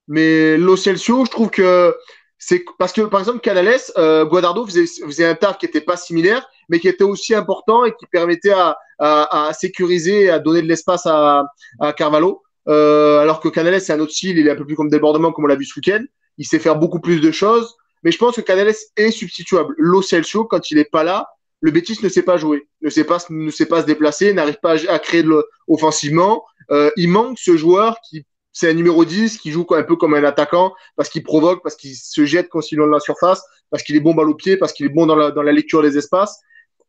Mais 0.10 0.57
Lo 0.57 0.76
Celso, 0.76 1.24
je 1.24 1.32
trouve 1.32 1.49
que 1.49 1.95
c'est 2.38 2.66
parce 2.78 2.93
que, 2.93 3.01
par 3.01 3.20
exemple, 3.20 3.39
Canales, 3.39 3.80
euh, 3.97 4.26
Guadardo 4.26 4.66
faisait, 4.66 4.86
faisait 4.86 5.26
un 5.26 5.36
taf 5.36 5.57
qui 5.57 5.66
n'était 5.66 5.82
pas 5.82 5.97
similaire, 5.97 6.47
mais 6.68 6.80
qui 6.80 6.88
était 6.88 7.03
aussi 7.03 7.36
important 7.36 7.86
et 7.86 7.93
qui 7.95 8.05
permettait 8.07 8.51
à, 8.51 8.78
à, 8.97 9.47
à 9.47 9.53
sécuriser 9.53 10.30
à 10.30 10.39
donner 10.39 10.62
de 10.62 10.68
l'espace 10.68 11.05
à, 11.05 11.45
à 11.80 11.93
Carvalho. 11.93 12.41
Euh, 12.68 13.20
alors 13.20 13.39
que 13.39 13.49
Canales, 13.49 13.80
c'est 13.82 13.93
un 13.93 13.99
autre 13.99 14.12
style, 14.12 14.38
il 14.38 14.47
est 14.47 14.51
un 14.51 14.55
peu 14.55 14.66
plus 14.66 14.76
comme 14.76 14.89
débordement, 14.89 15.32
comme 15.32 15.45
on 15.45 15.47
l'a 15.47 15.55
vu 15.55 15.66
ce 15.66 15.80
week-end. 15.80 16.03
Il 16.38 16.45
sait 16.45 16.60
faire 16.60 16.76
beaucoup 16.76 16.99
plus 16.99 17.22
de 17.22 17.32
choses. 17.32 17.76
Mais 18.03 18.12
je 18.12 18.18
pense 18.18 18.36
que 18.36 18.41
Canales 18.41 18.74
est 18.95 19.12
substituable. 19.12 19.76
Lo 19.78 20.01
Celso, 20.01 20.45
quand 20.45 20.72
il 20.72 20.78
n'est 20.78 20.86
pas 20.86 21.03
là, 21.03 21.28
le 21.62 21.72
Betis 21.72 21.99
ne 22.01 22.10
sait 22.10 22.24
pas 22.24 22.38
jouer, 22.38 22.68
ne 22.82 22.89
sait 22.89 23.03
pas, 23.03 23.18
ne 23.30 23.51
sait 23.51 23.66
pas 23.66 23.82
se 23.82 23.86
déplacer, 23.86 24.34
n'arrive 24.34 24.60
pas 24.62 24.76
à, 24.88 24.99
créer 24.99 25.24
de 25.24 25.45
offensivement. 25.68 26.45
Euh, 26.72 26.89
il 26.95 27.10
manque 27.10 27.38
ce 27.38 27.57
joueur 27.57 27.97
qui, 28.07 28.26
c'est 28.52 28.70
un 28.70 28.74
numéro 28.74 29.06
10, 29.06 29.38
qui 29.38 29.52
joue 29.52 29.66
un 29.72 29.84
peu 29.84 29.95
comme 29.95 30.14
un 30.14 30.24
attaquant, 30.24 30.74
parce 30.95 31.10
qu'il 31.10 31.24
provoque, 31.24 31.62
parce 31.64 31.76
qu'il 31.76 31.95
se 31.95 32.26
jette 32.26 32.50
quand 32.50 32.72
il 32.72 32.76
est 32.76 32.82
dans 32.82 32.88
la 32.88 33.00
surface, 33.00 33.43
parce 33.70 33.84
qu'il 33.84 33.95
est 33.95 34.02
bon 34.02 34.14
balle 34.14 34.30
au 34.30 34.36
pied, 34.36 34.58
parce 34.58 34.74
qu'il 34.74 34.86
est 34.86 34.93
bon 34.93 35.06
dans 35.06 35.16
la, 35.16 35.32
dans 35.32 35.43
la 35.43 35.52
lecture 35.52 35.82
des 35.82 35.97
espaces. 35.97 36.39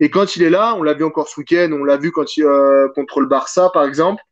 Et 0.00 0.10
quand 0.10 0.36
il 0.36 0.42
est 0.42 0.50
là, 0.50 0.74
on 0.78 0.82
l'a 0.82 0.94
vu 0.94 1.04
encore 1.04 1.28
ce 1.28 1.38
week-end, 1.38 1.70
on 1.72 1.84
l'a 1.84 1.98
vu 1.98 2.10
quand 2.10 2.36
il, 2.36 2.44
euh, 2.44 2.88
contre 2.94 3.20
le 3.20 3.26
Barça, 3.26 3.70
par 3.72 3.84
exemple, 3.84 4.22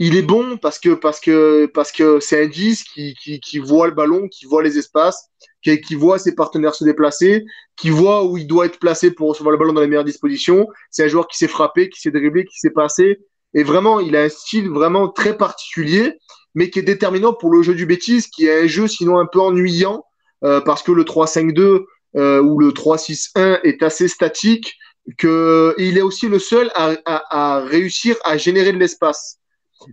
il 0.00 0.16
est 0.16 0.22
bon 0.22 0.56
parce 0.58 0.78
que 0.78 0.94
parce 0.94 1.18
que 1.20 1.66
parce 1.66 1.90
que 1.90 2.20
c'est 2.20 2.44
un 2.44 2.46
10 2.46 2.84
qui, 2.84 3.14
qui, 3.14 3.40
qui 3.40 3.58
voit 3.58 3.88
le 3.88 3.94
ballon, 3.94 4.28
qui 4.28 4.46
voit 4.46 4.62
les 4.62 4.78
espaces, 4.78 5.28
qui, 5.62 5.80
qui 5.80 5.94
voit 5.96 6.18
ses 6.18 6.34
partenaires 6.34 6.74
se 6.74 6.84
déplacer, 6.84 7.44
qui 7.76 7.90
voit 7.90 8.24
où 8.24 8.36
il 8.36 8.46
doit 8.46 8.66
être 8.66 8.78
placé 8.78 9.10
pour 9.10 9.28
recevoir 9.30 9.52
le 9.52 9.58
ballon 9.58 9.72
dans 9.72 9.80
les 9.80 9.88
meilleures 9.88 10.04
dispositions. 10.04 10.66
C'est 10.90 11.04
un 11.04 11.08
joueur 11.08 11.26
qui 11.26 11.36
s'est 11.36 11.48
frappé, 11.48 11.88
qui 11.90 12.00
s'est 12.00 12.10
dribblé, 12.12 12.44
qui 12.44 12.58
s'est 12.58 12.70
passé. 12.70 13.18
Et 13.54 13.64
vraiment, 13.64 13.98
il 14.00 14.14
a 14.16 14.22
un 14.22 14.28
style 14.28 14.68
vraiment 14.68 15.08
très 15.08 15.36
particulier, 15.36 16.18
mais 16.58 16.70
qui 16.70 16.80
est 16.80 16.82
déterminant 16.82 17.32
pour 17.32 17.50
le 17.50 17.62
jeu 17.62 17.74
du 17.76 17.86
Betis, 17.86 18.24
qui 18.34 18.46
est 18.46 18.64
un 18.64 18.66
jeu 18.66 18.88
sinon 18.88 19.18
un 19.20 19.26
peu 19.26 19.40
ennuyant, 19.40 20.04
euh, 20.42 20.60
parce 20.60 20.82
que 20.82 20.90
le 20.90 21.04
3-5-2 21.04 21.84
euh, 22.16 22.42
ou 22.42 22.58
le 22.58 22.70
3-6-1 22.72 23.60
est 23.62 23.80
assez 23.84 24.08
statique, 24.08 24.74
que 25.18 25.72
il 25.78 25.96
est 25.96 26.02
aussi 26.02 26.26
le 26.26 26.40
seul 26.40 26.68
à, 26.74 26.96
à, 27.06 27.58
à 27.58 27.60
réussir 27.60 28.16
à 28.24 28.36
générer 28.36 28.72
de 28.72 28.78
l'espace 28.78 29.38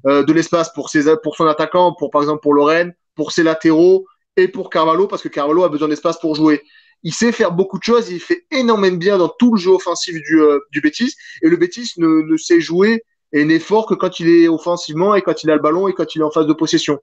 euh, 0.07 0.24
de 0.24 0.34
l'espace 0.34 0.74
pour, 0.74 0.89
ses, 0.89 1.03
pour 1.22 1.36
son 1.36 1.45
attaquant, 1.45 1.93
pour 1.93 2.09
par 2.09 2.24
exemple 2.24 2.41
pour 2.41 2.55
Lorraine, 2.55 2.95
pour 3.13 3.32
ses 3.32 3.43
latéraux 3.43 4.07
et 4.36 4.47
pour 4.47 4.72
Carvalho, 4.72 5.07
parce 5.07 5.22
que 5.22 5.30
Carvalho 5.30 5.63
a 5.63 5.70
besoin 5.70 5.88
d'espace 5.88 6.20
pour 6.20 6.34
jouer. 6.34 6.63
Il 7.03 7.13
sait 7.13 7.32
faire 7.32 7.51
beaucoup 7.51 7.78
de 7.78 7.84
choses, 7.84 8.09
il 8.09 8.20
fait 8.20 8.47
énormément 8.49 8.97
bien 8.97 9.20
dans 9.20 9.30
tout 9.30 9.53
le 9.53 9.59
jeu 9.59 9.70
offensif 9.70 10.16
du, 10.16 10.41
euh, 10.41 10.57
du 10.72 10.82
Betis, 10.82 11.13
et 11.43 11.49
le 11.49 11.57
Betis 11.57 11.91
ne, 11.97 12.07
ne 12.07 12.38
sait 12.38 12.59
jouer 12.59 13.03
et 13.36 13.43
n'est 13.43 13.59
fort 13.59 13.86
que 13.86 13.93
quand 13.93 14.21
il 14.21 14.29
est 14.29 14.47
offensivement 14.47 15.13
et 15.13 15.21
quand 15.21 15.43
il 15.43 15.51
a 15.51 15.55
le 15.55 15.61
ballon 15.61 15.89
et 15.89 15.93
quand 15.93 16.15
il 16.15 16.21
est 16.21 16.23
en 16.23 16.31
phase 16.31 16.47
de 16.47 16.53
possession. 16.53 16.99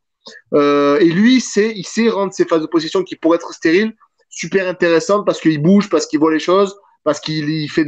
Euh, 0.54 0.98
et 0.98 1.10
lui, 1.10 1.42
c'est, 1.42 1.72
il 1.76 1.86
sait 1.86 2.08
rendre 2.08 2.32
ses 2.32 2.46
phases 2.46 2.62
de 2.62 2.66
possession 2.66 3.02
qui 3.02 3.16
pourraient 3.16 3.36
être 3.36 3.52
stériles 3.52 3.92
super 4.30 4.66
intéressantes 4.66 5.26
parce 5.26 5.40
qu'il 5.40 5.60
bouge, 5.60 5.90
parce 5.90 6.06
qu'il 6.06 6.18
voit 6.20 6.32
les 6.32 6.38
choses, 6.38 6.74
parce 7.04 7.20
qu'il 7.20 7.50
il 7.50 7.68
fait 7.68 7.84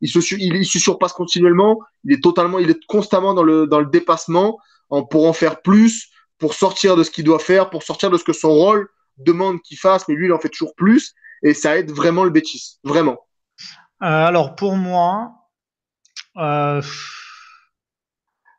il 0.00 0.08
se, 0.08 0.34
il, 0.36 0.56
il 0.56 0.64
se 0.64 0.78
surpasse 0.78 1.12
continuellement. 1.12 1.80
Il 2.04 2.14
est 2.14 2.22
totalement, 2.22 2.58
il 2.58 2.70
est 2.70 2.82
constamment 2.86 3.34
dans 3.34 3.42
le, 3.42 3.66
dans 3.66 3.80
le 3.80 3.86
dépassement 3.86 4.58
en, 4.88 5.02
pour 5.04 5.26
en 5.26 5.34
faire 5.34 5.60
plus, 5.60 6.08
pour 6.38 6.54
sortir 6.54 6.96
de 6.96 7.02
ce 7.02 7.10
qu'il 7.10 7.24
doit 7.24 7.40
faire, 7.40 7.68
pour 7.68 7.82
sortir 7.82 8.08
de 8.08 8.16
ce 8.16 8.24
que 8.24 8.32
son 8.32 8.52
rôle 8.52 8.88
demande 9.18 9.60
qu'il 9.60 9.76
fasse, 9.76 10.08
mais 10.08 10.14
lui, 10.14 10.26
il 10.26 10.32
en 10.32 10.38
fait 10.38 10.48
toujours 10.48 10.74
plus. 10.76 11.12
Et 11.42 11.52
ça 11.52 11.76
aide 11.76 11.90
vraiment 11.90 12.24
le 12.24 12.30
Betis, 12.30 12.78
vraiment. 12.84 13.18
Euh, 14.02 14.06
alors 14.06 14.54
pour 14.54 14.76
moi, 14.76 15.32
euh, 16.38 16.80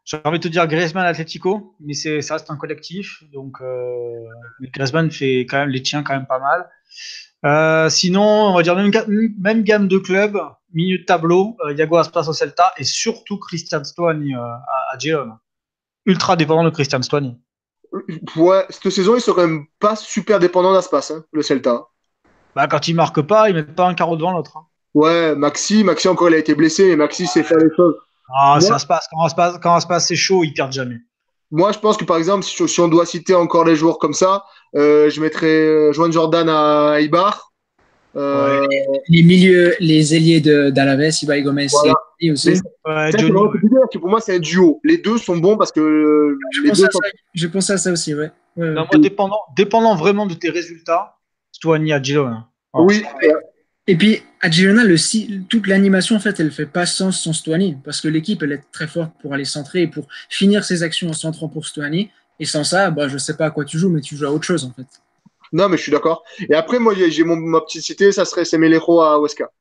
j'ai 0.05 0.17
envie 0.23 0.39
de 0.39 0.43
te 0.43 0.47
dire 0.49 0.67
Griezmann 0.67 1.05
Atletico, 1.05 1.75
mais 1.79 1.93
c'est 1.93 2.21
ça 2.21 2.35
reste 2.35 2.49
un 2.51 2.57
collectif, 2.57 3.23
donc 3.31 3.61
euh, 3.61 4.25
Griezmann 4.73 5.09
fait 5.11 5.41
quand 5.41 5.57
même 5.57 5.69
les 5.69 5.81
tiens 5.81 6.03
quand 6.03 6.13
même 6.13 6.27
pas 6.27 6.39
mal. 6.39 6.69
Euh, 7.45 7.89
sinon, 7.89 8.23
on 8.23 8.53
va 8.53 8.63
dire 8.63 8.75
même, 8.75 8.91
même 9.39 9.63
gamme 9.63 9.87
de 9.87 9.97
clubs, 9.97 10.37
milieu 10.73 10.99
de 10.99 11.03
tableau, 11.03 11.57
euh, 11.65 11.73
Iago 11.73 11.97
Aspas 11.97 12.27
au 12.29 12.33
Celta 12.33 12.73
et 12.77 12.83
surtout 12.83 13.37
Christian 13.37 13.83
Stuani 13.83 14.33
euh, 14.33 14.39
à, 14.39 14.93
à 14.93 14.97
Girona. 14.97 15.39
Ultra 16.05 16.35
dépendant 16.35 16.63
de 16.63 16.69
Christian 16.69 17.01
Stuani. 17.01 17.37
Ouais, 18.35 18.65
cette 18.69 18.89
saison, 18.89 19.15
ils 19.15 19.21
sont 19.21 19.33
quand 19.33 19.47
même 19.47 19.65
pas 19.79 19.95
super 19.95 20.39
dépendants 20.39 20.73
d'Aspas, 20.73 21.11
hein, 21.13 21.23
le 21.31 21.41
Celta. 21.41 21.87
Bah, 22.55 22.67
quand 22.67 22.87
ils 22.87 22.95
marquent 22.95 23.21
pas, 23.21 23.49
ils 23.49 23.55
mettent 23.55 23.75
pas 23.75 23.87
un 23.87 23.93
carreau 23.93 24.15
devant 24.15 24.31
l'autre. 24.31 24.57
Hein. 24.57 24.65
Ouais, 24.93 25.35
Maxi, 25.35 25.83
Maxi 25.83 26.07
encore, 26.07 26.29
il 26.29 26.35
a 26.35 26.39
été 26.39 26.55
blessé, 26.55 26.89
mais 26.89 26.95
Maxi 26.95 27.27
sait 27.27 27.43
faire 27.43 27.57
les 27.57 27.69
choses. 27.75 27.95
Ah, 28.33 28.59
ça 28.61 28.79
se 28.79 28.85
passe. 28.85 29.07
Quand 29.11 29.23
Aspas, 29.23 29.59
quand 29.61 29.75
Aspas 29.75 29.99
c'est 29.99 30.15
chaud, 30.15 30.43
ils 30.43 30.53
perdent 30.53 30.71
jamais. 30.71 30.97
Moi, 31.51 31.71
je 31.71 31.79
pense 31.79 31.97
que 31.97 32.05
par 32.05 32.17
exemple, 32.17 32.43
si, 32.43 32.67
si 32.67 32.79
on 32.79 32.87
doit 32.87 33.05
citer 33.05 33.35
encore 33.35 33.65
les 33.65 33.75
joueurs 33.75 33.99
comme 33.99 34.13
ça, 34.13 34.43
euh, 34.75 35.09
je 35.09 35.21
mettrais 35.21 35.93
Joan 35.93 36.11
Jordan 36.11 36.49
à 36.49 36.99
Ibar. 36.99 37.51
Euh... 38.15 38.61
Ouais. 38.61 38.67
Les 39.09 39.23
milieux, 39.23 39.75
les 39.79 40.15
ailiers 40.15 40.39
d'Alaves, 40.41 41.13
Ibai 41.23 41.41
Gomez 41.41 41.67
Voilà. 41.71 41.93
et 42.19 42.31
aussi. 42.31 42.59
Ouais, 42.85 43.11
pour 43.99 44.09
moi, 44.09 44.21
c'est 44.21 44.35
un 44.35 44.39
duo. 44.39 44.79
Les 44.83 44.97
deux 44.97 45.17
sont 45.17 45.37
bons 45.37 45.57
parce 45.57 45.71
que. 45.71 46.37
Je 46.51 46.61
les 46.61 46.69
pense, 46.69 46.79
deux 46.79 46.85
à 46.85 46.91
sont... 46.91 46.99
ça, 47.03 47.09
je 47.33 47.47
pense 47.47 47.69
à 47.69 47.77
ça 47.77 47.91
aussi, 47.91 48.13
ouais. 48.13 48.31
ouais 48.57 48.69
non, 48.69 48.85
moi, 48.91 48.99
dépendant, 48.99 49.39
dépendant 49.55 49.95
vraiment 49.95 50.25
de 50.25 50.33
tes 50.35 50.49
résultats, 50.49 51.17
Stuani 51.51 51.93
à 51.93 52.01
Girona. 52.01 52.47
Oui. 52.73 53.03
Et 53.87 53.97
puis, 53.97 54.23
à 54.39 54.49
Girona, 54.49 54.85
le, 54.85 55.43
toute 55.47 55.67
l'animation, 55.67 56.15
en 56.15 56.19
fait, 56.19 56.39
elle 56.39 56.51
fait 56.51 56.65
pas 56.65 56.85
sens 56.85 57.21
sans 57.21 57.33
Stuani, 57.33 57.77
parce 57.83 57.99
que 57.99 58.07
l'équipe, 58.07 58.41
elle 58.41 58.53
est 58.53 58.63
très 58.71 58.87
forte 58.87 59.11
pour 59.21 59.33
aller 59.33 59.45
centrer 59.45 59.81
et 59.81 59.87
pour 59.87 60.07
finir 60.29 60.63
ses 60.63 60.83
actions 60.83 61.09
en 61.09 61.13
centrant 61.13 61.49
pour 61.49 61.65
Stuani. 61.65 62.09
Et 62.39 62.45
sans 62.45 62.63
ça, 62.63 62.91
bah, 62.91 63.09
je 63.09 63.17
sais 63.17 63.35
pas 63.35 63.47
à 63.47 63.51
quoi 63.51 63.65
tu 63.65 63.77
joues, 63.77 63.89
mais 63.89 64.01
tu 64.01 64.15
joues 64.15 64.25
à 64.25 64.31
autre 64.31 64.45
chose, 64.45 64.63
en 64.63 64.71
fait. 64.71 64.87
Non, 65.51 65.67
mais 65.69 65.77
je 65.77 65.83
suis 65.83 65.91
d'accord. 65.91 66.23
Et 66.49 66.55
après, 66.55 66.79
moi, 66.79 66.93
j'ai 66.95 67.23
mon, 67.23 67.35
ma 67.35 67.61
petite 67.61 67.83
cité, 67.83 68.11
ça 68.11 68.25
serait 68.25 68.45
Semelejo 68.45 69.01
à 69.01 69.19
Huesca. 69.19 69.51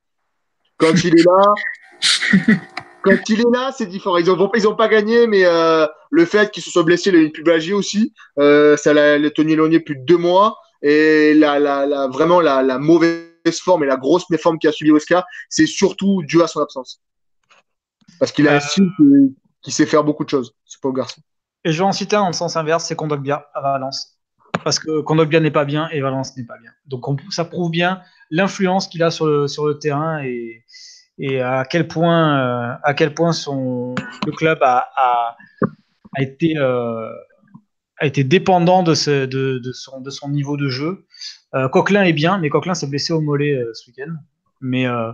Quand 0.78 0.94
il 1.04 1.18
est 1.18 1.24
là, 1.24 2.56
quand 3.02 3.28
il 3.28 3.40
est 3.40 3.52
là, 3.52 3.74
c'est 3.76 3.86
différent. 3.86 4.16
Ils 4.16 4.30
ont, 4.30 4.50
ils 4.54 4.68
ont 4.68 4.76
pas 4.76 4.88
gagné, 4.88 5.26
mais 5.26 5.44
euh, 5.44 5.86
le 6.10 6.24
fait 6.24 6.50
qu'il 6.50 6.62
se 6.62 6.70
soit 6.70 6.84
blessé, 6.84 7.10
il 7.10 7.16
a 7.16 7.18
une 7.18 7.32
pubalgie 7.32 7.74
aussi. 7.74 8.14
Euh, 8.38 8.76
ça 8.76 8.94
l'a 8.94 9.30
tenu 9.30 9.52
éloigné 9.52 9.80
plus 9.80 9.96
de 9.96 10.04
deux 10.04 10.16
mois. 10.16 10.56
Et 10.80 11.34
la, 11.34 11.58
la, 11.58 11.86
la, 11.86 12.08
vraiment, 12.08 12.40
la, 12.40 12.62
la 12.62 12.78
mauvaise 12.78 13.31
forme 13.50 13.84
et 13.84 13.86
la 13.86 13.96
grosse 13.96 14.28
méforme 14.30 14.58
qui 14.58 14.68
a 14.68 14.72
suivi 14.72 14.92
Huesca, 14.92 15.26
c'est 15.48 15.66
surtout 15.66 16.22
dû 16.22 16.42
à 16.42 16.46
son 16.46 16.60
absence. 16.60 17.02
Parce 18.18 18.30
qu'il 18.32 18.46
a 18.48 18.54
un 18.54 18.60
style 18.60 18.88
qui, 18.96 19.36
qui, 19.62 19.70
sait 19.70 19.86
faire 19.86 20.04
beaucoup 20.04 20.24
de 20.24 20.28
choses, 20.28 20.54
ce 20.64 20.78
pauvre 20.78 20.94
garçon. 20.94 21.20
Et 21.64 21.72
je 21.72 21.78
vais 21.78 21.84
en 21.84 21.92
citer 21.92 22.16
un 22.16 22.22
dans 22.22 22.26
le 22.28 22.32
sens 22.32 22.56
inverse, 22.56 22.84
c'est 22.84 22.96
Kondogbia 22.96 23.48
à 23.54 23.60
Valence. 23.60 24.18
parce 24.64 24.78
que 24.78 25.00
Kondogbia 25.00 25.40
n'est 25.40 25.50
pas 25.50 25.64
bien 25.64 25.88
et 25.90 26.00
Valence 26.00 26.36
n'est 26.36 26.44
pas 26.44 26.58
bien. 26.58 26.70
Donc 26.86 27.04
ça 27.30 27.44
prouve 27.44 27.70
bien 27.70 28.00
l'influence 28.30 28.88
qu'il 28.88 29.02
a 29.02 29.10
sur 29.10 29.26
le, 29.26 29.48
sur 29.48 29.66
le 29.66 29.78
terrain 29.78 30.22
et, 30.22 30.64
et 31.18 31.40
à 31.40 31.64
quel 31.64 31.88
point, 31.88 32.38
euh, 32.38 32.74
à 32.82 32.94
quel 32.94 33.14
point 33.14 33.32
son, 33.32 33.94
le 34.26 34.32
club 34.32 34.58
a, 34.62 34.88
a, 34.96 35.36
a 36.16 36.22
été, 36.22 36.56
euh, 36.56 37.08
a 38.02 38.06
été 38.06 38.24
dépendant 38.24 38.82
de, 38.82 38.94
ce, 38.94 39.26
de, 39.26 39.58
de, 39.58 39.72
son, 39.72 40.00
de 40.00 40.10
son 40.10 40.28
niveau 40.28 40.56
de 40.56 40.68
jeu. 40.68 41.06
Euh, 41.54 41.68
Coquelin 41.68 42.02
est 42.02 42.12
bien, 42.12 42.36
mais 42.38 42.48
Coquelin 42.48 42.74
s'est 42.74 42.88
blessé 42.88 43.12
au 43.12 43.20
mollet 43.20 43.54
euh, 43.54 43.72
ce 43.74 43.88
week-end. 43.88 44.12
Mais, 44.60 44.86
euh, 44.88 45.12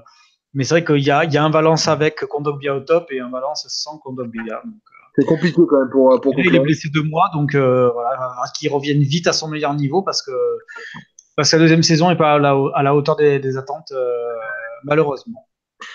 mais 0.55 0.65
c'est 0.65 0.75
vrai 0.75 0.85
qu'il 0.85 1.05
y 1.05 1.11
a, 1.11 1.25
il 1.25 1.33
y 1.33 1.37
a 1.37 1.45
un 1.45 1.51
Valence 1.51 1.87
avec 1.87 2.25
Kondogbia 2.25 2.75
au 2.75 2.81
top 2.81 3.13
et 3.13 3.21
un 3.21 3.29
Valence 3.29 3.67
sans 3.69 3.99
Kondogbia. 3.99 4.63
C'est 5.17 5.27
compliqué 5.27 5.61
quand 5.69 5.81
même 5.81 5.91
pour, 5.91 6.19
pour 6.23 6.33
il 6.39 6.55
est 6.55 6.61
blessé 6.61 6.89
deux 6.89 7.03
mois, 7.03 7.29
donc 7.35 7.55
voilà, 7.55 8.33
qu'il 8.57 8.73
revienne 8.73 9.03
vite 9.03 9.27
à 9.27 9.35
son 9.35 9.49
meilleur 9.49 9.75
niveau 9.75 10.01
parce 10.01 10.23
que, 10.23 10.33
parce 11.37 11.51
que 11.51 11.57
la 11.57 11.63
deuxième 11.63 11.83
saison 11.83 12.09
n'est 12.09 12.17
pas 12.17 12.35
à 12.35 12.39
la, 12.39 12.57
à 12.75 12.83
la 12.83 12.95
hauteur 12.95 13.17
des, 13.17 13.39
des 13.39 13.59
attentes, 13.59 13.93
malheureusement. 14.85 15.47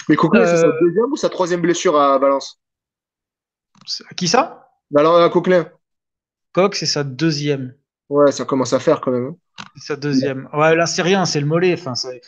Mais 0.09 0.15
Coquelin, 0.15 0.45
c'est 0.45 0.57
sa 0.57 0.71
deuxième 0.79 1.11
ou 1.11 1.15
sa 1.15 1.29
troisième 1.29 1.61
blessure 1.61 1.99
à 1.99 2.19
Valence? 2.19 2.61
Qui 4.15 4.27
ça? 4.27 4.69
Alors, 4.95 5.17
à 5.17 5.29
Coquelin 5.29 5.65
Coq, 6.53 6.75
c'est 6.75 6.85
sa 6.85 7.03
deuxième. 7.03 7.75
Ouais, 8.09 8.31
ça 8.31 8.45
commence 8.45 8.73
à 8.73 8.79
faire 8.79 9.01
quand 9.01 9.11
même. 9.11 9.27
hein. 9.27 9.35
C'est 9.75 9.93
sa 9.93 9.95
deuxième. 9.95 10.49
Ouais, 10.53 10.75
là, 10.75 10.85
c'est 10.85 11.01
rien, 11.01 11.25
c'est 11.25 11.39
le 11.39 11.45
mollet. 11.45 11.73
Enfin, 11.73 11.95
c'est- 11.95 12.21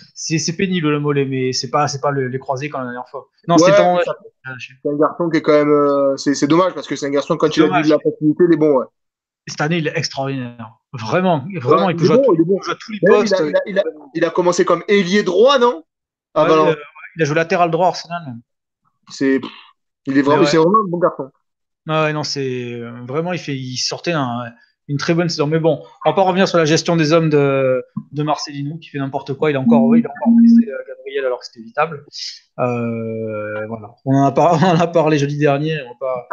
pénible 0.57 0.89
le 0.89 0.99
mollet, 0.99 1.26
mais 1.26 1.53
c'est 1.53 1.69
pas, 1.69 1.88
c'est 1.88 2.01
pas 2.01 2.11
le- 2.11 2.28
les 2.28 2.39
croisés 2.39 2.69
comme 2.69 2.82
la 2.82 2.88
dernière 2.88 3.07
fois. 3.09 3.28
Non, 3.47 3.55
Ouais, 3.55 3.71
c'est 3.71 3.80
en. 3.82 3.99
C'est 3.99 4.89
un 4.89 4.95
garçon 4.97 5.30
qui 5.30 5.38
est 5.38 5.41
quand 5.41 5.53
même. 5.53 5.69
euh, 5.69 6.15
c'est 6.17 6.47
dommage 6.47 6.73
parce 6.73 6.88
que 6.88 6.95
c'est 6.95 7.05
un 7.07 7.11
garçon, 7.11 7.36
quand 7.38 7.55
il 7.55 7.63
a 7.63 7.65
vu 7.78 7.84
de 7.84 7.89
la 7.89 7.99
facilité, 7.99 8.43
il 8.47 8.53
est 8.53 8.57
bon. 8.57 8.78
Ouais. 8.80 8.86
Cette 9.47 9.61
année, 9.61 9.78
il 9.78 9.88
est 9.88 9.97
extraordinaire. 9.97 10.69
Vraiment, 10.93 11.45
vraiment, 11.61 11.88
Ouais, 11.88 11.93
il 11.93 11.99
jouer, 12.07 12.15
à 12.15 12.17
bon, 12.17 12.23
tous- 12.26 12.36
il 12.36 12.41
est 12.41 12.45
bon. 12.45 12.55
il 12.55 12.59
peut 12.59 12.63
jouer 12.65 12.73
à 12.73 12.78
tous 12.80 12.91
les 12.91 12.99
postes. 12.99 13.34
a, 13.34 13.45
il, 13.67 13.80
a, 13.80 13.84
il, 14.15 14.32
commencé 14.32 14.65
comme 14.65 14.84
ailier 14.88 15.23
droit, 15.23 15.59
non? 15.59 15.84
Ouais, 16.36 16.47
Valence. 16.47 16.69
euh, 16.69 16.76
il 17.15 17.21
a 17.21 17.26
joué 17.26 17.36
latéral 17.36 17.69
droit 17.69 17.88
Arsenal. 17.88 18.21
C'est, 19.09 19.39
il 20.05 20.17
est 20.17 20.21
vraiment, 20.21 20.45
c'est 20.45 20.57
vraiment 20.57 20.80
un 20.80 20.88
bon 20.88 20.97
garçon. 20.99 21.30
Non, 21.88 22.23
c'est 22.23 22.73
euh, 22.73 22.91
vraiment, 23.07 23.33
il, 23.33 23.77
sortait 23.77 24.13
un- 24.13 24.45
une 24.88 24.97
très 24.97 25.13
bonne 25.13 25.29
saison. 25.29 25.47
Mais 25.47 25.59
bon, 25.59 25.81
on 26.05 26.09
va 26.09 26.15
pas 26.15 26.23
revenir 26.23 26.47
sur 26.47 26.57
la 26.57 26.65
gestion 26.65 26.95
des 26.95 27.13
hommes 27.13 27.29
de, 27.29 27.83
de 28.11 28.23
Marcelino 28.23 28.77
qui 28.77 28.89
fait 28.89 28.97
n'importe 28.97 29.33
quoi. 29.33 29.51
Il 29.51 29.55
a 29.55 29.59
encore, 29.59 29.95
il 29.95 30.05
a 30.05 30.09
encore 30.09 30.33
euh, 30.33 30.83
Gabriel 30.88 31.25
alors 31.25 31.39
que 31.39 31.45
c'était 31.45 31.59
évitable. 31.59 32.05
Euh, 32.59 33.67
voilà. 33.67 33.95
On 34.05 34.15
en, 34.15 34.25
a 34.25 34.88
parlé 34.88 35.17
jeudi 35.17 35.38
dernier. 35.38 35.79
On 35.83 36.05
va 36.05 36.27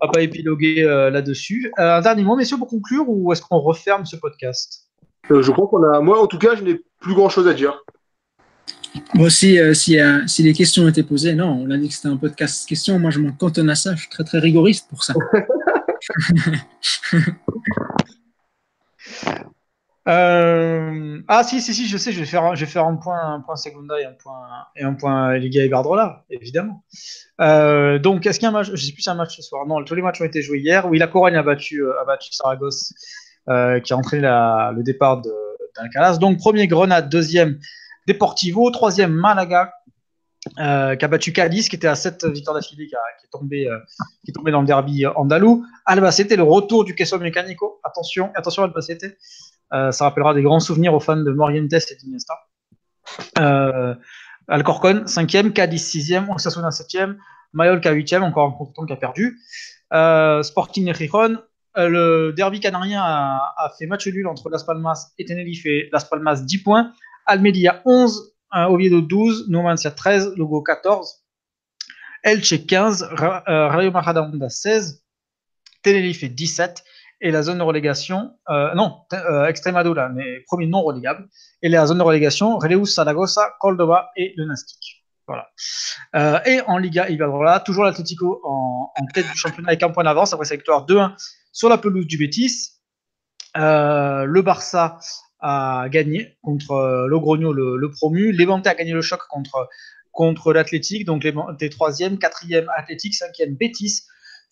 pas, 0.00 0.08
pas 0.12 0.22
épiloguer 0.22 0.82
là-dessus. 1.12 1.72
Un 1.76 2.00
dernier 2.00 2.24
mot, 2.24 2.36
messieurs, 2.36 2.58
pour 2.58 2.68
conclure, 2.68 3.04
ou 3.08 3.32
est-ce 3.32 3.42
qu'on 3.42 3.58
referme 3.58 4.04
ce 4.04 4.16
podcast? 4.16 4.88
Je 5.30 5.50
crois 5.52 5.68
qu'on 5.68 5.82
a, 5.84 6.00
moi 6.00 6.20
en 6.20 6.26
tout 6.26 6.38
cas, 6.38 6.56
je 6.56 6.62
n'ai 6.64 6.80
plus 7.00 7.14
grand 7.14 7.28
chose 7.28 7.46
à 7.48 7.54
dire. 7.54 7.82
Moi 9.14 9.26
aussi, 9.26 9.58
euh, 9.58 9.74
si, 9.74 9.98
euh, 9.98 10.26
si 10.26 10.42
les 10.42 10.52
questions 10.52 10.86
étaient 10.88 11.02
posées, 11.02 11.34
non, 11.34 11.62
on 11.62 11.70
a 11.70 11.76
dit 11.76 11.88
que 11.88 11.94
c'était 11.94 12.08
un 12.08 12.16
podcast 12.16 12.68
questions. 12.68 12.98
Moi, 12.98 13.10
je 13.10 13.20
m'en 13.20 13.32
cantonne 13.32 13.70
à 13.70 13.74
ça. 13.74 13.94
Je 13.94 14.00
suis 14.00 14.10
très, 14.10 14.24
très 14.24 14.38
rigoriste 14.38 14.88
pour 14.88 15.04
ça. 15.04 15.14
Euh, 20.08 21.20
Ah 21.28 21.44
si 21.44 21.60
si 21.60 21.72
si 21.72 21.86
je 21.86 21.96
sais 21.96 22.10
je 22.10 22.18
vais 22.18 22.26
faire 22.26 22.56
je 22.56 22.64
vais 22.64 22.70
faire 22.70 22.86
un 22.86 22.96
point 22.96 23.20
un 23.20 23.40
point 23.40 23.54
Segunda 23.54 24.00
et 24.00 24.04
un 24.04 24.14
point 24.14 24.48
et 24.74 24.82
un 24.82 24.94
point 24.94 25.38
Liga 25.38 25.62
évidemment 26.28 26.82
donc 27.38 28.26
est-ce 28.26 28.40
qu'il 28.40 28.46
y 28.46 28.46
a 28.46 28.48
un 28.48 28.52
match 28.52 28.70
je 28.74 28.84
sais 28.84 28.92
plus 28.92 29.02
si 29.02 29.10
un 29.10 29.14
match 29.14 29.36
ce 29.36 29.42
soir 29.42 29.64
non 29.64 29.84
tous 29.84 29.94
les 29.94 30.02
matchs 30.02 30.20
ont 30.20 30.24
été 30.24 30.42
joués 30.42 30.58
hier 30.58 30.88
oui 30.88 30.98
la 30.98 31.06
Corogne 31.06 31.36
a 31.36 31.44
battu 31.44 31.84
a 32.00 32.04
battu 32.04 32.32
Saragosse 32.32 32.92
qui 33.46 33.92
a 33.92 33.96
entraîné 33.96 34.22
le 34.22 34.82
départ 34.82 35.22
d'Alcaraz 35.76 36.18
donc 36.18 36.38
premier 36.38 36.66
Grenade 36.66 37.08
deuxième 37.08 37.60
Deportivo 38.06 38.70
troisième 38.70 39.12
Malaga 39.12 39.72
euh, 40.58 40.96
qui 40.96 41.04
a 41.04 41.08
battu 41.08 41.32
Cadiz 41.32 41.68
qui 41.68 41.76
était 41.76 41.86
à 41.86 41.94
7 41.94 42.24
victoires 42.26 42.56
d'affilée 42.56 42.88
qui, 42.88 42.94
est 42.94 43.30
tombé 43.30 43.68
euh, 43.68 43.78
qui 44.24 44.32
est 44.32 44.34
tombé 44.34 44.50
dans 44.50 44.60
le 44.60 44.66
derby 44.66 45.04
euh, 45.04 45.12
andalou 45.14 45.64
Albacete 45.86 46.36
le 46.36 46.42
retour 46.42 46.84
du 46.84 46.96
Queso 46.96 47.16
Mécanico 47.18 47.80
attention 47.84 48.32
attention 48.34 48.64
Albacete 48.64 49.16
ça 49.70 50.04
rappellera 50.04 50.34
des 50.34 50.42
grands 50.42 50.60
souvenirs 50.60 50.92
aux 50.92 51.00
fans 51.00 51.16
de 51.16 51.30
Morientes 51.30 51.72
et 51.72 51.96
d'Iniesta. 51.96 52.34
Alcorcon, 54.48 55.04
5e, 55.06 55.52
Cadiz, 55.52 55.82
6e, 55.94 56.30
Osasuna, 56.30 56.68
7e, 56.68 57.16
Mallorca, 57.54 57.94
8e, 57.94 58.20
encore 58.20 58.48
un 58.48 58.50
contre 58.50 58.84
qui 58.84 58.92
a 58.92 58.96
perdu. 58.96 59.40
Sporting 60.42 60.92
Gijón. 60.92 61.40
Le 61.74 62.34
derby 62.36 62.60
canarien 62.60 63.00
a, 63.02 63.72
fait 63.78 63.86
match 63.86 64.06
nul 64.08 64.26
entre 64.26 64.50
Las 64.50 64.62
Palmas 64.62 65.12
et 65.18 65.24
Tenerife 65.24 65.88
Las 65.90 66.04
Palmas, 66.04 66.44
10 66.44 66.58
points. 66.58 66.92
Almeria, 67.26 67.82
11, 67.84 68.34
euh, 68.54 68.64
Oviedo, 68.68 69.00
12, 69.00 69.46
Numancia, 69.48 69.90
13, 69.90 70.34
Lugo, 70.36 70.62
14. 70.62 71.22
Elche, 72.24 72.66
15, 72.66 73.02
Ra- 73.12 73.42
euh, 73.48 73.68
Rayo 73.68 73.90
Majadahonda, 73.90 74.48
16, 74.48 75.02
Tenerife, 75.82 76.24
17 76.24 76.84
et 77.20 77.30
la 77.30 77.42
zone 77.42 77.58
de 77.58 77.62
relégation, 77.62 78.32
euh, 78.50 78.74
non, 78.74 79.02
euh, 79.12 79.46
Extremadura, 79.46 80.08
mais 80.08 80.40
premier 80.46 80.66
non 80.66 80.82
relégable, 80.82 81.28
et 81.62 81.68
la 81.68 81.86
zone 81.86 81.98
de 81.98 82.02
relégation, 82.02 82.58
Reus, 82.58 82.86
Saragossa, 82.94 83.54
Cordoba 83.60 84.10
et 84.16 84.34
le 84.36 84.44
Nastic. 84.44 85.04
Et 86.44 86.60
en 86.66 86.78
Liga 86.78 87.08
Iberdrola, 87.08 87.60
toujours 87.60 87.84
l'Atlético 87.84 88.40
en, 88.44 88.90
en 88.96 89.06
tête 89.14 89.26
du 89.30 89.36
championnat 89.38 89.68
avec 89.68 89.82
un 89.82 89.90
point 89.90 90.04
d'avance 90.04 90.32
après 90.34 90.44
sa 90.46 90.56
victoire 90.56 90.84
2-1 90.84 91.14
sur 91.52 91.68
la 91.68 91.78
pelouse 91.78 92.06
du 92.06 92.18
Betis. 92.18 92.72
Le 93.54 94.40
Barça 94.42 94.98
a 95.42 95.88
gagné 95.90 96.36
contre 96.42 96.70
euh, 96.72 97.06
Logroño, 97.08 97.52
le, 97.52 97.76
le 97.76 97.90
promu. 97.90 98.32
Levante 98.32 98.66
a 98.66 98.74
gagné 98.74 98.92
le 98.92 99.02
choc 99.02 99.20
contre, 99.28 99.68
contre 100.12 100.52
l'Athletic, 100.52 101.04
donc 101.04 101.24
les 101.24 101.32
3e, 101.32 102.18
4e 102.18 102.66
Athletic, 102.76 103.14
5e 103.14 103.56
Betis, 103.56 104.02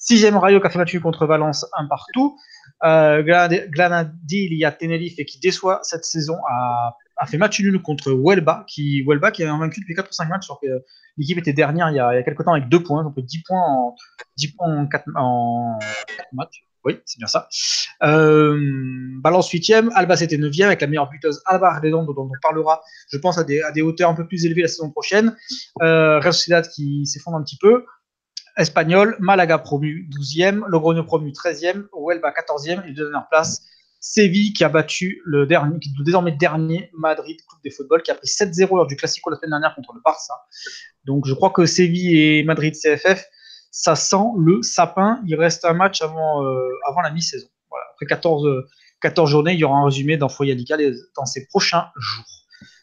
6e 0.01 0.37
Rayo 0.37 0.61
qui 0.61 0.67
a 0.67 0.71
fait 0.71 0.79
match 0.79 0.93
nul 0.95 1.03
contre 1.03 1.27
Valence, 1.27 1.67
un 1.77 1.87
partout. 1.87 2.37
Euh, 2.83 3.23
Granad- 3.23 3.69
Granadilla 3.71 4.73
Tenerife 4.73 5.17
qui 5.27 5.39
déçoit 5.39 5.81
cette 5.83 6.05
saison 6.07 6.37
a, 6.49 6.97
a 7.19 7.27
fait 7.27 7.37
match 7.37 7.61
nul 7.61 7.81
contre 7.83 8.11
Huelva 8.11 8.65
qui, 8.67 9.03
Huelva 9.07 9.31
qui 9.31 9.43
est 9.43 9.47
invaincu 9.47 9.81
depuis 9.81 9.95
4 9.95 10.09
ou 10.09 10.13
5 10.15 10.29
matchs 10.31 10.47
alors 10.49 10.61
que 10.61 10.67
euh, 10.67 10.79
l'équipe 11.19 11.37
était 11.37 11.53
dernière 11.53 11.91
il 11.91 11.97
y 11.97 12.01
a, 12.01 12.15
il 12.15 12.17
y 12.17 12.19
a 12.19 12.23
quelques 12.23 12.43
temps 12.43 12.53
avec 12.55 12.71
2 12.71 12.83
points, 12.83 13.05
donc 13.05 13.19
10 13.21 13.43
points 13.47 13.61
en, 13.63 13.95
10 14.39 14.49
points 14.53 14.75
en 14.79 14.87
4, 14.87 15.05
en 15.17 15.79
4 16.17 16.29
matchs. 16.33 16.65
Oui, 16.85 16.99
c'est 17.05 17.19
bien 17.19 17.27
ça. 17.27 17.49
Euh, 18.03 18.59
Balance 19.23 19.51
8ème, 19.53 19.91
Albacete 19.95 20.33
9ème 20.33 20.67
avec 20.67 20.81
la 20.81 20.87
meilleure 20.87 21.11
buteuse 21.11 21.43
Alba 21.45 21.79
Redondo 21.79 22.15
dont 22.15 22.25
on 22.25 22.41
parlera, 22.41 22.81
je 23.11 23.19
pense, 23.19 23.37
à 23.39 23.45
des, 23.45 23.61
à 23.61 23.71
des 23.71 23.83
hauteurs 23.83 24.09
un 24.09 24.15
peu 24.15 24.27
plus 24.27 24.47
élevées 24.47 24.63
la 24.63 24.69
saison 24.69 24.91
prochaine. 24.91 25.37
Euh, 25.83 26.19
Real 26.21 26.33
Sociedad 26.33 26.67
qui 26.69 27.07
s'effondre 27.07 27.37
un 27.37 27.43
petit 27.43 27.59
peu. 27.59 27.85
Espagnol, 28.57 29.17
Malaga 29.21 29.59
promu 29.59 30.09
12e, 30.11 30.63
Logroño 30.67 31.05
promu 31.05 31.31
13e, 31.31 31.85
Huelva 31.93 32.31
14e 32.31 32.87
et 32.87 32.93
de 32.93 33.03
dernière 33.05 33.29
place, 33.29 33.63
Séville 34.01 34.53
qui 34.55 34.65
a 34.65 34.69
battu 34.69 35.21
le, 35.25 35.47
dernier, 35.47 35.77
désormais 36.05 36.33
dernier 36.33 36.91
Madrid 36.95 37.39
Coupe 37.47 37.63
des 37.63 37.71
football 37.71 38.03
qui 38.03 38.11
a 38.11 38.15
pris 38.15 38.27
7-0 38.27 38.75
lors 38.75 38.87
du 38.87 38.97
Classico 38.97 39.31
la 39.31 39.37
semaine 39.37 39.51
dernière 39.51 39.75
contre 39.75 39.93
le 39.95 40.01
Barça. 40.03 40.35
Donc 41.05 41.27
je 41.27 41.35
crois 41.35 41.51
que 41.51 41.67
Séville 41.67 42.17
et 42.17 42.43
Madrid 42.45 42.75
CFF, 42.75 43.27
ça 43.71 43.97
sent 43.97 44.17
le 44.39 44.63
sapin. 44.63 45.21
Il 45.27 45.35
reste 45.37 45.65
un 45.65 45.73
match 45.75 46.03
avant, 46.03 46.43
euh, 46.45 46.69
avant 46.87 47.01
la 47.01 47.11
mi-saison. 47.11 47.49
Voilà. 47.71 47.85
Après 47.93 48.07
14, 48.07 48.47
euh, 48.47 48.69
14 49.01 49.31
journées, 49.31 49.53
il 49.53 49.59
y 49.59 49.65
aura 49.65 49.79
un 49.79 49.85
résumé 49.85 50.17
dans 50.17 50.29
Foyer 50.29 50.55
les- 50.55 50.93
dans 51.17 51.27
ces 51.27 51.47
prochains 51.47 51.87
jours. 51.97 52.25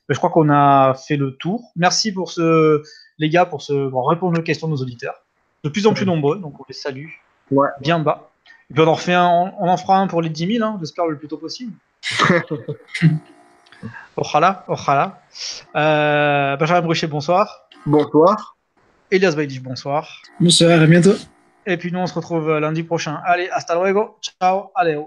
Mais 0.10 0.16
je 0.16 0.20
crois 0.20 0.30
qu'on 0.30 0.50
a 0.50 0.94
fait 0.94 1.18
le 1.18 1.36
tour. 1.36 1.72
Merci 1.76 2.12
pour 2.14 2.32
ce, 2.32 2.82
les 3.18 3.30
gars 3.30 3.46
pour, 3.46 3.62
ce, 3.62 3.74
répondre 4.10 4.40
aux 4.40 4.44
questions 4.44 4.68
de 4.68 4.72
nos 4.74 4.82
auditeurs. 4.82 5.16
De 5.64 5.70
plus 5.70 5.86
en 5.88 5.94
plus 5.94 6.06
nombreux, 6.06 6.38
donc 6.40 6.60
on 6.60 6.64
les 6.68 6.74
salue 6.74 7.08
Ouais. 7.52 7.68
bien 7.82 8.00
bas. 8.00 8.30
Et 8.70 8.74
puis 8.74 8.82
on 8.84 8.88
en, 8.88 8.94
refait 8.94 9.14
un, 9.14 9.54
on 9.60 9.68
en 9.70 9.78
fera 9.78 9.98
un 9.98 10.08
pour 10.08 10.22
les 10.22 10.30
10 10.30 10.56
000, 10.58 10.66
hein, 10.66 10.78
j'espère 10.80 11.08
le 11.08 11.18
plus 11.18 11.28
tôt 11.28 11.38
possible. 11.38 11.74
Ojalá, 14.16 14.66
ojalá. 14.68 15.22
Euh, 15.76 16.56
Benjamin 16.58 16.82
Bruchet, 16.82 17.06
bonsoir. 17.08 17.70
Bonsoir. 17.86 18.57
Elias 19.10 19.36
Baïdich, 19.36 19.62
bonsoir. 19.62 20.22
Bonsoir, 20.40 20.82
à 20.82 20.86
bientôt. 20.86 21.16
Et 21.66 21.78
puis 21.78 21.92
nous, 21.92 22.00
on 22.00 22.08
se 22.08 22.14
retrouve 22.14 22.60
lundi 22.60 22.84
prochain. 22.84 23.20
Allez, 23.26 23.50
hasta 23.50 23.76
luego. 23.76 24.18
Ciao. 24.22 24.72
Allez. 24.76 24.98